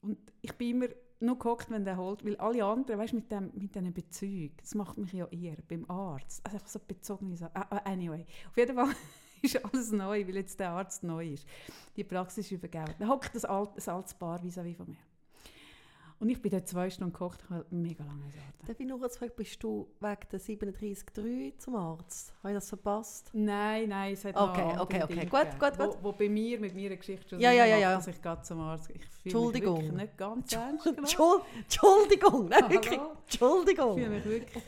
Und 0.02 0.18
ich 0.42 0.52
bin 0.54 0.70
immer 0.82 0.86
nur 1.24 1.38
gehockt, 1.38 1.70
wenn 1.70 1.84
der 1.84 1.96
Holz, 1.96 2.24
weil 2.24 2.36
alle 2.36 2.64
anderen, 2.64 3.00
weißt 3.00 3.12
du, 3.12 3.16
mit, 3.16 3.30
dem, 3.30 3.50
mit 3.54 3.74
diesen 3.74 3.92
Bezügen, 3.92 4.54
das 4.58 4.74
macht 4.74 4.98
mich 4.98 5.12
ja 5.12 5.26
eher 5.26 5.56
beim 5.68 5.88
Arzt. 5.90 6.44
Also 6.44 6.56
einfach 6.56 6.68
so 6.68 6.78
bezogene 6.86 7.36
Sachen. 7.36 7.56
Ah, 7.56 7.66
ah, 7.70 7.90
anyway, 7.90 8.26
auf 8.48 8.56
jeden 8.56 8.76
Fall 8.76 8.90
ist 9.42 9.64
alles 9.64 9.92
neu, 9.92 10.26
weil 10.26 10.36
jetzt 10.36 10.58
der 10.60 10.70
Arzt 10.70 11.02
neu 11.02 11.32
ist. 11.32 11.46
Die 11.96 12.04
Praxis 12.04 12.46
ist 12.46 12.52
übergeben. 12.52 12.94
Dann 12.98 13.08
hockt 13.08 13.34
das, 13.34 13.44
alt, 13.44 13.70
das 13.76 13.88
altes 13.88 14.14
Paar 14.14 14.42
vis-à-vis 14.42 14.76
von 14.76 14.88
mir. 14.88 14.96
Und 16.20 16.28
ich 16.30 16.40
bin 16.40 16.50
dort 16.52 16.66
zwei 16.68 16.88
Stunden 16.88 17.12
gekocht, 17.12 17.40
ich 17.44 17.50
habe 17.50 17.66
mega 17.70 18.04
lange 18.04 18.20
gewartet. 18.20 18.68
Darf 18.68 18.80
ich 18.80 18.86
noch 18.86 18.98
kurz 18.98 19.18
fragen, 19.18 19.32
bist 19.36 19.62
du 19.62 19.88
wegen 20.00 20.20
der 20.30 20.40
37,3 20.40 21.58
zum 21.58 21.76
Arzt? 21.76 22.32
Habe 22.38 22.52
ich 22.52 22.56
das 22.56 22.68
verpasst? 22.68 23.30
Nein, 23.34 23.88
nein, 23.88 24.14
es 24.14 24.24
hat 24.24 24.36
Okay, 24.36 24.76
okay, 24.78 25.02
okay. 25.02 25.14
Dinge 25.14 25.26
Gut, 25.26 25.58
gut, 25.58 25.78
gut. 25.78 25.98
Wo, 26.00 26.08
wo 26.08 26.12
bei 26.12 26.28
mir 26.28 26.58
mit 26.60 26.74
meiner 26.74 26.96
Geschichte 26.96 27.28
schon 27.28 27.40
Ja, 27.40 27.52
ja, 27.52 27.66
ja, 27.66 27.76
ja. 27.78 27.94
dass 27.96 28.06
ich 28.06 28.22
gerade 28.22 28.42
zum 28.42 28.60
Arzt 28.60 28.90
Ich 28.90 28.96
fühle 28.96 29.04
mich 29.04 29.24
Entschuldigung. 29.24 29.76
wirklich 29.76 29.92
nicht 29.92 30.16
ganz 30.16 30.52
ernst 30.52 30.86
Entschuldigung, 30.86 32.48
nein, 32.48 32.70
wirklich. 32.70 32.92
Ich 32.92 33.38
fühle 33.38 33.50
Entschuldigung. 33.50 33.94
mich 33.96 34.24
wirklich... 34.24 34.64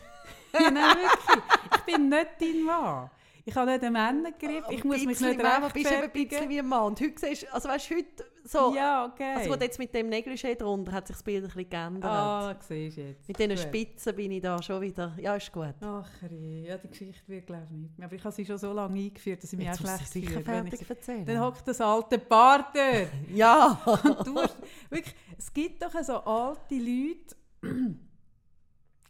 ja, 0.53 0.71
nein, 0.71 0.97
wirklich. 0.97 1.45
Ich 1.77 1.83
bin 1.95 2.09
nicht 2.09 2.29
dein 2.41 2.63
Mann. 2.65 3.11
Ich 3.49 3.55
habe 3.55 3.71
nicht 3.71 3.85
einen 3.85 3.93
Männergriff. 3.93 4.65
Ich 4.71 4.83
muss 4.83 4.97
mich 4.97 5.07
nicht 5.07 5.21
bist 5.21 5.23
du 5.23 5.31
eben 5.31 5.41
ein 5.47 5.71
bisschen 5.71 6.01
rechtfertigen. 6.01 6.49
wie 6.51 6.59
ein 6.59 6.67
Mann. 6.67 6.87
Und 6.87 7.01
heute 7.01 7.15
siehst 7.17 7.53
also 7.55 7.69
weißt 7.69 7.91
heute 7.91 8.25
so, 8.47 8.75
Ja, 8.75 9.07
okay. 9.07 9.35
also 9.37 9.51
gut, 9.51 9.61
jetzt 9.63 9.79
mit 9.79 9.93
dem 9.95 10.09
Negligé 10.09 10.55
drunter 10.57 10.93
hat 10.93 11.07
sich 11.07 11.17
das 11.17 11.23
Bild 11.23 11.45
ein 11.45 11.49
bisschen 11.49 11.69
geändert. 11.69 12.05
Ah, 12.11 12.57
siehst 12.61 12.97
jetzt. 12.97 13.29
Mit 13.29 13.39
diesen 13.39 13.51
Gut. 13.51 13.59
Spitzen 13.61 14.17
bin 14.17 14.31
ich 14.33 14.43
da 14.43 14.63
schon 14.63 14.81
wieder, 14.81 15.15
ja, 15.21 15.35
ist 15.37 15.53
gut. 15.53 15.75
Ach, 15.81 16.09
ja, 16.23 16.79
die 16.79 16.89
Geschichte 16.89 17.23
wird 17.29 17.47
glaube 17.47 17.67
ich 17.71 17.77
nicht 17.77 17.99
mehr. 17.99 18.07
Aber 18.07 18.15
ich 18.17 18.25
habe 18.25 18.35
sie 18.35 18.45
schon 18.47 18.59
so 18.59 18.73
lange 18.73 18.99
eingeführt, 18.99 19.43
dass 19.43 19.53
ich 19.53 19.59
mich 19.59 19.67
Jetzt 19.69 19.85
auch 19.85 19.97
schlecht 19.97 20.13
fühle. 20.13 20.47
wenn 20.47 20.67
ich- 20.67 20.71
fertig 20.71 20.91
erzählen. 20.91 21.25
Dann 21.27 21.41
hockt 21.41 21.67
das 21.69 21.81
alte 21.81 22.19
Paar 22.19 22.73
dort. 22.73 23.09
ja. 23.35 23.81
du 24.25 24.37
hast, 24.37 24.57
wirklich, 24.91 25.15
es 25.37 25.53
gibt 25.53 25.83
doch 25.83 25.93
so 26.03 26.15
alte 26.19 26.75
Leute, 26.77 27.37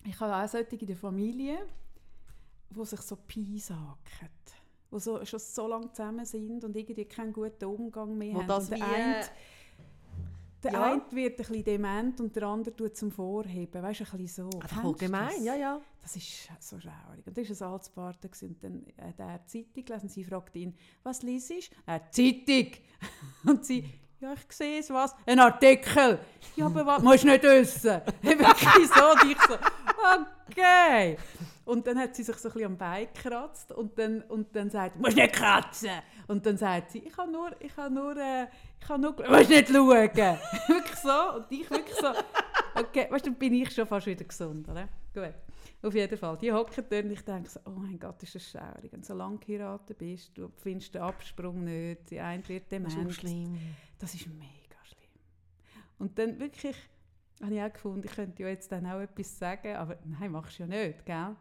ich 0.05 0.21
habe 0.21 0.35
auch 0.35 0.49
solche 0.49 0.77
in 0.77 0.87
der 0.87 0.97
Familie, 0.97 1.59
die 2.71 2.85
sich 2.85 3.01
so 3.01 3.17
piesacken. 3.17 4.29
Die 4.97 5.03
so, 5.03 5.25
schon 5.25 5.39
so 5.39 5.69
lange 5.69 5.93
zusammen 5.93 6.25
sind 6.25 6.65
und 6.65 6.77
irgendwie 6.77 7.05
keinen 7.05 7.33
guten 7.33 7.65
Umgang 7.65 8.17
mehr 8.17 8.35
Wo 8.35 8.39
haben. 8.41 8.49
das 8.49 8.71
und 8.71 8.79
der 8.79 8.87
eine, 8.87 9.21
äh, 9.21 9.25
der 10.63 10.73
ja. 10.73 10.83
eine 10.93 11.03
wird 11.11 11.33
ein 11.33 11.37
bisschen 11.37 11.65
dement 11.65 12.21
und 12.21 12.35
der 12.35 12.43
andere 12.45 12.75
tut 12.75 12.97
zum 12.97 13.11
Vorheben. 13.11 13.83
Weißt 13.83 14.01
du, 14.01 14.05
ein 14.05 14.19
bisschen 14.19 14.51
so. 14.51 14.59
Kennst 14.59 14.75
voll 14.75 14.93
du 14.93 14.99
gemein, 14.99 15.29
das? 15.29 15.45
ja, 15.45 15.55
ja. 15.55 15.81
Das 16.03 16.17
ist 16.17 16.49
so 16.61 16.79
schaurig. 16.79 17.27
Und 17.27 17.37
da 17.37 17.43
war 17.43 17.73
ein 17.75 18.15
gewesen 18.21 18.49
und 18.49 18.65
dann 18.65 18.87
hat 19.05 19.19
er 19.19 19.39
die 19.41 19.65
Zeitung 19.65 19.85
gelesen 19.85 20.09
sie 20.09 20.25
fragte 20.25 20.59
ihn, 20.59 20.75
was 21.03 21.23
liest 21.23 21.51
du? 21.51 21.55
Er, 21.85 22.11
Zeitung. 22.11 22.73
Und 23.45 23.65
sie, 23.65 23.85
ja, 24.21 24.33
ich 24.33 24.57
sehe 24.57 24.79
es, 24.79 24.91
was? 24.91 25.15
Ein 25.27 25.41
Artikel. 25.41 26.21
Ja, 26.55 26.67
aber 26.67 26.87
was? 26.87 27.03
Musst 27.03 27.25
nicht 27.25 27.43
wissen. 27.43 28.01
Wirklich 28.23 28.89
so. 28.89 29.11
Und 29.11 29.31
ich 29.31 29.41
so, 29.43 29.55
okay. 30.49 31.17
Und 31.67 31.87
dann 31.87 31.99
hat 31.99 32.15
sie 32.15 32.23
sich 32.23 32.37
so 32.37 32.49
ein 32.49 32.53
bisschen 32.55 32.71
am 32.71 32.79
Bein 32.79 33.09
gekratzt 33.13 33.73
und 33.73 33.99
dann, 33.99 34.23
und 34.23 34.55
dann 34.55 34.71
sagt 34.71 34.95
sie, 34.95 35.01
musst 35.01 35.17
nicht 35.17 35.33
kratzen. 35.35 35.91
Und 36.29 36.47
dann 36.47 36.57
sagt 36.57 36.93
sie, 36.93 37.01
ich 37.01 37.17
habe 37.17 37.31
nur, 37.31 37.51
ich 37.61 37.77
habe 37.77 37.93
nur, 37.93 38.17
äh, 38.17 38.47
ich 38.81 38.89
habe 38.89 39.03
nur, 39.03 39.13
musst 39.13 39.51
nicht 39.51 39.69
schauen. 39.69 39.89
wirklich 40.69 40.97
so. 40.97 41.37
Und 41.37 41.47
ich 41.51 41.69
wirklich 41.69 41.97
so, 41.97 42.07
okay, 42.81 43.09
weißt 43.11 43.27
du, 43.27 43.31
dann 43.31 43.39
bin 43.39 43.53
ich 43.55 43.71
schon 43.75 43.87
fast 43.87 44.07
wieder 44.07 44.25
gesund, 44.25 44.69
oder? 44.69 44.89
Gut. 45.13 45.35
Auf 45.83 45.95
jeden 45.95 46.17
Fall. 46.17 46.39
Die 46.39 46.53
hocken 46.53 46.85
dort 46.89 47.05
und 47.05 47.11
ich 47.11 47.23
denke 47.25 47.51
so, 47.51 47.61
oh 47.67 47.71
mein 47.71 47.99
Gott, 47.99 48.23
ist 48.23 48.37
das 48.37 48.49
schaurig. 48.49 48.93
Und 48.93 49.05
solange 49.05 49.39
du 49.39 49.47
geheiratet 49.47 49.99
bist, 49.99 50.39
du 50.39 50.49
findest 50.57 50.95
den 50.95 51.03
Absprung 51.03 51.65
nicht, 51.65 52.11
die 52.11 52.21
eine 52.21 52.47
wird 52.49 52.71
Das 52.71 52.79
ist 52.81 52.95
dement. 52.97 53.13
schlimm. 53.13 53.59
Das 53.99 54.15
ist 54.15 54.27
mega 54.29 54.79
schlimm. 54.85 55.11
Und 55.99 56.17
dann 56.19 56.39
wirklich, 56.39 56.77
habe 57.43 57.55
ich 57.55 57.61
auch 57.61 57.73
gefunden, 57.73 58.07
ich 58.07 58.15
könnte 58.15 58.43
ja 58.43 58.49
jetzt 58.51 58.71
dann 58.71 58.87
auch 58.87 59.01
etwas 59.01 59.37
sagen, 59.37 59.75
aber 59.75 59.99
nein, 60.05 60.31
machst 60.31 60.59
du 60.61 60.63
ja 60.63 60.69
nicht, 60.69 61.05
gell? 61.05 61.35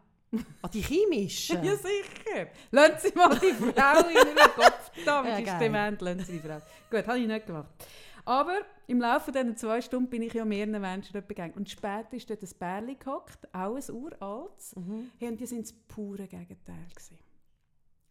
Ah, 0.62 0.68
die 0.68 0.80
chemischen? 0.82 1.62
Ja, 1.64 1.76
sicher. 1.76 2.48
Lassen 2.70 3.08
Sie 3.08 3.14
mal 3.16 3.38
die 3.38 3.52
Frau 3.52 4.00
in 4.08 4.14
ihren 4.16 4.50
Kopf 4.54 4.90
da, 5.04 5.24
Ja, 5.26 5.36
mit 5.36 5.44
geil. 5.46 5.54
ist 5.54 5.60
dement, 5.60 6.00
lassen 6.00 6.20
Sie 6.24 6.32
die 6.32 6.38
Frau. 6.48 6.60
Gut, 6.90 7.06
habe 7.06 7.18
ich 7.18 7.26
nicht 7.26 7.46
gemacht. 7.46 7.68
Aber 8.24 8.58
im 8.88 9.00
Laufe 9.00 9.30
dieser 9.30 9.54
zwei 9.54 9.80
Stunden 9.80 10.10
bin 10.10 10.22
ich 10.22 10.32
ja 10.34 10.44
mehreren 10.44 10.80
Menschen 10.80 11.12
dort 11.12 11.28
begegnet. 11.28 11.56
Und 11.56 11.70
später 11.70 12.12
ist 12.14 12.28
dort 12.28 12.42
ein 12.42 12.50
Bärli 12.58 12.96
gehockt, 12.96 13.46
auch 13.54 13.76
ein 13.76 13.90
uraltes. 13.94 14.74
Mhm. 14.74 15.10
Hey, 15.18 15.28
und 15.28 15.38
die 15.38 15.46
sind 15.46 15.62
das 15.62 15.72
pure 15.72 16.26
Gegenteil. 16.26 16.86
Gewesen. 16.90 17.18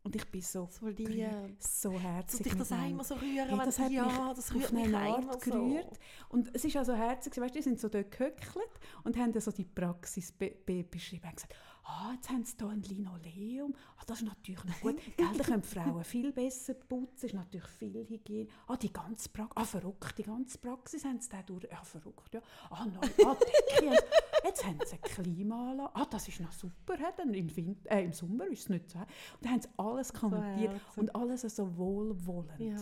Und 0.03 0.15
ich 0.15 0.23
bin 0.30 0.39
so, 0.41 0.69
die, 0.95 1.03
gerührt, 1.03 1.49
äh, 1.49 1.55
so 1.59 1.91
herzig. 1.99 2.43
dich 2.43 2.53
das 2.53 2.69
mit 2.69 2.80
auch 2.80 2.84
ihnen. 2.84 2.91
immer 2.93 3.03
so 3.03 3.15
rühren? 3.15 3.49
Hey, 3.49 3.57
wenn- 3.57 3.65
das 3.65 3.80
hat 3.80 3.91
ja, 3.91 4.05
mich 4.05 4.13
das 4.36 4.49
auf 4.51 4.55
rührt 4.55 4.71
mich 4.71 4.86
eine 4.86 4.97
Art 4.99 5.23
immer 5.23 5.34
so. 5.34 5.39
gerührt. 5.51 5.99
Und 6.30 6.55
es 6.55 6.63
ist 6.63 6.78
also 6.78 6.93
herzig, 6.93 7.36
weißt, 7.38 7.55
du, 7.55 7.59
die 7.59 7.63
sind 7.63 7.80
so 7.80 7.89
dort 7.89 8.11
gehöckelt 8.11 8.69
und 9.03 9.17
haben 9.17 9.34
dann 9.34 9.41
so 9.41 9.51
die 9.51 9.65
Praxis 9.65 10.32
be 10.32 10.51
be 10.63 10.84
beschrieben. 10.84 11.28
Und 11.28 11.36
gesagt, 11.36 11.55
ah, 11.86 12.11
jetzt 12.13 12.29
haben 12.29 12.43
sie 12.43 12.55
hier 12.57 12.67
ein 12.69 12.81
Linoleum. 12.81 13.73
Ah, 13.97 14.03
das 14.05 14.21
ist 14.21 14.27
natürlich 14.27 14.63
noch 14.63 14.79
gut. 14.81 14.95
Gell, 15.17 15.27
da 15.38 15.43
können 15.43 15.63
Frauen 15.63 16.03
viel 16.03 16.31
besser 16.31 16.73
putzen. 16.73 17.25
ist 17.27 17.33
natürlich 17.33 17.67
viel 17.67 18.05
Hygiene. 18.07 18.47
Ah, 18.67 18.75
die 18.75 18.91
ganze 18.91 19.29
Praxis, 19.29 19.55
ah, 19.55 19.65
verrückt, 19.65 20.17
die 20.17 20.23
ganze 20.23 20.57
Praxis 20.57 21.05
haben 21.05 21.19
sie 21.19 21.29
da 21.29 21.41
durch. 21.43 21.63
Ja, 21.71 21.83
verrückt, 21.83 22.33
ja. 22.33 22.41
Ah, 22.69 22.86
neu, 22.86 23.25
ah, 23.25 23.36
Decke. 23.36 23.97
Jetzt 24.43 24.65
haben 24.65 24.79
sie 24.86 24.91
eine 24.91 25.01
Klimaanlage. 25.01 25.91
Ah, 25.95 26.05
das 26.09 26.27
ist 26.27 26.39
noch 26.39 26.51
super. 26.51 26.95
hä, 26.97 27.05
Dann 27.17 27.33
im, 27.33 27.55
Winter, 27.55 27.91
äh, 27.91 28.03
Im 28.05 28.13
Sommer 28.13 28.45
ist 28.47 28.61
es 28.61 28.69
nicht 28.69 28.89
so. 28.89 28.99
Und 28.99 29.07
dann 29.41 29.51
haben 29.53 29.61
sie 29.61 29.69
alles 29.77 30.13
kommentiert 30.13 30.71
herzig. 30.73 30.97
und 30.97 31.15
alles 31.15 31.41
so 31.41 31.77
wohlwollend. 31.77 32.59
Ja. 32.59 32.77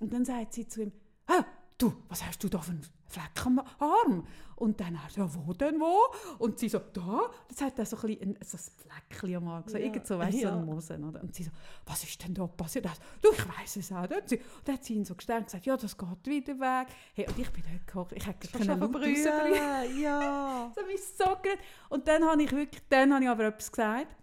Und 0.00 0.12
dann 0.12 0.24
sagt 0.24 0.54
sie 0.54 0.66
zu 0.66 0.82
ihm, 0.82 0.92
«Hä, 1.28 1.42
du, 1.78 1.92
was 2.08 2.24
hast 2.24 2.42
du 2.42 2.48
da 2.48 2.58
für 2.60 2.70
einen 2.72 2.86
Fleck 3.06 3.46
am 3.46 3.58
Arm?» 3.78 4.26
Und 4.56 4.80
dann 4.80 4.94
er, 4.94 5.08
«Ja, 5.16 5.34
wo 5.34 5.52
denn, 5.52 5.78
wo?» 5.78 5.98
Und 6.38 6.58
sie 6.58 6.68
so, 6.70 6.78
«Da?» 6.78 7.30
Jetzt 7.50 7.60
hat 7.60 7.78
er 7.78 7.84
so 7.84 7.96
ein, 7.98 8.18
ein, 8.20 8.38
so 8.42 8.56
ein 8.56 9.08
Fleckchen 9.10 9.36
am 9.36 9.48
Arm, 9.48 9.64
so, 9.66 9.76
Ja, 9.76 9.84
irgend 9.84 10.06
so, 10.06 10.18
weißt, 10.18 10.38
so 10.38 10.44
ja. 10.44 10.56
ein 10.56 10.64
Mosen, 10.64 11.04
oder? 11.04 11.22
Und 11.22 11.34
sie 11.34 11.42
so, 11.44 11.50
«Was 11.84 12.02
ist 12.04 12.22
denn 12.24 12.32
da 12.34 12.46
passiert?» 12.46 12.86
Er 12.86 12.94
so, 12.94 13.02
«Du, 13.20 13.32
ich 13.32 13.48
weiss 13.58 13.76
es 13.76 13.92
auch 13.92 14.08
nicht.» 14.08 14.20
Und 14.22 14.28
sie- 14.30 14.36
und 14.38 14.44
dann 14.68 14.74
hat 14.76 14.84
sie 14.84 14.94
ihn 14.94 15.04
so 15.04 15.14
gestärkt 15.14 15.42
und 15.42 15.46
gesagt, 15.46 15.66
«Ja, 15.66 15.76
das 15.76 15.96
geht 15.98 16.26
wieder 16.26 16.58
weg.» 16.58 16.88
Hey, 17.14 17.26
und 17.28 17.38
ich 17.38 17.50
bin 17.50 17.62
dort 17.70 17.86
gekocht, 17.86 18.12
ich 18.12 18.26
hätte 18.26 18.48
keine 18.48 18.80
rausbrüllen. 18.80 20.00
Ja. 20.00 20.72
Das 20.74 20.82
hat 20.82 20.90
mich 20.90 21.02
so 21.04 21.24
gerührt. 21.42 21.60
Und 21.90 22.08
dann 22.08 22.24
habe 22.24 22.42
ich 22.42 22.50
wirklich, 22.52 22.82
dann 22.88 23.12
habe 23.12 23.24
ich 23.24 23.30
aber 23.30 23.44
etwas 23.44 23.70
gesagt. 23.70 24.16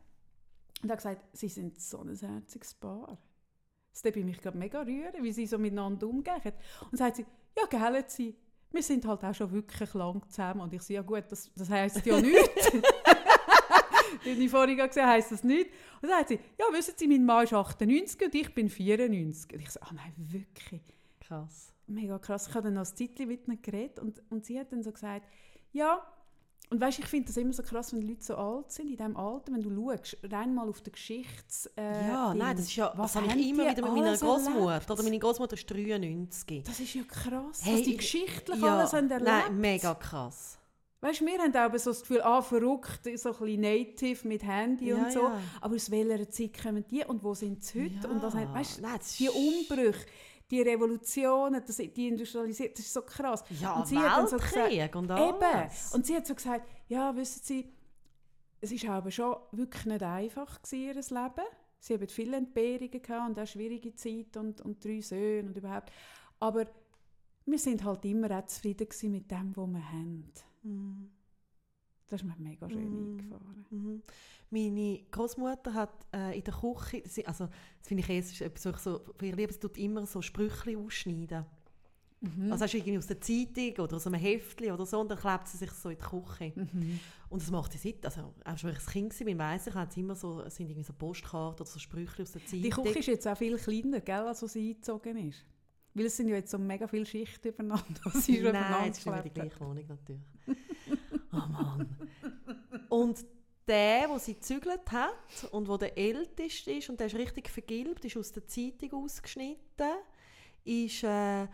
Und 0.81 0.89
habe 0.89 0.97
gesagt, 0.97 1.21
sie 1.37 1.47
sind 1.47 1.79
so 1.79 2.01
ein 2.01 2.15
herziges 2.15 2.73
Paar. 2.73 3.17
Das 3.93 4.03
würde 4.03 4.23
mich 4.23 4.41
gerade 4.41 4.57
mega 4.57 4.81
rühren, 4.81 5.21
wie 5.23 5.31
sie 5.31 5.45
so 5.45 5.57
miteinander 5.59 6.07
umgehen. 6.07 6.41
Und 6.91 6.97
sagt 6.97 7.17
sie, 7.17 7.25
ja, 7.57 7.65
gell, 7.69 8.03
sie, 8.07 8.35
wir 8.71 8.83
sind 8.83 9.05
halt 9.05 9.23
auch 9.23 9.35
schon 9.35 9.51
wirklich 9.51 9.93
lang 9.93 10.21
zusammen. 10.29 10.61
Und 10.61 10.73
ich 10.73 10.81
sage, 10.81 10.93
ja 10.95 11.01
gut, 11.01 11.23
das, 11.29 11.51
das 11.55 11.69
heisst 11.69 12.05
ja 12.05 12.19
nichts. 12.19 12.71
Wie 14.23 14.29
ich 14.31 14.49
vorhin 14.51 14.79
habe, 14.79 15.07
heisst 15.07 15.31
das 15.31 15.43
nicht. 15.43 15.69
Und 16.01 16.09
dann 16.09 16.19
sagt 16.19 16.29
sie, 16.29 16.39
ja, 16.57 16.65
wissen 16.71 16.93
Sie, 16.95 17.07
mein 17.07 17.25
Mann 17.25 17.43
ist 17.43 17.53
98 17.53 18.21
und 18.25 18.35
ich 18.35 18.53
bin 18.53 18.69
94. 18.69 19.53
Und 19.53 19.59
ich 19.59 19.69
so, 19.69 19.79
ah 19.81 19.91
nein, 19.93 20.13
wirklich 20.17 20.81
Krass. 21.19 21.73
mega 21.87 22.17
krass. 22.19 22.47
Ich 22.47 22.55
habe 22.55 22.65
dann 22.65 22.75
noch 22.75 22.81
ein 22.89 22.95
Zeitchen 22.95 23.27
mit 23.27 23.47
ihnen 23.47 23.61
geredet 23.61 23.99
und, 23.99 24.21
und 24.29 24.45
sie 24.45 24.59
hat 24.59 24.71
dann 24.71 24.83
so 24.83 24.91
gesagt, 24.91 25.27
ja, 25.71 26.01
und 26.69 26.81
weißt, 26.81 26.99
ich 26.99 27.05
finde 27.05 27.27
das 27.27 27.37
immer 27.37 27.53
so 27.53 27.61
krass, 27.61 27.93
wenn 27.93 28.01
die 28.01 28.07
Leute 28.07 28.23
so 28.23 28.35
alt 28.35 28.71
sind, 28.71 28.89
in 28.89 28.97
diesem 28.97 29.15
Alter, 29.15 29.51
wenn 29.53 29.61
du 29.61 29.69
schaust, 29.95 30.17
rein 30.23 30.55
mal 30.55 30.67
auf 30.67 30.81
die 30.81 30.91
Geschichts... 30.91 31.67
Äh, 31.77 32.07
Ja, 32.07 32.31
Ding. 32.31 32.39
nein, 32.39 32.55
das 32.55 32.65
ist 32.65 32.75
ja, 32.75 32.91
Was 32.95 33.13
das 33.13 33.21
habe 33.21 33.39
ich 33.39 33.49
immer 33.49 33.69
wieder 33.69 33.81
mit 33.83 33.93
meiner 34.03 34.17
Großmutter. 34.17 34.91
Oder 34.93 35.03
meine 35.03 35.19
Großmutter 35.19 35.53
ist 35.53 35.69
93. 35.69 36.63
Das 36.63 36.79
ist 36.79 36.93
ja 36.95 37.03
krass, 37.03 37.59
Hey, 37.63 37.75
was 37.75 37.83
die 37.83 37.91
ich- 37.91 37.97
geschichtlich 37.97 38.59
ja, 38.59 38.77
alles 38.77 38.93
haben 38.93 39.09
erlebt. 39.11 39.29
Nein, 39.29 39.57
mega 39.59 39.93
krass. 39.95 40.57
Weißt 41.01 41.19
du, 41.19 41.25
wir 41.25 41.37
haben 41.37 41.53
auch 41.73 41.77
so 41.77 41.89
das 41.91 41.99
Gefühl, 41.99 42.21
ah, 42.21 42.41
verrückt, 42.41 43.01
so 43.03 43.09
ein 43.33 43.35
bisschen 43.37 43.59
native 43.61 44.25
mit 44.27 44.41
Handy 44.43 44.87
Ja, 44.87 44.95
und 44.95 45.11
so. 45.11 45.19
ja. 45.19 45.39
Aber 45.59 45.75
aus 45.75 45.91
welcher 45.91 46.29
Zeit 46.29 46.61
kommen 46.63 46.85
die 46.89 47.03
und 47.03 47.21
wo 47.23 47.33
sind 47.33 47.61
sie 47.63 47.83
heute? 47.93 48.07
Und 48.07 48.23
das, 48.23 48.33
weißt, 48.33 48.77
du, 48.77 48.81
Nein, 48.83 48.95
das 48.97 49.17
die 49.17 49.27
Umbrüche, 49.29 50.05
die 50.51 50.61
Revolutionen, 50.61 51.63
das, 51.65 51.77
die 51.77 52.07
Industrialisierung, 52.07 52.73
das 52.75 52.85
ist 52.85 52.93
so 52.93 53.01
krass. 53.01 53.43
Ja, 53.61 53.73
und 53.73 53.87
sie 53.87 53.97
hat 53.97 54.17
dann 54.17 54.27
so 54.27 54.37
gesagt, 54.37 54.55
Weltkrieg 54.55 54.95
und 54.95 55.05
Eben. 55.05 55.43
alles. 55.43 55.93
Und 55.93 56.05
sie 56.05 56.15
hat 56.15 56.27
so 56.27 56.35
gesagt, 56.35 56.67
ja, 56.87 57.15
wissen 57.15 57.41
Sie, 57.43 57.73
es 58.61 58.71
war 58.83 58.95
aber 58.95 59.11
schon 59.11 59.35
wirklich 59.51 59.85
nicht 59.85 60.03
einfach 60.03 60.61
gewesen, 60.61 60.85
ihr 60.85 60.93
Leben. 60.93 61.47
Sie 61.79 61.93
haben 61.95 62.07
viele 62.07 62.37
Entbehrungen 62.37 63.01
gehabt 63.01 63.29
und 63.29 63.39
auch 63.39 63.47
schwierige 63.47 63.93
Zeit 63.95 64.37
und, 64.37 64.61
und 64.61 64.83
drei 64.83 65.01
Söhne 65.01 65.49
und 65.49 65.57
überhaupt. 65.57 65.91
Aber 66.39 66.65
wir 67.45 67.59
sind 67.59 67.83
halt 67.83 68.05
immer 68.05 68.31
auch 68.31 68.45
zufrieden 68.45 68.87
mit 69.11 69.29
dem, 69.29 69.55
was 69.55 69.67
wir 69.67 69.91
haben. 69.91 70.31
Mhm. 70.63 71.11
Das 72.07 72.21
ist 72.21 72.27
mir 72.27 72.35
mega 72.37 72.69
schön 72.69 72.89
Mm. 72.89 73.09
eingefahren. 73.17 73.65
Mhm. 73.71 74.03
Meine 74.53 74.99
Großmutter 75.09 75.73
hat 75.73 76.05
äh, 76.13 76.37
in 76.37 76.43
der 76.43 76.53
Küche, 76.53 77.01
also 77.25 77.47
das 77.47 77.87
finde 77.87 78.03
ich 78.03 78.09
eh, 78.09 78.19
es 78.19 78.31
ist 78.31 78.41
etwas, 78.41 78.65
was 78.65 78.75
ich 78.75 78.81
so, 78.81 79.01
für 79.17 79.25
ihr 79.25 79.35
Liebe, 79.35 79.51
sie 79.51 79.59
tut 79.59 79.79
immer 79.79 80.05
so 80.05 80.21
Sprüche 80.21 80.77
ausschneiden. 80.77 81.43
Mhm. 82.21 82.51
Also 82.51 82.63
hast 82.63 82.73
du 82.73 82.77
irgendwie 82.77 82.99
aus 82.99 83.07
der 83.07 83.19
Zeitung 83.19 83.83
oder 83.83 83.95
aus 83.95 84.05
einem 84.05 84.19
Heftchen 84.19 84.71
oder 84.71 84.85
so 84.85 84.99
und 84.99 85.09
dann 85.09 85.17
klebt 85.17 85.47
sie 85.47 85.57
sich 85.57 85.71
so 85.71 85.89
in 85.89 85.97
die 85.97 86.03
Küche. 86.03 86.53
Mhm. 86.55 86.99
Und 87.29 87.41
das 87.41 87.49
macht 87.49 87.71
sie 87.71 87.79
seit, 87.79 88.05
also 88.05 88.31
auch 88.45 88.57
schon 88.59 88.69
als 88.69 88.87
ich 88.87 88.95
ein 88.95 89.09
Kind 89.09 89.39
war, 89.39 89.51
weiss 89.51 89.65
ich, 89.65 89.73
hat 89.73 89.97
immer 89.97 90.13
so, 90.13 90.41
es 90.41 90.55
sind 90.55 90.69
irgendwie 90.69 90.85
so 90.85 90.93
Postkarten 90.93 91.61
oder 91.61 91.65
so 91.65 91.79
Sprüche 91.79 92.21
aus 92.21 92.33
der 92.33 92.45
Zeitung. 92.45 92.61
Die 92.61 92.69
Küche 92.69 92.99
ist 92.99 93.07
jetzt 93.07 93.27
auch 93.27 93.35
viel 93.35 93.57
kleiner, 93.57 94.01
gell, 94.01 94.27
als 94.27 94.39
sie 94.41 94.69
eingezogen 94.69 95.17
ist. 95.29 95.43
Weil 95.95 96.05
es 96.05 96.15
sind 96.15 96.27
ja 96.27 96.35
jetzt 96.35 96.51
so 96.51 96.59
mega 96.59 96.87
viele 96.87 97.07
Schichten 97.07 97.47
übereinander. 97.47 98.11
Sie 98.13 98.39
schon 98.39 98.51
Nein, 98.51 98.91
es 98.91 98.99
ist 98.99 99.07
immer 99.07 99.21
die 99.23 99.29
gleiche 99.31 99.59
Wohnung 99.59 99.85
natürlich. 99.87 100.21
oh 101.31 101.51
Mann. 101.51 101.97
Und 102.89 103.25
der, 103.67 104.07
der 104.07 104.19
sie 104.19 104.35
gezügelt 104.35 104.91
hat 104.91 105.47
und 105.51 105.67
der 105.67 105.77
der 105.77 105.97
älteste 105.97 106.71
ist 106.71 106.89
und 106.89 106.99
der 106.99 107.07
ist 107.07 107.15
richtig 107.15 107.49
vergilbt, 107.49 108.03
ist 108.05 108.17
aus 108.17 108.31
der 108.31 108.45
Zeitung 108.47 109.03
ausgeschnitten, 109.03 109.93
ist, 110.63 111.03
äh, 111.03 111.47
dein 111.47 111.49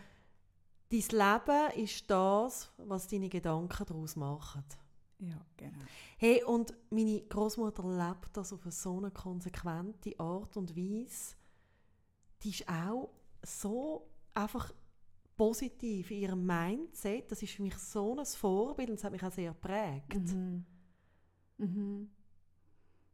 Leben 0.91 1.71
ist 1.75 2.09
das, 2.09 2.71
was 2.77 3.07
deine 3.07 3.29
Gedanken 3.29 3.85
daraus 3.85 4.15
machen. 4.15 4.63
Ja, 5.19 5.45
genau. 5.57 5.77
Hey, 6.17 6.43
und 6.43 6.73
meine 6.89 7.21
Großmutter 7.21 7.83
lebt 7.83 8.35
das 8.37 8.53
auf 8.53 8.63
eine 8.63 8.71
so 8.71 8.97
eine 8.97 9.11
konsequente 9.11 10.17
Art 10.17 10.55
und 10.55 10.75
Weise. 10.75 11.35
Die 12.41 12.51
ist 12.51 12.67
auch 12.69 13.09
so 13.43 14.07
einfach 14.33 14.73
positiv 15.35 16.11
in 16.11 16.19
ihrem 16.19 16.45
Mindset. 16.45 17.31
Das 17.31 17.41
ist 17.41 17.53
für 17.53 17.63
mich 17.63 17.77
so 17.77 18.17
ein 18.17 18.25
Vorbild 18.25 18.89
und 18.89 18.95
es 18.95 19.03
hat 19.03 19.11
mich 19.11 19.23
auch 19.23 19.31
sehr 19.31 19.51
geprägt. 19.51 20.33
Mhm. 20.33 20.65
Mhm. 21.59 22.09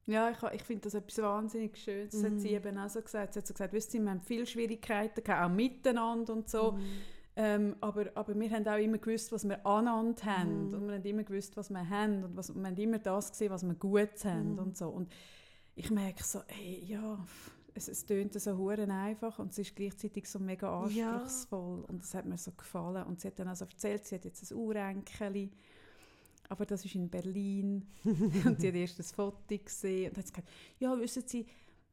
Ja, 0.07 0.29
ich, 0.29 0.37
ich 0.53 0.63
finde 0.63 0.83
das 0.83 0.93
etwas 0.93 1.17
wahnsinnig 1.17 1.75
Schönes. 1.77 2.11
Das 2.13 2.23
hat 2.23 2.39
sie 2.39 2.49
Mhm. 2.49 2.55
eben 2.55 2.77
auch 2.77 2.89
so 2.89 3.01
gesagt. 3.01 3.33
Sie 3.33 3.39
hat 3.39 3.47
so 3.47 3.53
gesagt, 3.53 3.73
wisst 3.73 3.93
ihr, 3.95 4.01
wir 4.01 4.11
haben 4.11 4.21
viele 4.21 4.45
Schwierigkeiten, 4.45 5.29
auch 5.31 5.49
miteinander 5.49 6.31
und 6.33 6.47
so. 6.49 6.73
Mhm. 6.73 6.79
Ähm, 7.37 7.75
aber, 7.81 8.05
aber 8.13 8.39
wir 8.39 8.49
haben 8.51 8.67
auch 8.67 8.77
immer 8.77 8.97
gewusst, 8.99 9.31
was 9.31 9.43
wir 9.47 9.65
aneinander 9.65 10.23
haben. 10.25 10.67
Mhm. 10.69 10.73
Und 10.75 10.87
wir 10.87 10.95
haben 10.95 11.03
immer 11.03 11.23
gewusst, 11.23 11.57
was 11.57 11.69
wir 11.69 11.89
haben. 11.89 12.23
Und 12.23 12.37
was, 12.37 12.53
wir 12.55 12.63
haben 12.63 12.77
immer 12.77 12.99
das 12.99 13.31
gesehen, 13.31 13.49
was 13.49 13.63
wir 13.63 13.73
gut 13.73 14.23
haben. 14.23 14.53
Mhm. 14.53 14.59
Und, 14.59 14.77
so. 14.77 14.89
und 14.89 15.11
ich 15.75 15.89
merke 15.89 16.23
so, 16.23 16.41
hey, 16.47 16.83
ja, 16.85 17.17
es, 17.73 17.89
es 17.89 18.05
tönt 18.05 18.39
so 18.39 18.55
hure 18.57 18.87
einfach 18.87 19.37
und 19.39 19.51
es 19.51 19.57
ist 19.57 19.75
gleichzeitig 19.75 20.29
so 20.29 20.39
mega 20.39 20.87
Ja. 20.87 21.13
anspruchsvoll. 21.17 21.83
Und 21.89 22.03
es 22.03 22.13
hat 22.13 22.25
mir 22.25 22.37
so 22.37 22.51
gefallen. 22.51 23.03
Und 23.07 23.19
sie 23.19 23.27
hat 23.27 23.39
dann 23.39 23.47
also 23.49 23.65
erzählt, 23.65 24.05
sie 24.05 24.15
hat 24.15 24.23
jetzt 24.23 24.49
ein 24.51 24.55
Urenkeli. 24.57 25.49
Aber 26.49 26.65
das 26.65 26.85
ist 26.85 26.95
in 26.95 27.09
Berlin. 27.09 27.87
und 28.03 28.61
sie 28.61 28.67
hat 28.67 28.75
erst 28.75 28.99
ein 28.99 29.03
Foto 29.03 29.57
gesehen. 29.57 30.09
Und 30.09 30.17
hat 30.17 30.25
gesagt, 30.25 30.49
ja, 30.79 30.97
wissen 30.99 31.23
Sie, 31.25 31.45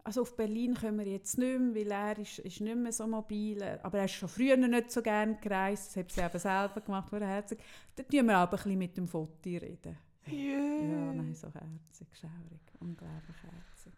also 0.04 0.22
auf 0.22 0.36
Berlin 0.36 0.74
können 0.74 0.98
wir 0.98 1.06
jetzt 1.06 1.38
nicht 1.38 1.60
mehr, 1.60 1.74
weil 1.74 1.90
er 1.90 2.18
ist, 2.18 2.40
ist 2.40 2.60
nicht 2.60 2.76
mehr 2.76 2.92
so 2.92 3.06
mobil. 3.06 3.62
Aber 3.82 3.98
er 3.98 4.04
ist 4.06 4.14
schon 4.14 4.28
früher 4.28 4.56
nicht 4.56 4.90
so 4.90 5.00
gerne 5.00 5.36
gereist. 5.40 5.88
Das 5.88 5.96
hat 5.96 6.12
sie 6.12 6.20
eben 6.20 6.38
selber 6.38 6.80
gemacht, 6.80 7.12
war 7.12 7.20
herzig. 7.20 7.60
Da 7.94 8.02
tun 8.02 8.26
wir 8.26 8.36
aber 8.36 8.52
ein 8.52 8.62
bisschen 8.62 8.78
mit 8.78 8.96
dem 8.96 9.08
Foto 9.08 9.32
reden. 9.44 9.96
Ja, 10.26 11.12
nein, 11.12 11.34
so 11.34 11.48
herzig, 11.48 12.08
schaurig, 12.20 12.60
unglaublich 12.80 13.36
herzig. 13.42 13.92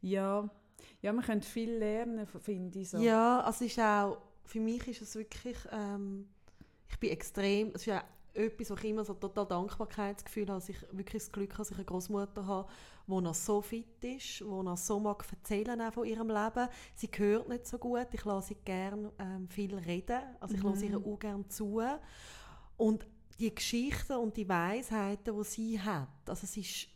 Ja, 0.00 0.48
ja, 1.00 1.12
man 1.12 1.24
könnte 1.24 1.48
viel 1.48 1.70
lernen, 1.70 2.26
finde 2.26 2.78
ich 2.78 2.90
so. 2.90 2.98
Ja, 2.98 3.40
also 3.40 3.64
ist 3.64 3.78
auch, 3.78 4.18
für 4.44 4.60
mich 4.60 4.86
ist 4.86 5.02
es 5.02 5.14
wirklich, 5.16 5.56
ähm, 5.72 6.28
ich 6.88 6.98
bin 6.98 7.10
extrem, 7.10 7.68
es 7.68 7.82
ist 7.82 7.86
ja 7.86 8.04
etwas, 8.34 8.70
wo 8.70 8.74
ich 8.74 8.84
immer 8.84 9.04
so 9.04 9.14
total 9.14 9.46
Dankbarkeitsgefühl 9.46 10.48
habe, 10.48 10.58
dass 10.58 10.68
ich 10.68 10.80
wirklich 10.92 11.22
das 11.22 11.32
Glück 11.32 11.50
habe, 11.52 11.58
dass 11.58 11.70
ich 11.70 11.76
eine 11.76 11.84
Großmutter 11.84 12.46
habe, 12.46 12.68
die 13.06 13.20
noch 13.20 13.34
so 13.34 13.60
fit 13.60 14.02
ist, 14.04 14.40
die 14.40 14.44
noch 14.44 14.76
so 14.76 14.98
mag 15.00 15.24
erzählen 15.30 15.80
auch 15.80 15.92
von 15.92 16.04
ihrem 16.06 16.28
Leben. 16.28 16.68
Sie 16.94 17.10
hört 17.16 17.48
nicht 17.48 17.66
so 17.66 17.78
gut, 17.78 18.06
ich 18.12 18.24
lasse 18.24 18.48
sie 18.48 18.56
gerne 18.64 19.12
ähm, 19.18 19.48
viel 19.48 19.74
reden, 19.74 20.20
also 20.40 20.54
ich 20.54 20.62
Mhm. 20.62 20.68
lasse 20.68 20.86
ihr 20.86 20.98
auch 20.98 21.18
gerne 21.18 21.46
zu. 21.48 21.82
Und 22.76 23.06
die 23.38 23.54
Geschichten 23.54 24.14
und 24.14 24.36
die 24.36 24.48
Weisheiten, 24.48 25.36
die 25.36 25.44
sie 25.44 25.80
hat, 25.80 26.08
also 26.26 26.44
es 26.44 26.56
ist, 26.56 26.88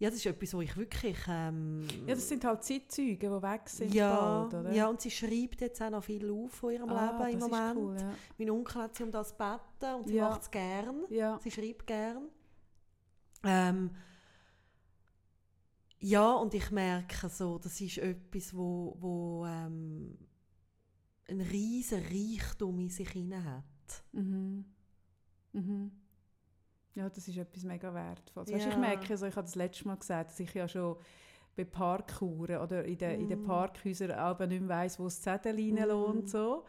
ja, 0.00 0.10
das 0.10 0.18
ist 0.18 0.26
etwas, 0.26 0.54
wo 0.54 0.60
ich 0.60 0.76
wirklich... 0.76 1.16
Ähm, 1.28 1.86
Ja, 2.06 2.14
das 2.14 2.28
sind 2.28 2.44
halt 2.44 2.62
Zeitzeugen, 2.62 3.18
die 3.18 3.42
weg 3.42 3.68
sind 3.68 3.92
ja, 3.94 4.16
bald, 4.48 4.54
oder? 4.54 4.72
ja, 4.72 4.86
und 4.88 5.00
sie 5.00 5.10
schreibt 5.10 5.60
jetzt 5.60 5.82
auch 5.82 5.90
noch 5.90 6.04
viel 6.04 6.30
auf 6.30 6.52
von 6.52 6.72
ihrem 6.72 6.88
Ah, 6.90 7.18
Leben 7.26 7.32
im 7.34 7.38
Moment. 7.40 7.76
Cool, 7.76 7.96
ja. 7.98 8.14
Mein 8.38 8.50
Onkel 8.50 8.82
hat 8.82 8.94
sie 8.94 9.02
um 9.02 9.10
das 9.10 9.30
gebeten 9.36 9.94
und 9.98 10.08
sie 10.08 10.14
Ja. 10.14 10.28
macht 10.28 10.42
es 10.42 10.50
gern. 10.50 11.04
ja. 11.10 11.38
Sie 11.42 11.50
schreibt 11.50 11.86
gern. 11.86 12.28
Ähm, 13.44 13.90
ja, 16.00 16.32
und 16.34 16.54
ich 16.54 16.70
merke 16.70 17.28
so, 17.28 17.58
das 17.58 17.80
ist 17.80 17.98
etwas, 17.98 18.54
wo, 18.56 18.96
wo 19.00 19.44
ähm, 19.46 20.16
ein 21.28 21.40
riesen 21.40 22.00
Reichtum 22.04 22.78
in 22.78 22.88
sich 22.88 23.08
hinein 23.10 23.44
hat. 23.44 24.04
Mhm. 24.12 24.64
Mhm. 25.52 25.90
Ja, 26.94 27.08
das 27.08 27.28
ist 27.28 27.36
etwas 27.36 27.62
mega 27.64 27.92
wertvolles. 27.94 28.52
Weißt, 28.52 28.64
Ja. 28.66 28.70
ich 28.72 28.76
merke, 28.78 29.10
also 29.12 29.26
ich 29.26 29.36
habe 29.36 29.44
das 29.46 29.54
letzte 29.54 29.86
Mal 29.86 29.96
gesagt, 29.96 30.30
dass 30.30 30.40
ich 30.40 30.52
ja 30.54 30.66
schon 30.66 30.96
bei 31.56 31.64
Parkuhren 31.64 32.58
oder 32.58 32.84
in 32.84 32.98
den, 32.98 33.20
in 33.20 33.28
den 33.28 33.42
Mm. 33.42 33.46
Parkhäusern 33.46 34.12
aber 34.12 34.46
nicht 34.46 34.60
mehr 34.60 34.68
weiss, 34.76 34.98
wo 34.98 35.04
das 35.04 35.20
Zettel 35.20 35.54
Mm. 35.54 35.56
reinlässt 35.76 35.90
und 35.92 36.28
so. 36.30 36.64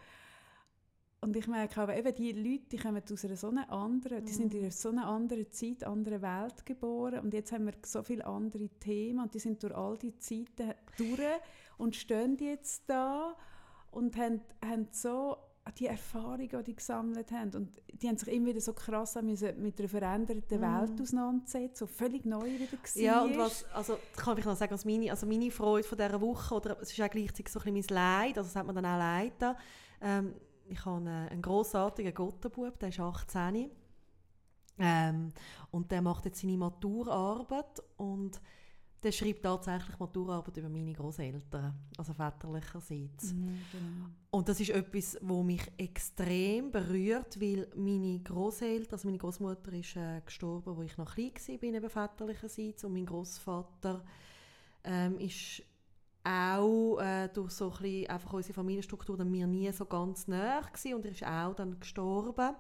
Und 1.22 1.36
ich 1.36 1.48
merke 1.48 1.82
aber 1.82 1.98
eben, 1.98 2.16
die 2.16 2.32
Leute, 2.32 2.66
die 2.72 2.78
kommen 2.78 3.02
aus 3.12 3.26
einer 3.26 3.36
so 3.36 3.50
einer 3.50 3.70
anderen, 3.72 4.24
die 4.26 4.32
sind 4.32 4.54
Mm. 4.54 4.58
in 4.58 4.62
einer 4.64 4.72
so 4.72 4.90
einer 4.90 5.06
anderen 5.08 5.52
Zeit, 5.52 5.84
anderen 5.84 6.22
Welt 6.22 6.66
geboren 6.66 7.20
und 7.20 7.34
jetzt 7.34 7.52
haben 7.52 7.66
wir 7.66 7.74
so 7.86 8.02
viele 8.04 8.26
andere 8.26 8.70
Themen 8.80 9.20
und 9.24 9.34
die 9.34 9.40
sind 9.40 9.62
durch 9.62 9.76
all 9.76 9.98
die 9.98 10.16
Zeiten 10.18 10.74
durch 10.98 11.20
und 11.78 11.96
stehen 11.96 12.38
jetzt 12.40 12.90
da 12.90 13.36
und 13.92 14.16
haben, 14.18 14.42
haben 14.64 14.88
so 14.92 15.38
die 15.78 15.86
Erfahrungen, 15.86 16.50
die 16.50 16.64
die 16.64 16.76
gesammelt 16.76 17.32
haben 17.32 17.54
und 17.56 17.82
die 17.94 18.08
haben 18.08 18.18
sich 18.18 18.34
immer 18.34 18.48
wieder 18.48 18.62
so 18.62 18.74
krass 18.74 19.16
müssen 19.22 19.62
mit 19.62 19.80
einer 19.80 19.90
veränderten 19.90 20.60
Mm. 20.60 20.62
Welt 20.62 21.02
auseinandersetzen, 21.02 21.76
so 21.76 21.88
völlig 21.88 22.26
neu 22.26 22.46
wieder 22.46 22.66
gewesen 22.78 23.02
Ja, 23.02 23.24
und 23.24 23.38
was, 23.38 23.66
also, 23.74 23.98
kann 24.16 24.38
ich 24.38 24.46
noch 24.46 24.56
sagen, 24.56 24.74
was 24.74 24.86
meine, 24.86 25.12
also 25.12 25.28
meine 25.28 25.52
Freude 25.52 25.88
von 25.88 25.98
dieser 25.98 26.20
Woche, 26.22 26.56
oder 26.56 26.78
es 26.82 26.92
ist 26.92 27.02
auch 27.02 27.10
gleichzeitig 27.10 27.50
so 27.50 27.60
ein 27.60 27.74
bisschen 27.74 27.96
mein 27.98 28.24
Leid, 28.26 28.38
also 28.38 28.48
das 28.48 28.56
hat 28.56 28.66
man 28.66 28.76
dann 28.76 28.86
auch 28.86 28.98
leid 28.98 29.34
da. 29.40 29.56
Ähm, 30.02 30.34
ich 30.68 30.86
habe 30.86 30.98
einen, 30.98 31.30
einen 31.30 31.42
grossartigen 31.42 32.14
Gottenbub, 32.14 32.80
der 32.80 32.90
ist 32.90 33.00
18. 33.00 33.70
Ähm, 34.80 35.34
und 35.72 35.92
der 35.92 36.02
macht 36.02 36.26
jetzt 36.26 36.42
seine 36.42 36.58
Maturarbeit 36.58 37.84
und 37.98 38.40
der 39.02 39.12
schreibt 39.12 39.44
tatsächlich 39.44 39.98
Maturarbeit 39.98 40.58
über 40.58 40.70
meine 40.70 40.94
Großeltern, 40.94 41.74
also 41.98 42.14
väterlicherseits. 42.14 43.34
Mhm, 43.34 43.60
genau. 43.72 44.06
Und 44.32 44.50
das 44.50 44.60
ist 44.60 44.72
etwas, 44.72 45.18
wo 45.22 45.42
mich 45.42 45.62
extrem 45.78 46.72
berührt, 46.72 47.40
weil 47.40 47.68
meine 47.76 48.20
Großeltern, 48.20 48.94
also 48.94 49.08
meine 49.08 49.18
Großmutter 49.18 49.72
ist 49.74 49.96
äh, 49.96 50.22
gestorben, 50.26 50.76
wo 50.76 50.82
ich 50.82 50.98
noch 50.98 51.16
klein 51.16 51.32
war, 51.34 51.58
bin 51.58 51.76
eben 51.76 51.90
väterlicherseits, 51.90 52.84
und 52.84 52.94
mein 52.94 53.06
Großvater 53.06 54.04
ähm, 54.84 55.18
ist 55.20 55.64
auch 56.24 57.00
äh, 57.00 57.30
durch 57.30 57.52
so 57.52 57.72
ein 57.72 57.82
bisschen, 57.82 58.10
einfach 58.10 58.34
unsere 58.34 58.54
Familienstruktur 58.54 59.16
dann 59.18 59.32
mir 59.32 59.48
nie 59.48 59.72
so 59.72 59.86
ganz 59.86 60.28
näher 60.28 60.62
gewesen, 60.62 60.96
und 60.96 61.06
er 61.06 61.12
ist 61.12 61.26
auch 61.26 61.56
dann 61.56 61.80
gestorben. 61.80 62.56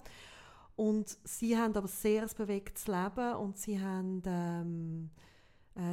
Und 0.77 1.17
sie 1.25 1.57
haben 1.57 1.75
aber 1.75 1.89
sehr 1.89 2.23
ein 2.23 2.29
bewegtes 2.37 2.87
Leben 2.87 3.33
und 3.35 3.57
sie 3.57 3.81
haben 3.81 4.21
ähm, 4.25 5.09
äh, 5.17 5.28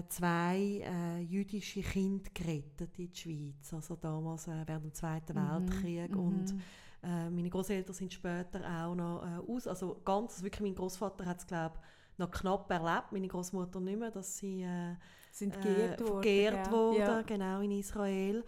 zwei 0.08 0.82
äh, 0.84 1.20
jüdische 1.20 1.80
Kinder 1.82 2.28
gerettet 2.34 2.98
in 2.98 3.08
der 3.08 3.16
Schweiz, 3.16 3.72
also 3.72 3.96
damals 3.96 4.48
äh, 4.48 4.62
während 4.66 4.84
dem 4.84 4.94
Zweiten 4.94 5.34
Weltkrieg 5.34 6.10
Mhm, 6.10 6.20
und 6.20 6.52
mhm. 6.52 6.60
äh, 7.02 7.30
meine 7.30 7.50
Großeltern 7.50 7.94
sind 7.94 8.12
später 8.12 8.60
auch 8.60 8.94
noch 8.94 9.22
äh, 9.22 9.52
aus, 9.52 9.66
also 9.66 10.00
ganz, 10.04 10.32
also 10.32 10.44
wirklich 10.44 10.62
mein 10.62 10.74
Großvater 10.74 11.24
hat 11.24 11.38
es 11.38 11.46
glaube 11.46 11.78
noch 12.18 12.30
knapp 12.30 12.70
erlebt, 12.70 13.12
meine 13.12 13.28
Großmutter 13.28 13.80
nicht 13.80 13.98
mehr, 13.98 14.10
dass 14.10 14.38
sie 14.38 14.62
äh, 14.62 14.94
sind 15.30 15.56
äh, 15.56 15.60
geehrt 15.60 16.00
worden. 16.00 16.12
vergehrt 16.12 16.64
gell? 16.64 16.72
worden, 16.72 16.98
Ja. 16.98 17.22
genau 17.22 17.60
in 17.60 17.70
Israel. 17.72 18.44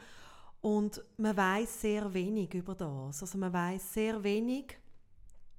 Und 0.60 1.02
man 1.18 1.36
weiß 1.36 1.82
sehr 1.82 2.12
wenig 2.12 2.52
über 2.54 2.74
das. 2.74 3.22
Also 3.22 3.38
man 3.38 3.52
weiß 3.52 3.92
sehr 3.94 4.22
wenig 4.24 4.76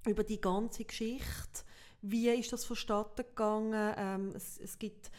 über 0.06 0.24
die 0.24 0.42
ganze 0.42 0.84
Geschichte. 0.84 1.64
Wie 2.02 2.30
ist 2.30 2.52
das 2.52 2.66
vonstatten 2.66 3.24
gegangen? 3.24 3.94
Ähm, 3.98 4.34
es, 4.36 4.58
es 4.60 4.78
gibt 4.78 5.12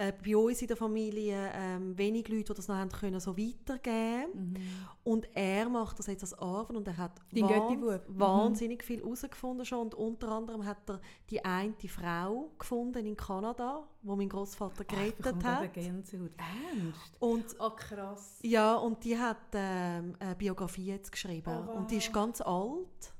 äh, 0.00 0.12
bei 0.24 0.36
uns 0.36 0.62
in 0.62 0.68
der 0.68 0.76
Familie 0.76 1.50
ähm, 1.54 1.96
wenig 1.98 2.26
Leute, 2.28 2.44
die 2.52 2.54
das 2.54 2.68
noch 2.68 2.76
haben 2.76 2.90
können, 2.90 3.20
so 3.20 3.36
weitergeben 3.36 4.30
Mhm. 4.34 4.56
und 5.04 5.28
er 5.34 5.68
macht 5.68 5.98
das 5.98 6.06
jetzt 6.06 6.22
als 6.22 6.34
Arbeit 6.34 6.76
und 6.76 6.86
er 6.88 6.96
hat 6.96 7.20
wahn-. 7.32 7.80
Mhm. 7.80 8.00
wahnsinnig 8.20 8.82
viel 8.82 9.00
herausgefunden 9.00 9.64
schon. 9.66 9.80
Und 9.80 9.94
unter 9.94 10.28
anderem 10.30 10.64
hat 10.64 10.88
er 10.88 11.00
die 11.28 11.44
eine 11.44 11.74
Frau 11.88 12.50
gefunden 12.58 13.04
in 13.06 13.16
Kanada, 13.16 13.86
wo 14.02 14.16
mein 14.16 14.28
Großvater 14.28 14.84
gerettet 14.84 15.18
gerade 15.22 15.44
hat. 15.44 15.72
Gänsehaut. 15.74 16.30
Ernst? 16.38 17.16
Und 17.18 17.44
Oh, 17.58 17.70
krass. 17.70 18.38
ja, 18.42 18.76
und 18.76 19.04
die 19.04 19.18
hat 19.18 19.36
ähm, 19.54 20.16
eine 20.18 20.34
Biografie 20.36 20.86
jetzt 20.86 21.12
geschrieben. 21.12 21.50
Oh, 21.64 21.66
wow. 21.66 21.76
Und 21.76 21.90
die 21.90 21.96
ist 21.96 22.12
ganz 22.12 22.40
alt. 22.40 23.12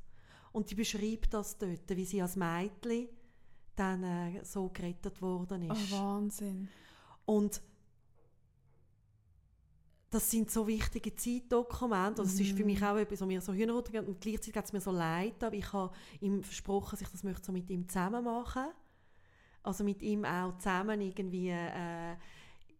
Und 0.52 0.70
die 0.70 0.74
beschreibt 0.74 1.32
das 1.32 1.56
dort, 1.58 1.88
wie 1.90 2.04
sie 2.04 2.20
als 2.22 2.34
Mädchen 2.36 3.08
dann 3.80 4.04
äh, 4.04 4.44
so 4.44 4.68
gerettet 4.68 5.20
worden 5.22 5.68
Oh, 5.70 5.72
ist. 5.72 5.90
Wahnsinn. 5.90 6.68
Und 7.24 7.62
das 10.10 10.28
sind 10.30 10.50
so 10.50 10.66
wichtige 10.66 11.14
Zeitdokumente. 11.14 12.22
Also 12.22 12.34
Es 12.34 12.40
ist 12.40 12.56
für 12.56 12.64
mich 12.64 12.82
auch 12.82 12.96
etwas, 12.96 13.20
was 13.20 13.28
mir 13.28 13.40
so 13.40 13.52
Hühnerhaut 13.52 13.90
gibt. 13.90 14.08
Und 14.08 14.20
gleichzeitig 14.20 14.56
hat 14.56 14.64
es 14.64 14.72
mir 14.72 14.80
so 14.80 14.90
leid, 14.90 15.42
aber 15.42 15.54
ich 15.54 15.72
habe 15.72 15.94
ihm 16.20 16.42
versprochen, 16.42 16.90
dass 16.90 17.00
ich 17.02 17.08
das 17.08 17.22
möchte 17.22 17.46
so 17.46 17.52
mit 17.52 17.70
ihm 17.70 17.88
zusammen 17.88 18.24
machen 18.24 18.66
Also 19.62 19.84
mit 19.84 20.02
ihm 20.02 20.24
auch 20.24 20.58
zusammen 20.58 21.00
irgendwie 21.00 21.50
äh, 21.50 22.16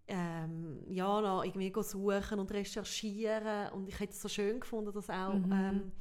ähm, 0.09 0.83
ja, 0.89 1.21
noch 1.21 1.45
irgendwie 1.45 1.73
suchen 1.83 2.41
und 2.41 2.51
recherchieren. 2.51 3.73
Und 3.73 3.89
ich 3.89 3.99
hätte 4.01 4.13
es 4.13 4.21
so 4.21 4.29
schön 4.29 4.61
gefunden, 4.61 4.93
dass 4.93 5.09
auch... 5.09 5.35
Mhm. 5.35 5.53
Ähm, 5.53 5.93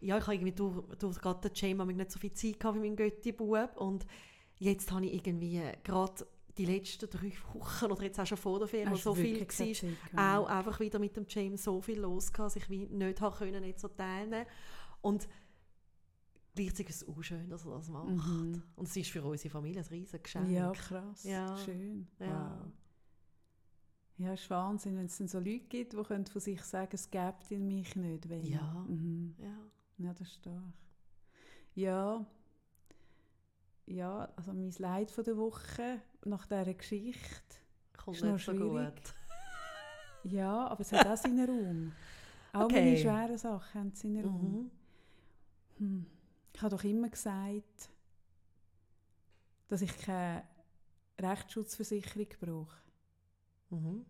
ja, 0.00 0.18
ich 0.18 0.22
habe 0.24 0.34
irgendwie 0.34 0.52
durch, 0.52 0.82
durch 0.98 1.20
gerade 1.20 1.48
den 1.48 1.52
Jam 1.54 1.86
nicht 1.88 2.10
so 2.10 2.18
viel 2.18 2.32
Zeit 2.32 2.60
gehabt 2.60 2.76
wie 2.76 2.80
mein 2.80 2.96
Götti-Bub. 2.96 3.76
Und 3.76 4.06
jetzt 4.58 4.90
habe 4.92 5.06
ich 5.06 5.14
irgendwie 5.14 5.62
gerade 5.82 6.26
die 6.56 6.64
letzten 6.64 7.10
drei 7.10 7.32
Wochen 7.52 7.86
oder 7.86 8.02
jetzt 8.02 8.18
auch 8.18 8.26
schon 8.26 8.38
vor 8.38 8.58
der 8.58 8.68
Ferien, 8.68 8.90
Hast 8.90 9.02
so 9.02 9.14
viel 9.14 9.46
war, 10.12 10.40
auch 10.40 10.46
einfach 10.46 10.80
wieder 10.80 10.98
mit 10.98 11.16
dem 11.16 11.26
James 11.28 11.64
so 11.64 11.80
viel 11.80 12.00
los 12.00 12.32
gehabt, 12.32 12.56
dass 12.56 12.56
ich 12.56 12.70
wie 12.70 12.86
nicht 12.86 13.20
habe 13.20 13.36
können, 13.36 13.62
nicht 13.62 13.78
so 13.78 13.88
teilnehmen 13.88 14.46
Und 15.02 15.28
gleichzeitig 16.54 16.90
ist 16.90 17.02
es 17.02 17.08
auch 17.08 17.22
schön, 17.22 17.48
dass 17.50 17.66
er 17.66 17.72
das 17.72 17.88
macht. 17.90 18.08
Mhm. 18.08 18.62
Und 18.74 18.88
es 18.88 18.96
ist 18.96 19.10
für 19.10 19.22
unsere 19.22 19.50
Familie 19.50 19.82
ein 19.82 19.88
riesiges 19.88 20.22
Geschenk. 20.22 20.50
Ja, 20.50 20.72
krass. 20.72 21.24
Ja. 21.24 21.56
Schön. 21.58 22.06
Ja. 22.18 22.58
Wow. 22.58 22.72
Ja, 24.18 24.32
es 24.32 24.40
ist 24.40 24.50
Wahnsinn, 24.50 24.96
wenn 24.96 25.06
es 25.06 25.18
dann 25.18 25.28
so 25.28 25.38
Leute 25.38 25.66
gibt, 25.68 25.92
die 25.92 26.02
können 26.02 26.24
von 26.24 26.40
sich 26.40 26.62
sagen, 26.62 26.90
es 26.92 27.10
gibt 27.10 27.50
in 27.50 27.66
mich 27.66 27.94
nicht. 27.96 28.28
Wenn. 28.30 28.44
Ja. 28.44 28.86
Mhm. 28.88 29.34
Ja. 29.38 29.58
Ja, 29.98 30.12
das 30.12 30.28
ist 30.28 30.34
stark. 30.34 30.62
Ja. 31.74 32.24
Ja, 33.86 34.28
also 34.36 34.52
mein 34.52 34.72
Leid 34.78 35.10
von 35.10 35.24
der 35.24 35.36
Woche 35.36 36.00
nach 36.24 36.46
dieser 36.46 36.74
Geschichte. 36.74 37.56
Kommt 37.96 38.16
Ist 38.16 38.24
noch 38.24 38.38
so 38.38 38.52
schwierig. 38.52 38.94
gut. 38.94 39.14
Ja, 40.32 40.66
aber 40.66 40.80
es 40.80 40.92
hat 40.92 41.06
auch 41.06 41.16
seinen 41.16 41.48
Raum. 41.48 41.92
Auch 42.52 42.64
Okay. 42.64 42.84
meine 42.84 42.96
schweren 42.96 43.38
Sachen 43.38 43.80
haben 43.80 43.94
seinen 43.94 44.24
Raum. 44.24 44.70
Mhm. 45.78 45.86
Hm. 45.86 46.06
Ich 46.52 46.62
habe 46.62 46.74
doch 46.74 46.84
immer 46.84 47.08
gesagt, 47.10 47.90
dass 49.68 49.82
ich 49.82 49.96
keine 49.98 50.42
Rechtsschutzversicherung 51.18 52.26
brauche. 52.40 52.76
Mhm. 53.70 54.04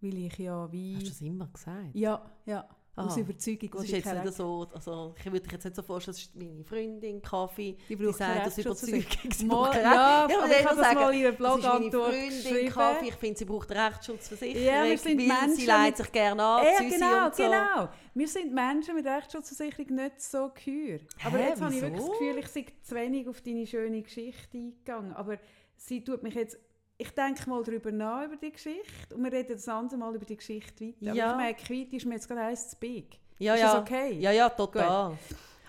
Weil 0.00 0.18
ich 0.18 0.38
ja 0.38 0.70
wie... 0.70 0.94
Hast 0.96 1.06
du 1.06 1.10
das 1.10 1.20
immer 1.22 1.46
gesagt? 1.48 1.94
Ja, 1.94 2.30
ja. 2.46 2.68
Aus 2.94 3.12
Aha. 3.12 3.20
Überzeugung. 3.20 3.70
Das 3.72 3.84
ist 3.84 3.88
ich 3.88 4.04
jetzt 4.04 4.22
nicht 4.24 4.34
so, 4.34 4.68
also 4.74 5.14
ich 5.18 5.24
würde 5.24 5.40
dich 5.40 5.52
jetzt 5.52 5.64
nicht 5.64 5.76
so 5.76 5.82
vorstellen, 5.82 6.14
das 6.14 6.22
ist 6.24 6.36
meine 6.36 6.62
Freundin, 6.62 7.22
Kaffee, 7.22 7.78
Die 7.88 7.96
die 7.96 8.12
sagt 8.12 8.46
aus. 8.46 8.58
Überzeugung. 8.58 9.04
sie 9.32 9.46
Mal, 9.46 9.74
ja, 9.82 10.26
Recht- 10.26 10.38
aber 10.38 10.50
ich 10.50 10.66
habe 10.66 10.76
das 10.76 10.94
mal 10.94 11.14
in 11.14 11.26
einer 11.26 11.32
das 11.32 12.14
ist 12.14 12.44
meine 12.44 12.50
Freundin. 12.50 12.68
Kaffee, 12.70 13.08
ich 13.08 13.14
finde, 13.14 13.38
sie 13.38 13.44
braucht 13.46 13.70
Rechtsschutzversicherung, 13.70 14.66
Ja, 14.66 14.84
wir 14.84 14.98
sind 14.98 15.16
Menschen 15.16 15.54
sie 15.54 15.64
leidet 15.66 15.86
mit- 15.88 15.96
sich 16.06 16.12
gerne 16.12 16.42
an, 16.44 16.64
Ja, 16.66 16.78
genau, 16.80 17.24
und 17.26 17.34
so. 17.34 17.42
genau. 17.44 17.88
Wir 18.14 18.28
sind 18.28 18.52
Menschen 18.52 18.94
mit 18.94 19.06
Rechtsschutzversicherung 19.06 19.94
nicht 19.94 20.20
so 20.20 20.50
gehör. 20.54 20.98
Aber 21.24 21.38
Hä, 21.38 21.48
jetzt 21.48 21.62
habe 21.62 21.74
ich 21.74 21.80
wirklich 21.80 22.00
das? 22.02 22.10
Gefühl, 22.10 22.38
ich 22.40 22.48
sei 22.48 22.66
zu 22.82 22.94
wenig 22.94 23.26
auf 23.26 23.40
deine 23.40 23.66
schöne 23.66 24.02
Geschichte 24.02 24.58
eingegangen. 24.58 25.14
Aber 25.14 25.38
sie 25.78 26.04
tut 26.04 26.22
mich 26.22 26.34
jetzt... 26.34 26.58
Ich 27.02 27.10
denke 27.10 27.50
mal 27.50 27.64
darüber 27.64 27.90
nach, 27.90 28.26
über 28.26 28.36
die 28.36 28.52
Geschichte. 28.52 29.12
Und 29.12 29.24
wir 29.24 29.32
reden 29.32 29.54
das 29.54 29.68
andere 29.68 29.98
Mal 29.98 30.14
über 30.14 30.24
die 30.24 30.36
Geschichte 30.36 30.94
weiter. 31.00 31.14
Ja. 31.16 31.32
Aber 31.32 31.40
ich 31.40 31.46
merke, 31.46 31.62
heute 31.68 31.96
ist 31.96 32.06
mir 32.06 32.14
jetzt 32.14 32.28
gerade 32.28 32.42
eins 32.42 32.68
zu 32.68 32.76
big. 32.76 33.18
Ja, 33.40 33.54
ist 33.54 33.60
ja. 33.60 33.72
das 33.72 33.82
okay? 33.82 34.12
Ja, 34.20 34.30
ja, 34.30 34.48
total. 34.48 35.18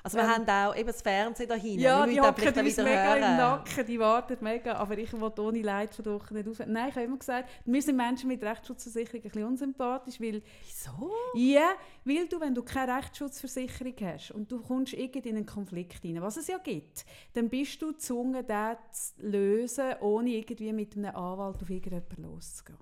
Also 0.05 0.17
wir 0.17 0.25
Ähm, 0.25 0.29
haben 0.31 0.49
auch 0.49 0.75
eben 0.75 0.87
das 0.87 1.01
Fernsehen 1.01 1.47
da 1.47 1.55
hinten. 1.55 1.79
Ja, 1.79 2.05
die 2.05 2.19
hocken 2.19 2.45
uns 2.45 2.55
mega 2.77 3.15
im 3.15 3.21
hören. 3.23 3.37
Nacken, 3.37 3.85
die 3.85 3.97
warten 3.99 4.37
mega, 4.41 4.73
aber 4.75 4.97
ich 4.97 5.13
will 5.13 5.31
ohne 5.39 5.61
Leid 5.61 5.95
von 5.95 6.05
Woche 6.05 6.33
nicht 6.33 6.47
aufhören. 6.49 6.73
Nein, 6.73 6.89
ich 6.89 6.95
habe 6.95 7.05
immer 7.05 7.17
gesagt, 7.17 7.49
wir 7.63 7.81
sind 7.81 7.95
Menschen 7.95 8.27
mit 8.27 8.43
Rechtsschutzversicherung 8.43 9.21
ein 9.21 9.23
bisschen 9.23 9.43
unsympathisch, 9.45 10.19
weil, 10.19 10.41
Wieso? 10.65 11.09
ja, 11.35 11.69
weil 12.03 12.27
du, 12.27 12.39
wenn 12.41 12.53
du 12.53 12.63
keine 12.63 12.97
Rechtsschutzversicherung 12.97 13.95
hast 14.01 14.31
und 14.31 14.51
du 14.51 14.61
kommst 14.61 14.93
irgendwie 14.93 15.29
in 15.29 15.37
einen 15.37 15.45
Konflikt 15.45 16.03
rein, 16.03 16.21
was 16.21 16.35
es 16.35 16.47
ja 16.47 16.57
gibt, 16.57 17.05
dann 17.33 17.47
bist 17.49 17.81
du 17.81 17.93
gezwungen, 17.93 18.45
den 18.45 18.75
zu 18.91 19.13
lösen, 19.25 19.93
ohne 20.01 20.31
irgendwie 20.31 20.73
mit 20.73 20.97
einem 20.97 21.15
Anwalt 21.15 21.61
auf 21.61 21.69
irgendjemanden 21.69 22.23
loszugehen. 22.25 22.77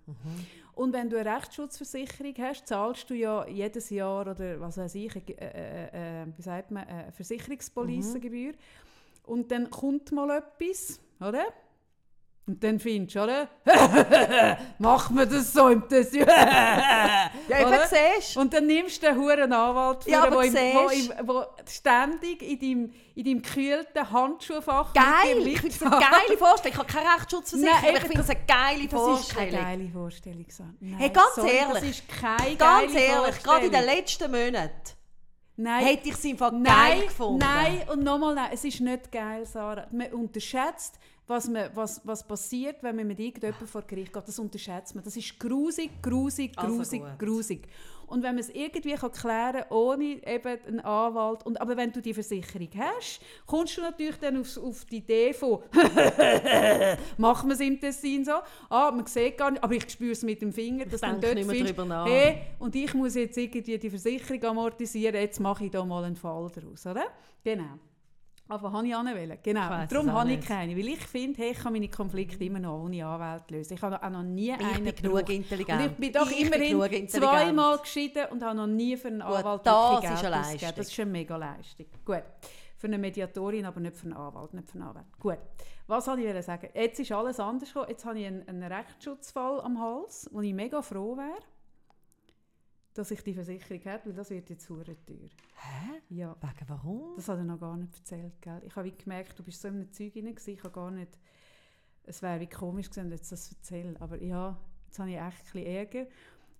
Und 0.82 0.94
wenn 0.94 1.12
du 1.12 1.20
eine 1.20 1.36
Rechtsschutzversicherung 1.36 2.34
hast, 2.40 2.66
zahlst 2.66 3.08
du 3.08 3.14
ja 3.14 3.48
jedes 3.48 3.92
Jahr 3.92 4.22
oder 4.22 4.60
was 4.60 4.78
weiß 4.78 4.96
ich, 4.96 5.16
äh, 5.16 5.22
äh, 5.38 6.24
äh, 6.24 6.26
wie 6.36 6.42
sagt 6.42 6.72
man, 6.72 6.88
eine 6.88 7.12
Versicherungspolicengebühr. 7.12 8.54
Und 9.28 9.52
dann 9.52 9.70
kommt 9.70 10.12
mal 10.12 10.40
etwas, 10.40 11.00
oder? 11.20 11.46
Und 12.48 12.64
dann 12.64 12.80
findest 12.80 13.16
du, 13.16 13.24
oder? 13.24 13.48
Machen 14.80 15.16
wir 15.18 15.26
das 15.28 15.54
so 15.54 15.68
im 15.70 15.88
Tessin? 15.88 16.26
Ja, 17.48 17.60
eben 17.60 17.74
siehst. 18.18 18.38
Und 18.38 18.54
dann 18.54 18.66
nimmst 18.68 19.02
du 19.04 19.08
den 19.08 19.18
huren 19.18 19.52
Anwalt 19.54 20.06
Ja, 20.06 20.24
aber 20.24 20.38
wo, 20.38 20.40
im, 20.42 20.54
wo, 20.54 20.90
im, 20.90 21.28
wo 21.28 21.44
ständig 21.70 22.42
in 22.42 22.60
deinem, 22.60 22.94
in 23.16 23.24
deinem 23.26 23.42
gekühlten 23.42 24.10
Handschuhfach 24.12 24.94
Geil! 24.94 25.06
Ich 25.46 25.60
finde 25.60 25.76
Licht- 25.76 25.82
eine 25.84 25.92
geile 25.92 26.38
Vorstellung. 26.38 26.74
Ich 26.74 26.78
habe 26.78 26.88
keine 26.94 27.16
Rechtsschutzversicherung, 27.16 27.80
Nein, 27.82 27.90
aber 27.90 27.98
ich 27.98 28.04
finde 28.04 28.18
das 28.18 28.30
eine 28.30 28.40
geile 28.48 28.88
Das 28.88 29.20
ist 29.22 29.36
keine 29.36 29.52
Vorstellung. 29.52 29.66
geile 29.66 29.90
Vorstellung. 29.90 30.46
Nein, 30.80 30.96
Hey, 30.98 31.10
ganz 31.10 31.36
sorry, 31.36 31.50
ehrlich. 31.52 31.74
Das 31.74 31.84
ist 31.84 32.08
keine 32.08 32.56
Ganz 32.56 32.94
ehrlich, 32.96 33.44
gerade 33.44 33.66
in 33.66 33.72
den 33.72 33.82
Vorstellung. 33.82 33.98
letzten 33.98 34.32
Monaten 34.32 34.72
Nein, 35.58 35.86
hätte 35.86 36.10
ich 36.10 36.16
es 36.16 36.26
einfach 36.26 36.52
nein, 36.52 36.64
geil 36.64 37.02
gefunden. 37.04 37.40
Nein, 37.40 37.82
und 37.92 38.04
nochmal 38.04 38.34
nein, 38.36 38.50
es 38.54 38.64
ist 38.64 38.80
nicht 38.80 39.12
geil, 39.12 39.46
Sarah. 39.46 39.86
Man 39.92 40.08
unterschätzt, 40.14 40.98
was, 41.32 41.50
man, 41.50 41.70
was, 41.74 42.02
was 42.04 42.26
passiert, 42.28 42.84
wenn 42.84 42.96
man 42.96 43.08
mit 43.08 43.20
irgendjemandem 43.20 43.68
vor 43.68 43.82
Gericht 43.84 44.14
geht. 44.14 44.28
Das 44.28 44.40
unterschätzt 44.40 44.94
man. 44.96 45.04
Das 45.04 45.16
ist 45.18 45.40
grusig, 45.40 46.02
grusig, 46.02 46.52
Also 46.56 46.76
grusig, 46.76 47.02
gut. 47.02 47.20
grusig. 47.20 47.68
Und 48.12 48.24
wenn 48.24 48.36
man 48.36 48.40
es 48.40 48.50
irgendwie 48.50 48.94
kann 48.94 49.12
klären 49.14 49.62
kann, 49.62 49.72
ohne 49.72 50.28
eben 50.28 50.60
einen 50.68 50.80
Anwalt, 50.82 51.46
und, 51.46 51.62
aber 51.62 51.78
wenn 51.78 51.94
du 51.94 52.02
die 52.02 52.14
Versicherung 52.14 52.68
hast, 52.78 53.22
kommst 53.46 53.78
du 53.78 53.82
natürlich 53.82 54.18
dann 54.18 54.42
auf, 54.42 54.58
auf 54.58 54.84
die 54.84 54.98
Idee 54.98 55.32
von 55.32 55.60
machen 57.18 57.48
wir 57.50 57.54
es 57.54 57.62
im 57.62 57.80
Tessin 57.80 58.26
so, 58.26 58.34
ah, 58.70 58.92
man 58.92 59.06
sieht 59.06 59.38
gar 59.38 59.52
nicht, 59.52 59.64
aber 59.64 59.74
ich 59.76 59.90
spüre 59.90 60.12
es 60.12 60.24
mit 60.24 60.42
dem 60.42 60.52
Finger, 60.52 60.86
dass 60.86 61.00
dann 61.00 61.22
dort 61.22 61.36
nicht 61.36 61.48
mehr 61.48 61.56
findest, 61.56 61.78
drüber 61.78 61.88
nach. 61.88 62.06
hey, 62.06 62.42
und 62.60 62.76
ich 62.76 62.94
muss 62.94 63.16
jetzt 63.16 63.38
irgendwie 63.38 63.78
die 63.78 63.90
Versicherung 63.90 64.44
amortisieren, 64.44 65.16
jetzt 65.16 65.40
mache 65.40 65.64
ich 65.64 65.72
da 65.72 65.86
mal 65.86 66.04
einen 66.04 66.18
Fall 66.18 66.52
daraus, 66.54 66.86
oder? 66.86 67.06
Genau. 67.46 67.80
Aber 68.52 68.74
habe 68.74 68.86
ich 68.86 68.94
anwählen. 68.94 69.38
Genau. 69.42 69.86
Darum 69.90 70.12
habe 70.12 70.34
ich 70.34 70.46
keine. 70.46 70.76
Weil 70.76 70.90
ich 70.90 71.00
finde, 71.08 71.42
hey, 71.42 71.52
ich 71.52 71.60
kann 71.60 71.72
meine 71.72 71.88
Konflikte 71.88 72.44
immer 72.44 72.60
noch 72.60 72.84
ohne 72.84 73.06
Anwalt 73.06 73.50
lösen. 73.50 73.76
Ich 73.76 73.82
habe 73.82 74.04
auch 74.04 74.10
noch 74.10 74.24
nie 74.24 74.52
Ich 74.52 74.60
einen 74.60 74.84
bin 74.84 74.96
genug 74.96 75.30
intelligent. 75.30 75.82
Und 75.82 75.92
ich 75.92 75.98
bin 75.98 76.12
doch 76.12 76.30
Ich 76.30 76.38
bin 76.38 76.48
immerhin 76.48 76.80
intelligent. 76.80 77.12
zweimal 77.12 77.78
geschieden 77.78 78.26
und 78.30 78.44
habe 78.44 78.58
noch 78.58 78.68
nie 78.68 78.98
für 78.98 79.08
einen 79.08 79.22
Gut, 79.22 79.38
Anwalt 79.38 79.66
das 79.66 79.94
ist 80.04 80.04
eine 80.04 80.12
ausgegeben. 80.12 80.32
Leistung. 80.32 80.70
Das 80.76 80.88
ist 80.90 81.00
eine 81.00 81.12
mega 81.12 81.38
Leistung. 81.38 81.86
Gut. 82.04 82.24
Für 82.76 82.88
eine 82.88 82.98
Mediatorin, 82.98 83.66
aber 83.66 83.80
nicht 83.80 83.96
für 83.96 84.04
einen 84.08 84.14
Anwalt. 84.18 84.54
Nicht 84.54 84.68
für 84.68 84.74
einen 84.80 84.84
Anwalt. 84.90 85.06
Gut. 85.18 85.38
Was 85.88 86.08
wollte 86.08 86.24
ich 86.24 86.46
sagen? 86.46 86.70
Jetzt 86.74 87.00
ist 87.00 87.12
alles 87.14 87.40
anders 87.40 87.70
gekommen. 87.70 87.90
Jetzt 87.90 88.04
habe 88.06 88.20
ich 88.20 88.28
einen, 88.28 88.46
einen 88.50 88.64
Rechtsschutzfall 88.64 89.62
am 89.62 89.80
Hals, 89.80 90.30
wo 90.34 90.42
ich 90.42 90.54
mega 90.54 90.82
froh 90.82 91.16
wäre, 91.16 91.38
dass 92.94 93.12
ich 93.12 93.22
die 93.24 93.34
Versicherung 93.34 93.84
habe, 93.86 94.06
weil 94.08 94.14
das 94.14 94.30
wird 94.30 94.50
jetzt 94.50 94.70
hure 94.70 94.96
teuer. 95.06 95.30
Hä? 95.56 96.02
Ja. 96.10 96.36
Wegen 96.42 96.70
warum? 96.70 97.16
Das 97.16 97.30
hat 97.30 97.38
er 97.38 97.44
noch 97.44 97.60
gar 97.60 97.78
nicht 97.78 97.94
erzählt, 97.96 98.42
gell? 98.42 98.62
Ich 98.66 98.76
habe 98.76 98.92
gemerkt, 98.92 99.38
du 99.40 99.44
bist 99.44 99.62
so 99.62 99.68
in 99.70 99.76
einem 99.76 99.92
Zeug 99.92 100.14
hinein, 100.14 100.36
ich 100.46 100.64
habe 100.64 100.74
gar 100.74 100.92
nicht... 100.92 101.20
Es 102.04 102.22
wäre 102.22 102.40
wie 102.40 102.48
komisch 102.48 102.90
gewesen, 102.90 103.06
wenn 103.06 103.14
ich 103.14 103.20
jetzt 103.20 103.32
das 103.32 103.52
erzähle, 103.52 103.96
aber 104.02 104.22
ja, 104.22 104.58
jetzt 104.88 105.00
habe 105.00 105.10
ich 105.12 105.18
echt 105.18 105.24
ein 105.24 105.44
bisschen 105.54 105.66
Ärger. 105.66 106.08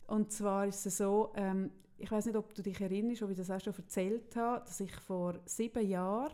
Und 0.08 0.32
zwar 0.32 0.68
ist 0.68 0.86
es 0.86 0.98
so, 0.98 1.34
ähm, 1.36 1.72
ich 1.98 2.12
weiß 2.12 2.26
nicht, 2.28 2.36
ob 2.36 2.54
du 2.54 2.62
dich 2.62 2.80
erinnerst, 2.80 3.24
ob 3.24 3.32
ich 3.32 3.38
das 3.38 3.50
auch 3.50 3.60
schon 3.60 3.76
erzählt 3.76 4.36
habe, 4.36 4.64
dass 4.66 4.80
ich 4.80 4.96
vor 4.96 5.40
sieben 5.46 5.88
Jahren, 5.88 6.34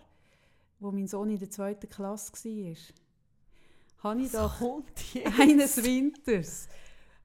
wo 0.80 0.92
mein 0.92 1.08
Sohn 1.08 1.30
in 1.30 1.40
der 1.40 1.50
zweiten 1.50 1.90
Klasse 1.90 2.34
war, 2.34 2.76
habe 4.04 4.22
ich 4.22 4.32
jetzt? 5.14 5.40
eines 5.40 5.84
Winters 5.84 6.68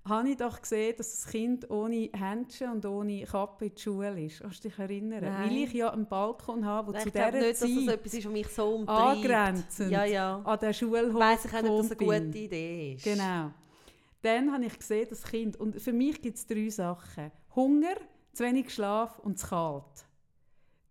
habe 0.04 0.30
ich 0.30 0.36
doch 0.36 0.60
gesehen, 0.60 0.94
dass 0.96 1.12
das 1.12 1.30
Kind 1.30 1.70
ohne 1.70 2.10
Händchen 2.12 2.72
und 2.72 2.84
ohne 2.84 3.22
Kappe 3.24 3.66
in 3.66 3.74
die 3.74 3.80
Schule 3.80 4.24
ist. 4.24 4.40
Kannst 4.40 4.64
du 4.64 4.68
dich 4.68 4.78
erinnern? 4.78 5.22
Nein. 5.22 5.50
Weil 5.50 5.56
ich 5.58 5.72
ja 5.72 5.90
einen 5.90 6.06
Balkon 6.06 6.64
habe, 6.64 6.92
der 6.92 7.02
zu 7.02 7.10
dieser 7.10 7.30
nicht, 7.30 7.50
dass 7.50 7.60
das 7.60 7.68
Zeit 7.68 7.88
etwas 7.94 8.14
ist, 8.14 8.24
was 8.24 8.32
mich 8.32 8.48
so 8.48 8.74
umtreibt. 8.74 9.16
angrenzend 9.18 9.90
Ja, 9.90 10.04
ja. 10.04 10.42
an 10.42 10.58
den 10.58 10.74
Schulhof 10.74 11.14
Weiss 11.14 11.44
ich 11.44 11.54
auch 11.54 11.62
nicht, 11.62 11.72
dass 11.72 11.88
das 11.88 11.98
eine 12.00 12.20
gute. 12.24 12.38
Idee 12.38 12.94
ist. 12.94 13.04
Genau. 13.04 13.52
Dann 14.22 14.52
habe 14.52 14.64
ich 14.64 14.78
gesehen, 14.78 15.06
das 15.08 15.22
Kind, 15.22 15.56
und 15.56 15.80
für 15.80 15.92
mich 15.92 16.20
gibt 16.20 16.36
es 16.36 16.46
drei 16.46 16.68
Sachen. 16.68 17.30
Hunger, 17.54 17.94
zu 18.32 18.44
wenig 18.44 18.72
Schlaf 18.72 19.18
und 19.20 19.38
zu 19.38 19.48
kalt. 19.48 20.06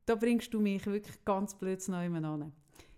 Da 0.06 0.16
bringst 0.16 0.54
du 0.54 0.60
mich 0.60 0.86
wirklich 0.86 1.24
ganz 1.26 1.56
blöd 1.56 1.86
neu 1.88 2.06
an. 2.06 2.52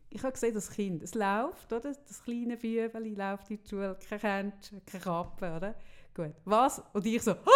Ich 0.09 0.21
habe 0.21 0.33
gesehen, 0.33 0.53
das 0.53 0.69
Kind, 0.69 1.01
es 1.01 1.15
läuft, 1.15 1.73
oder? 1.73 1.91
Das 1.91 2.23
kleine 2.23 2.55
Bübeli 2.55 3.15
läuft 3.15 3.49
in 3.49 3.59
die 3.63 3.69
Schule, 3.69 3.97
kein 4.07 4.19
Händchen, 4.19 4.81
keine 4.85 5.03
Kappe, 5.03 5.55
oder? 5.55 5.75
Gut. 6.13 6.33
Was? 6.45 6.81
Und 6.93 7.05
ich 7.05 7.21
so, 7.21 7.31
«Ah!» 7.31 7.49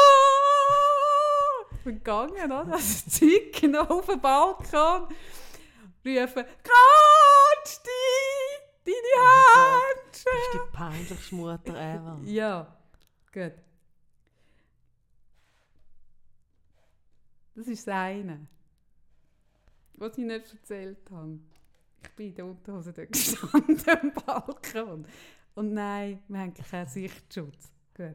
Ich 1.71 1.79
bin 1.83 1.95
gegangen, 1.95 2.45
oder? 2.45 2.65
Das 2.65 3.05
Zeug 3.09 3.63
noch 3.63 3.89
auf 3.89 4.05
den 4.07 4.19
Balkon. 4.19 5.07
Rufen, 6.05 6.45
«Kratsch 6.63 7.83
dich! 7.83 8.61
Deine 8.85 9.13
Händchen!» 9.25 10.23
Das 10.25 10.25
ist 10.25 10.53
die 10.53 10.71
peinlichste 10.77 11.35
Mutter 11.35 11.75
ever. 11.75 12.19
Ja, 12.25 12.77
gut. 13.33 13.53
Das 17.55 17.67
ist 17.67 17.87
das 17.87 17.93
eine, 17.93 18.47
was 19.95 20.17
ich 20.17 20.25
nicht 20.25 20.53
erzählt 20.53 21.09
habe. 21.11 21.39
Ich 22.03 22.09
bin 22.11 22.27
in 22.27 22.35
der 22.35 22.45
Unterhose 22.45 22.93
dort 22.93 23.11
gestanden 23.11 23.81
am 23.89 24.11
Balkon. 24.13 25.05
Und 25.55 25.73
nein, 25.73 26.23
wir 26.27 26.39
haben 26.39 26.53
keinen 26.53 26.87
Sichtschutz. 26.87 27.71
Gut, 27.95 28.13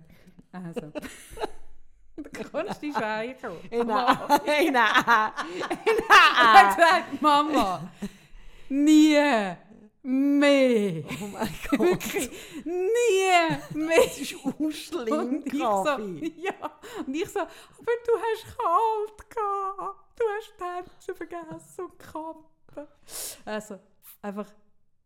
also. 0.53 0.93
Du 2.15 2.25
kannst 2.31 2.83
die 2.83 2.93
Schweine 2.93 3.35
kommen. 3.37 3.59
Nein, 3.71 3.87
nein, 3.87 5.33
Ich 5.87 6.09
habe 6.11 6.75
gesagt, 6.77 7.23
Mama, 7.23 7.91
nie 8.69 9.15
mehr. 10.03 11.05
Oh 11.23 11.27
mein 11.33 11.49
Gott. 11.71 11.81
Wirklich 11.81 12.31
nie 12.65 13.79
mehr. 13.79 14.05
Das 14.05 14.19
ist 14.19 14.35
auch 14.37 14.71
schlimm, 14.71 15.13
Und 15.19 15.47
ich 15.47 15.53
so, 15.53 15.99
ja, 16.37 16.71
und 17.07 17.15
ich 17.15 17.29
so, 17.31 17.41
aber 17.41 17.93
du 18.07 18.13
hast 18.21 18.57
kalt 18.59 19.31
gehabt. 19.31 20.19
Du 20.19 20.25
hast 20.37 20.55
die 20.61 20.65
Herzen 20.65 21.15
vergessen 21.15 21.85
und 21.85 21.93
die 21.95 22.05
Kappe. 22.05 22.89
Also, 23.47 23.79
einfach 24.21 24.47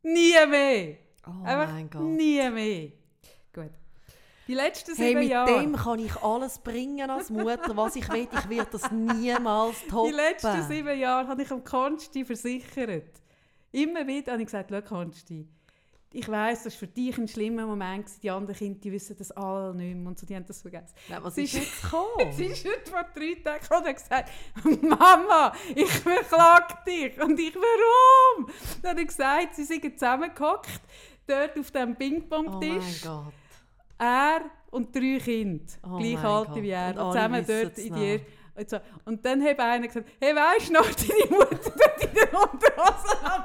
nie 0.02 0.46
mehr. 0.48 0.96
Oh 1.24 1.44
einfach 1.44 1.72
mein 1.72 1.88
Gott. 1.88 2.02
nie 2.02 2.50
mehr. 2.50 2.90
Gut. 3.54 3.70
Die 4.46 4.54
letzten 4.54 4.94
Hey, 4.94 5.08
sieben 5.08 5.20
mit 5.20 5.28
Jahre. 5.30 5.60
dem 5.60 5.74
kann 5.76 5.98
ich 5.98 6.16
alles 6.22 6.58
bringen 6.58 7.10
als 7.10 7.30
Mutter, 7.30 7.76
was 7.76 7.96
ich 7.96 8.08
will. 8.10 8.28
Ich 8.32 8.48
werde 8.48 8.68
das 8.70 8.90
niemals 8.90 9.76
toppen. 9.88 10.10
Die 10.10 10.16
letzten 10.16 10.62
sieben 10.68 10.98
Jahre 10.98 11.28
habe 11.28 11.42
ich 11.42 11.50
am 11.50 11.64
Konsti 11.64 12.24
versichert. 12.24 13.20
Immer 13.72 14.06
wieder 14.06 14.32
habe 14.32 14.42
ich 14.42 14.46
gesagt, 14.46 14.70
schau 14.70 14.80
Konsti, 14.82 15.48
ich 16.12 16.28
weiss, 16.28 16.62
das 16.62 16.74
war 16.74 16.78
für 16.78 16.86
dich 16.86 17.18
ein 17.18 17.28
schlimmer 17.28 17.66
Moment. 17.66 18.06
Die 18.22 18.30
anderen 18.30 18.56
Kinder 18.56 18.78
die 18.80 18.92
wissen 18.92 19.16
das 19.18 19.32
alle 19.32 19.74
nicht 19.74 19.96
mehr 19.96 20.06
und 20.08 20.18
so, 20.18 20.24
die 20.24 20.34
haben 20.34 20.46
das 20.46 20.62
vergessen. 20.62 20.94
Nein, 21.08 21.18
was 21.22 21.34
Sie 21.34 21.44
ist 21.44 21.54
jetzt 21.54 21.82
gekommen? 21.82 22.32
Sie 22.32 22.44
ist 22.46 22.64
heute 22.64 22.90
vor 22.90 23.04
drei 23.14 23.34
Tagen 23.42 23.60
gekommen 23.60 23.82
und 23.82 23.88
hat 23.88 23.96
gesagt, 23.96 24.30
Mama, 24.82 25.52
ich 25.74 25.90
verklage 25.90 26.74
dich. 26.86 27.20
Und 27.20 27.38
ich, 27.38 27.54
warum? 27.54 28.48
Dann 28.80 28.92
habe 28.92 29.00
ich 29.02 29.08
gesagt, 29.08 29.56
sie 29.56 29.64
sind 29.64 29.82
zusammengehockt, 29.98 30.80
dort 31.26 31.58
auf 31.58 31.70
dem 31.72 31.82
Oh 31.82 31.86
mein 31.86 31.96
Ping-Pong-Tisch. 31.96 33.02
Gott. 33.02 33.32
Er 33.98 34.40
und 34.70 34.94
drei 34.94 35.18
Kinder, 35.22 35.64
Oh 35.84 35.96
gleich 35.98 36.14
mein 36.14 36.24
alt 36.24 36.48
Gott. 36.48 36.62
wie 36.62 36.70
er, 36.70 36.88
Und 36.90 37.12
zusammen 37.12 37.44
dort 37.46 37.78
in 37.78 37.94
dir. 37.94 38.20
Und, 38.54 38.70
so. 38.70 38.78
und 39.04 39.24
dann 39.24 39.42
hat 39.44 39.58
einer 39.60 39.86
gesagt, 39.86 40.06
hey, 40.20 40.34
weisst 40.34 40.68
du 40.70 40.72
noch, 40.74 40.86
deine 40.90 41.30
Mutter 41.30 41.72
dort 41.76 42.02
in 42.04 42.14
der 42.14 42.34
Unterhose 42.40 43.24
am 43.24 43.44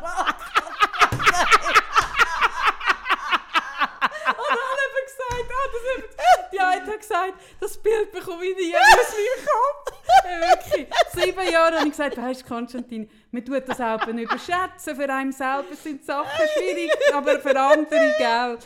Und 4.31 4.49
alle 4.49 4.81
haben 4.83 5.05
gesagt, 5.05 5.51
ah, 5.51 5.67
das 5.73 5.83
haben, 5.91 6.49
die 6.53 6.59
eine 6.59 6.85
hat 6.91 6.99
gesagt, 6.99 7.33
das 7.59 7.77
Bild 7.77 8.11
bekomme 8.11 8.45
ich 8.45 8.55
nie 8.57 8.75
aus 8.75 9.13
meinem 9.13 9.45
Kopf. 9.45 10.01
Ja, 10.23 10.39
wirklich. 10.49 10.87
Sieben 11.13 11.51
Jahre 11.51 11.75
habe 11.77 11.85
ich 11.87 11.91
gesagt, 11.91 12.17
weißt 12.17 12.41
du, 12.41 12.45
Konstantin, 12.47 13.09
man 13.31 13.45
tut 13.45 13.67
das 13.67 13.79
auch 13.81 14.05
nicht 14.07 14.23
überschätzen. 14.31 14.95
Für 14.95 15.09
einen 15.13 15.31
selber 15.31 15.75
sind 15.75 16.03
Sachen 16.05 16.47
schwierig, 16.55 16.91
aber 17.13 17.39
für 17.39 17.59
andere, 17.59 18.13
gell. 18.17 18.57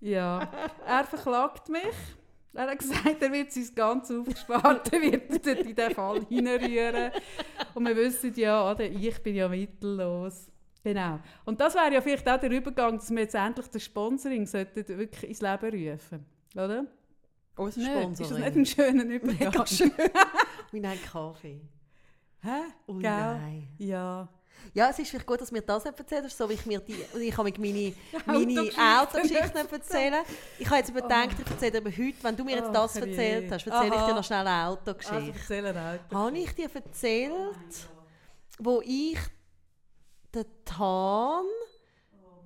Ja, 0.00 0.48
er 0.86 1.04
verklagt 1.04 1.68
mich. 1.68 1.82
Er 2.52 2.68
hat 2.68 2.78
gesagt, 2.78 3.22
er 3.22 3.32
wird 3.32 3.52
sein 3.52 3.68
ganz 3.74 4.10
Aufgesparte 4.10 5.00
wird 5.00 5.46
er 5.46 5.58
in 5.58 5.74
diesen 5.74 5.94
Fall 5.94 6.20
hineinrühren. 6.28 7.12
Und 7.74 7.86
wir 7.86 7.94
wissen 7.96 8.34
ja, 8.34 8.70
oder, 8.70 8.84
ich 8.84 9.22
bin 9.22 9.36
ja 9.36 9.48
mittellos. 9.48 10.50
Genau. 10.82 11.20
Und 11.44 11.60
das 11.60 11.74
wäre 11.74 11.92
ja 11.92 12.00
vielleicht 12.00 12.28
auch 12.28 12.40
der 12.40 12.50
Übergang, 12.50 12.96
dass 12.96 13.10
wir 13.10 13.20
jetzt 13.20 13.34
endlich 13.34 13.68
das 13.68 13.84
Sponsoring 13.84 14.46
sollten 14.46 14.88
wirklich 14.88 15.30
ins 15.30 15.40
Leben 15.42 15.90
rufen. 15.92 16.24
Oder? 16.54 16.86
Unser 17.56 17.80
Nicht? 17.80 17.90
Sponsor. 17.92 18.26
Ist 18.26 18.32
das 18.32 18.38
nicht 18.38 18.56
ein 18.56 18.66
schöner 18.66 19.04
Übergang? 19.04 19.38
Mega 19.38 19.66
schön. 19.66 19.92
Wir 20.72 20.80
nehmen 20.80 21.02
Kaffee. 21.02 21.60
Hä? 22.42 22.60
Oh 22.86 22.94
Gell? 22.94 23.10
nein. 23.10 23.68
Ja. 23.78 24.28
Ja, 24.72 24.90
es 24.90 24.98
ist 24.98 25.10
vielleicht 25.10 25.26
gut, 25.26 25.40
dass 25.40 25.50
mir 25.50 25.62
das 25.62 25.84
nicht 25.84 25.98
erzählt 25.98 26.24
hast, 26.24 26.36
so 26.36 26.48
wie 26.48 26.54
ich 26.54 26.66
mir 26.66 26.80
die, 26.80 27.04
ich 27.18 27.36
habe 27.36 27.52
meine, 27.58 27.92
meine 28.26 28.70
Autogeschichte 29.00 29.58
nicht 29.58 29.72
erzählen. 29.72 30.24
Ich 30.58 30.66
habe 30.66 30.76
jetzt 30.78 30.90
überdenkt, 30.90 31.36
ich 31.40 31.50
erzähle 31.50 31.80
dir 31.80 31.90
heute, 31.90 32.22
wenn 32.22 32.36
du 32.36 32.44
mir 32.44 32.56
jetzt 32.56 32.68
Ach, 32.68 32.72
das 32.72 32.96
erzählt 32.96 33.52
hast, 33.52 33.66
erzähle 33.66 33.96
ich 33.96 34.02
dir 34.02 34.14
noch 34.14 34.24
schnell 34.24 34.46
eine 34.46 34.50
Also 34.50 34.78
Autogeschichte. 34.80 35.32
erzähl 35.38 35.66
ein 35.66 35.76
Auto. 35.76 36.16
Habe 36.16 36.38
ich 36.38 36.54
dir 36.54 36.70
erzählt, 36.74 37.88
wo 38.58 38.80
ich 38.84 39.18
den 40.34 40.44
Tan 40.64 41.44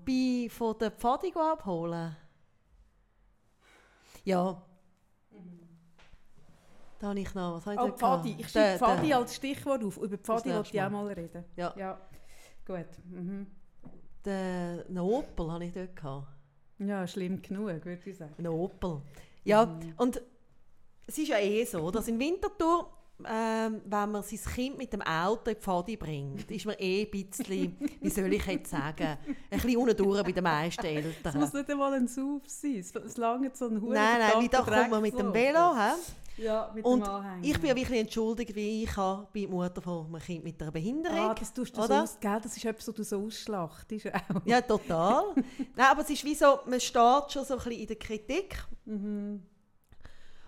bei, 0.07 0.49
von 0.51 0.79
der 0.79 0.91
Pfadi 0.91 1.33
abholen 1.35 2.17
Ja. 4.25 4.63
Da 7.05 7.11
habe 7.11 7.21
ich 7.21 7.35
noch, 7.35 7.57
was 7.57 7.67
habe 7.67 7.75
ich 7.75 7.81
Oh, 7.83 7.87
da 7.89 7.93
Pfadi. 7.99 8.35
Ich 8.39 8.49
schreibe 8.49 8.79
Pfadi 8.79 9.13
als 9.13 9.35
Stichwort 9.35 9.85
auf. 9.85 9.99
Über 9.99 10.17
Pfadi 10.17 10.55
wollte 10.55 10.71
ich 10.73 10.81
auch 10.81 10.89
mal 10.89 11.07
reden. 11.09 11.45
Ja. 11.55 11.75
Ja. 11.77 12.01
Gut. 12.67 12.87
Mhm. 13.11 13.47
Einen 14.27 14.99
Opel 15.01 15.53
habe 15.53 15.67
ich 15.67 15.73
dort 15.75 15.95
gehabt. 15.95 16.29
Ja, 16.79 17.07
schlimm 17.07 17.43
genug, 17.43 17.85
würde 17.85 17.99
ich 18.07 18.17
sagen. 18.17 18.33
Ein 18.39 18.47
Opel. 18.47 19.03
Ja, 19.45 19.67
Mhm. 19.67 19.93
und 19.99 20.23
es 21.07 21.19
ist 21.19 21.29
ja 21.29 21.37
eh 21.41 21.63
so, 21.67 21.91
dass 21.91 22.09
in 22.09 22.19
Winterthur, 22.19 22.89
ähm, 23.27 23.83
wenn 23.85 24.11
man 24.13 24.23
sein 24.23 24.41
Kind 24.55 24.79
mit 24.79 24.91
dem 24.95 25.03
Auto 25.03 25.51
in 25.51 25.57
die 25.59 25.61
Pfadi 25.63 25.97
bringt, 25.99 26.51
ist 26.51 26.65
man 26.65 26.77
eh 26.79 27.03
ein 27.05 27.11
bisschen, 27.11 27.77
wie 28.01 28.09
soll 28.09 28.33
ich 28.33 28.47
jetzt 28.47 28.71
sagen, 28.71 29.19
ein 29.51 29.61
bisschen 29.61 29.77
unten 29.77 30.23
bei 30.25 30.33
den 30.33 30.43
meisten 30.43 30.87
Es 30.87 31.05
Eltern. 31.05 31.39
muss 31.39 31.53
nicht 31.53 31.71
einmal 31.71 31.93
ein 31.93 32.09
Sauf 32.09 32.41
sein. 32.47 32.77
Es- 32.79 32.95
Es 32.95 33.19
lange 33.19 33.51
so 33.53 33.67
ein 33.67 33.79
Huren 33.79 33.93
Nein, 33.93 34.21
nein, 34.21 34.43
wie 34.43 34.49
da 34.49 34.63
kommt 34.63 34.91
man 34.91 35.03
mit 35.03 35.19
dem 35.19 35.35
Velo. 35.35 35.75
He? 35.77 36.01
Ja, 36.37 36.71
mit 36.75 36.85
Und 36.85 37.01
dem 37.01 37.11
Anhänger. 37.11 37.45
ich 37.45 37.59
bin 37.61 37.71
ja 37.71 37.77
wirklich 37.77 38.01
entschuldigt, 38.01 38.55
wie 38.57 38.83
ich 38.83 38.97
habe 38.97 39.29
bei 39.33 39.41
der 39.41 39.49
Mutter 39.49 39.81
von 39.81 40.07
einem 40.07 40.21
Kind 40.21 40.43
mit 40.45 40.61
einer 40.61 40.73
Behinderung. 40.73 41.19
Ah, 41.19 41.35
das 41.35 41.53
tust 41.53 41.77
du 41.77 41.81
so 41.81 41.87
oder? 41.87 42.03
aus, 42.03 42.19
gell? 42.19 42.41
Das 42.43 42.57
ist 42.57 42.65
etwas, 42.65 42.89
was 42.89 42.95
du 42.95 43.05
so 43.05 43.25
ausschlachtest. 43.25 44.07
auch. 44.13 44.45
Ja, 44.45 44.61
total. 44.63 45.35
Nein, 45.77 45.87
aber 45.91 46.03
es 46.03 46.11
ist 46.11 46.25
wie 46.25 46.35
so, 46.35 46.59
man 46.67 46.81
steht 46.81 47.31
schon 47.33 47.45
so 47.45 47.55
ein 47.55 47.59
bisschen 47.59 47.73
in 47.73 47.87
der 47.87 47.97
Kritik. 47.97 48.65
Mhm. 48.85 49.43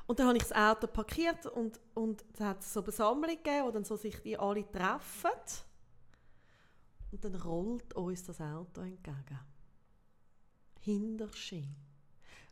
Und 0.09 0.19
dann 0.19 0.29
habe 0.29 0.37
ich 0.37 0.45
das 0.45 0.53
Auto 0.53 0.87
parkiert 0.87 1.47
und, 1.47 1.81
und 1.95 2.25
dann 2.37 2.49
hat 2.49 2.61
es 2.61 2.73
so 2.73 2.81
eine 2.81 2.85
Versammlung 2.93 3.31
gegeben, 3.31 3.67
wo 3.67 3.71
dann 3.71 3.85
so 3.85 3.97
sich 3.97 4.21
die 4.23 4.39
alle 4.39 4.65
treffen. 4.71 5.31
Und 7.13 7.25
dann 7.25 7.35
rollt 7.37 7.93
uns 7.95 8.25
das 8.25 8.41
Auto 8.41 8.81
entgegen. 8.83 9.39
Hinterschi. 10.81 11.69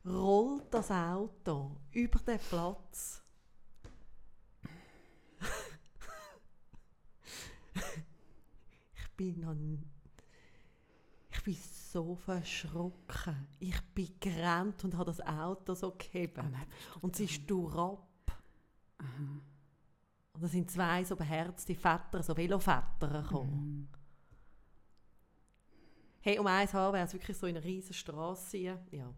Rollt 0.06 0.72
das 0.72 0.90
Auto 0.90 1.76
über 1.92 2.18
den 2.20 2.38
Platz. 2.38 3.23
ich 8.94 9.10
bin 9.16 9.40
noch 9.40 9.54
ich 11.30 11.42
bin 11.42 11.56
so 11.94 12.14
verschrocken. 12.14 13.48
Ich 13.58 13.80
bin 13.94 14.08
gerannt 14.18 14.84
und 14.84 14.94
habe 14.96 15.06
das 15.06 15.20
Auto 15.20 15.74
so. 15.74 15.92
Oh 15.92 15.96
bist 15.96 16.36
du 16.36 16.42
Und 17.00 17.16
sie 17.16 17.24
ist 17.24 17.48
durab. 17.48 18.08
Und 20.32 20.42
da 20.42 20.48
sind 20.48 20.70
zwei 20.70 21.04
so 21.04 21.16
beherzte 21.16 21.74
Väter, 21.74 22.22
so 22.22 22.36
Veloväter 22.36 23.22
gekommen. 23.22 23.88
Hey, 26.20 26.38
um 26.38 26.46
eins 26.46 26.72
Haar 26.72 26.92
wäre 26.92 27.04
es 27.04 27.12
wirklich 27.12 27.36
so 27.36 27.46
in 27.46 27.56
einer 27.56 27.64
riesen 27.64 27.92
Straße. 27.92 28.56
Ja. 28.90 29.14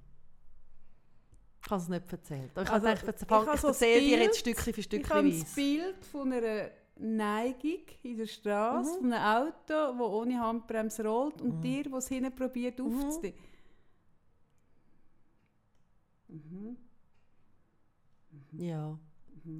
Ich 1.66 1.70
habe 1.72 1.82
es 1.82 1.88
nicht 1.88 2.12
erzählt. 2.12 2.50
Aber 2.54 2.62
ich 2.62 2.70
Also, 2.70 2.86
habe 2.86 3.00
gedacht, 3.00 3.16
ich 3.20 3.22
ich, 3.22 3.54
ich 3.54 3.60
so 3.60 3.68
das 3.68 3.82
erzähle 3.82 4.00
dir 4.00 4.18
jetzt 4.22 4.38
Stückchen 4.38 4.72
für 4.72 4.80
Ich 4.80 4.86
Stückchen 4.86 5.16
habe 5.16 5.30
das. 5.30 5.54
Bild 5.54 6.04
von 6.04 6.32
einer 6.32 6.70
Neigung 6.98 7.80
in 8.04 8.16
der 8.18 8.26
Straße, 8.26 8.90
Mhm. 8.92 9.02
von 9.02 9.12
einem 9.12 9.46
Auto, 9.48 9.98
das 9.98 10.00
ohne 10.00 10.40
Handbremse 10.40 11.04
rollt 11.04 11.40
und 11.42 11.56
Mhm. 11.56 11.60
dir, 11.62 11.82
das 11.90 12.04
es 12.04 12.08
hinten 12.08 12.34
probiert 12.36 12.78
Mhm. 12.78 12.84
aufzuziehen. 12.86 13.34
Mhm. 16.28 16.76
Ja. 18.52 18.98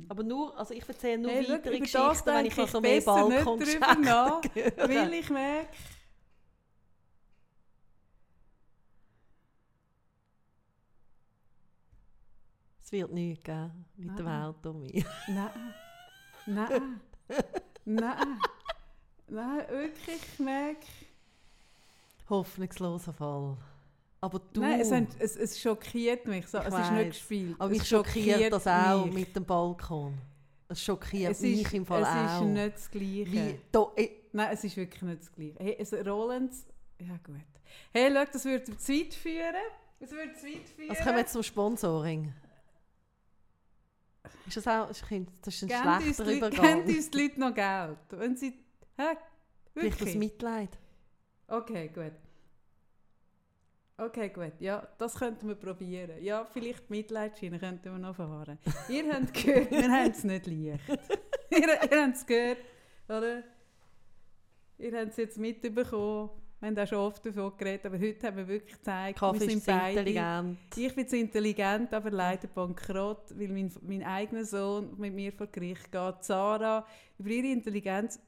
Aber 0.09 0.23
nur, 0.23 0.57
also 0.59 0.75
ich 0.75 0.89
erzähle 0.89 1.19
nur 1.19 1.33
Hey, 1.33 1.49
weitere 1.49 1.79
Geschichten, 1.81 2.27
wenn 2.27 2.47
ich 2.47 2.57
noch 2.57 2.65
ich 2.65 2.71
so 2.71 2.81
mehr 2.81 3.01
höre. 3.05 4.41
Weil 4.89 5.13
ich 5.15 5.31
merke, 5.31 5.69
Es 12.87 12.93
wird 12.93 13.11
nichts 13.13 13.43
geben 13.43 13.85
mit 13.97 14.17
dem 14.17 14.29
Ah. 14.29 14.47
Auto 14.49 14.73
mehr. 14.73 15.03
nein, 15.27 15.51
nein, 16.47 17.01
nein, 17.85 18.39
nein, 19.27 19.69
wirklich, 19.69 20.21
ich 20.35 20.39
merke, 20.39 20.87
Hoffnungsloser 22.31 23.13
Fall. 23.13 23.57
Aber 24.21 24.41
du... 24.53 24.61
nein, 24.61 24.79
es, 24.81 24.93
haben- 24.93 25.09
es, 25.19 25.35
es 25.35 25.61
schockiert 25.61 26.27
mich, 26.29 26.47
so, 26.47 26.59
Ich 26.59 26.67
es 26.67 26.75
ist 26.75 26.79
nicht 26.79 26.91
weiss. 26.93 27.09
gespielt. 27.09 27.57
Aber 27.59 27.73
es 27.73 27.79
mich 27.81 27.89
schockiert 27.89 28.53
das 28.53 28.67
auch 28.69 29.05
mich. 29.07 29.15
mit 29.15 29.35
dem 29.35 29.45
Balkon. 29.45 30.15
Es 30.69 30.81
schockiert 30.81 31.33
Es 31.33 31.41
mich 31.41 31.63
ist, 31.63 31.75
im 31.75 31.85
Fall 31.87 32.03
es 32.03 32.09
auch. 32.09 32.41
ist 32.43 32.47
nicht 32.49 32.75
das 32.77 32.91
Gleiche. 32.93 33.33
Wie, 33.33 33.61
da, 33.73 33.87
Nein, 34.33 34.49
es 34.53 34.63
ist 34.63 34.77
wirklich 34.77 35.03
nicht 35.03 35.23
das 35.23 35.33
Gleiche. 35.33 35.55
Hey, 35.59 35.77
es 35.81 35.93
Rollens... 35.93 36.65
Ja 37.01 37.17
gut. 37.25 37.35
Hey, 37.93 38.13
schau, 38.15 38.25
das 38.33 38.45
würde 38.45 38.65
zu 38.77 38.93
weit 38.93 39.13
führen. 39.13 39.55
Das 39.99 40.13
würde 40.13 40.33
zu 40.35 40.47
weit 40.47 40.69
führen. 40.69 40.91
also 40.91 41.03
kommen 41.03 41.15
wir 41.17 41.21
jetzt 41.23 41.33
zum 41.33 41.43
Sponsoring. 41.43 42.33
Ist 44.47 44.57
das 44.57 44.67
auch 44.69 44.91
ist 44.91 45.05
ein, 45.11 45.27
das 45.43 45.55
ist 45.55 45.71
ein 45.71 45.71
uns 45.71 46.05
schlechter 46.05 46.25
Leute- 46.25 46.37
Übergang? 46.37 46.85
geben 46.85 46.97
uns 46.97 47.11
die 47.11 47.23
Leute 47.23 47.41
noch 47.41 47.55
Geld? 47.55 47.99
Wenn 48.11 48.37
sie... 48.37 48.49
Hä? 48.99 49.17
Vielleicht 49.75 50.01
Wirklich? 50.01 50.17
Mitleid. 50.17 50.79
Okay, 51.49 51.89
gut. 51.89 52.13
Okay, 53.99 54.29
gut. 54.29 54.53
Ja, 54.61 54.87
das 54.99 55.15
könnten 55.15 55.49
wir 55.49 55.55
probieren. 55.55 56.23
Ja, 56.23 56.45
vielleicht 56.45 56.91
Mitleidsschiene 56.91 57.59
könnten 57.59 57.85
wir 57.93 57.99
noch 57.99 58.17
fahren. 58.17 58.59
ihr 58.89 59.13
habt 59.13 59.33
gehört, 59.33 59.71
wir 59.71 59.91
haben 59.91 60.11
es 60.11 60.23
nicht 60.25 60.47
leicht. 60.47 60.89
ihr 61.51 61.91
ihr 61.91 62.03
habt 62.03 62.17
es 62.17 62.27
gehört, 62.27 62.59
oder? 63.09 63.43
Ihr 64.79 64.99
habt 64.99 65.11
es 65.13 65.17
jetzt 65.17 65.39
mitbekommen. 65.39 66.31
Wir 66.59 66.69
haben 66.69 66.75
da 66.75 66.87
schon 66.87 66.99
oft 66.99 67.25
davon 67.25 67.53
geredet, 67.59 67.85
aber 67.87 67.99
heute 67.99 68.27
haben 68.27 68.37
wir 68.39 68.49
wirklich 68.49 68.77
gezeigt, 68.77 69.19
Kaffee 69.19 69.41
wir 69.41 69.47
sind 69.51 69.59
ist 69.59 69.67
beide... 69.67 69.99
intelligent. 69.99 70.59
Ich 70.75 70.95
bin 70.95 71.07
zu 71.07 71.17
intelligent, 71.19 71.93
aber 71.93 72.11
leider 72.11 72.49
bankrott, 72.49 73.39
weil 73.39 73.49
mein, 73.49 73.71
mein 73.83 74.03
eigener 74.03 74.45
Sohn 74.45 74.99
mit 74.99 75.13
mir 75.13 75.33
vor 75.33 75.49
Gericht 75.49 75.93
geht. 75.93 76.25
Sarah, 76.25 76.87
über 77.19 77.29
ihre 77.31 77.49
Intelligenz 77.49 78.19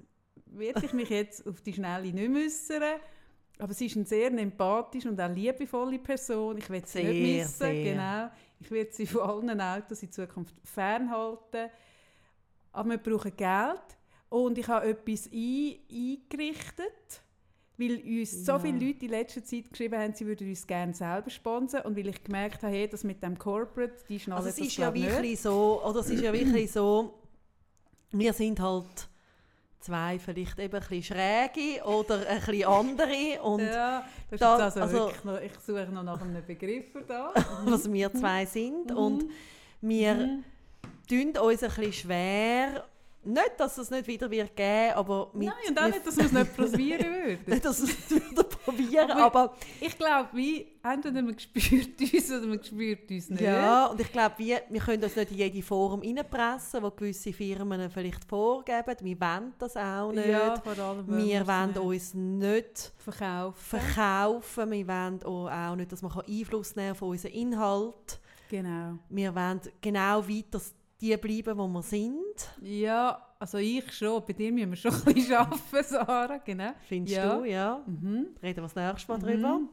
werde 0.47 0.85
ich 0.85 0.93
mich 0.93 1.09
jetzt 1.09 1.47
auf 1.47 1.63
die 1.63 1.73
Schnelle 1.73 2.13
nicht 2.13 2.37
äußern. 2.47 3.01
Aber 3.61 3.75
sie 3.75 3.87
ist 3.87 3.97
eine 3.97 4.05
sehr 4.05 4.31
empathische 4.31 5.09
und 5.09 5.21
auch 5.21 5.35
liebevolle 5.35 5.99
Person. 5.99 6.59
Ich 6.59 6.71
will 6.71 6.85
sie 6.85 6.99
Sehr, 7.03 7.13
nicht 7.13 7.39
missen. 7.39 7.59
sehr. 7.59 7.83
Genau. 7.83 8.31
Ich 8.61 8.71
werde 8.71 8.93
sie 8.93 9.07
von 9.07 9.23
allen 9.23 9.61
Autos 9.61 10.03
in 10.03 10.13
Zukunft 10.13 10.55
fernhalten. 10.63 11.71
Aber 12.73 12.91
wir 12.91 12.99
brauchen 12.99 13.37
Geld. 13.37 13.83
Und 14.29 14.59
ich 14.59 14.69
habe 14.69 14.91
etwas 14.91 15.27
ein, 15.33 15.77
eingerichtet, 15.91 17.23
weil 17.79 18.03
uns 18.21 18.45
so 18.45 18.59
viele 18.59 18.85
Leute 18.87 19.05
in 19.05 19.11
letzter 19.13 19.43
Zeit 19.45 19.71
geschrieben 19.71 19.99
haben, 19.99 20.13
sie 20.13 20.27
würden 20.27 20.49
uns 20.49 20.67
gerne 20.67 20.93
selber 20.93 21.31
sponsern. 21.31 21.83
Und 21.83 21.97
weil 21.97 22.09
ich 22.09 22.23
gemerkt 22.25 22.63
habe, 22.63 22.73
hey, 22.75 22.89
das 22.89 23.05
mit 23.05 23.23
dem 23.23 23.39
Corporate, 23.39 23.95
die 24.09 24.19
schnallen 24.19 24.39
Also 24.39 24.49
es 24.51 24.57
das 24.57 24.67
ist 24.67 24.77
ja 24.77 24.91
nicht. 24.91 25.41
so, 25.41 25.81
oder 25.85 26.01
es 26.01 26.11
ist 26.11 26.23
ja 26.23 26.33
wirklich 26.33 26.73
so, 26.73 27.15
wir 28.11 28.33
sind 28.33 28.59
halt 28.61 29.09
zwei 29.81 30.19
vielleicht 30.19 30.59
eben 30.59 30.75
ein 30.75 30.81
bisschen 30.81 31.03
schräge 31.05 31.85
oder 31.85 32.27
ein 32.27 32.41
bisschen 32.41 32.65
andere 32.65 33.41
und 33.43 33.61
ja, 33.61 34.05
das 34.29 34.41
da- 34.41 34.57
also, 34.57 34.81
also- 34.81 35.13
noch, 35.23 35.41
ich 35.41 35.53
suche 35.65 35.87
noch 35.93 36.03
nach 36.03 36.21
einem 36.21 36.45
Begriff 36.45 36.87
da. 37.07 37.33
was 37.65 37.91
wir 37.93 38.13
zwei 38.13 38.45
sind 38.45 38.91
und 38.91 39.27
wir 39.81 40.15
Mhm. 40.15 40.45
tun 41.09 41.29
uns 41.41 41.63
ein 41.63 41.69
bisschen 41.71 41.93
schwer, 41.93 42.85
nicht, 43.25 43.53
dass 43.59 43.77
es 43.79 43.91
nicht 43.91 44.07
wieder 44.07 44.31
wird 44.31 44.55
geben, 44.57 44.93
aber 44.95 45.31
mit, 45.35 45.49
Nein, 45.49 45.57
und 45.69 45.79
auch 45.81 45.87
nicht, 45.89 46.07
dass 46.07 46.17
wir 46.17 46.25
es 46.27 46.33
nicht 46.33 46.57
probieren 46.57 47.01
würden. 47.15 47.39
nicht, 47.47 47.65
dass 47.65 47.83
wir 47.87 47.89
es 47.89 48.31
wieder 48.31 48.45
probieren, 48.45 49.11
Aber- 49.11 49.41
aber, 49.41 49.55
Ich 49.81 49.99
glaube, 49.99 50.29
wie, 50.35 50.67
entweder 50.83 51.21
man 51.23 51.39
spürt 51.39 52.01
uns 52.01 52.31
oder 52.31 52.47
man 52.47 52.63
spürt 52.63 53.11
uns 53.11 53.29
nicht. 53.29 53.41
ja, 53.43 53.87
und 53.87 54.01
ich 54.01 54.11
glaube, 54.13 54.35
wir, 54.39 54.63
wir 54.71 54.81
können 54.81 55.03
uns 55.03 55.17
nicht 55.17 55.31
in 55.33 55.37
jede 55.37 55.63
Form 55.63 56.01
reinpressen, 56.01 56.83
wo 56.83 56.91
gewisse 56.91 57.33
Firmen 57.33 57.91
vielleicht 57.91 58.25
vorgeben, 58.25 58.95
wir 59.01 59.21
wollen 59.21 59.53
das 59.59 59.77
auch 59.77 60.13
nicht. 60.13 60.27
Ja, 60.29 60.57
vor 60.61 60.79
allem, 60.79 61.07
wir 61.09 61.47
wollen 61.47 61.69
nicht 61.69 61.79
uns 61.79 62.15
nicht 62.15 62.93
verkaufen. 62.99 63.79
verkaufen. 63.81 64.71
Wir 64.71 64.87
wollen 64.89 65.23
auch 65.25 65.51
auch 65.51 65.77
nicht, 65.77 65.91
dass 65.93 66.03
man 66.03 66.13
Einfluss 66.13 66.77
nehmen 66.77 66.89
kann 66.89 66.93
auf 66.97 67.03
unseren 67.03 67.33
Inhalt. 67.33 68.21
Genau. 68.49 68.95
Wir 69.11 69.35
wollen 69.35 69.61
genau 69.83 70.27
weiter 70.27 70.61
die 71.01 71.17
bleiben, 71.17 71.57
wo 71.59 71.69
wir 71.69 71.83
sind. 71.83 72.49
Ja, 72.61 73.23
also 73.39 73.59
ich 73.59 73.93
schon. 73.93 74.23
Bei 74.27 74.33
dir 74.33 74.53
müssen 74.53 74.71
wir 74.71 74.77
schon 74.77 74.93
ein 75.07 75.15
bisschen 75.15 75.35
arbeiten, 75.37 75.85
Sarah. 75.85 76.39
Genau. 76.39 76.71
Findest 76.89 77.17
Ja. 77.17 77.37
du, 77.39 77.45
ja? 77.45 77.83
Mhm. 77.87 78.27
Reden 78.43 78.57
wir 78.57 78.63
das 78.63 78.75
nächste 78.75 79.13
Mal 79.13 79.19
drüber. 79.19 79.59
Mhm. 79.59 79.69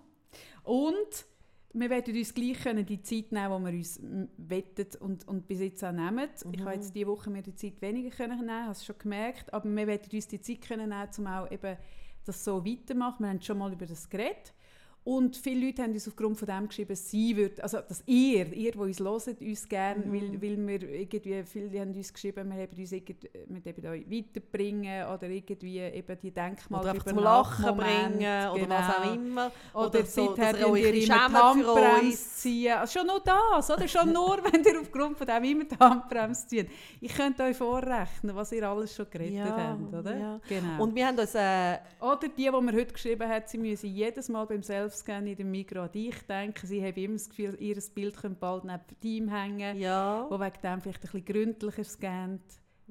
Und 0.63 1.25
wir 1.73 1.89
werden 1.89 2.15
uns 2.15 2.33
gleich 2.33 2.59
können 2.61 2.85
die 2.85 3.01
Zeit 3.01 3.31
nehmen, 3.31 3.65
die 3.65 3.71
wir 3.71 3.77
uns 3.79 3.99
wettet 4.37 4.95
und, 4.95 5.27
und 5.27 5.45
bis 5.47 5.59
jetzt 5.59 5.83
auch 5.83 5.91
nehmen. 5.91 6.29
Ich 6.51 6.59
Mhm. 6.59 6.65
habe 6.65 6.75
jetzt 6.75 6.95
diese 6.95 7.07
Woche 7.07 7.29
mir 7.29 7.41
die 7.41 7.55
Zeit 7.55 7.81
weniger 7.81 8.15
können 8.15 8.39
nehmen, 8.39 8.67
hast 8.67 8.81
du 8.81 8.85
schon 8.93 8.99
gemerkt. 8.99 9.53
Aber 9.53 9.67
wir 9.69 9.87
werden 9.87 10.09
uns 10.11 10.27
die 10.27 10.39
Zeit 10.39 10.61
können 10.61 10.89
nehmen, 10.89 11.09
um 11.17 11.27
auch 11.27 11.51
eben 11.51 11.77
das 12.23 12.43
so 12.43 12.65
weitermachen. 12.65 13.23
Wir 13.23 13.29
haben 13.29 13.41
schon 13.41 13.57
mal 13.57 13.71
über 13.73 13.85
das 13.85 14.09
geredet. 14.09 14.53
Und 15.05 15.37
viele 15.37 15.67
Leute 15.67 15.83
haben 15.83 15.91
uns 15.93 16.07
aufgrund 16.07 16.35
von 16.35 16.47
dem 16.47 16.67
geschrieben, 16.67 16.95
sie 16.95 17.37
würden, 17.37 17.61
also 17.61 17.77
dass 17.77 18.01
ihr, 18.07 18.51
ihr, 18.53 18.71
die 18.71 18.77
uns 18.79 18.99
hört, 18.99 19.39
uns 19.39 19.69
gerne, 19.69 20.03
Mhm. 20.03 20.11
weil, 20.11 20.41
weil 20.41 20.67
wir 20.81 20.89
irgendwie, 20.89 21.43
viele 21.43 21.79
haben 21.79 21.93
uns 21.93 22.11
geschrieben, 22.11 22.49
wir 22.51 22.63
haben 22.63 22.75
uns 22.75 22.91
irgendwie, 22.91 23.29
eben 23.65 23.85
euch 23.87 24.09
weiterbringen 24.09 25.05
oder 25.07 25.29
irgendwie 25.29 25.77
eben 25.79 26.17
die 26.23 26.31
Denkmal 26.31 26.81
Oder 26.81 26.89
einfach 26.91 27.05
zum 27.05 27.19
Lachen 27.19 27.77
bringen 27.77 28.49
oder 28.49 28.67
was 28.69 28.95
auch 28.97 29.01
genau. 29.03 29.13
immer. 29.13 29.51
Oder, 29.75 30.05
so, 30.05 30.35
seither 30.35 30.53
dass 30.53 30.61
ihr 30.61 30.73
bisschen 30.73 31.15
immer 31.15 31.27
die 31.29 31.35
Handbremse 31.35 32.17
ziehen. 32.17 32.73
Also 32.73 32.99
schon 32.99 33.07
nur 33.07 33.19
das, 33.23 33.69
oder? 33.69 33.87
Schon 33.87 34.11
nur, 34.11 34.39
wenn 34.51 34.63
ihr 34.63 34.81
aufgrund 34.81 35.17
von 35.19 35.27
dem 35.27 35.43
immer 35.43 35.65
die 35.65 35.77
Handbremse 35.77 36.47
zieht. 36.47 36.69
Ich 36.99 37.13
könnte 37.15 37.43
euch 37.43 37.55
vorrechnen, 37.55 38.35
was 38.35 38.51
ihr 38.51 38.67
alles 38.67 38.95
schon 38.95 39.07
gerettet 39.07 39.35
Ja, 39.35 39.77
habt, 39.79 39.93
oder? 39.93 40.17
ja. 40.17 40.39
Genau. 40.49 40.81
Und 40.83 40.95
wir 40.95 41.05
haben 41.05 41.19
uns... 41.19 41.35
Äh, 41.35 41.77
oder 42.01 42.27
die, 42.27 42.31
die 42.35 42.49
mir 42.51 42.73
heute 42.73 42.91
geschrieben 42.93 43.29
hat, 43.29 43.47
sie 43.49 43.59
müssen 43.59 43.87
jedes 43.93 44.29
Mal 44.29 44.45
beim 44.45 44.63
Selfscan 44.95 45.27
in 45.27 45.35
dem 45.35 45.51
Migros 45.51 45.85
an 45.85 45.91
dich 45.91 46.15
denken. 46.27 46.67
Sie 46.67 46.81
haben 46.81 46.95
immer 46.95 47.13
das 47.13 47.29
Gefühl, 47.29 47.55
ihr 47.59 47.77
Bild 47.93 48.17
könnte 48.17 48.39
bald 48.39 48.63
neben 48.63 48.83
dem 49.03 49.27
hängen, 49.29 49.77
ja, 49.77 50.25
wo 50.29 50.39
wegen 50.39 50.61
dem 50.63 50.81
vielleicht 50.81 50.99
ein 50.99 51.01
bisschen 51.01 51.25
gründlicher 51.25 51.83
scannt. 51.83 52.43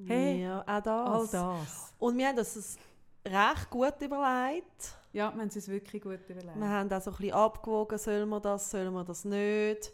Hey, 0.07 0.43
ja, 0.43 0.61
auch 0.63 0.87
all 0.87 1.23
das. 1.23 1.31
das. 1.31 1.95
Und 1.99 2.19
wir 2.19 2.29
haben 2.29 2.37
das 2.37 2.79
recht 3.25 3.71
gut 3.71 3.95
überlegt. 4.01 4.97
Ja, 5.13 5.33
wir 5.33 5.41
haben 5.41 5.49
es 5.49 5.57
uns 5.57 5.69
wirklich 5.69 6.03
gut 6.03 6.29
überlegt. 6.29 6.57
Wir 6.57 6.69
haben 6.69 6.93
auch 6.93 7.01
so 7.01 7.11
ein 7.11 7.17
bisschen 7.17 7.33
abgewogen, 7.33 7.99
sollen 7.99 8.29
wir 8.29 8.41
das, 8.41 8.71
sollen 8.71 8.93
wir 8.93 9.05
das 9.05 9.25
nicht. 9.25 9.93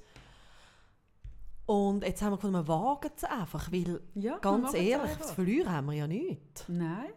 Und 1.66 2.02
jetzt 2.02 2.22
haben 2.22 2.32
wir 2.32 2.36
gefunden, 2.36 2.56
wir 2.56 2.68
wagen 2.68 3.10
es 3.14 3.24
einfach, 3.24 3.70
weil 3.70 4.00
ja, 4.14 4.38
ganz 4.38 4.74
ehrlich, 4.74 5.20
zu 5.20 5.34
verlieren 5.34 5.70
haben 5.70 5.86
wir 5.86 5.92
ja 5.92 6.06
nichts. 6.06 6.64
Nein. 6.66 7.12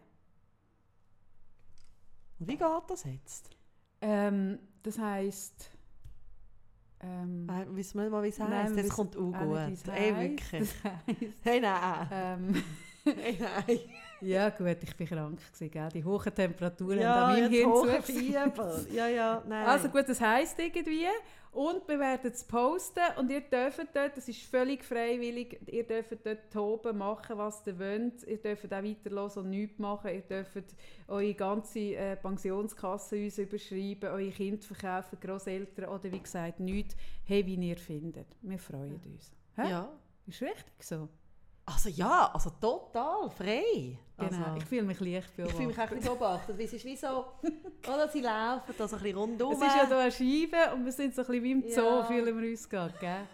Und 2.38 2.48
wie 2.48 2.58
geht 2.58 2.84
das 2.88 3.06
jetzt? 3.06 3.50
Ähm, 4.02 4.60
das 4.84 5.00
heisst. 5.00 5.70
Ähm, 7.02 7.48
Äh, 7.50 7.76
wissen 7.76 8.02
wir 8.02 8.10
mal, 8.10 8.24
wie 8.24 8.30
es 8.30 8.38
nein, 8.38 8.52
heisst? 8.52 8.76
wir 8.76 8.84
Das 8.84 8.92
kommt 8.94 9.18
auch 9.18 9.68
nicht, 9.68 9.84
gut. 9.86 9.94
Ey, 9.94 10.16
wirklich. 10.18 10.70
Das 10.84 10.92
heisst, 10.92 11.38
Hey, 11.44 11.60
nein. 11.60 12.08
ähm, 12.12 12.64
Hey, 13.04 13.38
nein. 13.40 13.80
Ja 14.24 14.50
gut, 14.50 14.78
ich 14.82 15.00
war 15.00 15.08
krank, 15.08 15.40
gewesen, 15.40 15.72
gell? 15.72 15.90
die 15.94 16.04
hohen 16.04 16.36
Temperaturen 16.36 17.00
Ja, 17.00 17.16
haben 17.16 17.34
an 17.34 17.40
meinem 17.40 17.52
Hirn. 17.52 18.04
Fieber. 18.04 18.80
Ja, 18.92 19.08
ja, 19.08 19.44
nein. 19.48 19.66
Also 19.66 19.90
gut, 19.90 20.08
das 20.08 20.20
heisst 20.22 20.58
irgendwie. 20.60 21.06
Und 21.52 21.88
wir 21.88 22.00
werden 22.00 22.32
es 22.32 22.44
posten 22.44 23.04
und 23.20 23.30
ihr 23.30 23.42
dürft 23.42 23.88
dort, 23.94 24.18
das 24.18 24.28
ist 24.28 24.42
völlig 24.42 24.84
freiwillig, 24.84 25.60
ihr 25.68 25.86
dürft 25.86 26.26
dort 26.26 26.52
toben, 26.52 26.98
machen, 26.98 27.38
was 27.38 27.62
ihr 27.68 27.78
wollt. 27.78 28.24
Ihr 28.24 28.38
dürft 28.38 28.74
auch 28.74 28.84
weiterhören 28.84 29.32
und 29.44 29.50
nichts 29.52 29.78
machen. 29.78 30.10
Ihr 30.16 30.22
dürft 30.22 30.76
eure 31.08 31.34
ganze 31.36 31.96
äh, 31.96 32.16
Pensionskasse 32.16 33.24
uns 33.24 33.38
überschreiben, 33.38 34.10
eure 34.10 34.32
Kinder 34.32 34.64
verkaufen, 34.64 35.20
Großeltern 35.22 35.90
oder 35.90 36.12
wie 36.12 36.20
gesagt, 36.20 36.60
nichts. 36.60 36.96
Hey, 37.24 37.46
wie 37.46 37.56
ihr 37.56 37.78
findet. 37.78 38.36
Wir 38.42 38.58
freuen 38.58 39.00
uns. 39.06 39.32
Hä? 39.56 39.70
ja. 39.70 39.90
Ist 40.26 40.42
richtig 40.42 40.82
so? 40.82 41.08
Also 41.66 41.90
ja, 41.90 42.30
also 42.34 42.50
total 42.60 43.30
frei. 43.30 43.98
Genau. 44.18 44.38
Also, 44.46 44.58
ich 44.58 44.66
fühle 44.66 44.84
mich 44.84 45.00
leicht 45.00 45.32
ich 45.38 45.52
fühle 45.54 45.68
mich 45.68 45.78
auch 45.80 45.84
ein 45.84 45.90
bisschen 45.90 46.04
beobachtet, 46.18 46.58
weil 46.58 46.66
es 46.66 46.74
ist 46.74 46.86
wie 46.86 46.96
so, 46.96 47.26
oder 47.88 48.08
sie 48.10 48.22
laufen 48.22 48.74
da 48.78 48.88
so 48.88 48.96
ein 48.98 49.02
bisschen 49.02 49.18
rundum. 49.18 49.52
Es 49.54 49.58
ist 49.62 49.76
ja 49.76 49.88
hier 49.88 49.98
eine 49.98 50.12
Scheibe 50.12 50.74
und 50.76 50.86
wir 50.86 50.92
sind 50.92 51.16
so 51.16 51.22
ein 51.22 51.28
bisschen 51.28 51.44
wie 51.44 51.52
im 51.52 51.62
Zoo, 51.70 51.82
Ja. 51.82 52.04
fühlen 52.04 52.42
wir 52.42 52.50
uns 52.52 52.70
gerade, 52.70 52.94
gell? 53.00 53.28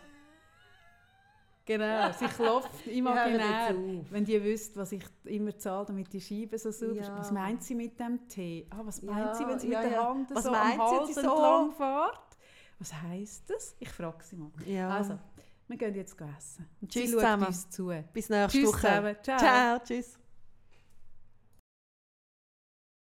Genau, 1.66 2.12
sie 2.14 2.26
klopft 2.26 2.88
imaginär. 2.88 3.76
Wenn 4.10 4.26
die 4.26 4.44
wüsste, 4.44 4.80
was 4.80 4.92
ich 4.92 5.04
immer 5.26 5.56
zahle, 5.58 5.86
damit 5.86 6.12
die 6.12 6.22
Scheibe 6.22 6.58
so 6.58 6.72
sauber 6.72 6.96
ist. 6.96 7.08
Ja. 7.08 7.18
Was 7.20 7.32
meint 7.32 7.64
sie 7.64 7.76
mit 7.76 8.00
dem 8.00 8.28
Tee? 8.28 8.66
Ah, 8.72 8.80
was 8.84 9.02
meint 9.04 9.20
Ja, 9.20 9.36
sie, 9.36 9.48
wenn 9.48 9.60
sie 9.60 9.68
mit 9.68 9.78
der. 9.84 10.04
Hand 10.04 10.32
Was 10.34 10.44
so 10.46 10.50
am 10.52 10.72
sie, 10.72 10.78
Hals 10.80 11.00
wenn 11.00 11.08
sie 11.08 11.14
so- 11.14 11.20
entlang 11.22 11.72
fährt? 11.74 12.20
Was 12.80 12.94
heisst 12.94 13.50
das? 13.52 13.76
Ich 13.80 13.90
frage 13.90 14.24
sie 14.24 14.36
mal. 14.38 14.50
Ja. 14.66 14.90
Also, 14.90 15.20
wir 15.70 15.78
gehen 15.78 15.96
jetzt 15.96 16.16
essen. 16.38 16.68
Und 16.82 16.92
Tschüss 16.92 17.06
sie 17.12 17.12
zusammen. 17.14 17.46
uns 17.46 17.70
zu. 17.70 17.92
Bis 18.14 18.30
nächste 18.30 18.58
Tschüss 18.60 18.68
Woche. 18.70 18.82
zusammen. 18.82 19.16
Ciao. 19.24 19.38
Ciao, 19.38 19.80
tschüss. 19.80 20.19